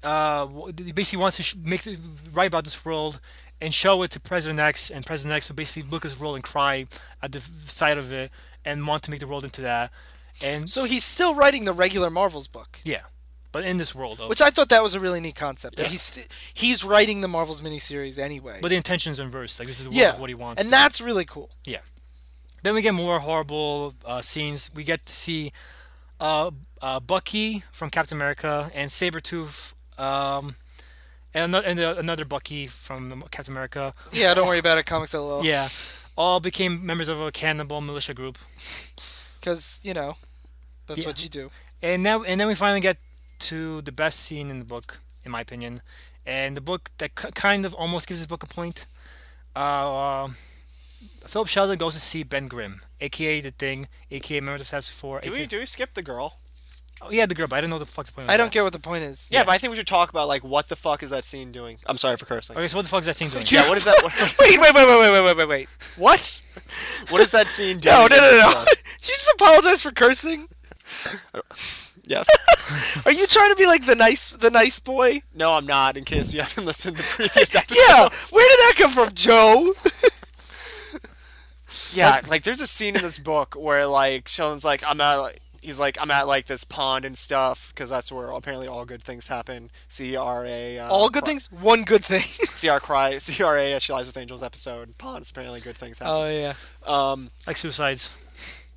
Uh, 0.03 0.47
he 0.77 0.91
basically 0.93 1.19
wants 1.19 1.37
to 1.37 1.43
sh- 1.43 1.55
make 1.63 1.83
the, 1.83 1.97
write 2.33 2.47
about 2.47 2.63
this 2.63 2.85
world 2.85 3.19
and 3.61 3.73
show 3.73 4.01
it 4.03 4.11
to 4.11 4.19
President 4.19 4.59
X, 4.59 4.89
and 4.89 5.05
President 5.05 5.35
X 5.35 5.49
will 5.49 5.55
basically 5.55 5.89
look 5.89 6.05
at 6.05 6.11
this 6.11 6.19
world 6.19 6.35
and 6.35 6.43
cry 6.43 6.85
at 7.21 7.31
the 7.31 7.41
sight 7.65 7.97
of 7.97 8.11
it 8.13 8.31
and 8.65 8.87
want 8.87 9.03
to 9.03 9.11
make 9.11 9.19
the 9.19 9.27
world 9.27 9.43
into 9.43 9.61
that. 9.61 9.91
And 10.43 10.69
So 10.69 10.85
he's 10.85 11.03
still 11.03 11.35
writing 11.35 11.65
the 11.65 11.73
regular 11.73 12.09
Marvels 12.09 12.47
book, 12.47 12.79
yeah, 12.85 13.01
but 13.51 13.65
in 13.65 13.77
this 13.77 13.93
world, 13.93 14.21
of, 14.21 14.29
which 14.29 14.41
I 14.41 14.49
thought 14.49 14.69
that 14.69 14.81
was 14.81 14.95
a 14.95 14.99
really 14.99 15.19
neat 15.19 15.35
concept. 15.35 15.75
That 15.75 15.83
Yeah. 15.83 15.89
he's 15.89 16.01
st- 16.01 16.27
he's 16.53 16.83
writing 16.83 17.19
the 17.21 17.27
Marvels 17.27 17.59
miniseries 17.61 18.17
anyway. 18.17 18.59
but 18.61 18.69
the 18.69 18.77
intentions 18.77 19.19
inverse. 19.19 19.59
Like 19.59 19.67
this 19.67 19.79
is 19.79 19.85
the 19.85 19.89
world 19.89 19.99
yeah, 19.99 20.13
of 20.13 20.19
what 20.21 20.29
he 20.29 20.35
wants. 20.35 20.61
and 20.61 20.71
that's 20.71 21.01
really 21.01 21.25
cool. 21.25 21.49
Yeah. 21.65 21.79
Then 22.63 22.73
we 22.75 22.81
get 22.81 22.93
more 22.93 23.19
horrible 23.19 23.93
uh, 24.05 24.21
scenes. 24.21 24.69
We 24.73 24.83
get 24.83 25.05
to 25.05 25.13
see 25.13 25.51
uh, 26.19 26.51
uh, 26.81 26.99
Bucky 26.99 27.63
from 27.71 27.89
Captain 27.89 28.17
America 28.17 28.69
and 28.73 28.89
Sabretooth 28.91 29.73
um, 29.97 30.55
and, 31.33 31.55
ano- 31.55 31.65
and 31.65 31.79
uh, 31.79 31.95
another 31.97 32.25
Bucky 32.25 32.67
from 32.67 33.09
the 33.09 33.15
Captain 33.31 33.53
America. 33.53 33.93
Yeah, 34.11 34.33
don't 34.33 34.47
worry 34.47 34.59
about 34.59 34.77
it. 34.77 34.85
Comics 34.85 35.13
LOL. 35.13 35.43
Yeah, 35.45 35.67
all 36.17 36.39
became 36.39 36.85
members 36.85 37.09
of 37.09 37.19
a 37.21 37.31
cannibal 37.31 37.81
militia 37.81 38.13
group. 38.13 38.37
because 39.39 39.79
you 39.83 39.93
know 39.93 40.15
that's 40.87 41.01
Yeah. 41.01 41.07
what 41.07 41.23
you 41.23 41.29
do. 41.29 41.49
And 41.81 42.03
now, 42.03 42.23
and 42.23 42.39
then 42.39 42.47
we 42.47 42.55
finally 42.55 42.81
get 42.81 42.97
to 43.49 43.81
the 43.81 43.91
best 43.91 44.19
scene 44.19 44.49
in 44.49 44.59
the 44.59 44.65
book, 44.65 44.99
in 45.23 45.31
my 45.31 45.41
opinion, 45.41 45.81
and 46.25 46.57
the 46.57 46.61
book 46.61 46.89
that 46.97 47.15
k- 47.15 47.31
kind 47.33 47.65
of 47.65 47.73
almost 47.73 48.07
gives 48.07 48.19
this 48.19 48.27
book 48.27 48.43
a 48.43 48.47
point. 48.47 48.85
Uh, 49.55 49.59
uh, 50.25 50.29
Philip 51.25 51.47
Sheldon 51.47 51.77
goes 51.77 51.93
to 51.93 51.99
see 51.99 52.23
Ben 52.23 52.47
Grimm, 52.47 52.81
aka 52.99 53.39
the 53.41 53.51
Thing, 53.51 53.87
aka 54.11 54.39
members 54.41 54.61
of 54.61 54.67
the 54.67 54.71
Fantastic 54.71 54.95
Four. 54.95 55.21
Do 55.21 55.29
aka 55.29 55.41
we 55.41 55.47
do 55.47 55.59
we 55.59 55.65
skip 55.65 55.93
the 55.93 56.01
girl? 56.03 56.39
Oh, 57.01 57.11
yeah, 57.11 57.25
the 57.25 57.33
girl, 57.33 57.47
but 57.47 57.55
I 57.55 57.61
didn't 57.61 57.69
know 57.69 57.77
what 57.77 57.85
the 57.87 57.91
fuck 57.91 58.05
the 58.07 58.11
point 58.11 58.27
was. 58.27 58.33
I 58.33 58.37
don't 58.37 58.51
get 58.51 58.63
what 58.63 58.73
the 58.73 58.79
point 58.79 59.03
is. 59.05 59.27
Yeah, 59.31 59.43
but 59.45 59.51
I 59.51 59.57
think 59.57 59.71
we 59.71 59.77
should 59.77 59.87
talk 59.87 60.09
about 60.09 60.27
like 60.27 60.43
what 60.43 60.67
the 60.67 60.75
fuck 60.75 61.01
is 61.01 61.11
that 61.11 61.23
scene 61.23 61.51
doing? 61.51 61.77
I'm 61.85 61.97
sorry 61.97 62.17
for 62.17 62.25
cursing. 62.25 62.57
Okay, 62.57 62.67
so 62.67 62.77
what 62.77 62.83
the 62.83 62.89
fuck 62.89 63.01
is 63.01 63.05
that 63.05 63.15
scene 63.15 63.29
doing? 63.29 63.45
Yeah, 63.47 63.67
what 63.69 63.77
is 63.77 63.85
that? 63.85 63.95
What, 64.03 64.13
Wait, 64.39 64.59
wait, 64.59 64.73
wait, 64.73 64.87
wait, 64.87 64.99
wait, 64.99 65.11
wait, 65.11 65.23
wait, 65.23 65.37
wait, 65.37 65.47
wait. 65.47 65.69
What? 65.95 66.41
what 67.09 67.21
is 67.21 67.31
that 67.31 67.47
scene 67.47 67.79
doing? 67.79 67.95
No, 67.95 68.07
no, 68.07 68.15
in 68.15 68.21
no, 68.21 68.51
no. 68.51 68.65
Did 68.67 69.07
you 69.07 69.13
just 69.13 69.31
apologize 69.35 69.81
for 69.81 69.91
cursing? 69.91 70.47
Yes. 72.07 72.27
Are 73.05 73.11
you 73.11 73.27
trying 73.27 73.51
to 73.51 73.55
be 73.55 73.67
like 73.67 73.85
the 73.85 73.93
nice, 73.93 74.31
the 74.31 74.49
nice 74.49 74.79
boy? 74.79 75.21
No, 75.35 75.53
I'm 75.53 75.67
not. 75.67 75.95
In 75.95 76.03
case 76.03 76.33
you 76.33 76.39
haven't 76.41 76.65
listened 76.65 76.97
to 76.97 77.03
the 77.03 77.07
previous 77.07 77.53
episodes. 77.53 77.79
Yeah. 77.87 78.09
Where 78.31 78.49
did 78.49 78.57
that 78.57 78.73
come 78.77 78.91
from, 78.91 79.13
Joe? 79.13 79.75
Yeah, 81.93 82.21
like 82.27 82.43
there's 82.43 82.61
a 82.61 82.67
scene 82.67 82.95
in 82.95 83.01
this 83.03 83.19
book 83.19 83.55
where 83.55 83.85
like 83.85 84.27
Sheldon's 84.27 84.65
like 84.65 84.83
I'm 84.87 84.99
at 85.01 85.17
like 85.17 85.39
he's 85.69 85.79
like 85.79 85.97
I'm 86.01 86.11
at 86.11 86.27
like 86.27 86.45
this 86.47 86.63
pond 86.63 87.05
and 87.05 87.17
stuff 87.17 87.71
because 87.73 87.89
that's 87.89 88.11
where 88.11 88.29
apparently 88.31 88.67
all 88.67 88.85
good 88.85 89.01
things 89.03 89.27
happen. 89.27 89.69
C 89.87 90.15
R 90.15 90.45
A. 90.45 90.79
Uh, 90.79 90.89
All 90.89 91.09
good 91.09 91.23
cry- 91.23 91.31
things. 91.33 91.51
One 91.51 91.83
good 91.83 92.03
thing. 92.03 92.21
C 92.59 92.67
R 92.69 92.79
cry 92.79 93.17
C 93.19 93.41
R 93.43 93.57
A. 93.57 93.79
She 93.79 93.93
lies 93.93 94.07
with 94.07 94.17
angels 94.17 94.43
episode. 94.43 94.97
Ponds 94.97 95.29
apparently 95.29 95.61
good 95.61 95.77
things 95.77 95.99
happen. 95.99 96.13
oh 96.13 96.29
yeah. 96.29 96.53
um, 96.85 97.29
Like 97.47 97.57
suicides. 97.57 98.11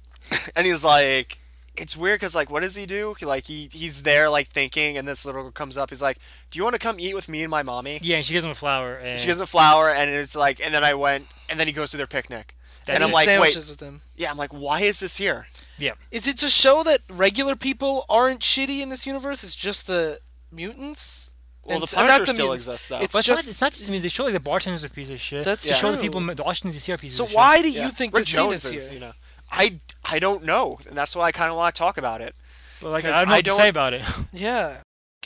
and 0.56 0.66
he's 0.66 0.84
like, 0.84 1.38
it's 1.76 1.96
weird 1.96 2.20
because 2.20 2.34
like, 2.34 2.50
what 2.50 2.60
does 2.62 2.76
he 2.76 2.86
do? 2.86 3.14
He, 3.18 3.24
like 3.26 3.46
he 3.46 3.68
he's 3.72 4.02
there 4.02 4.28
like 4.28 4.48
thinking, 4.48 4.98
and 4.98 5.08
this 5.08 5.24
little 5.24 5.42
girl 5.42 5.50
comes 5.50 5.76
up. 5.78 5.90
He's 5.90 6.02
like, 6.02 6.18
do 6.50 6.58
you 6.58 6.62
want 6.64 6.74
to 6.74 6.78
come 6.80 7.00
eat 7.00 7.14
with 7.14 7.28
me 7.28 7.42
and 7.42 7.50
my 7.50 7.62
mommy? 7.62 7.98
Yeah, 8.02 8.16
and 8.16 8.24
she 8.24 8.32
gives 8.34 8.44
him 8.44 8.50
a 8.50 8.54
flower. 8.54 8.94
And 8.96 9.18
She 9.18 9.26
gives 9.26 9.38
him 9.38 9.44
a 9.44 9.46
flower, 9.46 9.90
and 9.90 10.10
it's 10.10 10.36
like, 10.36 10.64
and 10.64 10.72
then 10.74 10.84
I 10.84 10.94
went, 10.94 11.26
and 11.48 11.58
then 11.58 11.66
he 11.66 11.72
goes 11.72 11.90
to 11.92 11.96
their 11.96 12.06
picnic. 12.06 12.54
That's 12.86 12.96
and 12.96 13.04
I'm 13.04 13.12
like, 13.12 13.28
wait, 13.28 13.54
with 13.56 13.80
him. 13.80 14.00
yeah, 14.16 14.30
I'm 14.30 14.36
like, 14.36 14.50
why 14.52 14.80
is 14.80 15.00
this 15.00 15.16
here? 15.16 15.46
yeah. 15.78 15.92
Is 16.10 16.26
it 16.26 16.36
to 16.38 16.48
show 16.48 16.82
that 16.82 17.00
regular 17.08 17.54
people 17.56 18.04
aren't 18.08 18.40
shitty 18.40 18.80
in 18.80 18.88
this 18.88 19.06
universe? 19.06 19.44
It's 19.44 19.54
just 19.54 19.86
the 19.86 20.18
mutants. 20.50 21.30
Well, 21.64 21.74
And 21.76 21.82
the 21.82 21.86
s- 21.86 21.94
not 21.94 22.06
Punisher 22.08 22.32
still 22.32 22.46
mutants. 22.46 22.64
exists 22.66 22.88
though. 22.88 22.98
It's 23.00 23.12
But 23.12 23.18
it's, 23.20 23.28
just- 23.28 23.44
not, 23.44 23.50
it's 23.50 23.60
not 23.60 23.72
just 23.72 23.88
I 23.88 23.92
mean, 23.92 24.02
they 24.02 24.08
show 24.08 24.24
like 24.24 24.32
the 24.32 24.40
bartender's 24.40 24.82
a 24.84 24.90
piece 24.90 25.10
of 25.10 25.20
shit. 25.20 25.44
That's 25.44 25.62
they 25.64 25.70
Yeah. 25.70 25.76
show 25.76 25.92
the 25.92 25.98
people 25.98 26.20
the 26.20 26.42
Washington 26.42 26.76
DC 26.76 26.92
are 26.92 26.98
pieces 26.98 27.16
So 27.18 27.24
of 27.24 27.28
shit. 27.30 27.34
So 27.34 27.38
why 27.38 27.62
do 27.62 27.70
Yeah. 27.70 27.86
you 27.86 27.92
think 27.92 28.14
Rick 28.14 28.24
the 28.24 28.30
scene 28.30 28.36
Jones 28.38 28.64
is 28.64 28.72
is, 28.72 28.88
here? 28.88 28.94
you 28.98 29.04
know, 29.06 29.12
I 29.50 29.78
I 30.04 30.18
don't 30.18 30.42
know, 30.44 30.78
and 30.88 30.96
that's 30.98 31.14
why 31.14 31.24
I 31.26 31.32
kind 31.32 31.50
of 31.50 31.56
want 31.56 31.74
to 31.74 31.78
talk 31.78 31.98
about 31.98 32.20
it. 32.20 32.34
But 32.80 32.90
like 32.90 33.04
'Cause 33.04 33.12
I 33.14 33.20
don't 33.20 33.28
know 33.28 33.34
I 33.34 33.38
what 33.38 33.44
to 33.44 33.50
don't- 33.50 33.56
say 33.58 33.68
about 33.68 33.92
it. 33.94 34.02
Yeah. 34.32 34.78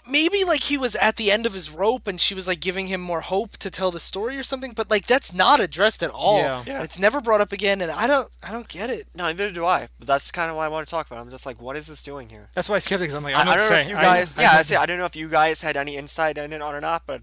Maybe 0.09 0.45
like 0.45 0.63
he 0.63 0.79
was 0.79 0.95
at 0.97 1.17
the 1.17 1.31
end 1.33 1.47
of 1.47 1.53
his 1.53 1.69
rope 1.71 2.07
and 2.07 2.21
she 2.21 2.35
was 2.35 2.47
like 2.47 2.61
giving 2.61 2.87
him 2.87 3.01
more 3.01 3.23
hope 3.23 3.57
to 3.59 3.71
tell 3.71 3.91
the 3.91 3.99
story 4.01 4.37
or 4.37 4.43
something, 4.43 4.73
but 4.73 4.89
like 4.91 5.07
that's 5.07 5.33
not 5.33 5.59
addressed 5.61 6.03
at 6.03 6.11
all. 6.11 6.39
Yeah. 6.39 6.63
Yeah. 6.67 6.83
It's 6.83 6.99
never 6.99 7.21
brought 7.21 7.41
up 7.41 7.53
again 7.53 7.81
and 7.81 7.91
I 7.91 8.07
don't 8.07 8.29
I 8.43 8.53
don't 8.53 8.69
get 8.69 8.89
it. 8.91 9.09
No, 9.15 9.27
neither 9.27 9.51
do 9.51 9.65
I. 9.65 9.89
But 9.99 10.07
that's 10.09 10.31
kind 10.31 10.51
of 10.51 10.57
why 10.57 10.67
I 10.67 10.69
want 10.69 10.87
to 10.87 10.91
talk 10.91 11.07
about. 11.07 11.19
it. 11.19 11.23
I'm 11.23 11.31
just 11.31 11.47
like, 11.47 11.61
what 11.61 11.77
is 11.77 11.87
this 11.89 12.03
doing 12.03 12.29
here? 12.29 12.49
That's 12.55 12.69
why 12.69 12.77
I 12.77 12.79
skipped 12.79 13.01
it 13.01 13.05
because 13.05 13.15
I'm 13.15 13.25
like 13.25 13.35
I 13.35 13.41
I, 13.41 13.45
don't 13.45 13.47
know 13.47 13.53
I 13.55 13.59
don't 13.59 13.69
to 13.69 13.75
know 13.75 13.81
if 13.81 13.89
you 13.89 13.95
guys, 13.97 14.39
I, 14.39 14.41
yeah, 14.43 14.51
I, 14.51 14.55
don't- 14.55 14.65
say 14.65 14.77
I 14.77 14.87
don't 14.87 14.99
know 14.99 15.05
if 15.07 15.17
you 15.17 15.29
guys 15.29 15.61
had 15.63 15.77
any 15.77 15.97
insight 15.97 16.39
in 16.39 16.53
it 16.53 16.63
on 16.63 16.75
or 16.75 16.81
not, 16.81 17.03
but 17.07 17.23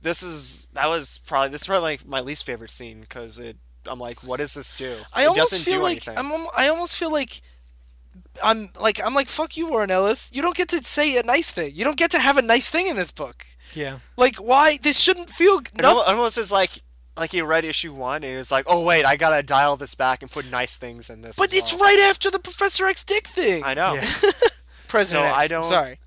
this 0.00 0.22
is 0.22 0.66
that 0.72 0.88
was 0.88 1.20
probably 1.26 1.50
this 1.50 1.62
is 1.62 1.66
probably 1.66 1.82
like 1.92 2.06
my 2.06 2.20
least 2.20 2.46
favorite 2.46 2.70
scene 2.70 3.00
because 3.00 3.38
it. 3.38 3.56
I'm 3.86 3.98
like, 3.98 4.22
what 4.24 4.40
does 4.40 4.54
this 4.54 4.74
do? 4.74 4.96
I 5.12 5.24
it 5.24 5.26
almost 5.26 5.50
doesn't 5.50 5.64
feel 5.64 5.80
do 5.80 5.82
like 5.82 6.08
anything. 6.08 6.16
I'm 6.16 6.46
I 6.56 6.68
almost 6.68 6.96
feel 6.96 7.12
like 7.12 7.42
I'm 8.42 8.70
like 8.78 9.00
I'm 9.04 9.14
like 9.14 9.28
fuck 9.28 9.56
you 9.56 9.68
Warren 9.68 9.90
Ellis. 9.90 10.30
You 10.32 10.42
don't 10.42 10.56
get 10.56 10.68
to 10.70 10.82
say 10.82 11.16
a 11.18 11.22
nice 11.22 11.50
thing. 11.50 11.72
You 11.74 11.84
don't 11.84 11.96
get 11.98 12.10
to 12.12 12.18
have 12.18 12.36
a 12.36 12.42
nice 12.42 12.68
thing 12.70 12.86
in 12.88 12.96
this 12.96 13.10
book. 13.10 13.44
yeah. 13.74 13.98
Like 14.16 14.36
why 14.36 14.78
this 14.82 15.00
shouldn't 15.00 15.30
feel 15.30 15.58
It 15.58 15.70
no, 15.82 15.90
al- 15.90 16.00
almost 16.00 16.38
is 16.38 16.50
like 16.52 16.70
like 17.16 17.30
he 17.32 17.42
read 17.42 17.64
issue 17.64 17.92
one 17.94 18.24
and 18.24 18.32
he 18.32 18.36
was 18.36 18.50
like, 18.50 18.64
oh 18.68 18.84
wait, 18.84 19.04
I 19.04 19.16
gotta 19.16 19.42
dial 19.42 19.76
this 19.76 19.94
back 19.94 20.22
and 20.22 20.30
put 20.30 20.50
nice 20.50 20.76
things 20.76 21.10
in 21.10 21.22
this. 21.22 21.36
But 21.36 21.52
as 21.52 21.58
it's 21.58 21.72
well." 21.72 21.82
right 21.82 22.08
after 22.10 22.30
the 22.30 22.38
Professor 22.40 22.86
X 22.86 23.04
dick 23.04 23.26
thing. 23.28 23.62
I 23.64 23.74
know. 23.74 23.94
Yeah. 23.94 24.08
President 24.88 25.24
So 25.24 25.28
X. 25.28 25.36
I 25.38 25.42
I'm 25.44 25.48
don't- 25.48 25.64
sorry. 25.64 25.98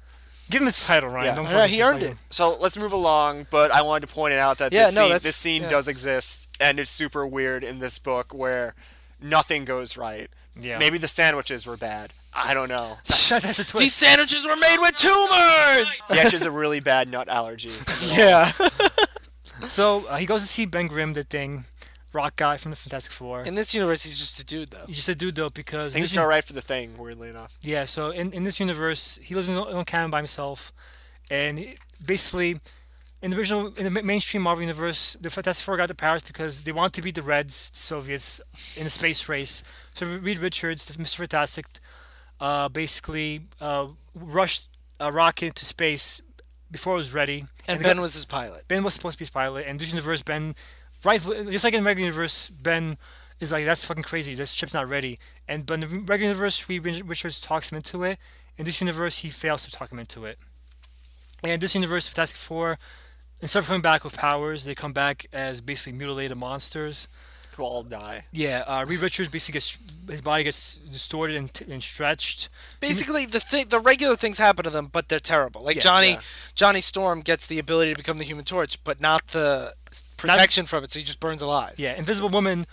Give 0.49 0.61
him 0.61 0.65
this 0.65 0.85
title, 0.85 1.09
Ryan. 1.09 1.25
Yeah. 1.25 1.35
Don't 1.35 1.45
Yeah, 1.51 1.67
he 1.67 1.83
earned 1.83 2.01
like 2.03 2.11
it. 2.11 2.17
So 2.29 2.57
let's 2.57 2.77
move 2.77 2.93
along, 2.93 3.47
but 3.51 3.69
I 3.69 3.81
wanted 3.81 4.07
to 4.07 4.13
point 4.13 4.33
it 4.33 4.39
out 4.39 4.59
that 4.59 4.71
Yeah, 4.71 4.85
this 4.85 4.95
no, 4.95 5.09
scene, 5.09 5.19
this 5.21 5.35
scene 5.35 5.61
yeah. 5.63 5.67
does 5.69 5.89
exist, 5.89 6.47
and 6.61 6.79
it's 6.79 6.89
super 6.89 7.27
weird 7.27 7.65
in 7.65 7.79
this 7.79 7.99
book 7.99 8.33
where 8.33 8.73
nothing 9.21 9.65
goes 9.65 9.97
right. 9.97 10.29
Yeah. 10.59 10.77
Maybe 10.79 10.97
the 10.97 11.07
sandwiches 11.07 11.65
were 11.65 11.77
bad. 11.77 12.11
I 12.33 12.53
don't 12.53 12.69
know. 12.69 12.97
that's, 13.07 13.29
that's 13.43 13.59
a 13.59 13.77
These 13.77 13.95
sandwiches 13.95 14.45
were 14.45 14.55
made 14.55 14.77
with 14.79 14.95
tumors. 14.95 15.21
yeah, 16.09 16.15
actually 16.17 16.31
has 16.31 16.45
a 16.45 16.51
really 16.51 16.79
bad 16.79 17.09
nut 17.09 17.27
allergy. 17.29 17.71
yeah. 18.05 18.51
So 19.67 20.05
uh, 20.07 20.17
he 20.17 20.25
goes 20.25 20.41
to 20.41 20.47
see 20.47 20.65
Ben 20.65 20.87
Grimm, 20.87 21.13
the 21.13 21.23
thing, 21.23 21.65
rock 22.13 22.35
guy 22.35 22.57
from 22.57 22.71
the 22.71 22.75
Fantastic 22.77 23.11
Four. 23.11 23.41
In 23.43 23.55
this 23.55 23.73
universe, 23.73 24.03
he's 24.03 24.19
just 24.19 24.39
a 24.39 24.45
dude, 24.45 24.69
though. 24.69 24.85
He's 24.85 24.97
just 24.97 25.09
a 25.09 25.15
dude 25.15 25.35
though 25.35 25.49
because 25.49 25.95
in 25.95 25.99
Things 26.01 26.11
this 26.11 26.17
go 26.19 26.25
right 26.27 26.43
for 26.43 26.53
the 26.53 26.61
thing, 26.61 26.97
weirdly 26.97 27.29
enough. 27.29 27.57
yeah. 27.61 27.85
So 27.85 28.11
in, 28.11 28.31
in 28.33 28.43
this 28.43 28.59
universe, 28.59 29.17
he 29.21 29.33
lives 29.35 29.49
in 29.49 29.55
his 29.55 29.63
own 29.65 29.85
canon 29.85 30.11
by 30.11 30.19
himself, 30.19 30.71
and 31.31 31.57
he- 31.57 31.77
basically, 32.05 32.59
in 33.21 33.31
the 33.31 33.37
original 33.37 33.73
in 33.75 33.91
the 33.91 34.03
mainstream 34.03 34.43
Marvel 34.43 34.61
universe, 34.61 35.17
the 35.19 35.31
Fantastic 35.31 35.65
Four 35.65 35.75
got 35.77 35.87
the 35.87 35.95
powers 35.95 36.21
because 36.21 36.63
they 36.63 36.71
want 36.71 36.93
to 36.93 37.01
beat 37.01 37.15
the 37.15 37.23
Reds, 37.23 37.71
the 37.71 37.77
Soviets, 37.79 38.39
in 38.79 38.85
a 38.85 38.91
space 38.91 39.27
race. 39.27 39.63
So 39.97 40.05
Reed 40.05 40.37
Richards, 40.37 40.85
the 40.85 40.93
Mr. 40.93 41.15
Fantastic, 41.17 41.65
uh, 42.39 42.69
basically 42.69 43.41
uh, 43.59 43.87
rushed 44.13 44.67
a 44.99 45.11
rocket 45.11 45.47
into 45.47 45.65
space 45.65 46.21
before 46.69 46.93
it 46.93 46.97
was 46.97 47.15
ready. 47.15 47.47
And 47.67 47.79
the 47.79 47.83
Ben 47.83 47.95
guy- 47.95 48.01
was 48.03 48.13
his 48.13 48.25
pilot. 48.25 48.67
Ben 48.67 48.83
was 48.83 48.93
supposed 48.93 49.17
to 49.17 49.19
be 49.19 49.23
his 49.23 49.31
pilot, 49.31 49.65
and 49.67 49.79
this 49.79 49.89
universe, 49.89 50.21
Ben, 50.21 50.53
right, 51.03 51.19
just 51.19 51.63
like 51.63 51.73
in 51.73 51.81
the 51.81 51.87
regular 51.87 52.05
universe, 52.09 52.51
Ben 52.51 52.99
is 53.39 53.51
like, 53.51 53.65
that's 53.65 53.85
fucking 53.85 54.03
crazy. 54.03 54.35
This 54.35 54.53
ship's 54.53 54.75
not 54.75 54.87
ready. 54.87 55.17
And 55.47 55.65
but 55.65 55.75
in 55.75 55.79
the 55.79 55.87
regular 55.87 56.29
universe, 56.29 56.69
Reed 56.69 56.85
Richards 56.85 57.39
talks 57.39 57.71
him 57.71 57.77
into 57.77 58.03
it. 58.03 58.19
In 58.55 58.65
this 58.65 58.79
universe, 58.79 59.19
he 59.19 59.29
fails 59.29 59.63
to 59.65 59.71
talk 59.71 59.91
him 59.91 59.97
into 59.97 60.25
it. 60.25 60.37
And 61.43 61.59
this 61.59 61.73
universe, 61.73 62.07
Fantastic 62.07 62.37
Four, 62.37 62.77
instead 63.41 63.59
of 63.59 63.65
coming 63.65 63.81
back 63.81 64.03
with 64.03 64.15
powers, 64.15 64.63
they 64.63 64.75
come 64.75 64.93
back 64.93 65.25
as 65.33 65.59
basically 65.59 65.93
mutilated 65.93 66.37
monsters. 66.37 67.07
Who 67.57 67.63
all 67.63 67.83
die. 67.83 68.25
Yeah, 68.31 68.63
uh, 68.67 68.85
Reed 68.87 68.99
Richards 68.99 69.29
basically 69.29 69.53
gets 69.53 69.77
his 70.09 70.21
body 70.21 70.43
gets 70.43 70.77
distorted 70.77 71.35
and, 71.35 71.53
t- 71.53 71.65
and 71.69 71.83
stretched. 71.83 72.47
Basically, 72.79 73.25
the 73.25 73.39
thing, 73.39 73.67
the 73.69 73.79
regular 73.79 74.15
things 74.15 74.37
happen 74.37 74.63
to 74.63 74.69
them, 74.69 74.87
but 74.91 75.09
they're 75.09 75.19
terrible. 75.19 75.63
Like 75.63 75.75
Yeah. 75.77 75.81
Johnny, 75.81 76.09
Yeah. 76.11 76.21
Johnny 76.55 76.81
Storm 76.81 77.21
gets 77.21 77.47
the 77.47 77.59
ability 77.59 77.91
to 77.91 77.97
become 77.97 78.17
the 78.19 78.23
Human 78.23 78.45
Torch, 78.45 78.81
but 78.83 79.01
not 79.01 79.27
the 79.29 79.73
protection 80.15 80.65
from 80.65 80.83
it, 80.83 80.91
so 80.91 80.99
he 80.99 81.05
just 81.05 81.19
burns 81.19 81.41
alive. 81.41 81.73
Yeah, 81.77 81.95
Invisible 81.95 82.29
Woman 82.29 82.65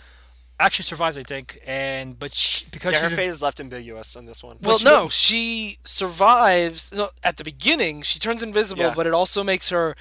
actually 0.59 0.83
survives, 0.83 1.17
I 1.17 1.23
think, 1.23 1.59
and 1.65 2.17
but 2.17 2.33
she, 2.33 2.65
because 2.71 2.93
Yeah, 2.93 3.01
her 3.01 3.07
she's 3.09 3.15
fate 3.17 3.27
is 3.27 3.41
left 3.41 3.59
ambiguous 3.59 4.15
on 4.15 4.25
this 4.25 4.41
one. 4.43 4.57
Well, 4.61 4.77
she 4.77 4.85
no, 4.85 5.09
she 5.09 5.79
survives. 5.83 6.91
No, 6.93 7.09
at 7.23 7.37
the 7.37 7.43
beginning, 7.43 8.03
she 8.03 8.19
turns 8.19 8.41
invisible, 8.43 8.83
Yeah. 8.83 8.93
but 8.95 9.07
it 9.07 9.13
also 9.13 9.43
makes 9.43 9.69
her 9.69 9.95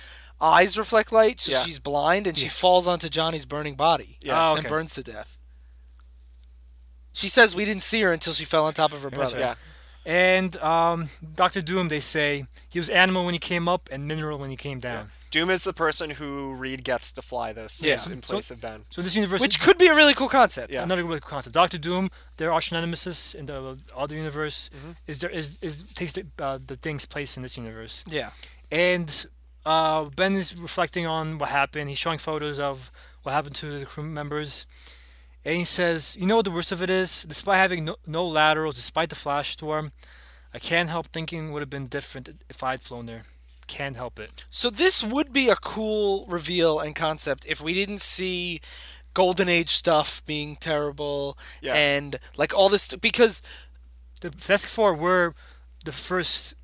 eyes 0.44 0.76
reflect 0.76 1.10
light, 1.12 1.40
so 1.40 1.52
Yeah. 1.52 1.62
she's 1.64 1.78
blind, 1.78 2.26
and 2.26 2.36
she 2.36 2.48
falls 2.48 2.86
onto 2.86 3.08
Johnny's 3.08 3.46
burning 3.46 3.74
body 3.74 4.18
Yeah. 4.20 4.50
Oh, 4.50 4.54
and 4.56 4.66
burns 4.68 4.94
to 4.94 5.02
death. 5.02 5.38
She 7.12 7.28
says 7.28 7.54
we 7.54 7.64
didn't 7.64 7.82
see 7.82 8.00
her 8.02 8.12
until 8.12 8.32
she 8.32 8.44
fell 8.44 8.66
on 8.66 8.74
top 8.74 8.92
of 8.92 9.02
her 9.02 9.10
brother. 9.10 9.38
yeah. 9.38 9.54
And 10.06 10.56
um, 10.58 11.08
Doctor 11.34 11.62
Doom, 11.62 11.88
they 11.88 12.00
say 12.00 12.46
he 12.68 12.78
was 12.78 12.90
animal 12.90 13.24
when 13.24 13.32
he 13.34 13.38
came 13.38 13.68
up 13.68 13.88
and 13.90 14.06
mineral 14.06 14.38
when 14.38 14.50
he 14.50 14.56
came 14.56 14.78
down. 14.80 15.10
Doom 15.30 15.48
is 15.50 15.64
the 15.64 15.72
person 15.72 16.10
who 16.10 16.54
Reed 16.54 16.84
gets 16.84 17.10
to 17.12 17.22
fly 17.22 17.52
this 17.52 17.82
Yeah. 17.82 17.98
in 18.12 18.20
place 18.20 18.50
of 18.50 18.60
Ben. 18.60 18.84
So 18.90 19.00
this 19.02 19.16
universe, 19.16 19.40
Which 19.40 19.60
could 19.60 19.78
be 19.78 19.86
a 19.88 19.94
really 19.94 20.14
cool 20.14 20.28
concept. 20.28 20.72
Yeah. 20.72 20.82
another 20.82 21.02
really 21.04 21.20
cool 21.20 21.30
concept. 21.30 21.54
Doctor 21.54 21.78
Doom, 21.78 22.10
their 22.36 22.52
arch 22.52 22.70
nemesis 22.70 23.34
in 23.34 23.46
the 23.46 23.78
other 23.96 24.14
universe, 24.14 24.70
Mm-hmm. 24.76 24.90
is 25.06 25.18
there 25.20 25.30
is 25.30 25.56
is 25.62 25.82
takes 25.94 26.12
the, 26.12 26.26
uh, 26.38 26.58
the 26.64 26.76
thing's 26.76 27.06
place 27.06 27.36
in 27.36 27.42
this 27.42 27.56
universe. 27.56 28.04
Yeah. 28.06 28.30
And 28.70 29.26
uh, 29.66 30.04
Ben 30.04 30.34
is 30.34 30.56
reflecting 30.56 31.06
on 31.06 31.38
what 31.38 31.50
happened. 31.50 31.88
He's 31.88 31.98
showing 31.98 32.18
photos 32.18 32.60
of 32.60 32.90
what 33.22 33.32
happened 33.32 33.56
to 33.56 33.78
the 33.78 33.86
crew 33.86 34.04
members. 34.04 34.66
And 35.44 35.56
he 35.56 35.64
says, 35.64 36.16
You 36.18 36.26
know 36.26 36.36
what 36.36 36.44
the 36.44 36.50
worst 36.50 36.72
of 36.72 36.82
it 36.82 36.90
is? 36.90 37.24
Despite 37.24 37.58
having 37.58 37.84
no, 37.84 37.96
no 38.06 38.26
laterals, 38.26 38.76
despite 38.76 39.08
the 39.10 39.14
flash 39.14 39.50
storm, 39.50 39.92
I 40.52 40.58
can't 40.58 40.88
help 40.88 41.06
thinking 41.08 41.48
it 41.48 41.52
would 41.52 41.62
have 41.62 41.70
been 41.70 41.86
different 41.86 42.28
if 42.48 42.62
I 42.62 42.72
had 42.72 42.82
flown 42.82 43.06
there. 43.06 43.24
Can't 43.66 43.96
help 43.96 44.18
it. 44.18 44.44
So 44.50 44.70
this 44.70 45.02
would 45.02 45.32
be 45.32 45.48
a 45.48 45.56
cool 45.56 46.26
reveal 46.26 46.78
and 46.78 46.94
concept 46.94 47.44
if 47.46 47.60
we 47.60 47.74
didn't 47.74 48.00
see 48.02 48.60
Golden 49.14 49.48
Age 49.48 49.70
stuff 49.70 50.22
being 50.26 50.56
terrible 50.56 51.38
Yeah. 51.62 51.74
and 51.74 52.18
like 52.36 52.52
all 52.54 52.68
this 52.68 52.88
because 52.94 53.40
The 54.20 54.30
Fantastic 54.30 54.68
Four 54.70 54.94
were 54.94 55.34
the 55.84 55.92
first 55.92 56.54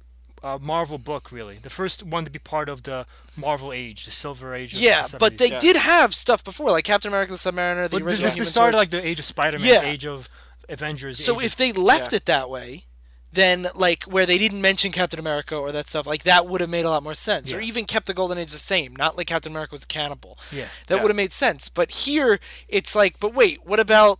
uh, 0.42 0.58
Marvel 0.60 0.98
book, 0.98 1.30
really. 1.30 1.56
The 1.56 1.70
first 1.70 2.02
one 2.02 2.24
to 2.24 2.30
be 2.30 2.38
part 2.38 2.68
of 2.68 2.82
the 2.84 3.06
Marvel 3.36 3.72
Age, 3.72 4.04
the 4.04 4.10
Silver 4.10 4.54
Age. 4.54 4.74
Of 4.74 4.80
yeah, 4.80 5.02
the 5.06 5.18
but 5.18 5.38
they 5.38 5.50
Yeah. 5.50 5.58
did 5.58 5.76
have 5.76 6.14
stuff 6.14 6.42
before 6.44 6.70
like 6.70 6.84
Captain 6.84 7.10
America 7.10 7.32
the 7.32 7.38
Submariner, 7.38 7.84
the 7.84 7.90
But 7.90 8.02
original 8.02 8.24
this, 8.24 8.34
Human 8.34 8.38
this 8.44 8.50
started 8.50 8.72
Torch. 8.72 8.80
like 8.80 8.90
the 8.90 9.06
Age 9.06 9.18
of 9.18 9.24
Spider-Man, 9.26 9.66
Yeah. 9.66 9.80
the 9.80 9.86
Age 9.88 10.06
of 10.06 10.28
Avengers. 10.68 11.22
So 11.24 11.40
age 11.40 11.46
if 11.46 11.52
of, 11.52 11.58
they 11.58 11.72
left 11.72 12.12
Yeah. 12.12 12.16
it 12.16 12.24
that 12.26 12.48
way, 12.48 12.86
then 13.32 13.68
like 13.74 14.04
where 14.04 14.26
they 14.26 14.38
didn't 14.38 14.60
mention 14.60 14.90
Captain 14.92 15.20
America 15.20 15.54
or 15.56 15.72
that 15.72 15.88
stuff, 15.88 16.06
like 16.06 16.22
that 16.24 16.46
would 16.46 16.60
have 16.60 16.70
made 16.70 16.84
a 16.84 16.90
lot 16.90 17.02
more 17.02 17.14
sense. 17.14 17.52
Or 17.52 17.60
even 17.60 17.84
kept 17.84 18.06
the 18.06 18.14
Golden 18.14 18.38
Age 18.38 18.52
the 18.52 18.58
same, 18.58 18.94
not 18.96 19.16
like 19.16 19.26
Captain 19.28 19.52
America 19.52 19.72
was 19.72 19.82
a 19.84 19.86
cannibal. 19.86 20.38
yeah, 20.50 20.66
That 20.86 20.96
Yeah. 20.96 21.02
would 21.02 21.10
have 21.10 21.16
made 21.16 21.32
sense. 21.32 21.68
But 21.68 21.90
here 21.92 22.40
it's 22.68 22.94
like, 22.94 23.20
but 23.20 23.34
wait, 23.34 23.64
what 23.66 23.78
about 23.78 24.18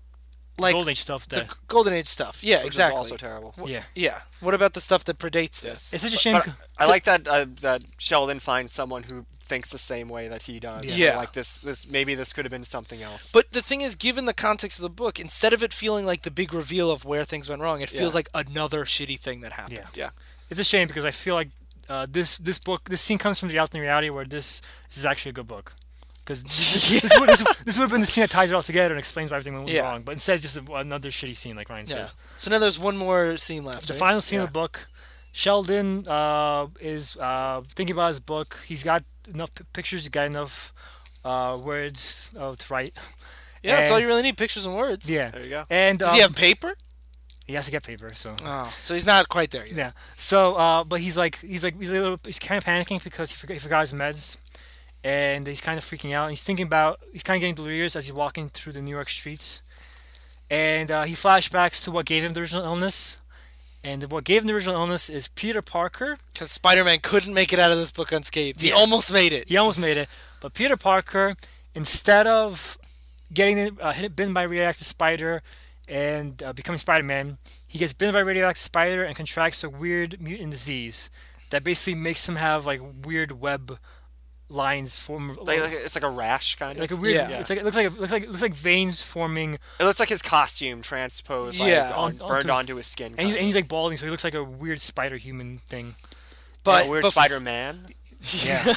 like 0.60 0.74
Golden 0.74 0.90
Age 0.90 1.00
stuff. 1.00 1.26
the 1.28 1.36
That, 1.36 1.48
G- 1.48 1.54
Golden 1.68 1.92
Age 1.92 2.06
stuff? 2.08 2.42
Yeah, 2.44 2.58
Which 2.58 2.68
exactly. 2.74 2.94
is 3.00 3.10
also 3.10 3.16
terrible. 3.16 3.54
yeah, 3.64 3.82
yeah. 3.94 4.20
What 4.40 4.54
about 4.54 4.72
the 4.74 4.80
stuff 4.80 5.04
that 5.04 5.18
predates 5.18 5.60
this? 5.60 5.92
it's 5.92 6.02
such 6.02 6.14
a 6.14 6.16
shame. 6.16 6.34
But 6.34 6.44
c- 6.46 6.52
I 6.78 6.86
like 6.86 7.04
that 7.04 7.26
uh, 7.28 7.46
that 7.60 7.82
Sheldon 7.98 8.38
finds 8.40 8.72
someone 8.74 9.04
who 9.04 9.26
thinks 9.42 9.70
the 9.72 9.78
same 9.78 10.08
way 10.08 10.28
that 10.28 10.42
he 10.44 10.60
does. 10.60 10.84
Yeah. 10.84 10.94
Yeah. 10.94 11.16
Like 11.16 11.32
this, 11.32 11.58
this 11.58 11.88
maybe 11.88 12.14
this 12.14 12.32
could 12.32 12.44
have 12.44 12.52
been 12.52 12.62
something 12.64 13.02
else. 13.02 13.32
But 13.32 13.50
the 13.52 13.62
thing 13.62 13.80
is, 13.80 13.96
given 13.96 14.26
the 14.26 14.32
context 14.34 14.78
of 14.78 14.82
the 14.82 14.88
book, 14.90 15.18
instead 15.18 15.52
of 15.52 15.62
it 15.62 15.72
feeling 15.72 16.06
like 16.06 16.22
the 16.22 16.30
big 16.30 16.54
reveal 16.54 16.88
of 16.90 17.04
where 17.04 17.24
things 17.24 17.48
went 17.48 17.60
wrong, 17.60 17.80
it 17.80 17.88
feels 17.88 18.12
Yeah. 18.12 18.18
like 18.18 18.28
another 18.32 18.84
shitty 18.84 19.18
thing 19.18 19.40
that 19.40 19.52
happened. 19.52 19.78
Yeah. 19.94 20.04
yeah, 20.04 20.10
It's 20.50 20.60
a 20.60 20.64
shame 20.64 20.86
because 20.86 21.04
I 21.04 21.10
feel 21.10 21.34
like 21.34 21.48
uh, 21.88 22.06
this 22.08 22.38
this 22.38 22.60
book 22.60 22.88
this 22.88 23.00
scene 23.02 23.18
comes 23.18 23.40
from 23.40 23.48
the 23.48 23.58
alternate 23.58 23.82
reality 23.82 24.10
where 24.10 24.24
this 24.24 24.62
this 24.88 24.98
is 24.98 25.04
actually 25.04 25.30
a 25.30 25.32
good 25.32 25.48
book 25.48 25.72
because 26.24 26.42
this, 26.42 27.00
this, 27.02 27.12
would, 27.20 27.28
this, 27.28 27.42
this 27.64 27.76
would 27.78 27.82
have 27.84 27.90
been 27.90 28.00
the 28.00 28.06
scene 28.06 28.22
that 28.22 28.30
ties 28.30 28.50
it 28.50 28.54
all 28.54 28.62
together 28.62 28.94
and 28.94 28.98
explains 28.98 29.30
why 29.30 29.36
everything 29.38 29.54
went 29.54 29.68
Yeah. 29.68 29.82
wrong. 29.82 30.02
But 30.02 30.12
instead, 30.12 30.34
it's 30.34 30.42
just 30.54 30.68
another 30.70 31.08
shitty 31.10 31.34
scene, 31.36 31.56
like 31.56 31.68
Ryan 31.68 31.86
Yeah. 31.88 31.94
says. 31.96 32.14
So 32.36 32.50
now 32.50 32.58
there's 32.58 32.78
one 32.78 32.96
more 32.96 33.36
scene 33.36 33.64
left. 33.64 33.86
The 33.88 33.94
right? 33.94 33.98
final 33.98 34.20
scene 34.20 34.38
Yeah. 34.38 34.44
of 34.44 34.48
the 34.48 34.52
book, 34.52 34.88
Sheldon 35.32 36.04
uh, 36.08 36.66
is 36.80 37.16
uh, 37.16 37.62
thinking 37.74 37.94
about 37.94 38.08
his 38.08 38.20
book. 38.20 38.58
He's 38.66 38.82
got 38.82 39.04
enough 39.32 39.54
p- 39.54 39.64
pictures. 39.72 40.00
He's 40.00 40.08
got 40.08 40.26
enough 40.26 40.72
uh, 41.24 41.58
words 41.62 42.30
uh, 42.38 42.54
to 42.56 42.72
write. 42.72 42.96
Yeah, 43.62 43.76
that's 43.76 43.90
all 43.90 44.00
you 44.00 44.06
really 44.06 44.22
need: 44.22 44.36
pictures 44.38 44.64
and 44.66 44.74
words. 44.74 45.08
Yeah, 45.08 45.30
there 45.30 45.42
you 45.42 45.50
go. 45.50 45.64
and 45.70 45.98
Does 45.98 46.08
um, 46.08 46.14
he 46.14 46.20
have 46.22 46.34
paper? 46.34 46.74
he 47.46 47.54
has 47.54 47.64
to 47.66 47.70
get 47.72 47.82
paper. 47.82 48.10
So 48.14 48.34
Oh, 48.44 48.72
so 48.78 48.94
he's 48.94 49.04
not 49.06 49.28
quite 49.28 49.50
there 49.50 49.66
yet. 49.66 49.76
Yeah. 49.76 49.90
So, 50.16 50.54
uh, 50.54 50.84
but 50.84 51.00
he's 51.00 51.18
like, 51.18 51.38
he's 51.40 51.64
like, 51.64 51.76
he's 51.78 51.90
a 51.90 51.94
little, 51.94 52.20
he's 52.24 52.38
kind 52.38 52.56
of 52.58 52.64
panicking 52.64 53.02
because 53.02 53.30
he 53.32 53.36
forgot, 53.36 53.54
he 53.54 53.58
forgot 53.58 53.80
his 53.80 53.92
meds, 53.92 54.36
and 55.02 55.46
he's 55.46 55.60
kind 55.60 55.78
of 55.78 55.84
freaking 55.84 56.12
out. 56.12 56.30
He's 56.30 56.42
thinking 56.42 56.66
about, 56.66 57.00
he's 57.12 57.22
kind 57.22 57.36
of 57.36 57.40
getting 57.40 57.54
delirious 57.54 57.96
as 57.96 58.06
he's 58.06 58.12
walking 58.14 58.48
through 58.50 58.72
the 58.74 58.82
New 58.82 58.90
York 58.90 59.08
streets, 59.08 59.62
and 60.50 60.90
uh, 60.90 61.04
he 61.04 61.14
flashbacks 61.14 61.82
to 61.84 61.90
what 61.90 62.06
gave 62.06 62.22
him 62.22 62.32
the 62.34 62.40
original 62.40 62.64
illness, 62.64 63.16
and 63.82 64.02
what 64.12 64.24
gave 64.24 64.42
him 64.42 64.48
the 64.48 64.54
original 64.54 64.76
illness 64.76 65.08
is 65.08 65.28
Peter 65.28 65.62
Parker. 65.62 66.18
Because 66.32 66.50
Spider-Man 66.50 66.98
couldn't 67.02 67.32
make 67.32 67.52
it 67.52 67.58
out 67.58 67.72
of 67.72 67.78
this 67.78 67.90
book 67.92 68.12
unscathed. 68.12 68.60
He 68.60 68.68
Yeah. 68.68 68.74
almost 68.74 69.10
made 69.12 69.32
it. 69.32 69.48
He 69.48 69.56
almost 69.56 69.78
made 69.78 69.96
it, 69.96 70.08
but 70.40 70.52
Peter 70.54 70.76
Parker, 70.76 71.36
instead 71.74 72.26
of 72.26 72.76
getting 73.32 73.78
uh, 73.80 73.92
hit, 73.92 74.14
bitten 74.16 74.34
by 74.34 74.42
a 74.42 74.48
radioactive 74.48 74.86
spider 74.86 75.40
and 75.88 76.42
uh, 76.42 76.52
becoming 76.52 76.78
Spider-Man, 76.78 77.38
he 77.66 77.78
gets 77.78 77.92
bitten 77.92 78.12
by 78.12 78.20
a 78.20 78.24
radioactive 78.24 78.60
spider 78.62 79.04
and 79.04 79.16
contracts 79.16 79.62
a 79.64 79.70
weird 79.70 80.20
mutant 80.20 80.50
disease 80.50 81.08
that 81.50 81.64
basically 81.64 81.94
makes 81.94 82.28
him 82.28 82.36
have 82.36 82.66
like 82.66 82.80
weird 83.04 83.40
web 83.40 83.78
lines 84.50 84.98
form 84.98 85.28
Like, 85.40 85.60
like 85.60 85.72
it's 85.72 85.94
like 85.94 86.04
a 86.04 86.10
rash 86.10 86.56
kind 86.56 86.72
of. 86.76 86.80
like 86.82 86.90
a 86.90 86.96
weird. 86.96 87.14
Yeah. 87.14 87.38
It's 87.38 87.48
like 87.50 87.58
it 87.60 87.64
looks 87.64 87.76
like 87.76 87.86
it 87.86 87.98
looks 87.98 88.12
like 88.12 88.24
it 88.24 88.28
looks 88.28 88.42
like 88.42 88.54
veins 88.54 89.00
forming, 89.00 89.54
it 89.78 89.84
looks 89.84 90.00
like 90.00 90.08
his 90.08 90.22
costume 90.22 90.82
transposed, 90.82 91.58
like, 91.60 91.68
Yeah. 91.68 91.92
on, 91.94 92.20
On- 92.20 92.28
burned 92.28 92.50
onto- 92.50 92.50
onto 92.52 92.76
his 92.76 92.86
skin. 92.86 93.14
and 93.16 93.26
he's, 93.26 93.36
and 93.36 93.44
he's 93.44 93.54
like 93.54 93.68
balding, 93.68 93.96
so 93.96 94.06
he 94.06 94.10
looks 94.10 94.24
like 94.24 94.34
a 94.34 94.44
weird 94.44 94.80
spider 94.80 95.16
human 95.16 95.58
thing. 95.58 95.94
But 96.64 96.84
Yeah, 96.84 96.90
weird 96.90 97.04
bef- 97.04 97.12
Spider-Man. 97.12 97.86
Yeah, 98.44 98.74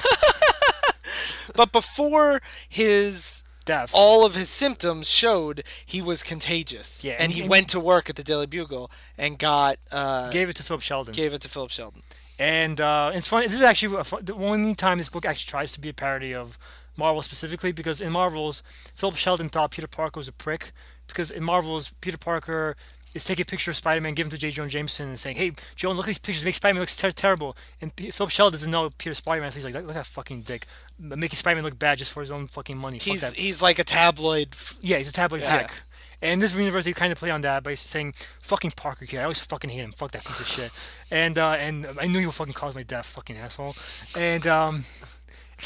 But 1.55 1.71
before 1.73 2.41
his 2.69 3.43
death. 3.65 3.91
all 3.93 4.25
of 4.25 4.35
his 4.35 4.49
symptoms 4.49 5.09
showed 5.09 5.63
he 5.85 6.01
was 6.01 6.23
contagious. 6.23 7.03
Yeah, 7.03 7.13
and, 7.13 7.23
and- 7.23 7.31
he 7.33 7.41
and- 7.41 7.49
went 7.49 7.69
to 7.69 7.79
work 7.79 8.09
at 8.09 8.15
the 8.15 8.23
Daily 8.23 8.45
Bugle 8.47 8.89
and 9.17 9.37
got 9.37 9.77
uh, 9.91 10.29
Gave 10.29 10.49
it 10.49 10.55
to 10.57 10.63
Philip 10.63 10.81
Sheldon. 10.81 11.13
gave 11.13 11.33
it 11.33 11.41
to 11.41 11.49
Philip 11.49 11.69
Sheldon. 11.71 12.01
And 12.39 12.81
uh, 12.81 13.11
it's 13.13 13.27
funny. 13.27 13.45
This 13.45 13.55
is 13.55 13.61
actually 13.61 13.97
a 13.99 14.03
fun, 14.03 14.25
the 14.25 14.33
only 14.35 14.75
time 14.75 14.97
this 14.97 15.09
book 15.09 15.25
actually 15.25 15.49
tries 15.49 15.71
to 15.73 15.79
be 15.81 15.89
a 15.89 15.93
parody 15.93 16.33
of 16.33 16.57
Marvel 16.97 17.21
specifically, 17.21 17.71
because 17.71 18.01
in 18.01 18.11
Marvels, 18.11 18.63
Philip 18.95 19.15
Sheldon 19.15 19.49
thought 19.49 19.71
Peter 19.71 19.87
Parker 19.87 20.19
was 20.19 20.27
a 20.27 20.31
prick. 20.33 20.71
Because 21.07 21.31
in 21.31 21.43
Marvels, 21.43 21.93
Peter 22.01 22.17
Parker 22.17 22.75
is 23.13 23.23
taking 23.25 23.43
a 23.43 23.45
picture 23.45 23.69
of 23.69 23.77
Spider-Man, 23.77 24.15
giving 24.15 24.31
to 24.31 24.37
J. 24.37 24.49
Jonah 24.49 24.69
Jameson, 24.69 25.09
and 25.09 25.19
saying, 25.19 25.35
"Hey, 25.35 25.51
Joan, 25.75 25.95
look 25.95 26.05
at 26.05 26.07
these 26.07 26.17
pictures. 26.17 26.43
Make 26.45 26.55
Spider-Man 26.55 26.79
look 26.81 26.89
ter- 26.89 27.11
terrible." 27.11 27.55
And 27.81 27.95
P- 27.95 28.09
Philip 28.09 28.31
Sheldon 28.31 28.53
doesn't 28.53 28.71
know 28.71 28.89
Peter 28.97 29.13
Spider-Man, 29.13 29.51
so 29.51 29.55
he's 29.57 29.65
like, 29.65 29.75
"Look 29.75 29.89
at 29.89 29.93
that 29.95 30.05
fucking 30.07 30.41
dick, 30.43 30.65
making 30.97 31.35
Spider-Man 31.37 31.63
look 31.63 31.77
bad 31.77 31.99
just 31.99 32.11
for 32.11 32.21
his 32.21 32.31
own 32.31 32.47
fucking 32.47 32.77
money." 32.77 32.97
He's 32.97 33.21
that. 33.21 33.33
he's 33.35 33.61
like 33.61 33.77
a 33.77 33.83
tabloid. 33.83 34.49
f- 34.53 34.77
Yeah, 34.81 34.97
he's 34.97 35.09
a 35.09 35.13
tabloid 35.13 35.41
Yeah. 35.41 35.49
hack. 35.49 35.83
And 36.23 36.41
this 36.41 36.55
university 36.55 36.93
kind 36.93 37.11
of 37.11 37.17
play 37.19 37.29
on 37.29 37.41
that 37.41 37.63
by 37.63 37.73
saying, 37.75 38.13
"Fucking 38.39 38.71
Parker 38.71 39.05
here. 39.05 39.19
I 39.19 39.23
always 39.23 39.39
fucking 39.41 39.69
hate 39.69 39.81
him. 39.81 39.91
Fuck 39.91 40.11
that 40.11 40.23
piece 40.25 40.39
of 40.39 40.47
shit." 40.47 40.71
And 41.11 41.37
uh, 41.37 41.51
and 41.59 41.85
I 41.99 42.07
knew 42.07 42.19
he 42.19 42.25
would 42.25 42.33
fucking 42.35 42.53
cause 42.53 42.73
my 42.75 42.83
death, 42.83 43.05
fucking 43.07 43.37
asshole. 43.37 43.75
And 44.17 44.47
um, 44.47 44.75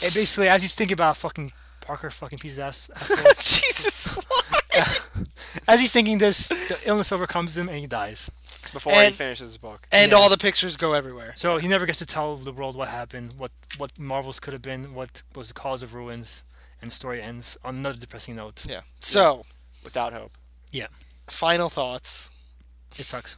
and 0.04 0.14
basically, 0.14 0.50
as 0.50 0.64
he's 0.64 0.74
thinking 0.76 0.96
about 0.96 1.16
fucking 1.16 1.52
Parker, 1.82 2.10
fucking 2.10 2.40
piece 2.40 2.58
of 2.58 2.64
ass, 2.66 2.90
asshole, 2.96 3.34
Jesus. 3.40 4.18
as 5.68 5.80
he's 5.80 5.92
thinking 5.92 6.18
this, 6.18 6.48
the 6.50 6.78
illness 6.86 7.12
overcomes 7.12 7.58
him 7.58 7.70
and 7.70 7.78
he 7.78 7.88
dies. 7.88 8.30
Before 8.74 8.94
he 8.94 9.12
finishes 9.12 9.52
his 9.52 9.58
book. 9.58 9.88
and 9.94 10.12
Yeah. 10.12 10.18
all 10.18 10.30
the 10.30 10.38
pictures 10.38 10.76
go 10.76 10.92
everywhere. 10.94 11.32
So 11.36 11.58
he 11.58 11.68
never 11.70 11.86
gets 11.86 12.00
to 12.00 12.06
tell 12.06 12.36
the 12.36 12.52
world 12.52 12.76
what 12.76 12.90
happened, 12.90 13.36
what 13.38 13.52
what 13.78 13.98
Marvels 13.98 14.40
could 14.42 14.54
have 14.54 14.62
been, 14.62 14.94
what 14.94 15.24
was 15.36 15.48
the 15.50 15.54
cause 15.54 15.84
of 15.84 15.94
ruins, 15.94 16.44
and 16.82 16.90
the 16.92 16.96
story 16.96 17.22
ends 17.22 17.58
on 17.64 17.76
another 17.76 17.98
depressing 18.00 18.36
note. 18.36 18.66
Yeah. 18.68 18.82
So, 19.00 19.46
Without 19.84 20.12
hope. 20.12 20.32
Final 21.28 21.70
thoughts. 21.70 22.30
It 22.98 23.06
sucks. 23.06 23.38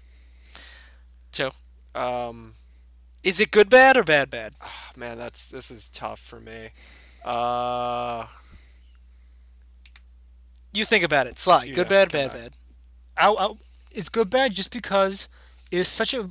Joe, 1.31 1.51
Um, 1.95 2.53
is 3.23 3.39
it 3.39 3.51
good 3.51 3.69
bad 3.69 3.97
or 3.97 4.03
bad 4.03 4.29
bad? 4.29 4.53
man, 4.95 5.17
that's 5.17 5.49
this 5.49 5.69
is 5.71 5.89
tough 5.89 6.19
for 6.19 6.39
me. 6.39 6.69
Uh, 7.25 8.25
You 10.73 10.85
think 10.85 11.03
about 11.03 11.27
it. 11.27 11.39
Sly, 11.39 11.63
You 11.63 11.73
good 11.73 11.87
have 11.87 11.89
bad 11.89 12.11
to 12.11 12.17
bad 12.17 12.31
come 12.31 12.41
bad. 12.41 12.53
I, 13.17 13.29
I, 13.31 13.53
it's 13.91 14.09
good 14.09 14.29
bad 14.29 14.53
just 14.53 14.71
because 14.71 15.27
it 15.71 15.79
is 15.79 15.87
such 15.87 16.13
a 16.13 16.29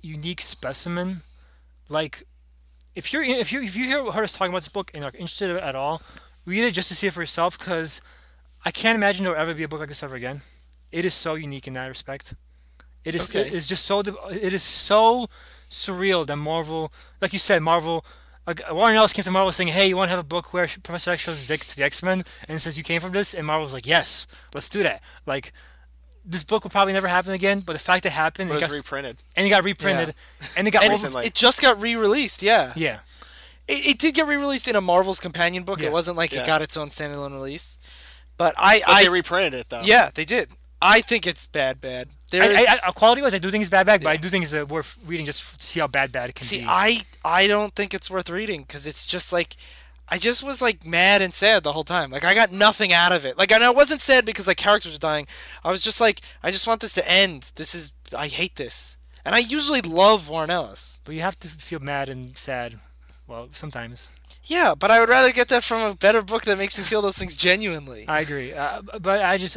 unique 0.00 0.40
specimen. 0.40 1.20
Like, 1.88 2.24
if 2.94 3.12
you're 3.12 3.22
if 3.22 3.52
you 3.52 3.62
if 3.62 3.76
you 3.76 3.84
hear 3.84 4.10
heard 4.10 4.24
us 4.24 4.32
talking 4.32 4.52
about 4.52 4.60
this 4.62 4.68
book 4.70 4.90
and 4.94 5.04
are 5.04 5.10
interested 5.12 5.50
at 5.56 5.74
all, 5.74 6.00
read 6.46 6.64
it 6.64 6.72
just 6.72 6.88
to 6.88 6.94
see 6.94 7.06
it 7.08 7.12
for 7.12 7.20
yourself. 7.22 7.58
Because 7.58 8.00
I 8.64 8.70
can't 8.70 8.96
imagine 8.96 9.24
there 9.24 9.32
will 9.34 9.40
ever 9.40 9.54
be 9.54 9.62
a 9.62 9.68
book 9.68 9.80
like 9.80 9.88
this 9.88 10.02
ever 10.02 10.16
again. 10.16 10.40
It 10.92 11.04
is 11.04 11.14
so 11.14 11.34
unique 11.34 11.66
in 11.66 11.74
that 11.74 11.86
respect. 11.88 12.34
It 13.04 13.14
is 13.14 13.28
Okay. 13.30 13.40
it 13.46 13.52
is 13.52 13.66
just 13.66 13.84
so 13.84 14.00
it 14.00 14.52
is 14.52 14.62
so 14.62 15.28
surreal 15.70 16.26
that 16.26 16.36
Marvel, 16.36 16.92
like 17.20 17.32
you 17.32 17.38
said, 17.38 17.62
Marvel. 17.62 18.04
Like 18.46 18.60
Warren 18.70 18.94
Ellis 18.96 19.12
came 19.14 19.24
to 19.24 19.30
Marvel 19.30 19.52
saying, 19.52 19.68
"Hey, 19.68 19.88
you 19.88 19.96
want 19.96 20.08
to 20.08 20.10
have 20.10 20.18
a 20.18 20.22
book 20.36 20.52
where 20.52 20.66
Professor 20.66 21.10
X 21.10 21.22
shows 21.22 21.36
his 21.38 21.46
dick 21.46 21.60
to 21.60 21.76
the 21.76 21.82
X 21.84 22.02
Men?" 22.02 22.24
And 22.48 22.60
says 22.60 22.76
you 22.78 22.84
came 22.84 23.00
from 23.00 23.12
this, 23.12 23.32
and 23.34 23.46
Marvels 23.46 23.72
like, 23.72 23.86
"Yes, 23.86 24.26
let's 24.54 24.68
do 24.68 24.82
that." 24.82 25.02
Like, 25.26 25.52
this 26.26 26.44
book 26.44 26.62
will 26.62 26.70
probably 26.70 26.92
never 26.92 27.08
happen 27.08 27.32
again, 27.32 27.60
but 27.60 27.72
the 27.72 27.78
fact 27.78 28.04
it 28.06 28.12
happened, 28.12 28.50
but 28.50 28.56
it 28.56 28.58
it 28.58 28.64
was 28.64 28.70
got, 28.72 28.76
reprinted. 28.76 29.16
and 29.36 29.46
it 29.46 29.50
got 29.50 29.64
reprinted, 29.64 30.14
and 30.56 30.68
it 30.68 30.70
got 30.72 30.82
and 30.84 30.90
recently. 30.92 31.24
It 31.26 31.34
just 31.34 31.60
got 31.62 31.80
re-released. 31.80 32.42
Yeah. 32.42 32.72
yeah, 32.76 32.98
It, 33.66 33.86
it 33.86 33.98
did 33.98 34.14
get 34.14 34.26
re-released 34.26 34.68
in 34.68 34.76
a 34.76 34.80
Marvel's 34.82 35.20
companion 35.20 35.64
book. 35.64 35.80
Yeah. 35.80 35.86
It 35.88 35.92
wasn't 35.92 36.16
like 36.18 36.32
Yeah. 36.32 36.42
it 36.42 36.46
got 36.46 36.60
its 36.62 36.76
own 36.76 36.88
standalone 36.90 37.32
release. 37.32 37.78
But 38.36 38.54
I, 38.58 38.80
But 38.80 38.88
I 38.90 39.02
they 39.04 39.08
reprinted 39.08 39.54
it 39.54 39.68
though. 39.68 39.82
yeah, 39.82 40.10
they 40.14 40.24
did. 40.24 40.50
I 40.82 41.00
think 41.00 41.26
it's 41.26 41.46
bad, 41.46 41.80
bad. 41.80 42.08
There's, 42.30 42.44
I, 42.44 42.74
I, 42.74 42.80
I, 42.88 42.90
quality 42.92 43.22
wise, 43.22 43.34
I 43.34 43.38
do 43.38 43.50
think 43.50 43.62
it's 43.62 43.70
bad 43.70 43.86
bad, 43.86 44.02
but 44.02 44.10
I 44.10 44.16
do 44.18 44.28
think 44.28 44.44
it's 44.44 44.52
uh, 44.52 44.66
worth 44.66 44.98
reading 45.06 45.24
just 45.24 45.58
to 45.58 45.66
see 45.66 45.80
how 45.80 45.86
bad 45.86 46.12
bad 46.12 46.28
it 46.28 46.34
can 46.34 46.46
see, 46.46 46.58
be. 46.58 46.66
I, 46.68 47.00
I 47.24 47.46
don't 47.46 47.74
think 47.74 47.94
it's 47.94 48.10
worth 48.10 48.28
reading 48.28 48.62
because 48.62 48.86
it's 48.86 49.06
just 49.06 49.32
like, 49.32 49.56
I 50.10 50.18
just 50.18 50.42
was 50.42 50.60
like 50.60 50.84
mad 50.84 51.22
and 51.22 51.32
sad 51.32 51.62
the 51.62 51.72
whole 51.72 51.84
time. 51.84 52.10
Like 52.10 52.24
I 52.24 52.34
got 52.34 52.52
nothing 52.52 52.92
out 52.92 53.12
of 53.12 53.24
it. 53.24 53.38
Like 53.38 53.50
and 53.50 53.64
I 53.64 53.70
wasn't 53.70 54.02
sad 54.02 54.26
because 54.26 54.46
like 54.46 54.58
characters 54.58 54.94
are 54.94 54.98
dying. 54.98 55.26
I 55.62 55.70
was 55.70 55.80
just 55.80 56.02
like, 56.02 56.20
I 56.42 56.50
just 56.50 56.66
want 56.66 56.82
this 56.82 56.92
to 56.94 57.10
end. 57.10 57.52
This 57.54 57.74
is, 57.74 57.92
I 58.14 58.26
hate 58.26 58.56
this. 58.56 58.96
And 59.24 59.34
I 59.34 59.38
usually 59.38 59.80
love 59.80 60.28
Warren 60.28 60.50
Ellis. 60.50 61.00
but 61.04 61.14
you 61.14 61.22
have 61.22 61.38
to 61.40 61.48
feel 61.48 61.80
mad 61.80 62.10
and 62.10 62.36
sad. 62.36 62.78
Well, 63.26 63.48
sometimes 63.52 64.10
Yeah, 64.44 64.74
but 64.78 64.90
I 64.90 65.00
would 65.00 65.08
rather 65.08 65.32
get 65.32 65.48
that 65.48 65.64
from 65.64 65.90
a 65.90 65.94
better 65.94 66.22
book 66.22 66.44
that 66.44 66.58
makes 66.58 66.76
me 66.76 66.84
feel 66.84 67.00
those 67.02 67.16
things 67.16 67.36
genuinely. 67.36 68.04
I 68.08 68.20
agree, 68.20 68.52
uh, 68.52 68.82
but 69.00 69.22
I 69.22 69.38
just 69.38 69.56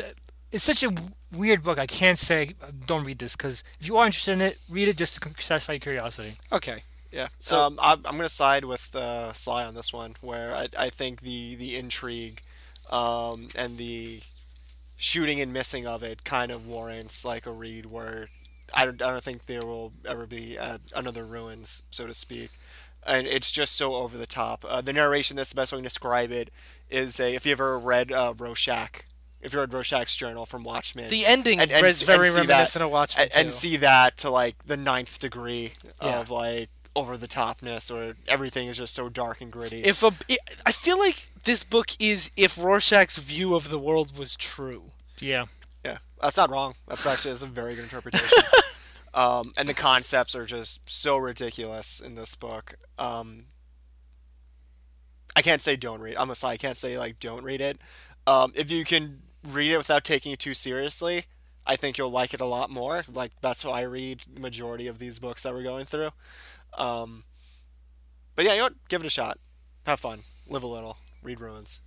it's 0.52 0.64
such 0.64 0.84
a 0.84 0.94
weird 1.36 1.62
book. 1.64 1.78
I 1.78 1.86
can't 1.86 2.18
say 2.18 2.52
uh, 2.62 2.68
don't 2.86 3.04
read 3.04 3.20
this 3.20 3.36
because 3.36 3.64
if 3.80 3.88
you 3.88 3.98
are 3.98 4.06
interested 4.06 4.32
in 4.34 4.42
it, 4.42 4.60
read 4.70 4.88
it 4.88 4.98
just 4.98 5.22
to 5.22 5.30
satisfy 5.40 5.74
your 5.74 5.80
curiosity. 5.82 6.36
Okay. 6.52 6.84
Yeah. 7.12 7.28
So- 7.40 7.60
um, 7.60 7.80
I'm, 7.82 7.98
I'm 8.06 8.14
going 8.16 8.24
to 8.24 8.30
side 8.30 8.64
with 8.66 8.96
uh, 8.96 9.34
Sly 9.34 9.66
on 9.66 9.76
this 9.76 9.92
one, 9.92 10.16
where 10.22 10.56
I, 10.56 10.68
I 10.78 10.90
think 10.90 11.22
the 11.22 11.56
the 11.56 11.76
intrigue 11.76 12.42
um, 12.90 13.50
and 13.56 13.78
the 13.78 14.22
shooting 14.96 15.40
and 15.42 15.52
missing 15.54 15.86
of 15.86 16.02
it 16.04 16.24
kind 16.24 16.52
of 16.52 16.66
warrants 16.68 17.24
like 17.26 17.46
a 17.46 17.52
read 17.52 17.86
where 17.88 18.30
I 18.74 18.86
don't, 18.86 19.02
I 19.02 19.12
don't 19.12 19.24
think 19.24 19.46
there 19.46 19.62
will 19.66 19.92
ever 20.08 20.26
be 20.26 20.58
uh, 20.58 20.78
another 20.96 21.26
ruins, 21.26 21.84
so 21.92 22.08
to 22.08 22.14
speak. 22.14 22.52
And 23.08 23.26
it's 23.26 23.52
just 23.52 23.76
so 23.76 23.96
over 23.96 24.18
the 24.18 24.26
top. 24.28 24.66
Uh, 24.68 24.82
the 24.82 24.92
narration, 24.94 25.38
that's 25.38 25.50
the 25.50 25.56
best 25.56 25.72
way 25.72 25.80
to 25.80 25.84
describe 25.84 26.30
it, 26.32 26.50
is 26.90 27.20
a 27.20 27.34
if 27.36 27.46
you 27.46 27.54
ever 27.54 27.80
read 27.80 28.12
uh, 28.12 28.34
Rorschach, 28.38 29.06
if 29.42 29.54
you 29.54 29.60
read 29.62 29.72
Rorschach's 29.74 30.16
journal 30.16 30.46
from 30.46 30.64
Watchmen, 30.64 31.10
The 31.10 31.26
ending 31.26 31.60
And- 31.62 31.72
and 31.72 31.86
is 31.88 32.00
see- 32.00 32.06
very 32.06 32.28
and 32.28 32.36
see 32.36 32.42
that- 32.42 32.50
reminiscent 32.50 32.84
of 32.84 32.92
Watchmen 32.92 33.30
and, 33.34 33.48
and 33.48 33.54
see 33.56 33.78
that 33.78 34.18
to 34.18 34.30
like 34.30 34.56
the 34.68 34.76
ninth 34.78 35.20
degree 35.20 35.74
Yeah. 36.02 36.20
of 36.20 36.30
like 36.30 36.70
over 36.98 37.16
the 37.16 37.28
topness 37.28 37.90
or 37.96 38.18
everything 38.28 38.68
is 38.68 38.76
just 38.78 38.94
so 38.96 39.08
dark 39.08 39.40
and 39.40 39.52
gritty. 39.52 39.84
if 39.84 40.02
a, 40.04 40.12
it, 40.28 40.40
I 40.66 40.72
feel 40.72 40.98
like 41.00 41.30
this 41.46 41.64
book 41.64 41.92
is 42.00 42.30
if 42.36 42.58
Rorschach's 42.58 43.18
view 43.18 43.56
of 43.56 43.70
the 43.70 43.80
world 43.80 44.18
was 44.18 44.36
true. 44.36 44.92
Yeah, 45.22 45.46
yeah, 45.86 46.00
that's 46.22 46.36
not 46.38 46.50
wrong. 46.50 46.74
That's 46.88 47.06
actually 47.06 47.32
that's 47.32 47.44
a 47.44 47.46
very 47.46 47.76
good 47.76 47.84
interpretation. 47.84 48.38
um, 49.18 49.52
and 49.58 49.68
the 49.68 49.74
concepts 49.74 50.36
are 50.36 50.46
just 50.46 50.88
so 50.88 51.18
ridiculous 51.18 52.00
in 52.00 52.14
this 52.14 52.36
book. 52.36 52.76
Um, 53.00 53.46
I 55.36 55.42
can't 55.42 55.60
say 55.60 55.76
don't 55.76 56.02
read. 56.02 56.16
I'm 56.18 56.34
sorry, 56.36 56.54
I 56.54 56.58
can't 56.58 56.78
say 56.78 57.00
like 57.00 57.20
don't 57.20 57.44
read 57.44 57.60
it. 57.60 57.80
Um, 58.28 58.54
if 58.56 58.70
you 58.70 58.86
can 58.86 59.24
read 59.44 59.72
it 59.72 59.78
without 59.78 60.04
taking 60.04 60.32
it 60.34 60.40
too 60.40 60.54
seriously, 60.54 61.26
I 61.66 61.76
think 61.76 61.98
you'll 61.98 62.12
like 62.12 62.36
it 62.36 62.42
a 62.42 62.46
lot 62.46 62.70
more. 62.70 63.04
Like 63.12 63.32
that's 63.42 63.64
how 63.64 63.72
I 63.72 63.82
read 63.82 64.22
the 64.32 64.40
majority 64.40 64.86
of 64.86 65.00
these 65.00 65.18
books 65.18 65.44
that 65.44 65.54
we're 65.54 65.64
going 65.64 65.86
through. 65.86 66.12
Um, 66.78 67.24
but 68.36 68.46
yeah, 68.46 68.52
you 68.52 68.58
know 68.58 68.66
what? 68.66 68.88
Give 68.88 69.02
it 69.02 69.08
a 69.08 69.10
shot. 69.10 69.40
Have 69.88 70.00
fun. 70.00 70.24
Live 70.48 70.62
a 70.62 70.68
little. 70.68 70.98
Read 71.24 71.42
ruins. 71.42 71.82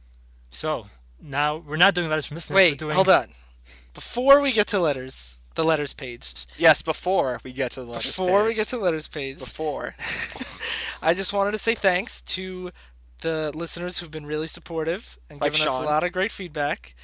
so 0.51 0.87
now 1.23 1.59
we're 1.59 1.77
not 1.77 1.95
doing 1.95 2.09
letters 2.09 2.27
from 2.27 2.35
listeners. 2.37 2.57
Wait, 2.57 2.73
we're 2.73 2.77
doing, 2.77 2.95
hold 2.97 3.09
on. 3.09 3.29
Before 3.95 4.41
we 4.41 4.53
get 4.53 4.67
to 4.69 4.81
letters, 4.81 5.40
the 5.61 5.67
letters 5.67 5.93
page. 5.93 6.47
Yes, 6.57 6.83
before 6.83 7.41
we 7.45 7.53
get 7.53 7.73
to 7.73 7.81
the 7.81 7.87
letters 7.87 8.07
page. 8.07 8.17
Before 8.17 8.45
we 8.45 8.55
get 8.55 8.69
to 8.69 8.79
the 8.79 8.83
letters 8.83 9.09
page, 9.09 9.39
before. 9.39 9.95
I 11.03 11.15
just 11.15 11.33
wanted 11.33 11.53
to 11.53 11.59
say 11.59 11.75
thanks 11.75 12.23
to 12.23 12.71
the 13.21 13.53
listeners 13.55 13.99
who've 13.99 14.11
been 14.11 14.27
really 14.27 14.47
supportive 14.47 15.19
and 15.29 15.41
Like 15.41 15.53
given 15.53 15.69
us 15.69 15.75
a 15.75 15.83
lot 15.83 16.05
of 16.05 16.13
great 16.13 16.33
feedback. 16.33 16.95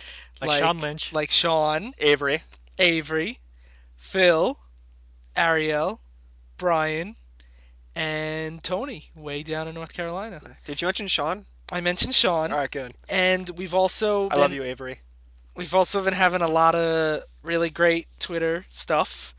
Like 0.40 0.52
Sean 0.52 0.78
Lynch. 0.78 1.12
Like 1.12 1.30
Sean, 1.30 1.92
Avery. 1.98 2.42
Avery, 2.78 3.38
Phil, 3.96 4.58
Ariel, 5.36 6.00
Brian, 6.58 7.16
and 7.94 8.62
Tony, 8.62 9.10
way 9.14 9.42
down 9.42 9.68
in 9.68 9.74
North 9.74 9.94
Carolina. 9.94 10.40
Did 10.64 10.82
you 10.82 10.86
mention 10.86 11.06
Sean? 11.06 11.46
I 11.72 11.80
mentioned 11.80 12.14
Sean, 12.14 12.52
All 12.52 12.58
right, 12.58 12.70
good. 12.70 12.94
and 13.08 13.50
we've 13.50 13.74
also 13.74 14.28
I 14.28 14.36
love 14.36 14.52
you, 14.52 14.62
Avery. 14.62 15.00
We've 15.56 15.74
also 15.74 16.04
been 16.04 16.12
having 16.12 16.42
a 16.42 16.48
lot 16.48 16.74
of 16.74 17.22
really 17.46 17.70
great 17.70 18.06
Twitter 18.20 18.66
stuff. 18.70 19.34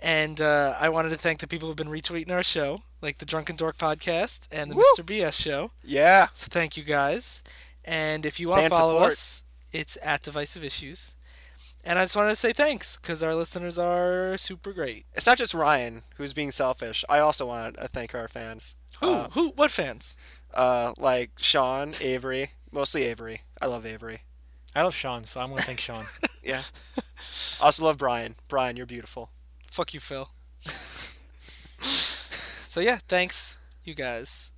And 0.00 0.40
uh, 0.40 0.74
I 0.78 0.88
wanted 0.88 1.10
to 1.10 1.16
thank 1.16 1.40
the 1.40 1.46
people 1.46 1.68
who've 1.68 1.76
been 1.76 1.88
retweeting 1.88 2.30
our 2.30 2.42
show, 2.42 2.82
like 3.00 3.18
the 3.18 3.24
Drunken 3.24 3.56
Dork 3.56 3.78
podcast 3.78 4.46
and 4.50 4.70
the 4.70 4.76
Woo! 4.76 4.84
Mr. 4.98 5.04
BS 5.04 5.40
show. 5.40 5.70
Yeah. 5.82 6.28
So 6.34 6.48
thank 6.50 6.76
you 6.76 6.82
guys. 6.82 7.42
And 7.84 8.26
if 8.26 8.38
you 8.40 8.48
want 8.48 8.64
to 8.64 8.70
follow 8.70 8.94
support. 8.94 9.12
us, 9.12 9.42
it's 9.72 9.96
at 10.02 10.22
Divisive 10.22 10.64
Issues. 10.64 11.14
And 11.86 11.98
I 11.98 12.04
just 12.04 12.16
wanted 12.16 12.30
to 12.30 12.36
say 12.36 12.52
thanks 12.52 12.96
because 12.96 13.22
our 13.22 13.34
listeners 13.34 13.78
are 13.78 14.36
super 14.38 14.72
great. 14.72 15.04
It's 15.14 15.26
not 15.26 15.36
just 15.38 15.52
Ryan 15.54 16.02
who's 16.16 16.32
being 16.32 16.50
selfish. 16.50 17.04
I 17.08 17.18
also 17.18 17.46
want 17.46 17.76
to 17.78 17.88
thank 17.88 18.14
our 18.14 18.26
fans. 18.28 18.76
Who? 19.00 19.10
Uh, 19.10 19.28
Who? 19.30 19.50
What 19.50 19.70
fans? 19.70 20.16
uh, 20.54 20.92
like 20.96 21.30
Sean, 21.38 21.92
Avery, 22.00 22.50
mostly 22.72 23.02
Avery. 23.04 23.42
I 23.60 23.66
love 23.66 23.84
Avery. 23.84 24.20
I 24.74 24.82
love 24.82 24.94
Sean, 24.94 25.24
so 25.24 25.40
I'm 25.40 25.50
gonna 25.50 25.62
thank 25.62 25.80
Sean. 25.80 26.06
Yeah. 26.42 26.62
I 27.58 27.64
also 27.64 27.86
love 27.86 27.96
Brian. 27.96 28.36
Brian, 28.48 28.76
you're 28.76 28.84
beautiful. 28.84 29.30
Fuck 29.70 29.94
you, 29.94 30.00
Phil. 30.00 30.28
so 31.80 32.80
yeah, 32.80 32.98
thanks, 33.08 33.58
you 33.82 33.94
guys. 33.94 34.50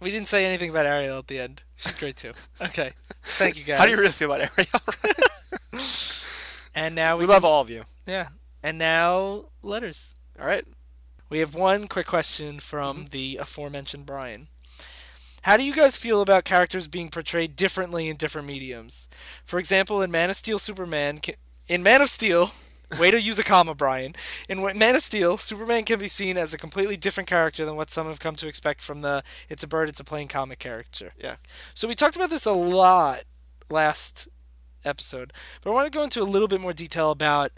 We 0.00 0.10
didn't 0.10 0.28
say 0.28 0.46
anything 0.46 0.70
about 0.70 0.86
Ariel 0.86 1.18
at 1.18 1.26
the 1.26 1.38
end. 1.38 1.64
She's 1.76 1.98
great 1.98 2.16
too. 2.16 2.32
Okay, 2.62 2.92
thank 3.22 3.58
you 3.58 3.64
guys. 3.64 3.78
How 3.78 3.84
do 3.84 3.90
you 3.90 3.98
really 3.98 4.08
feel 4.10 4.32
about 4.32 4.48
Ariel? 4.56 5.82
And 6.76 6.94
now 6.94 7.16
we, 7.16 7.20
we 7.20 7.26
can- 7.26 7.32
love 7.32 7.44
all 7.44 7.62
of 7.62 7.70
you. 7.70 7.84
Yeah. 8.06 8.28
And 8.62 8.78
now 8.78 9.46
letters. 9.62 10.14
All 10.38 10.46
right. 10.46 10.64
We 11.28 11.40
have 11.40 11.54
one 11.54 11.88
quick 11.88 12.06
question 12.06 12.60
from 12.60 12.98
mm-hmm. 12.98 13.06
the 13.10 13.38
aforementioned 13.38 14.06
Brian. 14.06 14.48
How 15.46 15.56
do 15.56 15.62
you 15.62 15.72
guys 15.72 15.96
feel 15.96 16.22
about 16.22 16.44
characters 16.44 16.88
being 16.88 17.08
portrayed 17.08 17.54
differently 17.54 18.08
in 18.08 18.16
different 18.16 18.48
mediums? 18.48 19.08
For 19.44 19.60
example, 19.60 20.02
in 20.02 20.10
Man 20.10 20.28
of 20.28 20.34
Steel, 20.36 20.58
Superman 20.58 21.20
can, 21.20 21.36
in 21.68 21.84
Man 21.84 22.02
of 22.02 22.10
Steel, 22.10 22.50
way 22.98 23.12
to 23.12 23.20
use 23.20 23.38
a 23.38 23.44
comma, 23.44 23.72
Brian. 23.72 24.16
In 24.48 24.60
Man 24.60 24.96
of 24.96 25.02
Steel, 25.02 25.36
Superman 25.36 25.84
can 25.84 26.00
be 26.00 26.08
seen 26.08 26.36
as 26.36 26.52
a 26.52 26.58
completely 26.58 26.96
different 26.96 27.28
character 27.28 27.64
than 27.64 27.76
what 27.76 27.92
some 27.92 28.08
have 28.08 28.18
come 28.18 28.34
to 28.34 28.48
expect 28.48 28.82
from 28.82 29.02
the 29.02 29.22
"It's 29.48 29.62
a 29.62 29.68
bird, 29.68 29.88
it's 29.88 30.00
a 30.00 30.04
plane" 30.04 30.26
comic 30.26 30.58
character. 30.58 31.12
Yeah. 31.16 31.36
So 31.74 31.86
we 31.86 31.94
talked 31.94 32.16
about 32.16 32.30
this 32.30 32.44
a 32.44 32.50
lot 32.50 33.22
last 33.70 34.26
episode, 34.84 35.32
but 35.62 35.70
I 35.70 35.74
want 35.74 35.92
to 35.92 35.96
go 35.96 36.02
into 36.02 36.22
a 36.22 36.24
little 36.24 36.48
bit 36.48 36.60
more 36.60 36.72
detail 36.72 37.12
about 37.12 37.52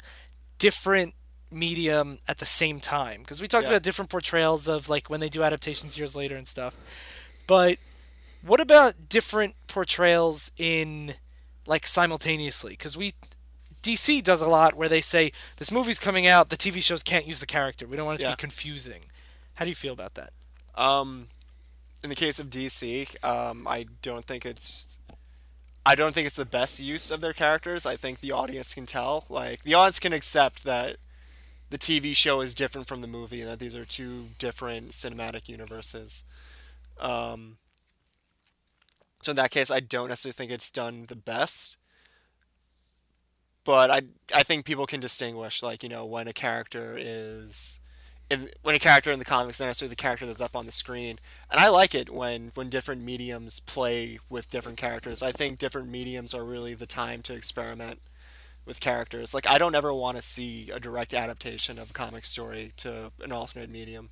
different 0.59 1.15
medium 1.51 2.19
at 2.29 2.37
the 2.37 2.45
same 2.45 2.81
time 2.81 3.23
because 3.23 3.41
we 3.41 3.49
talked 3.49 3.65
Yeah. 3.65 3.71
about 3.71 3.83
different 3.83 4.11
portrayals 4.11 4.69
of 4.69 4.91
like 4.91 5.09
when 5.09 5.21
they 5.21 5.31
do 5.31 5.43
adaptations 5.43 5.97
years 5.99 6.15
later 6.15 6.37
and 6.37 6.47
stuff. 6.47 6.77
But 7.49 7.79
what 8.43 8.61
about 8.61 9.09
different 9.09 9.57
portrayals 9.67 10.53
in 10.57 11.15
like 11.67 11.85
simultaneously? 11.87 12.73
Because 12.75 12.97
we 12.97 13.15
DC 13.83 14.23
does 14.23 14.41
a 14.41 14.47
lot 14.47 14.75
where 14.75 14.89
they 14.89 15.01
say 15.01 15.33
this 15.57 15.73
movie's 15.73 15.99
coming 15.99 16.27
out, 16.27 16.51
the 16.51 16.57
TV 16.57 16.81
shows 16.83 17.03
can't 17.03 17.27
use 17.27 17.41
the 17.41 17.47
character. 17.47 17.87
We 17.87 17.97
don't 17.97 18.07
want 18.07 18.21
it 18.21 18.23
to 18.25 18.29
Yeah. 18.29 18.35
be 18.37 18.41
confusing. 18.41 19.03
How 19.55 19.65
do 19.65 19.71
you 19.71 19.75
feel 19.75 19.93
about 19.93 20.15
that? 20.15 20.33
Um, 20.75 21.29
in 22.05 22.11
the 22.11 22.17
case 22.17 22.39
of 22.39 22.49
DC, 22.51 23.17
um, 23.25 23.67
I 23.67 23.87
don't 24.03 24.25
think 24.25 24.47
it's. 24.47 25.01
I 25.87 25.95
don't 25.95 26.13
think 26.15 26.27
it's 26.27 26.37
the 26.37 26.45
best 26.45 26.79
use 26.81 27.11
of 27.11 27.23
their 27.23 27.33
characters. 27.33 27.87
I 27.87 27.97
think 27.97 28.21
the 28.21 28.31
audience 28.31 28.75
can 28.75 28.85
tell. 28.85 29.25
Like 29.31 29.63
the 29.63 29.73
audience 29.75 29.99
can 29.99 30.13
accept 30.13 30.65
that 30.65 30.97
the 31.71 31.79
TV 31.79 32.15
show 32.15 32.41
is 32.43 32.55
different 32.55 32.87
from 32.89 33.01
the 33.01 33.07
movie, 33.07 33.41
and 33.41 33.51
that 33.51 33.59
these 33.59 33.75
are 33.75 33.87
two 33.87 34.29
different 34.39 34.91
cinematic 34.91 35.49
universes. 35.49 36.25
Um, 37.01 37.59
so 39.21 39.31
in 39.31 39.37
that 39.37 39.51
case, 39.51 39.71
I 39.71 39.81
don't 39.81 40.09
necessarily 40.09 40.35
think 40.35 40.51
it's 40.51 40.71
done 40.71 41.07
the 41.09 41.17
best. 41.17 41.77
But 43.65 43.91
I 43.91 44.03
I 44.35 44.43
think 44.43 44.65
people 44.65 44.87
can 44.87 45.01
distinguish 45.01 45.63
like 45.63 45.83
you 45.83 45.89
know 45.89 46.07
when 46.07 46.27
a 46.29 46.33
character 46.33 46.97
is 46.99 47.81
in, 48.31 48.49
when 48.63 48.75
a 48.75 48.79
character 48.79 49.11
in 49.11 49.19
the 49.19 49.25
comics, 49.25 49.61
not 49.61 49.67
necessarily 49.67 49.91
the 49.91 49.97
character 49.97 50.27
that's 50.27 50.41
up 50.41 50.57
on 50.57 50.67
the 50.67 50.73
screen. 50.73 51.19
And 51.51 51.61
I 51.61 51.69
like 51.69 51.95
it 51.95 52.11
when 52.11 52.51
when 52.55 52.71
different 52.71 53.03
mediums 53.03 53.61
play 53.61 54.19
with 54.31 54.51
different 54.51 54.79
characters. 54.79 55.23
I 55.23 55.33
think 55.33 55.59
different 55.59 55.89
mediums 55.91 56.35
are 56.35 56.45
really 56.45 56.75
the 56.75 56.87
time 56.87 57.23
to 57.23 57.35
experiment 57.35 58.01
with 58.65 58.81
characters. 58.81 59.35
Like 59.35 59.47
I 59.47 59.59
don't 59.59 59.75
ever 59.75 59.93
want 59.93 60.17
to 60.17 60.23
see 60.23 60.71
a 60.71 60.81
direct 60.81 61.13
adaptation 61.15 61.79
of 61.79 61.91
a 61.91 61.95
comic 61.95 62.25
story 62.25 62.73
to 62.79 63.13
an 63.23 63.33
alternate 63.33 63.71
medium. 63.71 64.11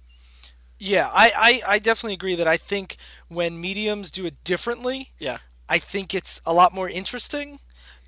Yeah, 0.78 1.08
I, 1.12 1.62
I, 1.66 1.74
I 1.74 1.78
definitely 1.78 2.14
agree 2.14 2.34
that 2.36 2.46
I 2.46 2.56
think 2.56 2.96
when 3.28 3.60
mediums 3.60 4.10
do 4.10 4.26
it 4.26 4.42
differently, 4.44 5.10
Yeah. 5.18 5.38
I 5.68 5.78
think 5.78 6.14
it's 6.14 6.40
a 6.46 6.52
lot 6.52 6.72
more 6.74 6.88
interesting 6.88 7.58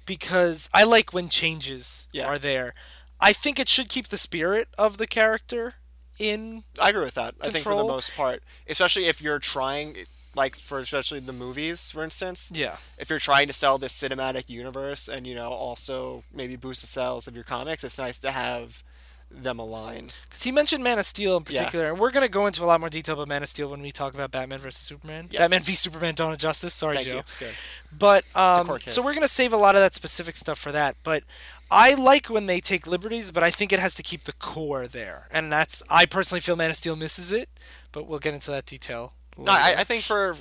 because 0.06 0.68
I 0.72 0.84
like 0.84 1.12
when 1.12 1.28
changes 1.28 2.08
Yeah. 2.12 2.26
are 2.26 2.38
there. 2.38 2.74
I 3.20 3.32
think 3.32 3.58
it 3.58 3.68
should 3.68 3.88
keep 3.88 4.08
the 4.08 4.16
spirit 4.16 4.68
of 4.78 4.98
the 4.98 5.06
character 5.06 5.74
in. 6.18 6.64
I 6.80 6.90
agree 6.90 7.04
with 7.04 7.14
that. 7.14 7.34
I 7.40 7.50
think 7.50 7.64
for 7.64 7.74
the 7.74 7.84
most 7.84 8.14
part, 8.14 8.42
especially 8.68 9.06
if 9.06 9.20
you're 9.20 9.38
trying, 9.40 9.96
like 10.36 10.54
for 10.56 10.78
especially 10.78 11.20
the 11.20 11.32
movies, 11.32 11.90
for 11.90 12.04
instance, 12.04 12.50
Yeah. 12.54 12.76
if 12.96 13.10
you're 13.10 13.18
trying 13.18 13.46
to 13.48 13.52
sell 13.52 13.76
this 13.78 13.92
cinematic 14.00 14.48
universe 14.48 15.08
and 15.08 15.26
you 15.26 15.34
know 15.34 15.50
also 15.50 16.22
maybe 16.32 16.54
boost 16.56 16.82
the 16.82 16.86
sales 16.86 17.26
of 17.26 17.34
your 17.34 17.44
comics, 17.44 17.82
it's 17.82 17.98
nice 17.98 18.18
to 18.20 18.30
have 18.30 18.82
them 19.30 19.58
align. 19.58 20.08
Because 20.28 20.42
he 20.42 20.52
mentioned 20.52 20.82
Man 20.82 20.98
of 20.98 21.06
Steel 21.06 21.36
in 21.36 21.44
Yeah. 21.48 21.60
particular, 21.60 21.88
and 21.90 21.98
we're 21.98 22.10
going 22.10 22.24
to 22.24 22.28
go 22.28 22.46
into 22.46 22.64
a 22.64 22.66
lot 22.66 22.80
more 22.80 22.88
detail 22.88 23.14
about 23.14 23.28
Man 23.28 23.42
of 23.42 23.48
Steel 23.48 23.68
when 23.68 23.82
we 23.82 23.92
talk 23.92 24.14
about 24.14 24.30
Batman 24.30 24.58
versus 24.58 24.80
Superman. 24.82 25.28
Yes. 25.30 25.40
Batman 25.42 25.60
v 25.60 25.74
Superman 25.74 26.14
Dawn 26.14 26.32
of 26.32 26.38
Justice. 26.38 26.74
Sorry, 26.74 26.96
Thank 26.96 27.08
Joe. 27.08 27.16
you. 27.16 27.22
Good. 27.38 27.54
But 27.96 28.24
um, 28.34 28.78
so 28.86 29.04
we're 29.04 29.14
gonna 29.14 29.28
save 29.28 29.52
a 29.52 29.56
lot 29.56 29.74
of 29.74 29.80
that 29.82 29.94
specific 29.94 30.36
stuff 30.36 30.58
for 30.58 30.72
that. 30.72 30.96
But 31.04 31.24
I 31.70 31.94
like 31.94 32.26
when 32.28 32.46
they 32.46 32.60
take 32.60 32.86
liberties, 32.86 33.30
but 33.30 33.42
I 33.42 33.50
think 33.50 33.72
it 33.72 33.78
has 33.78 33.94
to 33.96 34.02
keep 34.02 34.24
the 34.24 34.32
core 34.34 34.86
there, 34.86 35.28
and 35.30 35.52
that's 35.52 35.82
I 35.90 36.06
personally 36.06 36.40
feel 36.40 36.56
Man 36.56 36.70
of 36.70 36.76
Steel 36.76 36.96
misses 36.96 37.30
it. 37.32 37.48
But 37.92 38.06
we'll 38.06 38.18
get 38.18 38.34
into 38.34 38.50
that 38.50 38.66
detail. 38.66 39.12
No, 39.38 39.52
I. 39.52 39.74
I 39.78 39.84
think 39.84 40.02
for 40.04 40.36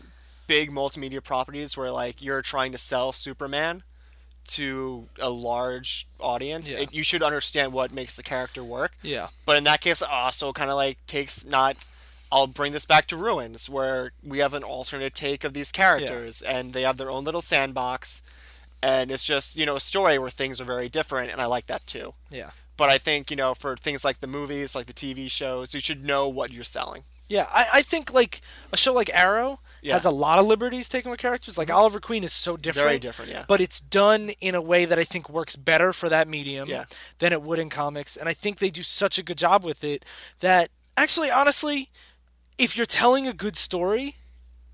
big 0.47 0.72
multimedia 0.72 1.22
properties 1.23 1.76
where 1.77 1.91
like 1.91 2.22
you're 2.22 2.41
trying 2.41 2.72
to 2.72 2.77
sell 2.77 3.11
Superman 3.11 3.84
to 4.48 5.07
a 5.19 5.30
large 5.30 6.07
audience, 6.19 6.72
Yeah. 6.72 6.80
it, 6.80 6.94
you 6.94 7.03
should 7.03 7.22
understand 7.24 7.74
what 7.74 7.91
makes 7.91 8.15
the 8.15 8.24
character 8.24 8.64
work. 8.64 8.94
yeah, 9.02 9.28
But 9.45 9.57
in 9.57 9.64
that 9.65 9.82
case, 9.82 10.02
it 10.02 10.10
also 10.10 10.53
kind 10.53 10.69
of 10.69 10.76
like 10.76 10.98
takes 11.07 11.45
not. 11.45 11.78
I'll 12.32 12.48
bring 12.48 12.74
this 12.74 12.86
back 12.86 13.07
to 13.07 13.15
Ruins, 13.18 13.69
where 13.69 14.11
we 14.22 14.40
have 14.40 14.53
an 14.53 14.64
alternate 14.64 15.15
take 15.15 15.44
of 15.45 15.53
these 15.53 15.72
characters, 15.72 16.41
and 16.41 16.74
they 16.74 16.82
have 16.82 16.98
their 16.98 17.10
own 17.10 17.24
little 17.24 17.41
sandbox, 17.41 18.22
and 18.84 19.10
it's 19.11 19.24
just 19.24 19.56
you 19.56 19.65
know 19.65 19.76
a 19.78 19.80
story 19.80 20.19
where 20.19 20.30
things 20.30 20.60
are 20.60 20.65
very 20.65 20.90
different, 20.90 21.32
and 21.32 21.40
I 21.40 21.45
like 21.45 21.68
that 21.68 21.88
too. 21.88 22.14
yeah, 22.30 22.49
But 22.76 22.90
I 22.90 22.98
think 22.98 23.32
you 23.32 23.38
know 23.38 23.53
for 23.53 23.78
things 23.78 24.03
like 24.03 24.19
the 24.19 24.28
movies, 24.28 24.76
like 24.76 24.88
the 24.88 24.94
TV 24.94 25.32
shows, 25.32 25.74
you 25.74 25.80
should 25.80 26.03
know 26.06 26.28
what 26.28 26.52
you're 26.52 26.64
selling. 26.65 27.03
Yeah. 27.30 27.48
I, 27.52 27.68
I 27.76 27.82
think 27.82 28.14
like 28.14 28.41
a 28.72 28.78
show 28.78 28.94
like 28.94 29.10
Arrow 29.14 29.60
Yeah. 29.82 29.94
has 29.94 30.06
a 30.06 30.12
lot 30.12 30.40
of 30.40 30.45
liberties 30.45 30.90
taken 30.90 31.12
with 31.12 31.20
characters. 31.20 31.58
Like 31.58 31.68
mm-hmm. 31.68 31.78
Oliver 31.78 31.99
Queen 31.99 32.24
is 32.24 32.34
so 32.34 32.58
different. 32.58 32.86
Very 32.88 32.99
different, 32.99 33.32
yeah. 33.32 33.45
But 33.48 33.62
it's 33.62 33.80
done 33.80 34.32
in 34.41 34.56
a 34.56 34.62
way 34.62 34.86
that 34.86 34.98
I 34.99 35.04
think 35.04 35.30
works 35.30 35.56
better 35.56 35.94
for 35.94 36.10
that 36.10 36.28
medium 36.28 36.68
Yeah. 36.68 36.86
than 37.20 37.34
it 37.34 37.41
would 37.41 37.60
in 37.60 37.70
comics, 37.70 38.18
and 38.18 38.28
I 38.30 38.34
think 38.34 38.60
they 38.60 38.70
do 38.70 38.84
such 38.84 39.18
a 39.18 39.24
good 39.24 39.38
job 39.38 39.64
with 39.64 39.84
it 39.84 40.04
that 40.40 40.70
actually, 40.95 41.30
honestly, 41.32 41.90
if 42.58 42.76
you're 42.76 42.86
telling 42.88 43.28
a 43.28 43.34
good 43.34 43.56
story, 43.56 44.16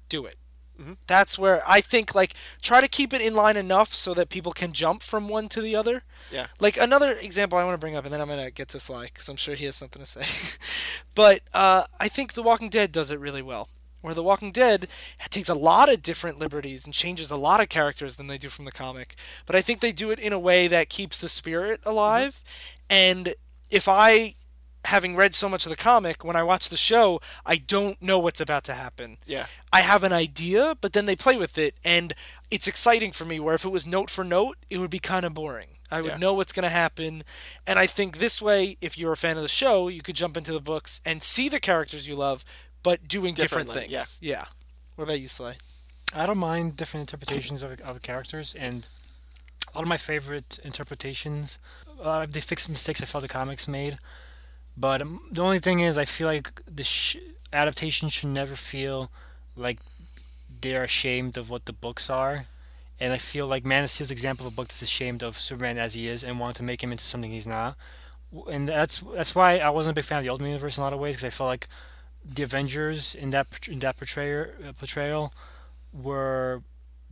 do 0.10 0.26
it. 0.26 0.38
Mm-hmm. 0.80 0.94
That's 1.08 1.38
where 1.38 1.62
I 1.68 1.82
think 1.82 2.16
like 2.16 2.34
try 2.62 2.82
to 2.82 2.88
keep 2.88 3.14
it 3.14 3.22
in 3.22 3.36
line 3.36 3.58
enough 3.58 3.94
so 3.94 4.14
that 4.16 4.30
people 4.30 4.52
can 4.52 4.74
jump 4.74 5.04
from 5.04 5.30
one 5.30 5.50
to 5.50 5.62
the 5.62 5.76
other. 5.76 6.04
Yeah. 6.32 6.48
Like 6.60 6.78
another 6.78 7.14
example 7.14 7.58
I 7.58 7.64
want 7.64 7.76
to 7.76 7.80
bring 7.80 7.96
up, 7.96 8.06
and 8.06 8.14
then 8.14 8.22
I'm 8.22 8.28
gonna 8.28 8.52
get 8.52 8.70
to 8.70 8.80
Sly 8.80 9.06
because 9.06 9.30
I'm 9.30 9.36
sure 9.36 9.56
he 9.56 9.66
has 9.66 9.76
something 9.76 10.02
to 10.02 10.06
say. 10.06 10.24
but 11.16 11.42
uh, 11.54 11.86
I 12.00 12.08
think 12.08 12.34
The 12.34 12.44
Walking 12.44 12.70
Dead 12.70 12.92
does 12.92 13.12
it 13.12 13.20
really 13.20 13.42
well. 13.42 13.70
Where 14.02 14.14
The 14.14 14.24
Walking 14.24 14.52
Dead 14.52 14.90
takes 15.30 15.48
a 15.48 15.54
lot 15.54 15.92
of 15.92 16.02
different 16.02 16.38
liberties 16.38 16.84
and 16.84 16.94
changes 16.94 17.32
a 17.32 17.38
lot 17.38 17.62
of 17.62 17.70
characters 17.70 18.18
than 18.18 18.28
they 18.28 18.38
do 18.38 18.50
from 18.50 18.66
the 18.66 18.72
comic. 18.72 19.16
But 19.46 19.56
I 19.56 19.62
think 19.62 19.80
they 19.80 19.94
do 19.94 20.12
it 20.12 20.20
in 20.20 20.34
a 20.34 20.40
way 20.40 20.68
that 20.68 20.90
keeps 20.90 21.20
the 21.20 21.30
spirit 21.30 21.80
alive. 21.86 22.44
And 22.90 23.34
if 23.72 23.88
I, 23.88 24.36
having 24.86 25.16
read 25.16 25.34
so 25.34 25.48
much 25.48 25.66
of 25.66 25.70
the 25.70 25.76
comic, 25.76 26.24
when 26.24 26.36
I 26.36 26.44
watch 26.44 26.70
the 26.70 26.78
show, 26.78 27.22
I 27.46 27.56
don't 27.58 28.02
know 28.02 28.20
what's 28.20 28.42
about 28.42 28.64
to 28.66 28.74
happen. 28.74 29.18
Yeah. 29.26 29.46
I 29.72 29.82
have 29.82 30.04
an 30.04 30.14
idea, 30.14 30.76
but 30.82 30.94
then 30.94 31.06
they 31.06 31.16
play 31.16 31.38
with 31.38 31.58
it, 31.58 31.76
and 31.84 32.14
it's 32.52 32.68
exciting 32.68 33.12
for 33.12 33.26
me. 33.26 33.40
Where 33.40 33.56
if 33.56 33.66
it 33.66 33.70
was 33.70 33.88
note 33.88 34.10
for 34.10 34.24
note, 34.24 34.58
it 34.70 34.78
would 34.80 34.90
be 34.92 35.00
kind 35.00 35.26
of 35.26 35.34
boring. 35.34 35.68
I 35.92 36.02
would 36.02 36.12
Yeah. 36.14 36.18
know 36.18 36.34
what's 36.34 36.54
going 36.54 36.64
to 36.64 36.70
happen, 36.70 37.24
and 37.68 37.78
I 37.80 37.88
think 37.88 38.18
this 38.18 38.42
way, 38.42 38.78
if 38.82 38.98
you're 38.98 39.14
a 39.14 39.18
fan 39.18 39.38
of 39.38 39.44
the 39.44 39.48
show, 39.50 39.88
you 39.88 40.02
could 40.02 40.16
jump 40.16 40.36
into 40.38 40.52
the 40.52 40.60
books 40.62 41.00
and 41.06 41.22
see 41.22 41.50
the 41.50 41.60
characters 41.60 42.08
you 42.08 42.16
love, 42.16 42.44
but 42.82 43.08
doing 43.08 43.36
different 43.36 43.68
Differently, 43.68 43.96
things. 43.96 44.18
Yeah. 44.20 44.38
yeah. 44.38 44.46
What 44.96 45.06
about 45.06 45.20
you, 45.22 45.28
Sly? 45.28 45.56
I 46.16 46.26
don't 46.26 46.38
mind 46.40 46.76
different 46.78 47.04
interpretations 47.10 47.64
of, 47.64 47.80
of 47.82 48.02
characters, 48.02 48.54
and 48.56 48.88
a 49.74 49.78
lot 49.78 49.84
of 49.84 49.88
my 49.88 49.98
favorite 49.98 50.60
interpretations, 50.64 51.58
uh, 52.02 52.26
they 52.28 52.42
fix 52.42 52.68
mistakes 52.68 53.02
I 53.02 53.06
felt 53.06 53.22
the 53.22 53.28
comics 53.28 53.68
made. 53.68 53.98
But 54.76 55.02
um, 55.02 55.22
the 55.32 55.42
only 55.42 55.60
thing 55.60 55.80
is, 55.80 55.98
I 55.98 56.06
feel 56.06 56.28
like 56.28 56.62
the 56.66 56.84
sh- 56.84 57.18
adaptation 57.52 58.10
should 58.10 58.30
never 58.30 58.56
feel 58.56 59.12
like 59.56 59.80
they're 60.62 60.84
ashamed 60.84 61.38
of 61.38 61.50
what 61.50 61.66
the 61.66 61.74
books 61.74 62.10
are. 62.10 62.46
And 63.00 63.12
I 63.14 63.18
feel 63.18 63.48
like 63.48 63.66
Man 63.66 63.84
of 63.84 63.90
Steel's 63.90 64.12
example 64.12 64.48
of 64.48 64.54
a 64.54 64.56
book 64.56 64.68
that's 64.68 64.82
ashamed 64.82 65.24
of 65.24 65.40
Superman 65.40 65.78
as 65.78 65.94
he 65.94 66.08
is 66.08 66.24
and 66.24 66.40
wanted 66.40 66.56
to 66.58 66.64
make 66.64 66.82
him 66.82 66.92
into 66.92 67.04
something 67.04 67.32
he's 67.32 67.48
not. 67.48 67.76
And 68.50 68.68
that's 68.68 69.04
that's 69.14 69.36
why 69.36 69.58
I 69.58 69.70
wasn't 69.70 69.94
a 69.94 69.96
big 69.96 70.06
fan 70.06 70.20
of 70.20 70.24
the 70.24 70.30
Ultimate 70.30 70.50
Universe 70.50 70.78
in 70.78 70.82
a 70.82 70.86
lot 70.86 70.94
of 70.94 71.00
ways 71.00 71.16
because 71.16 71.26
I 71.26 71.30
felt 71.30 71.50
like 71.50 71.68
the 72.26 72.44
Avengers 72.44 73.14
in 73.14 73.30
that 73.32 73.68
in 73.68 73.80
that 73.80 73.98
portrayal 73.98 74.48
uh, 74.68 74.72
portrayal 74.74 75.34
were 75.92 76.64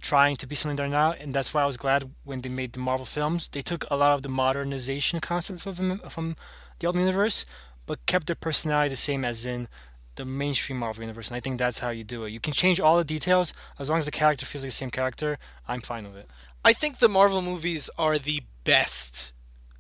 trying 0.02 0.36
to 0.38 0.48
be 0.48 0.56
something 0.56 0.76
they're 0.76 0.88
not, 0.88 1.20
and 1.20 1.34
that's 1.34 1.54
why 1.54 1.64
I 1.64 1.66
was 1.66 1.78
glad 1.78 2.12
when 2.24 2.42
they 2.42 2.50
made 2.50 2.74
the 2.74 2.80
Marvel 2.80 3.06
films. 3.06 3.48
They 3.48 3.62
took 3.62 3.86
a 3.90 3.96
lot 3.96 4.14
of 4.14 4.24
the 4.24 4.30
modernization 4.30 5.20
concepts 5.20 5.64
them 5.64 6.00
from 6.10 6.36
the 6.80 6.88
Ultimate 6.88 7.06
Universe, 7.06 7.46
but 7.86 8.06
kept 8.06 8.28
their 8.28 8.36
personality 8.36 8.90
the 8.90 8.96
same 8.96 9.24
as 9.24 9.46
in 9.46 9.68
the 10.16 10.26
mainstream 10.26 10.80
Marvel 10.80 11.04
universe. 11.04 11.30
And 11.30 11.38
I 11.38 11.40
think 11.40 11.58
that's 11.58 11.80
how 11.80 11.90
you 11.90 12.04
do 12.04 12.26
it. 12.26 12.32
You 12.32 12.40
can 12.40 12.54
change 12.54 12.80
all 12.80 12.98
the 12.98 13.04
details 13.04 13.54
as 13.80 13.90
long 13.90 14.00
as 14.00 14.06
the 14.06 14.12
character 14.12 14.46
feels 14.46 14.64
like 14.64 14.72
the 14.72 14.76
same 14.76 14.92
character. 14.92 15.38
I'm 15.68 15.82
fine 15.82 16.04
with 16.04 16.18
it. 16.18 16.30
I 16.66 16.74
think 16.74 16.98
the 16.98 17.08
Marvel 17.08 17.42
movies 17.42 17.90
are 17.98 18.20
the 18.20 18.44
best 18.64 19.34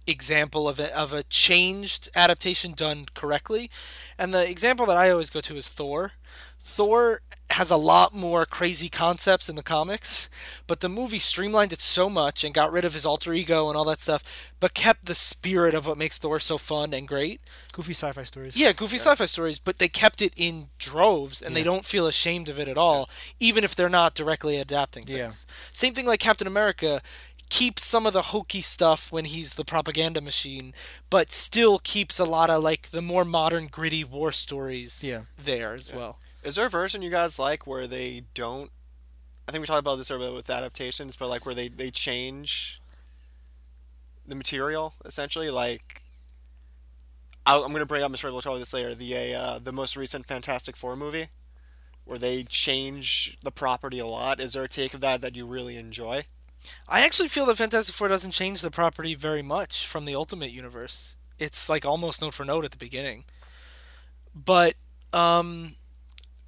example 0.08 0.68
of 0.68 0.80
a, 0.80 0.96
of 0.98 1.14
a 1.14 1.24
changed 1.24 2.10
adaptation 2.16 2.74
done 2.74 3.06
correctly. 3.14 3.70
And 4.18 4.34
the 4.34 4.50
example 4.50 4.86
that 4.88 4.98
I 4.98 5.10
always 5.10 5.30
go 5.30 5.42
to 5.42 5.58
is 5.58 5.70
Thor. 5.70 6.14
Thor 6.60 7.22
has 7.62 7.70
a 7.70 7.78
lot 7.78 8.12
more 8.12 8.44
crazy 8.44 8.90
concepts 8.90 9.48
in 9.48 9.56
the 9.56 9.62
comics, 9.62 10.28
but 10.66 10.80
the 10.80 10.90
movie 10.90 11.20
streamlined 11.20 11.72
it 11.72 11.80
so 11.80 12.10
much 12.10 12.44
and 12.44 12.56
got 12.56 12.72
rid 12.72 12.84
of 12.84 12.96
his 12.96 13.06
alter 13.06 13.34
ego 13.34 13.68
and 13.70 13.78
all 13.78 13.86
that 13.86 14.00
stuff, 14.00 14.24
but 14.60 14.74
kept 14.74 15.06
the 15.06 15.14
spirit 15.14 15.76
of 15.76 15.86
what 15.86 15.96
makes 15.96 16.18
Thor 16.18 16.40
so 16.40 16.58
fun 16.58 16.92
and 16.92 17.08
great. 17.08 17.40
Goofy 17.72 17.94
sci-fi 17.94 18.24
stories. 18.24 18.58
Yeah, 18.58 18.72
goofy 18.72 18.98
sci-fi 18.98 19.26
stories, 19.26 19.60
but 19.60 19.78
they 19.78 19.88
kept 19.88 20.24
it 20.24 20.34
in 20.36 20.70
droves, 20.80 21.40
and 21.40 21.56
they 21.56 21.62
don't 21.62 21.86
feel 21.86 22.08
ashamed 22.08 22.50
of 22.50 22.58
it 22.58 22.68
at 22.68 22.80
all, 22.80 23.08
even 23.40 23.64
if 23.64 23.76
they're 23.76 23.90
not 23.90 24.16
directly 24.16 24.58
adapting 24.58 25.04
things. 25.04 25.20
Yeah. 25.20 25.32
Same 25.72 25.94
thing 25.94 26.08
like 26.08 26.20
Captain 26.20 26.48
America 26.48 27.04
keeps 27.50 27.86
some 27.86 28.08
of 28.08 28.14
the 28.14 28.24
hokey 28.34 28.62
stuff 28.62 29.12
when 29.12 29.26
he's 29.26 29.54
the 29.54 29.66
propaganda 29.66 30.20
machine, 30.20 30.74
but 31.12 31.32
still 31.32 31.78
keeps 31.78 32.18
a 32.18 32.24
lot 32.24 32.50
of 32.50 32.64
like 32.64 32.90
the 32.90 33.04
more 33.04 33.24
modern, 33.24 33.68
gritty 33.68 34.04
war 34.04 34.32
stories 34.32 35.04
Yeah. 35.04 35.26
there 35.38 35.76
as 35.76 35.94
well. 35.94 36.18
Is 36.44 36.56
there 36.56 36.66
a 36.66 36.70
version 36.70 37.02
you 37.02 37.12
guys 37.12 37.38
like 37.38 37.68
where 37.68 37.88
they 37.88 38.24
don't? 38.34 38.72
I 39.48 39.52
think 39.52 39.62
we 39.62 39.68
talked 39.68 39.80
about 39.80 39.98
this 39.98 40.10
earlier 40.10 40.34
with 40.34 40.50
adaptations, 40.50 41.16
but 41.16 41.30
like 41.30 41.46
where 41.46 41.56
they 41.56 41.68
they 41.68 41.92
change 41.92 42.80
the 44.26 44.36
material 44.36 44.96
essentially. 45.06 45.50
Like, 45.50 46.02
I'll, 47.46 47.64
I'm 47.64 47.72
gonna 47.72 47.86
bring 47.86 48.02
up. 48.02 48.10
I'm 48.10 48.16
sure 48.16 48.32
we'll 48.32 48.42
talk 48.42 48.52
about 48.52 48.60
this 48.60 48.74
later. 48.74 48.96
The 48.96 49.36
uh, 49.36 49.60
the 49.60 49.72
most 49.72 49.96
recent 49.96 50.26
Fantastic 50.26 50.76
Four 50.76 50.96
movie, 50.96 51.28
where 52.06 52.20
they 52.20 52.44
change 52.44 53.38
the 53.44 53.52
property 53.52 54.00
a 54.00 54.08
lot. 54.08 54.40
Is 54.40 54.54
there 54.54 54.64
a 54.64 54.70
take 54.70 54.94
of 54.94 55.02
that 55.02 55.22
that 55.22 55.36
you 55.36 55.46
really 55.46 55.78
enjoy? 55.78 56.24
I 56.88 57.04
actually 57.04 57.28
feel 57.28 57.46
that 57.48 57.58
Fantastic 57.58 57.94
Four 57.94 58.08
doesn't 58.08 58.32
change 58.32 58.62
the 58.62 58.72
property 58.72 59.14
very 59.16 59.42
much 59.42 59.88
from 59.88 60.06
the 60.06 60.16
Ultimate 60.16 60.52
Universe. 60.52 61.16
It's 61.38 61.70
like 61.70 61.86
almost 61.86 62.22
note 62.22 62.34
for 62.34 62.46
note 62.46 62.66
at 62.66 62.72
the 62.72 62.78
beginning. 62.78 63.26
But 64.34 64.76
um 65.14 65.76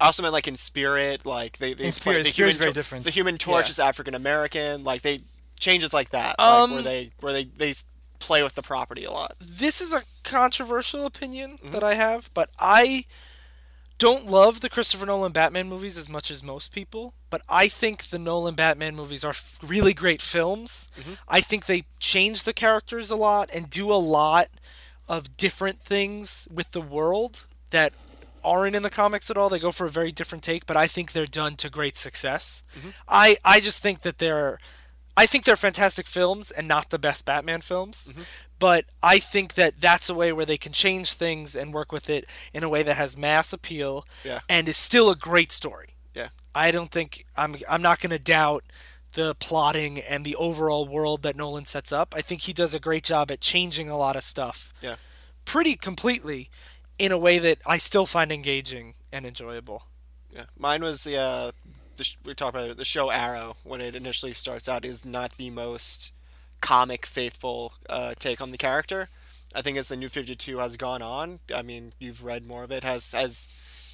I 0.00 0.06
also 0.06 0.22
meant 0.22 0.32
like 0.32 0.48
in 0.48 0.56
Spirit, 0.56 1.24
like 1.24 1.58
they 1.58 1.72
they 1.74 1.86
In 1.86 1.92
Spirit, 1.92 2.24
the 2.24 2.30
Spirit's 2.30 2.56
Human 2.56 2.56
very 2.62 2.72
different. 2.72 3.04
The 3.04 3.10
Human 3.10 3.38
Torch 3.38 3.66
Yeah. 3.66 3.70
is 3.70 3.80
African 3.80 4.14
American. 4.14 4.84
Like 4.84 5.02
they 5.02 5.20
changes 5.60 5.92
like 5.94 6.10
that, 6.10 6.36
Um, 6.38 6.70
like 6.70 6.70
where 6.72 6.82
they 6.82 7.10
where 7.20 7.32
they 7.32 7.44
they 7.44 7.74
play 8.18 8.42
with 8.42 8.54
the 8.54 8.62
property 8.62 9.04
a 9.04 9.10
lot. 9.10 9.36
this 9.40 9.80
is 9.80 9.92
a 9.92 10.02
controversial 10.22 11.04
opinion 11.06 11.52
Mm-hmm. 11.58 11.72
that 11.72 11.84
I 11.84 11.94
have, 11.94 12.30
but 12.34 12.50
I 12.58 13.04
don't 13.98 14.26
love 14.26 14.60
the 14.60 14.68
Christopher 14.68 15.06
Nolan 15.06 15.32
Batman 15.32 15.68
movies 15.68 15.96
as 15.96 16.08
much 16.08 16.30
as 16.30 16.42
most 16.42 16.72
people. 16.72 17.14
But 17.30 17.42
I 17.48 17.68
think 17.68 18.04
the 18.06 18.18
Nolan 18.18 18.54
Batman 18.56 18.96
movies 18.96 19.24
are 19.24 19.30
f- 19.30 19.58
really 19.62 19.94
great 19.94 20.20
films. 20.20 20.88
Mm-hmm. 20.98 21.12
I 21.28 21.40
think 21.40 21.66
they 21.66 21.84
change 22.00 22.42
the 22.42 22.52
characters 22.52 23.10
a 23.10 23.16
lot 23.16 23.50
and 23.52 23.70
do 23.70 23.92
a 23.92 23.94
lot 23.94 24.48
of 25.08 25.36
different 25.36 25.80
things 25.80 26.48
with 26.52 26.72
the 26.72 26.80
world 26.80 27.44
that 27.70 27.92
aren't 28.44 28.76
in 28.76 28.82
the 28.82 28.90
comics 28.90 29.30
at 29.30 29.36
all. 29.36 29.48
They 29.48 29.58
go 29.58 29.72
for 29.72 29.86
a 29.86 29.90
very 29.90 30.12
different 30.12 30.44
take, 30.44 30.66
but 30.66 30.76
I 30.76 30.86
think 30.86 31.12
they're 31.12 31.26
done 31.26 31.56
to 31.56 31.70
great 31.70 31.96
success. 31.96 32.62
Mm-hmm. 32.78 32.90
I 33.08 33.36
I 33.44 33.60
just 33.60 33.82
think 33.82 34.02
that 34.02 34.18
they're 34.18 34.58
I 35.16 35.26
think 35.26 35.44
they're 35.44 35.56
fantastic 35.56 36.06
films 36.06 36.50
and 36.50 36.66
not 36.68 36.90
the 36.90 36.98
best 36.98 37.24
Batman 37.24 37.60
films. 37.60 38.08
Mm-hmm. 38.10 38.22
But 38.58 38.84
I 39.02 39.18
think 39.18 39.54
that 39.54 39.80
that's 39.80 40.08
a 40.08 40.14
way 40.14 40.32
where 40.32 40.46
they 40.46 40.56
can 40.56 40.72
change 40.72 41.14
things 41.14 41.54
and 41.56 41.72
work 41.74 41.90
with 41.92 42.08
it 42.08 42.24
in 42.52 42.62
a 42.62 42.68
way 42.68 42.82
that 42.84 42.96
has 42.96 43.16
mass 43.16 43.52
appeal 43.52 44.06
Yeah. 44.24 44.40
and 44.48 44.68
is 44.68 44.76
still 44.76 45.10
a 45.10 45.16
great 45.16 45.50
story. 45.52 45.96
Yeah. 46.14 46.28
I 46.54 46.70
don't 46.70 46.90
think 46.90 47.26
I'm 47.36 47.56
I'm 47.68 47.82
not 47.82 48.00
going 48.00 48.10
to 48.10 48.18
doubt 48.18 48.64
the 49.14 49.34
plotting 49.36 50.00
and 50.00 50.24
the 50.24 50.34
overall 50.36 50.86
world 50.88 51.22
that 51.22 51.36
Nolan 51.36 51.64
sets 51.66 51.92
up. 51.92 52.14
I 52.16 52.20
think 52.20 52.42
he 52.42 52.52
does 52.52 52.74
a 52.74 52.80
great 52.80 53.04
job 53.04 53.30
at 53.30 53.40
changing 53.40 53.88
a 53.88 53.96
lot 53.96 54.16
of 54.16 54.24
stuff 54.24 54.72
Yeah. 54.82 54.96
pretty 55.44 55.76
completely 55.76 56.50
in 56.98 57.12
a 57.12 57.18
way 57.18 57.38
that 57.38 57.58
I 57.66 57.78
still 57.78 58.06
find 58.06 58.30
engaging 58.32 58.94
and 59.12 59.26
enjoyable. 59.26 59.84
Yeah. 60.30 60.44
Mine 60.58 60.82
was 60.82 61.04
the 61.04 61.16
uh, 61.16 61.52
the 61.96 62.04
sh- 62.04 62.16
we 62.24 62.34
talked 62.34 62.56
about 62.56 62.68
it, 62.68 62.76
the 62.76 62.84
show 62.84 63.10
Arrow 63.10 63.56
when 63.62 63.80
it 63.80 63.94
initially 63.94 64.32
starts 64.32 64.68
out 64.68 64.84
is 64.84 65.04
not 65.04 65.36
the 65.36 65.50
most 65.50 66.12
comic 66.60 67.06
faithful 67.06 67.74
uh, 67.88 68.14
take 68.18 68.40
on 68.40 68.50
the 68.50 68.58
character. 68.58 69.08
I 69.54 69.62
think 69.62 69.78
as 69.78 69.88
the 69.88 69.96
New 69.96 70.08
Fifty 70.08 70.34
Two 70.34 70.58
has 70.58 70.76
gone 70.76 71.02
on, 71.02 71.40
I 71.54 71.62
mean, 71.62 71.92
you've 71.98 72.24
read 72.24 72.46
more 72.46 72.64
of 72.64 72.72
it. 72.72 72.82
Has 72.82 73.12
has 73.12 73.48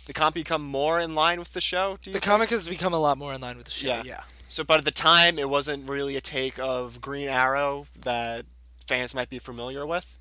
the 0.06 0.14
comic 0.14 0.35
become 0.35 0.62
more 0.62 0.98
in 0.98 1.14
line 1.14 1.39
with 1.39 1.52
the 1.52 1.60
show? 1.60 1.98
The 2.02 2.12
think? 2.12 2.24
comic 2.24 2.51
has 2.51 2.66
become 2.66 2.94
a 2.94 2.98
lot 2.98 3.18
more 3.18 3.35
in 3.35 3.40
line 3.40 3.56
with 3.56 3.66
the 3.66 3.72
show. 3.72 3.86
Yeah. 3.86 4.02
Yeah. 4.05 4.22
So, 4.48 4.64
but 4.64 4.78
at 4.78 4.85
the 4.85 4.90
time, 4.90 5.39
it 5.39 5.48
wasn't 5.48 5.89
really 5.89 6.16
a 6.16 6.20
take 6.20 6.59
of 6.59 7.01
Green 7.01 7.28
Arrow 7.28 7.86
that 8.01 8.47
fans 8.86 9.14
might 9.14 9.28
be 9.28 9.39
familiar 9.39 9.86
with. 9.86 10.18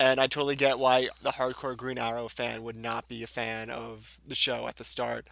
And 0.00 0.20
I 0.20 0.26
totally 0.28 0.54
get 0.56 0.78
why 0.78 1.08
the 1.22 1.32
hardcore 1.32 1.76
Green 1.76 1.98
Arrow 1.98 2.28
fan 2.28 2.62
would 2.62 2.76
not 2.76 3.08
be 3.08 3.22
a 3.22 3.26
fan 3.26 3.68
of 3.70 4.18
the 4.26 4.34
show 4.36 4.68
at 4.68 4.76
the 4.76 4.84
start. 4.84 5.26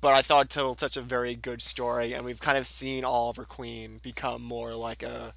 But 0.00 0.14
I 0.14 0.22
thought 0.22 0.46
it 0.46 0.50
told 0.50 0.80
such 0.80 0.96
a 0.96 1.00
very 1.02 1.34
good 1.34 1.60
story, 1.62 2.12
and 2.12 2.24
we've 2.24 2.40
kind 2.40 2.58
of 2.58 2.66
seen 2.66 3.04
Oliver 3.04 3.44
Queen 3.44 3.98
become 4.02 4.42
more 4.42 4.74
like 4.74 5.02
a 5.02 5.34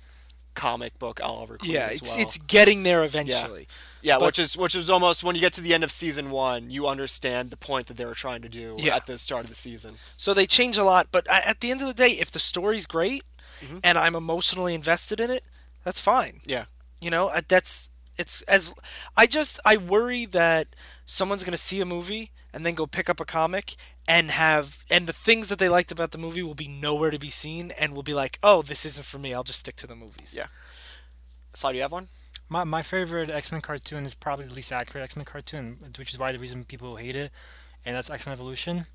comic 0.53 0.99
book 0.99 1.19
Oliver 1.23 1.57
Queen 1.57 1.71
Yeah, 1.71 1.87
as 1.91 1.99
it's 1.99 2.09
well. 2.09 2.19
it's 2.19 2.37
getting 2.39 2.83
there 2.83 3.03
eventually. 3.03 3.67
yeah, 4.01 4.17
but- 4.19 4.25
which 4.25 4.39
is 4.39 4.57
which 4.57 4.75
is 4.75 4.89
almost 4.89 5.23
when 5.23 5.33
you 5.35 5.41
get 5.41 5.53
to 5.53 5.61
the 5.61 5.73
end 5.73 5.83
of 5.83 5.91
season 5.91 6.29
one, 6.29 6.69
you 6.69 6.87
understand 6.87 7.49
the 7.51 7.57
point 7.57 7.87
that 7.87 7.97
they 7.97 8.05
were 8.05 8.13
trying 8.13 8.41
to 8.41 8.49
do 8.49 8.75
Yeah. 8.77 8.97
at 8.97 9.05
the 9.05 9.17
start 9.17 9.45
of 9.45 9.49
the 9.49 9.55
season. 9.55 9.97
So 10.17 10.33
they 10.33 10.45
change 10.45 10.77
a 10.77 10.83
lot, 10.83 11.07
but 11.11 11.25
at 11.29 11.61
the 11.61 11.71
end 11.71 11.81
of 11.81 11.87
the 11.87 11.93
day, 11.93 12.09
if 12.11 12.31
the 12.31 12.39
story's 12.39 12.85
great 12.85 13.23
Mm-hmm. 13.61 13.77
and 13.83 13.97
I'm 13.97 14.15
emotionally 14.15 14.73
invested 14.73 15.19
in 15.19 15.29
it, 15.31 15.43
that's 15.83 16.01
fine. 16.01 16.41
Yeah, 16.45 16.65
You 16.99 17.11
know, 17.11 17.27
uh, 17.29 17.41
that's 17.47 17.89
it's 18.17 18.41
as 18.43 18.73
I 19.15 19.27
just 19.27 19.59
I 19.65 19.77
worry 19.77 20.25
that 20.27 20.67
someone's 21.05 21.43
going 21.43 21.51
to 21.51 21.57
see 21.57 21.81
a 21.81 21.85
movie 21.85 22.31
and 22.53 22.65
then 22.65 22.75
go 22.75 22.85
pick 22.85 23.09
up 23.09 23.19
a 23.19 23.25
comic 23.25 23.75
and 24.07 24.31
have 24.31 24.83
and 24.89 25.07
the 25.07 25.13
things 25.13 25.49
that 25.49 25.59
they 25.59 25.69
liked 25.69 25.91
about 25.91 26.11
the 26.11 26.17
movie 26.17 26.43
will 26.43 26.55
be 26.55 26.67
nowhere 26.67 27.11
to 27.11 27.19
be 27.19 27.29
seen 27.29 27.71
and 27.79 27.93
will 27.93 28.03
be 28.03 28.13
like, 28.13 28.39
"Oh, 28.43 28.61
this 28.61 28.85
isn't 28.85 29.05
for 29.05 29.19
me. 29.19 29.33
I'll 29.33 29.43
just 29.43 29.59
stick 29.59 29.75
to 29.77 29.87
the 29.87 29.95
movies." 29.95 30.33
Yeah. 30.35 30.47
So, 31.53 31.69
do 31.69 31.75
you 31.75 31.81
have 31.81 31.91
one? 31.91 32.09
My, 32.49 32.63
my 32.63 32.81
favorite 32.81 33.29
X 33.29 33.51
Men 33.51 33.61
cartoon 33.61 34.05
is 34.05 34.13
probably 34.13 34.45
the 34.45 34.53
least 34.53 34.71
accurate 34.71 35.03
X 35.03 35.15
Men 35.15 35.25
cartoon, 35.25 35.77
which 35.97 36.13
is 36.13 36.19
why 36.19 36.31
the 36.31 36.39
reason 36.39 36.63
people 36.63 36.95
hate 36.97 37.15
it, 37.15 37.31
and 37.85 37.95
that's 37.95 38.09
X 38.09 38.25
Men 38.25 38.33
Evolution. 38.33 38.87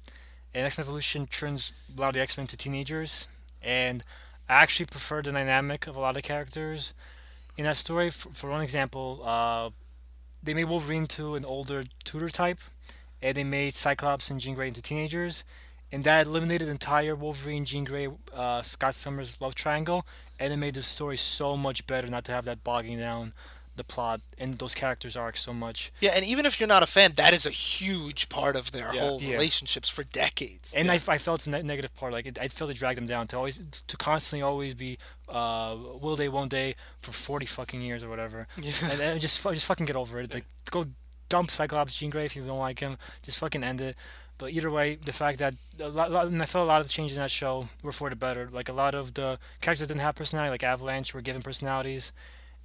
And 0.55 0.67
X 0.67 0.79
Men 0.79 0.85
Evolution 0.85 1.27
turns 1.27 1.73
a 1.97 2.01
lot 2.01 2.09
of 2.09 2.15
the 2.15 2.21
X 2.21 2.37
Men 2.37 2.45
into 2.45 2.57
teenagers, 2.57 3.27
and 3.63 4.03
I 4.49 4.63
actually 4.63 4.87
prefer 4.87 5.23
the 5.23 5.33
dynamic 5.33 5.87
of 5.87 5.97
a 5.97 6.01
lot 6.01 6.17
of 6.17 6.23
characters 6.23 6.93
in 7.57 7.65
that 7.65 7.77
story. 7.77 8.11
For, 8.11 8.31
for 8.33 8.51
one 8.51 8.63
example, 8.63 9.23
uh, 9.25 9.71
they 10.43 10.55
made 10.55 10.65
Wolverine 10.65 11.07
to 11.09 11.35
an 11.35 11.45
older 11.45 11.85
tutor 12.05 12.29
type, 12.29 12.59
and 13.23 13.37
they 13.37 13.45
made 13.45 13.75
Cyclops 13.75 14.31
and 14.31 14.41
Jean 14.41 14.55
Grey 14.55 14.69
into 14.69 14.83
teenagers, 14.83 15.45
and 15.91 16.05
that 16.05 16.27
eliminated 16.27 16.69
the 16.69 16.73
entire 16.73 17.15
Wolverine, 17.15 17.65
Jean 17.65 17.85
Grey, 17.85 18.09
uh, 18.35 18.63
Scott 18.63 18.95
Summers 18.95 19.41
love 19.41 19.55
triangle, 19.55 20.07
and 20.39 20.53
it 20.53 20.57
made 20.57 20.75
the 20.75 20.83
story 20.83 21.17
so 21.17 21.57
much 21.57 21.87
better 21.87 22.07
not 22.09 22.25
to 22.27 22.33
have 22.33 22.45
that 22.45 22.63
bogging 22.63 22.99
down 22.99 23.33
the 23.77 23.85
plot 23.85 24.21
and 24.39 24.55
those 24.59 24.75
characters 24.75 25.17
arcs 25.17 25.43
so 25.43 25.53
much. 25.53 25.93
Yeah, 26.01 26.11
and 26.15 26.25
even 26.25 26.47
if 26.47 26.59
you're 26.59 26.67
not 26.67 26.83
a 26.83 26.87
fan, 26.87 27.13
that 27.17 27.33
is 27.33 27.47
a 27.47 27.51
huge 27.51 28.29
part 28.29 28.57
of 28.57 28.73
their 28.73 28.93
Yeah. 28.95 29.01
whole 29.01 29.19
Yeah. 29.23 29.33
relationships 29.33 29.89
for 29.89 30.03
decades. 30.05 30.73
And 30.75 30.91
I, 30.91 30.95
I 31.09 31.19
felt 31.19 31.43
the 31.43 31.51
ne- 31.51 31.63
negative 31.63 31.95
part, 31.97 32.13
like 32.13 32.27
it, 32.27 32.39
I 32.39 32.49
felt 32.49 32.71
it 32.71 32.75
dragged 32.77 32.97
them 32.99 33.07
down 33.07 33.27
to 33.29 33.37
always 33.37 33.61
to 33.87 33.97
constantly 33.97 34.43
always 34.43 34.75
be, 34.75 34.99
uh, 35.29 35.77
will 36.01 36.17
they, 36.17 36.29
won't 36.29 36.51
they, 36.51 36.75
for 37.01 37.13
forty 37.13 37.47
fucking 37.47 37.81
years 37.83 38.03
or 38.03 38.09
whatever. 38.09 38.47
And, 38.91 39.01
and 39.01 39.21
just 39.21 39.43
just 39.43 39.67
fucking 39.67 39.87
get 39.87 39.97
over 39.97 40.21
it. 40.21 40.33
Like 40.35 40.45
go 40.71 40.85
dump 41.29 41.51
Cyclops 41.51 41.97
Jean 41.99 42.11
Grey 42.11 42.25
if 42.25 42.37
you 42.37 42.43
don't 42.43 42.59
like 42.59 42.81
him. 42.81 42.99
Just 43.23 43.39
fucking 43.39 43.63
end 43.65 43.81
it. 43.81 43.97
But 44.39 44.51
either 44.53 44.71
way, 44.71 44.97
the 44.97 45.13
fact 45.15 45.39
that 45.39 45.55
a 45.81 45.89
lot, 45.89 46.11
lot- 46.11 46.27
and 46.27 46.43
I 46.43 46.47
felt 46.47 46.65
a 46.65 46.69
lot 46.69 46.83
of 46.83 46.87
the 46.87 46.93
changes 46.93 47.17
in 47.17 47.23
that 47.23 47.31
show 47.31 47.69
were 47.83 47.91
for 47.91 48.11
the 48.11 48.17
better. 48.17 48.49
Like 48.53 48.69
a 48.69 48.73
lot 48.75 48.95
of 48.95 49.15
the 49.15 49.39
characters 49.63 49.81
that 49.81 49.87
didn't 49.87 50.03
have 50.03 50.15
personality, 50.15 50.51
like 50.51 50.63
Avalanche, 50.63 51.15
were 51.15 51.23
given 51.23 51.41
personalities. 51.41 52.13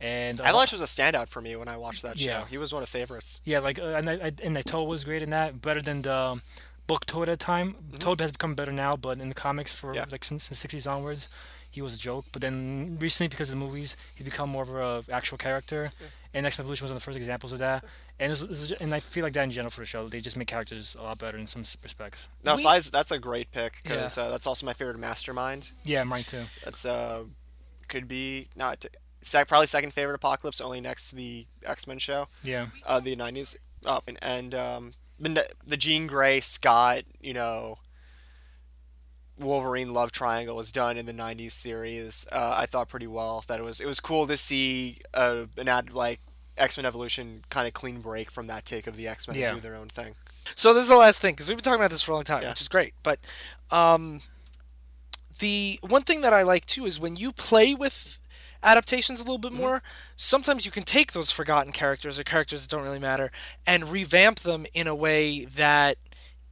And 0.01 0.39
a 0.39 0.43
lot- 0.43 0.49
Avalanche 0.49 0.71
was 0.73 0.81
a 0.81 0.85
standout 0.85 1.27
for 1.29 1.41
me 1.41 1.55
when 1.55 1.67
I 1.67 1.77
watched 1.77 2.01
that 2.01 2.17
show. 2.19 2.25
Yeah. 2.25 2.45
He 2.47 2.57
was 2.57 2.73
one 2.73 2.81
of 2.83 2.89
favorites. 2.89 3.39
Yeah, 3.45 3.59
like 3.59 3.77
uh, 3.79 3.83
and 3.99 4.09
I, 4.09 4.13
I, 4.13 4.31
and 4.43 4.55
the 4.55 4.63
Toad 4.63 4.87
was 4.87 5.03
great 5.03 5.21
in 5.21 5.29
that, 5.29 5.61
better 5.61 5.81
than 5.81 6.01
the 6.01 6.13
um, 6.15 6.41
book 6.87 7.05
Toad 7.05 7.29
at 7.29 7.37
the 7.39 7.45
time. 7.45 7.75
Toad 7.99 8.19
has 8.19 8.31
become 8.31 8.55
better 8.55 8.71
now, 8.71 8.95
but 8.95 9.19
in 9.19 9.29
the 9.29 9.35
comics 9.35 9.71
for 9.73 9.87
Mm-hmm. 9.89 9.95
Yeah. 9.97 10.05
like 10.11 10.23
since 10.23 10.49
the 10.49 10.55
'60s 10.55 10.89
onwards, 10.91 11.29
he 11.69 11.81
was 11.81 11.95
a 11.95 11.99
joke. 11.99 12.25
But 12.31 12.41
then 12.41 12.97
recently, 12.99 13.29
because 13.29 13.49
of 13.51 13.59
the 13.59 13.63
movies, 13.65 13.95
he's 14.15 14.25
become 14.25 14.49
more 14.49 14.63
of 14.63 15.07
a 15.09 15.13
actual 15.13 15.37
character. 15.37 15.91
And 16.33 16.45
X 16.45 16.57
Men 16.57 16.63
Evolution 16.63 16.85
was 16.85 16.91
one 16.91 16.95
of 16.97 17.01
the 17.03 17.05
first 17.05 17.17
examples 17.17 17.51
of 17.51 17.59
that. 17.59 17.83
And 18.17 18.31
it's, 18.31 18.41
it's, 18.41 18.71
and 18.71 18.93
I 18.95 19.01
feel 19.01 19.23
like 19.25 19.33
that 19.33 19.43
in 19.43 19.51
general 19.51 19.69
for 19.69 19.81
the 19.81 19.85
show, 19.85 20.07
they 20.07 20.21
just 20.21 20.37
make 20.37 20.47
characters 20.47 20.95
a 20.97 21.03
lot 21.03 21.17
better 21.19 21.37
in 21.37 21.45
some 21.45 21.63
respects. 21.83 22.29
No, 22.45 22.55
We- 22.55 22.61
Sly's 22.61 22.89
that's 22.89 23.11
a 23.11 23.19
great 23.19 23.51
pick 23.51 23.73
because 23.83 24.15
Yeah. 24.17 24.23
uh, 24.23 24.29
that's 24.31 24.47
also 24.47 24.65
my 24.65 24.71
favorite 24.73 24.97
Mastermind. 24.97 25.71
Yeah, 25.83 26.03
mine 26.05 26.23
too. 26.23 26.43
That's 26.63 26.85
uh, 26.85 27.23
could 27.89 28.07
be 28.07 28.47
not 28.55 28.85
sec- 29.21 29.47
probably 29.47 29.67
second 29.67 29.91
favorite 29.93 30.15
Apocalypse, 30.15 30.59
only 30.61 30.81
next 30.81 31.09
to 31.11 31.15
the 31.15 31.47
X 31.65 31.87
Men 31.87 31.99
show, 31.99 32.27
Yeah, 32.43 32.67
uh, 32.85 32.99
the 32.99 33.15
'90s. 33.15 33.55
Oh, 33.85 34.01
and, 34.07 34.17
and 34.21 34.53
um, 34.53 34.93
the, 35.19 35.47
the 35.65 35.77
Jean 35.77 36.05
Grey 36.07 36.39
Scott, 36.39 37.01
you 37.19 37.33
know, 37.33 37.79
Wolverine 39.39 39.91
love 39.93 40.11
triangle 40.11 40.55
was 40.55 40.71
done 40.71 40.97
in 40.97 41.05
the 41.05 41.13
'90s 41.13 41.51
series. 41.53 42.27
Uh, 42.31 42.53
I 42.57 42.65
thought 42.67 42.89
pretty 42.89 43.07
well. 43.07 43.43
That 43.47 43.59
it 43.59 43.63
was 43.63 43.79
it 43.79 43.87
was 43.87 43.99
cool 43.99 44.27
to 44.27 44.37
see 44.37 44.97
uh, 45.13 45.45
an 45.57 45.67
ad 45.67 45.91
like 45.93 46.19
X 46.57 46.77
Men 46.77 46.85
Evolution 46.85 47.43
kind 47.49 47.67
of 47.67 47.73
clean 47.73 48.01
break 48.01 48.29
from 48.29 48.47
that 48.47 48.65
take 48.65 48.85
of 48.87 48.95
the 48.97 49.07
X 49.07 49.27
Men 49.27 49.37
Yeah. 49.37 49.55
do 49.55 49.59
their 49.59 49.75
own 49.75 49.87
thing. 49.87 50.15
So 50.55 50.73
this 50.73 50.83
is 50.83 50.89
the 50.89 50.95
last 50.97 51.21
thing 51.21 51.33
because 51.33 51.47
we've 51.49 51.57
been 51.57 51.63
talking 51.63 51.79
about 51.79 51.91
this 51.91 52.03
for 52.03 52.11
a 52.11 52.15
long 52.15 52.23
time, 52.23 52.43
Yeah. 52.43 52.49
which 52.49 52.61
is 52.61 52.67
great. 52.67 52.93
But 53.03 53.19
um, 53.71 54.21
the 55.39 55.79
one 55.81 56.03
thing 56.03 56.21
that 56.21 56.33
I 56.33 56.43
like 56.43 56.65
too 56.65 56.85
is 56.85 56.99
when 56.99 57.15
you 57.15 57.31
play 57.31 57.73
with 57.73 58.19
adaptations 58.63 59.19
a 59.19 59.23
little 59.23 59.37
bit 59.37 59.51
mm-hmm. 59.51 59.61
more. 59.61 59.83
Sometimes 60.15 60.65
you 60.65 60.71
can 60.71 60.83
take 60.83 61.13
those 61.13 61.31
forgotten 61.31 61.71
characters 61.71 62.19
or 62.19 62.23
characters 62.23 62.61
that 62.61 62.69
don't 62.69 62.83
really 62.83 62.99
matter 62.99 63.31
and 63.65 63.91
revamp 63.91 64.41
them 64.41 64.65
in 64.73 64.87
a 64.87 64.95
way 64.95 65.45
that 65.45 65.97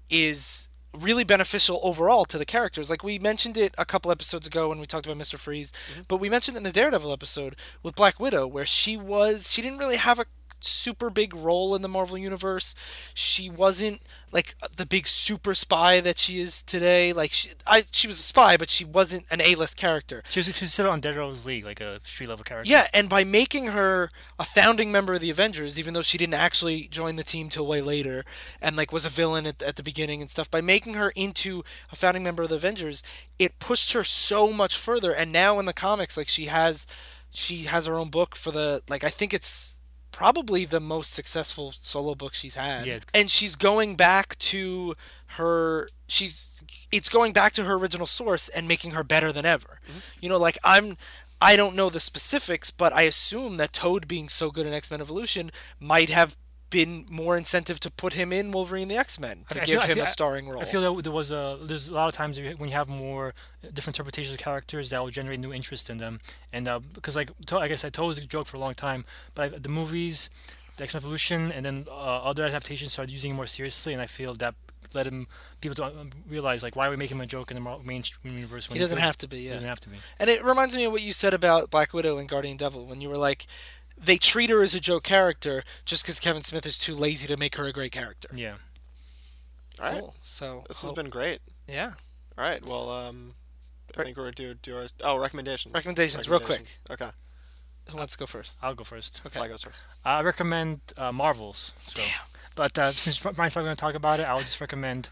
is 0.10 0.68
really 0.98 1.23
beneficial 1.23 1.80
overall 1.84 2.26
to 2.26 2.38
the 2.38 2.45
characters. 2.45 2.90
Like 2.90 3.03
we 3.03 3.19
mentioned 3.19 3.57
it 3.57 3.76
a 3.77 3.86
couple 3.86 4.11
episodes 4.11 4.48
ago 4.48 4.69
when 4.69 4.80
we 4.80 4.86
talked 4.86 5.06
about 5.06 5.18
Mr. 5.18 5.38
Freeze, 5.38 5.72
mm-hmm. 5.72 6.02
but 6.07 6.18
we 6.18 6.30
mentioned 6.30 6.57
it 6.57 6.60
in 6.60 6.64
the 6.64 6.72
Daredevil 6.72 7.14
episode 7.14 7.56
with 7.84 7.95
Black 7.95 8.19
Widow 8.19 8.48
where 8.48 8.65
she 8.65 8.98
was 8.98 9.52
she 9.52 9.61
didn't 9.61 9.80
really 9.80 9.98
have 9.98 10.19
a 10.19 10.26
super 10.64 11.10
big 11.10 11.34
role 11.34 11.76
in 11.76 11.81
the 11.81 11.88
Marvel 11.88 12.18
universe. 12.18 12.76
She 13.14 13.49
wasn't 13.49 14.02
like 14.31 14.56
the 14.76 14.86
big 14.86 15.07
super 15.07 15.56
spy 15.56 15.99
that 16.02 16.18
she 16.18 16.40
is 16.40 16.61
today. 16.61 17.14
Like 17.14 17.31
she, 17.31 17.49
I, 17.65 17.84
she 17.91 18.07
was 18.07 18.19
a 18.19 18.23
spy, 18.23 18.57
but 18.57 18.69
she 18.69 18.86
wasn't 18.86 19.26
an 19.31 19.41
A-list 19.41 19.77
character. 19.77 20.23
she 20.30 20.40
was 20.40 20.73
still 20.73 20.90
on 20.90 21.02
Daredevil's 21.02 21.45
League, 21.45 21.65
like 21.65 21.81
a 21.81 21.99
street 22.03 22.27
level 22.27 22.44
character. 22.44 22.69
Yeah, 22.69 22.88
and 22.94 23.10
by 23.10 23.23
making 23.23 23.68
her 23.68 24.11
a 24.38 24.45
founding 24.45 24.91
member 24.91 25.14
of 25.14 25.22
the 25.22 25.30
Avengers, 25.30 25.80
even 25.80 25.94
though 25.94 26.02
she 26.02 26.18
didn't 26.18 26.36
actually 26.36 26.88
join 26.88 27.15
the 27.15 27.23
team 27.23 27.49
till 27.49 27.65
way 27.65 27.81
later, 27.81 28.23
and 28.61 28.76
like 28.76 28.91
was 28.91 29.06
a 29.06 29.10
villain 29.10 29.48
at, 29.48 29.61
at 29.64 29.76
the 29.76 29.84
beginning 29.84 30.22
and 30.22 30.30
stuff, 30.30 30.49
by 30.49 30.61
making 30.61 30.94
her 30.94 31.10
into 31.15 31.64
a 31.91 31.95
founding 31.95 32.23
member 32.23 32.44
of 32.44 32.49
the 32.49 32.56
Avengers, 32.56 33.02
it 33.38 33.60
pushed 33.60 33.94
her 33.94 34.03
so 34.03 34.52
much 34.52 34.77
further. 34.77 35.11
And 35.11 35.31
now 35.31 35.60
in 35.60 35.65
the 35.65 35.73
comics, 35.73 36.18
like 36.18 36.30
she 36.30 36.45
has, 36.45 36.86
she 37.31 37.64
has 37.64 37.86
her 37.86 37.95
own 37.95 38.10
book 38.10 38.36
for 38.36 38.52
the 38.52 38.84
like 38.90 39.03
I 39.03 39.10
think 39.10 39.34
it's 39.34 39.78
probably 40.11 40.65
the 40.65 40.80
most 40.80 41.14
successful 41.14 41.72
solo 41.72 42.15
book 42.15 42.34
she's 42.34 42.56
had. 42.56 42.86
Yeah. 42.86 42.99
And 43.14 43.30
she's 43.30 43.56
going 43.56 43.95
back 43.95 44.38
to 44.40 44.95
her 45.34 45.88
she's 46.07 46.60
it's 46.91 47.10
going 47.10 47.34
back 47.34 47.53
to 47.53 47.64
her 47.64 47.73
original 47.73 48.06
source 48.06 48.49
and 48.49 48.68
making 48.68 48.91
her 48.91 49.03
better 49.03 49.31
than 49.31 49.45
ever. 49.45 49.80
Mm-hmm. 49.88 49.99
You 50.22 50.30
know, 50.30 50.38
like 50.38 50.57
I'm 50.64 50.98
I 51.41 51.56
don't 51.56 51.76
know 51.76 51.90
the 51.90 51.99
specifics, 51.99 52.69
but 52.72 52.94
I 52.94 53.03
assume 53.03 53.57
that 53.57 53.72
Toad 53.72 54.07
being 54.07 54.27
so 54.27 54.52
good 54.52 54.65
in 54.65 54.73
X 54.73 54.91
Men 54.91 55.02
Evolution 55.02 55.52
might 55.80 56.10
have 56.10 56.36
been 56.70 57.06
more 57.10 57.36
incentive 57.36 57.80
to 57.80 57.90
put 57.90 58.14
him 58.14 58.32
in 58.32 58.52
Wolverine 58.52 58.88
the 58.90 58.98
X 58.98 59.20
Men 59.20 59.46
to 59.50 59.62
I 59.62 59.66
give 59.66 59.74
feel- 59.76 59.82
I 59.82 59.88
him 59.88 59.96
feel- 59.96 60.04
a 60.04 60.08
starring 60.08 60.48
role. 60.50 60.62
I 60.62 60.66
feel 60.66 60.82
that 60.96 61.04
there 61.04 61.12
was 61.12 61.32
a 61.32 61.58
there's 61.62 61.88
a 61.90 61.94
lot 61.94 62.08
of 62.08 62.14
times 62.14 62.40
when 62.40 62.70
you 62.70 62.76
have 62.76 62.90
more 62.90 63.34
different 63.74 63.96
interpretations 63.98 64.34
of 64.36 64.40
characters 64.40 64.90
that 64.91 65.00
will 65.02 65.10
generate 65.10 65.40
new 65.40 65.54
interest 65.54 65.90
in 65.90 65.98
them, 65.98 66.20
and 66.54 66.68
uh, 66.68 66.80
because 66.94 67.16
like 67.16 67.32
I 67.52 67.76
said, 67.76 67.94
Toad 67.94 68.08
was 68.08 68.18
a 68.18 68.26
joke 68.26 68.48
for 68.48 68.58
a 68.58 68.60
long 68.60 68.76
time, 68.76 69.06
but 69.36 69.54
I, 69.54 69.58
the 69.58 69.70
movies, 69.70 70.30
the 70.78 70.84
X 70.84 70.94
Men 70.94 71.02
Evolution, 71.02 71.52
and 71.52 71.66
then 71.66 71.86
uh, 71.90 71.94
other 72.30 72.44
adaptations 72.46 72.94
started 72.94 73.12
using 73.12 73.32
it 73.32 73.36
more 73.36 73.48
seriously, 73.48 73.94
and 73.94 74.02
I 74.02 74.06
feel 74.08 74.34
that 74.36 74.54
let 74.96 75.06
him 75.06 75.28
people 75.62 75.76
to 75.76 75.86
um, 75.86 76.10
realize 76.28 76.64
like 76.64 76.76
why 76.76 76.88
are 76.88 76.90
we 76.90 76.96
making 76.96 77.18
him 77.18 77.22
a 77.22 77.26
joke 77.28 77.52
in 77.52 77.64
the 77.64 77.78
mainstream 77.86 78.34
universe 78.36 78.68
when 78.68 78.76
he 78.76 78.80
doesn't 78.80 78.98
could- 78.98 79.04
have 79.04 79.18
to 79.20 79.28
be. 79.28 79.38
he 79.41 79.46
Yeah. 79.46 79.54
doesn't 79.54 79.68
have 79.68 79.80
to 79.82 79.90
be. 79.90 79.98
And 80.18 80.30
it 80.32 80.44
reminds 80.44 80.76
me 80.76 80.86
of 80.86 80.91
what 80.91 81.04
you 81.04 81.14
said 81.14 81.32
about 81.34 81.70
Black 81.70 81.94
Widow 81.94 82.18
and 82.18 82.28
Guardian 82.28 82.58
Devil 82.58 82.88
when 82.88 83.00
you 83.00 83.08
were 83.08 83.18
like, 83.18 83.46
they 84.01 84.17
treat 84.17 84.49
her 84.49 84.61
as 84.63 84.73
a 84.76 84.80
joke 84.80 85.03
character 85.03 85.63
just 85.85 86.03
because 86.03 86.19
Kevin 86.19 86.41
Smith 86.43 86.65
is 86.65 86.80
too 86.80 86.95
lazy 86.95 87.27
to 87.27 87.38
make 87.38 87.55
her 87.55 87.65
a 87.65 87.71
great 87.71 87.91
character. 87.91 88.30
Yeah. 88.34 88.55
All 89.80 89.85
right. 89.91 89.99
Cool. 90.01 90.15
So 90.23 90.63
This 90.67 90.81
has 90.81 90.91
oh, 90.91 90.93
been 90.95 91.09
great. 91.09 91.41
yeah. 91.67 91.93
All 92.38 92.43
right. 92.43 92.65
Well, 92.65 92.89
um, 92.89 93.34
I 93.97 94.03
think 94.03 94.17
we're 94.17 94.23
gonna 94.23 94.35
do 94.35 94.53
do 94.53 94.77
our 94.77 94.88
oh 95.03 95.19
recommendations. 95.19 95.73
Recommendations, 95.73 96.30
real 96.30 96.39
quick. 96.39 96.63
Okay. 96.89 97.09
Who 97.89 97.97
wants 97.97 98.13
to 98.13 98.19
go 98.19 98.26
first? 98.26 98.57
I'll 98.61 98.76
go 98.76 98.84
first. 98.84 99.21
So 99.31 99.41
I 99.41 99.47
goes 99.47 99.63
first. 99.63 99.84
I 100.05 100.21
recommend 100.21 100.81
uh, 100.97 101.11
Marvels. 101.11 101.73
So. 101.80 102.03
But 102.55 102.77
uh, 102.77 102.91
since 102.91 103.19
Brian's 103.19 103.53
probably 103.53 103.67
going 103.67 103.76
to 103.76 103.80
talk 103.80 103.95
about 103.95 104.19
it, 104.19 104.23
I'll 104.23 104.41
just 104.41 104.59
recommend. 104.61 105.09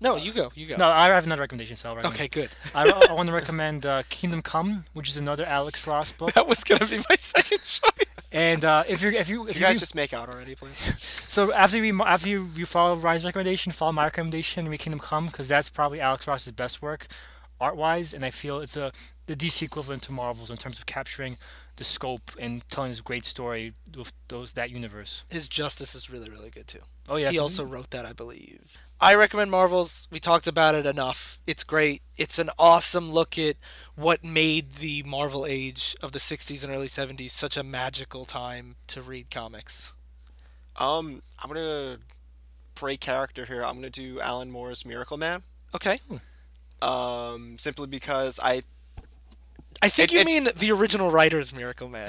No, 0.00 0.16
you 0.16 0.32
go. 0.32 0.50
You 0.54 0.66
go. 0.66 0.76
No, 0.76 0.88
I 0.88 1.06
have 1.08 1.24
another 1.26 1.40
recommendation, 1.40 1.76
so 1.76 1.90
I'll 1.90 1.96
recommend. 1.96 2.16
Okay, 2.16 2.28
good. 2.28 2.50
I, 2.74 3.06
I 3.08 3.12
want 3.12 3.28
to 3.28 3.32
recommend 3.32 3.86
uh, 3.86 4.02
Kingdom 4.08 4.42
Come, 4.42 4.84
which 4.92 5.08
is 5.08 5.16
another 5.16 5.44
Alex 5.44 5.86
Ross 5.86 6.12
book. 6.12 6.32
That 6.34 6.48
was 6.48 6.64
gonna 6.64 6.86
be 6.86 6.98
my 7.08 7.16
second 7.16 7.58
choice. 7.64 8.06
And 8.32 8.64
uh, 8.64 8.84
if 8.88 9.02
you're 9.02 9.12
if 9.12 9.28
you 9.28 9.42
if 9.42 9.48
Can 9.48 9.56
you, 9.56 9.60
you 9.60 9.66
guys 9.66 9.76
do- 9.76 9.80
just 9.80 9.94
make 9.94 10.14
out 10.14 10.28
already, 10.30 10.54
please? 10.54 10.78
so 10.98 11.52
after 11.52 11.84
you 11.84 12.02
after 12.02 12.28
you, 12.28 12.50
you 12.54 12.66
follow 12.66 12.96
Ryan's 12.96 13.24
recommendation, 13.24 13.72
follow 13.72 13.92
my 13.92 14.04
recommendation, 14.04 14.68
we 14.68 14.78
Kingdom 14.78 15.00
Come, 15.00 15.26
because 15.26 15.48
that's 15.48 15.68
probably 15.68 16.00
Alex 16.00 16.26
Ross's 16.26 16.52
best 16.52 16.80
work, 16.80 17.08
art 17.60 17.76
wise, 17.76 18.14
and 18.14 18.24
I 18.24 18.30
feel 18.30 18.60
it's 18.60 18.76
a 18.76 18.90
the 19.26 19.36
DC 19.36 19.62
equivalent 19.62 20.02
to 20.04 20.12
Marvels 20.12 20.50
in 20.50 20.56
terms 20.56 20.78
of 20.78 20.86
capturing 20.86 21.36
the 21.76 21.84
scope 21.84 22.32
and 22.38 22.66
telling 22.68 22.90
this 22.90 23.00
great 23.00 23.24
story 23.24 23.74
with 23.96 24.12
those 24.28 24.54
that 24.54 24.70
universe. 24.70 25.24
His 25.28 25.48
Justice 25.48 25.94
is 25.94 26.10
really, 26.10 26.28
really 26.30 26.50
good 26.50 26.66
too. 26.66 26.80
Oh 27.08 27.16
yeah, 27.16 27.30
he 27.30 27.36
so- 27.36 27.42
also 27.42 27.64
wrote 27.64 27.90
that, 27.90 28.06
I 28.06 28.12
believe. 28.12 28.78
I 29.04 29.16
recommend 29.16 29.50
Marvels. 29.50 30.06
We 30.12 30.20
talked 30.20 30.46
about 30.46 30.76
it 30.76 30.86
enough. 30.86 31.40
It's 31.44 31.64
great. 31.64 32.02
It's 32.16 32.38
an 32.38 32.50
awesome 32.56 33.10
look 33.10 33.36
at 33.36 33.56
what 33.96 34.22
made 34.22 34.74
the 34.74 35.02
Marvel 35.02 35.44
age 35.44 35.96
of 36.00 36.12
the 36.12 36.20
60s 36.20 36.62
and 36.62 36.72
early 36.72 36.86
70s 36.86 37.30
such 37.30 37.56
a 37.56 37.64
magical 37.64 38.24
time 38.24 38.76
to 38.86 39.02
read 39.02 39.28
comics. 39.28 39.92
Um, 40.76 41.22
I'm 41.40 41.48
gonna 41.52 41.98
break 42.76 43.00
character 43.00 43.44
here. 43.44 43.64
I'm 43.64 43.74
gonna 43.74 43.90
do 43.90 44.20
Alan 44.20 44.52
Moore's 44.52 44.84
Miracleman. 44.84 45.42
Okay. 45.74 45.98
Um, 46.80 47.58
simply 47.58 47.88
because 47.88 48.38
I 48.40 48.62
I 49.82 49.88
think 49.88 50.12
It- 50.12 50.18
you 50.20 50.24
mean 50.24 50.48
the 50.54 50.70
original 50.70 51.10
writer's 51.10 51.50
Miracleman. 51.50 52.08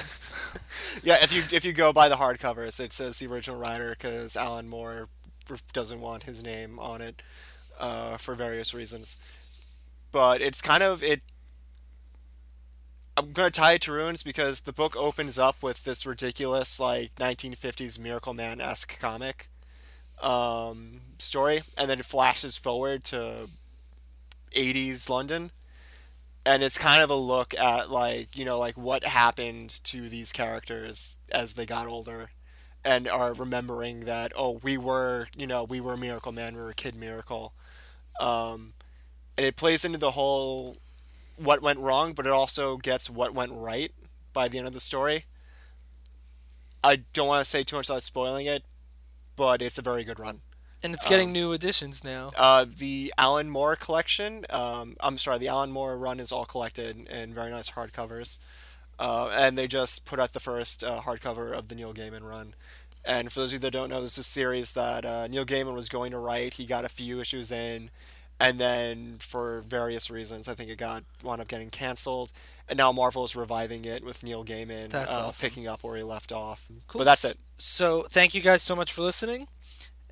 yeah 1.03 1.17
if 1.23 1.33
you 1.33 1.41
if 1.57 1.65
you 1.65 1.73
go 1.73 1.91
by 1.91 2.07
the 2.07 2.17
hardcovers, 2.17 2.79
it 2.79 2.93
says 2.93 3.17
the 3.17 3.25
original 3.25 3.57
writer 3.59 3.89
because 3.97 4.37
Alan 4.37 4.67
Moore 4.69 4.91
r- 4.91 5.07
doesn't 5.73 6.01
want 6.01 6.23
his 6.23 6.43
name 6.43 6.79
on 6.79 7.01
it 7.01 7.21
uh, 7.79 8.17
for 8.17 8.35
various 8.35 8.73
reasons. 8.73 9.17
But 10.11 10.41
it's 10.41 10.61
kind 10.61 10.83
of 10.83 11.01
it. 11.03 11.21
I'm 13.15 13.31
gonna 13.31 13.51
tie 13.51 13.73
it 13.73 13.81
to 13.83 13.91
ruins 13.91 14.23
because 14.23 14.61
the 14.61 14.73
book 14.73 14.95
opens 14.95 15.37
up 15.37 15.61
with 15.61 15.83
this 15.83 16.05
ridiculous 16.05 16.79
like 16.79 17.15
1950s 17.15 17.99
Miracleman 17.99 18.59
esque 18.59 18.99
comic 18.99 19.49
um, 20.21 21.01
story, 21.19 21.61
and 21.77 21.89
then 21.89 21.99
it 21.99 22.05
flashes 22.05 22.57
forward 22.57 23.03
to 23.05 23.49
80s 24.51 25.09
London, 25.09 25.51
and 26.45 26.63
it's 26.63 26.77
kind 26.77 27.01
of 27.01 27.09
a 27.09 27.15
look 27.15 27.53
at 27.55 27.89
like 27.89 28.35
you 28.37 28.45
know 28.45 28.57
like 28.57 28.77
what 28.77 29.03
happened 29.03 29.79
to 29.85 30.09
these 30.09 30.31
characters 30.31 31.17
as 31.31 31.53
they 31.53 31.65
got 31.65 31.87
older, 31.87 32.29
and 32.85 33.07
are 33.07 33.33
remembering 33.33 34.01
that 34.01 34.31
oh 34.35 34.59
we 34.63 34.77
were 34.77 35.27
you 35.35 35.47
know 35.47 35.63
we 35.63 35.79
were 35.79 35.95
Miracleman, 35.95 36.53
we 36.53 36.61
were 36.61 36.73
Kid 36.73 36.95
Miracle, 36.95 37.53
um, 38.19 38.73
and 39.37 39.45
it 39.45 39.55
plays 39.55 39.85
into 39.85 39.97
the 39.97 40.11
whole 40.11 40.75
what 41.37 41.61
went 41.61 41.79
wrong, 41.79 42.13
but 42.13 42.25
it 42.25 42.31
also 42.31 42.77
gets 42.77 43.09
what 43.09 43.33
went 43.33 43.51
right 43.53 43.91
by 44.33 44.47
the 44.47 44.57
end 44.57 44.67
of 44.67 44.73
the 44.73 44.79
story. 44.79 45.25
I 46.83 46.97
don't 47.13 47.27
want 47.27 47.43
to 47.43 47.49
say 47.49 47.63
too 47.63 47.77
much 47.77 47.87
without 47.87 48.03
spoiling 48.03 48.45
it, 48.45 48.63
but 49.35 49.61
it's 49.61 49.77
a 49.77 49.81
very 49.81 50.03
good 50.03 50.19
run. 50.19 50.41
And 50.83 50.93
it's 50.93 51.07
getting 51.07 51.31
new 51.31 51.53
editions 51.53 52.03
now. 52.03 52.31
Uh, 52.35 52.65
the 52.67 53.13
Alan 53.17 53.49
Moore 53.49 53.77
collection, 53.77 54.45
um, 54.49 54.97
I'm 54.99 55.17
sorry, 55.17 55.37
the 55.37 55.47
Alan 55.47 55.71
Moore 55.71 55.97
run 55.97 56.19
is 56.19 56.29
all 56.29 56.43
collected 56.43 57.07
in 57.07 57.33
very 57.33 57.51
nice 57.51 57.71
hardcovers. 57.71 58.37
Uh, 58.99 59.29
and 59.33 59.57
they 59.57 59.67
just 59.67 60.05
put 60.05 60.19
out 60.19 60.33
the 60.33 60.39
first 60.39 60.83
uh, 60.83 61.01
hardcover 61.01 61.51
of 61.51 61.67
the 61.67 61.75
Neil 61.75 61.93
Gaiman 61.93 62.23
run. 62.23 62.55
And 63.05 63.31
for 63.31 63.41
those 63.41 63.49
of 63.49 63.53
you 63.53 63.59
that 63.59 63.71
don't 63.71 63.89
know, 63.89 64.01
this 64.01 64.13
is 64.13 64.19
a 64.19 64.23
series 64.23 64.71
that 64.73 65.05
uh, 65.05 65.27
Neil 65.27 65.45
Gaiman 65.45 65.73
was 65.73 65.89
going 65.89 66.11
to 66.11 66.19
write. 66.19 66.53
He 66.53 66.65
got 66.65 66.85
a 66.85 66.89
few 66.89 67.19
issues 67.19 67.51
in, 67.51 67.89
and 68.39 68.59
then 68.59 69.17
for 69.19 69.61
various 69.67 70.09
reasons, 70.09 70.47
I 70.47 70.53
think 70.53 70.69
it 70.69 70.77
got 70.77 71.03
wound 71.21 71.41
up 71.41 71.47
getting 71.47 71.69
canceled. 71.69 72.31
And 72.69 72.77
now 72.77 72.91
Marvel 72.93 73.25
is 73.25 73.35
reviving 73.35 73.83
it 73.83 74.05
with 74.05 74.23
Neil 74.23 74.45
Gaiman 74.45 74.93
uh, 74.93 75.05
awesome. 75.09 75.33
picking 75.47 75.67
up 75.67 75.83
where 75.83 75.97
he 75.97 76.03
left 76.03 76.31
off. 76.31 76.69
Cool. 76.87 76.99
But 76.99 77.05
that's 77.05 77.25
it. 77.25 77.37
So 77.57 78.05
thank 78.09 78.33
you 78.33 78.41
guys 78.41 78.63
so 78.63 78.75
much 78.75 78.93
for 78.93 79.01
listening 79.01 79.47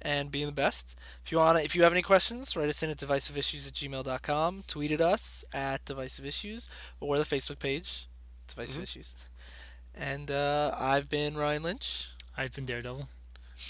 and 0.02 0.32
being 0.32 0.48
the 0.48 0.52
best. 0.52 0.96
If 1.24 1.32
you 1.32 1.38
want 1.38 1.58
to, 1.58 1.64
if 1.64 1.76
you 1.76 1.84
have 1.84 1.94
any 1.94 2.02
questions, 2.02 2.56
write 2.56 2.70
us 2.70 2.84
in 2.84 2.90
at 2.90 2.98
divisiveissues 2.98 3.68
at 3.68 3.74
gmail.com. 3.74 4.64
Tweet 4.68 4.92
at 4.92 5.02
us 5.02 5.46
at 5.54 5.86
divisiveissues, 5.86 6.68
or 7.00 7.18
the 7.18 7.24
Facebook 7.24 7.60
page, 7.60 8.08
divisive 8.52 8.76
Mm-hmm. 8.76 8.84
issues. 8.84 9.14
And 9.96 10.32
uh, 10.32 10.74
I've 10.78 11.10
been 11.10 11.36
Ryan 11.36 11.64
Lynch. 11.64 12.08
I've 12.38 12.54
been 12.56 12.66
Daredevil. 12.66 13.10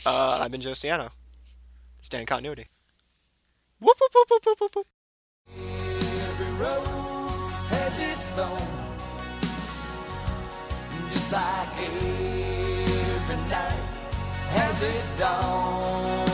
Uh, 0.06 0.40
I've 0.42 0.52
been 0.52 0.62
Josiano. 0.62 1.10
Staying 2.02 2.26
continuity. 2.28 2.66
Whoop, 3.80 3.98
whoop, 4.00 4.12
whoop, 4.14 4.28
whoop, 4.30 4.46
whoop, 4.46 4.60
whoop, 4.62 4.76
whoop. 4.76 4.88
Every 5.50 6.52
rose 6.64 7.38
has 7.74 8.00
its 8.00 8.30
thorn. 8.30 8.78
Just 11.10 11.32
like 11.34 11.68
every 11.80 13.50
night 13.50 13.84
has 14.50 14.84
its 14.84 15.20
dawn. 15.20 16.31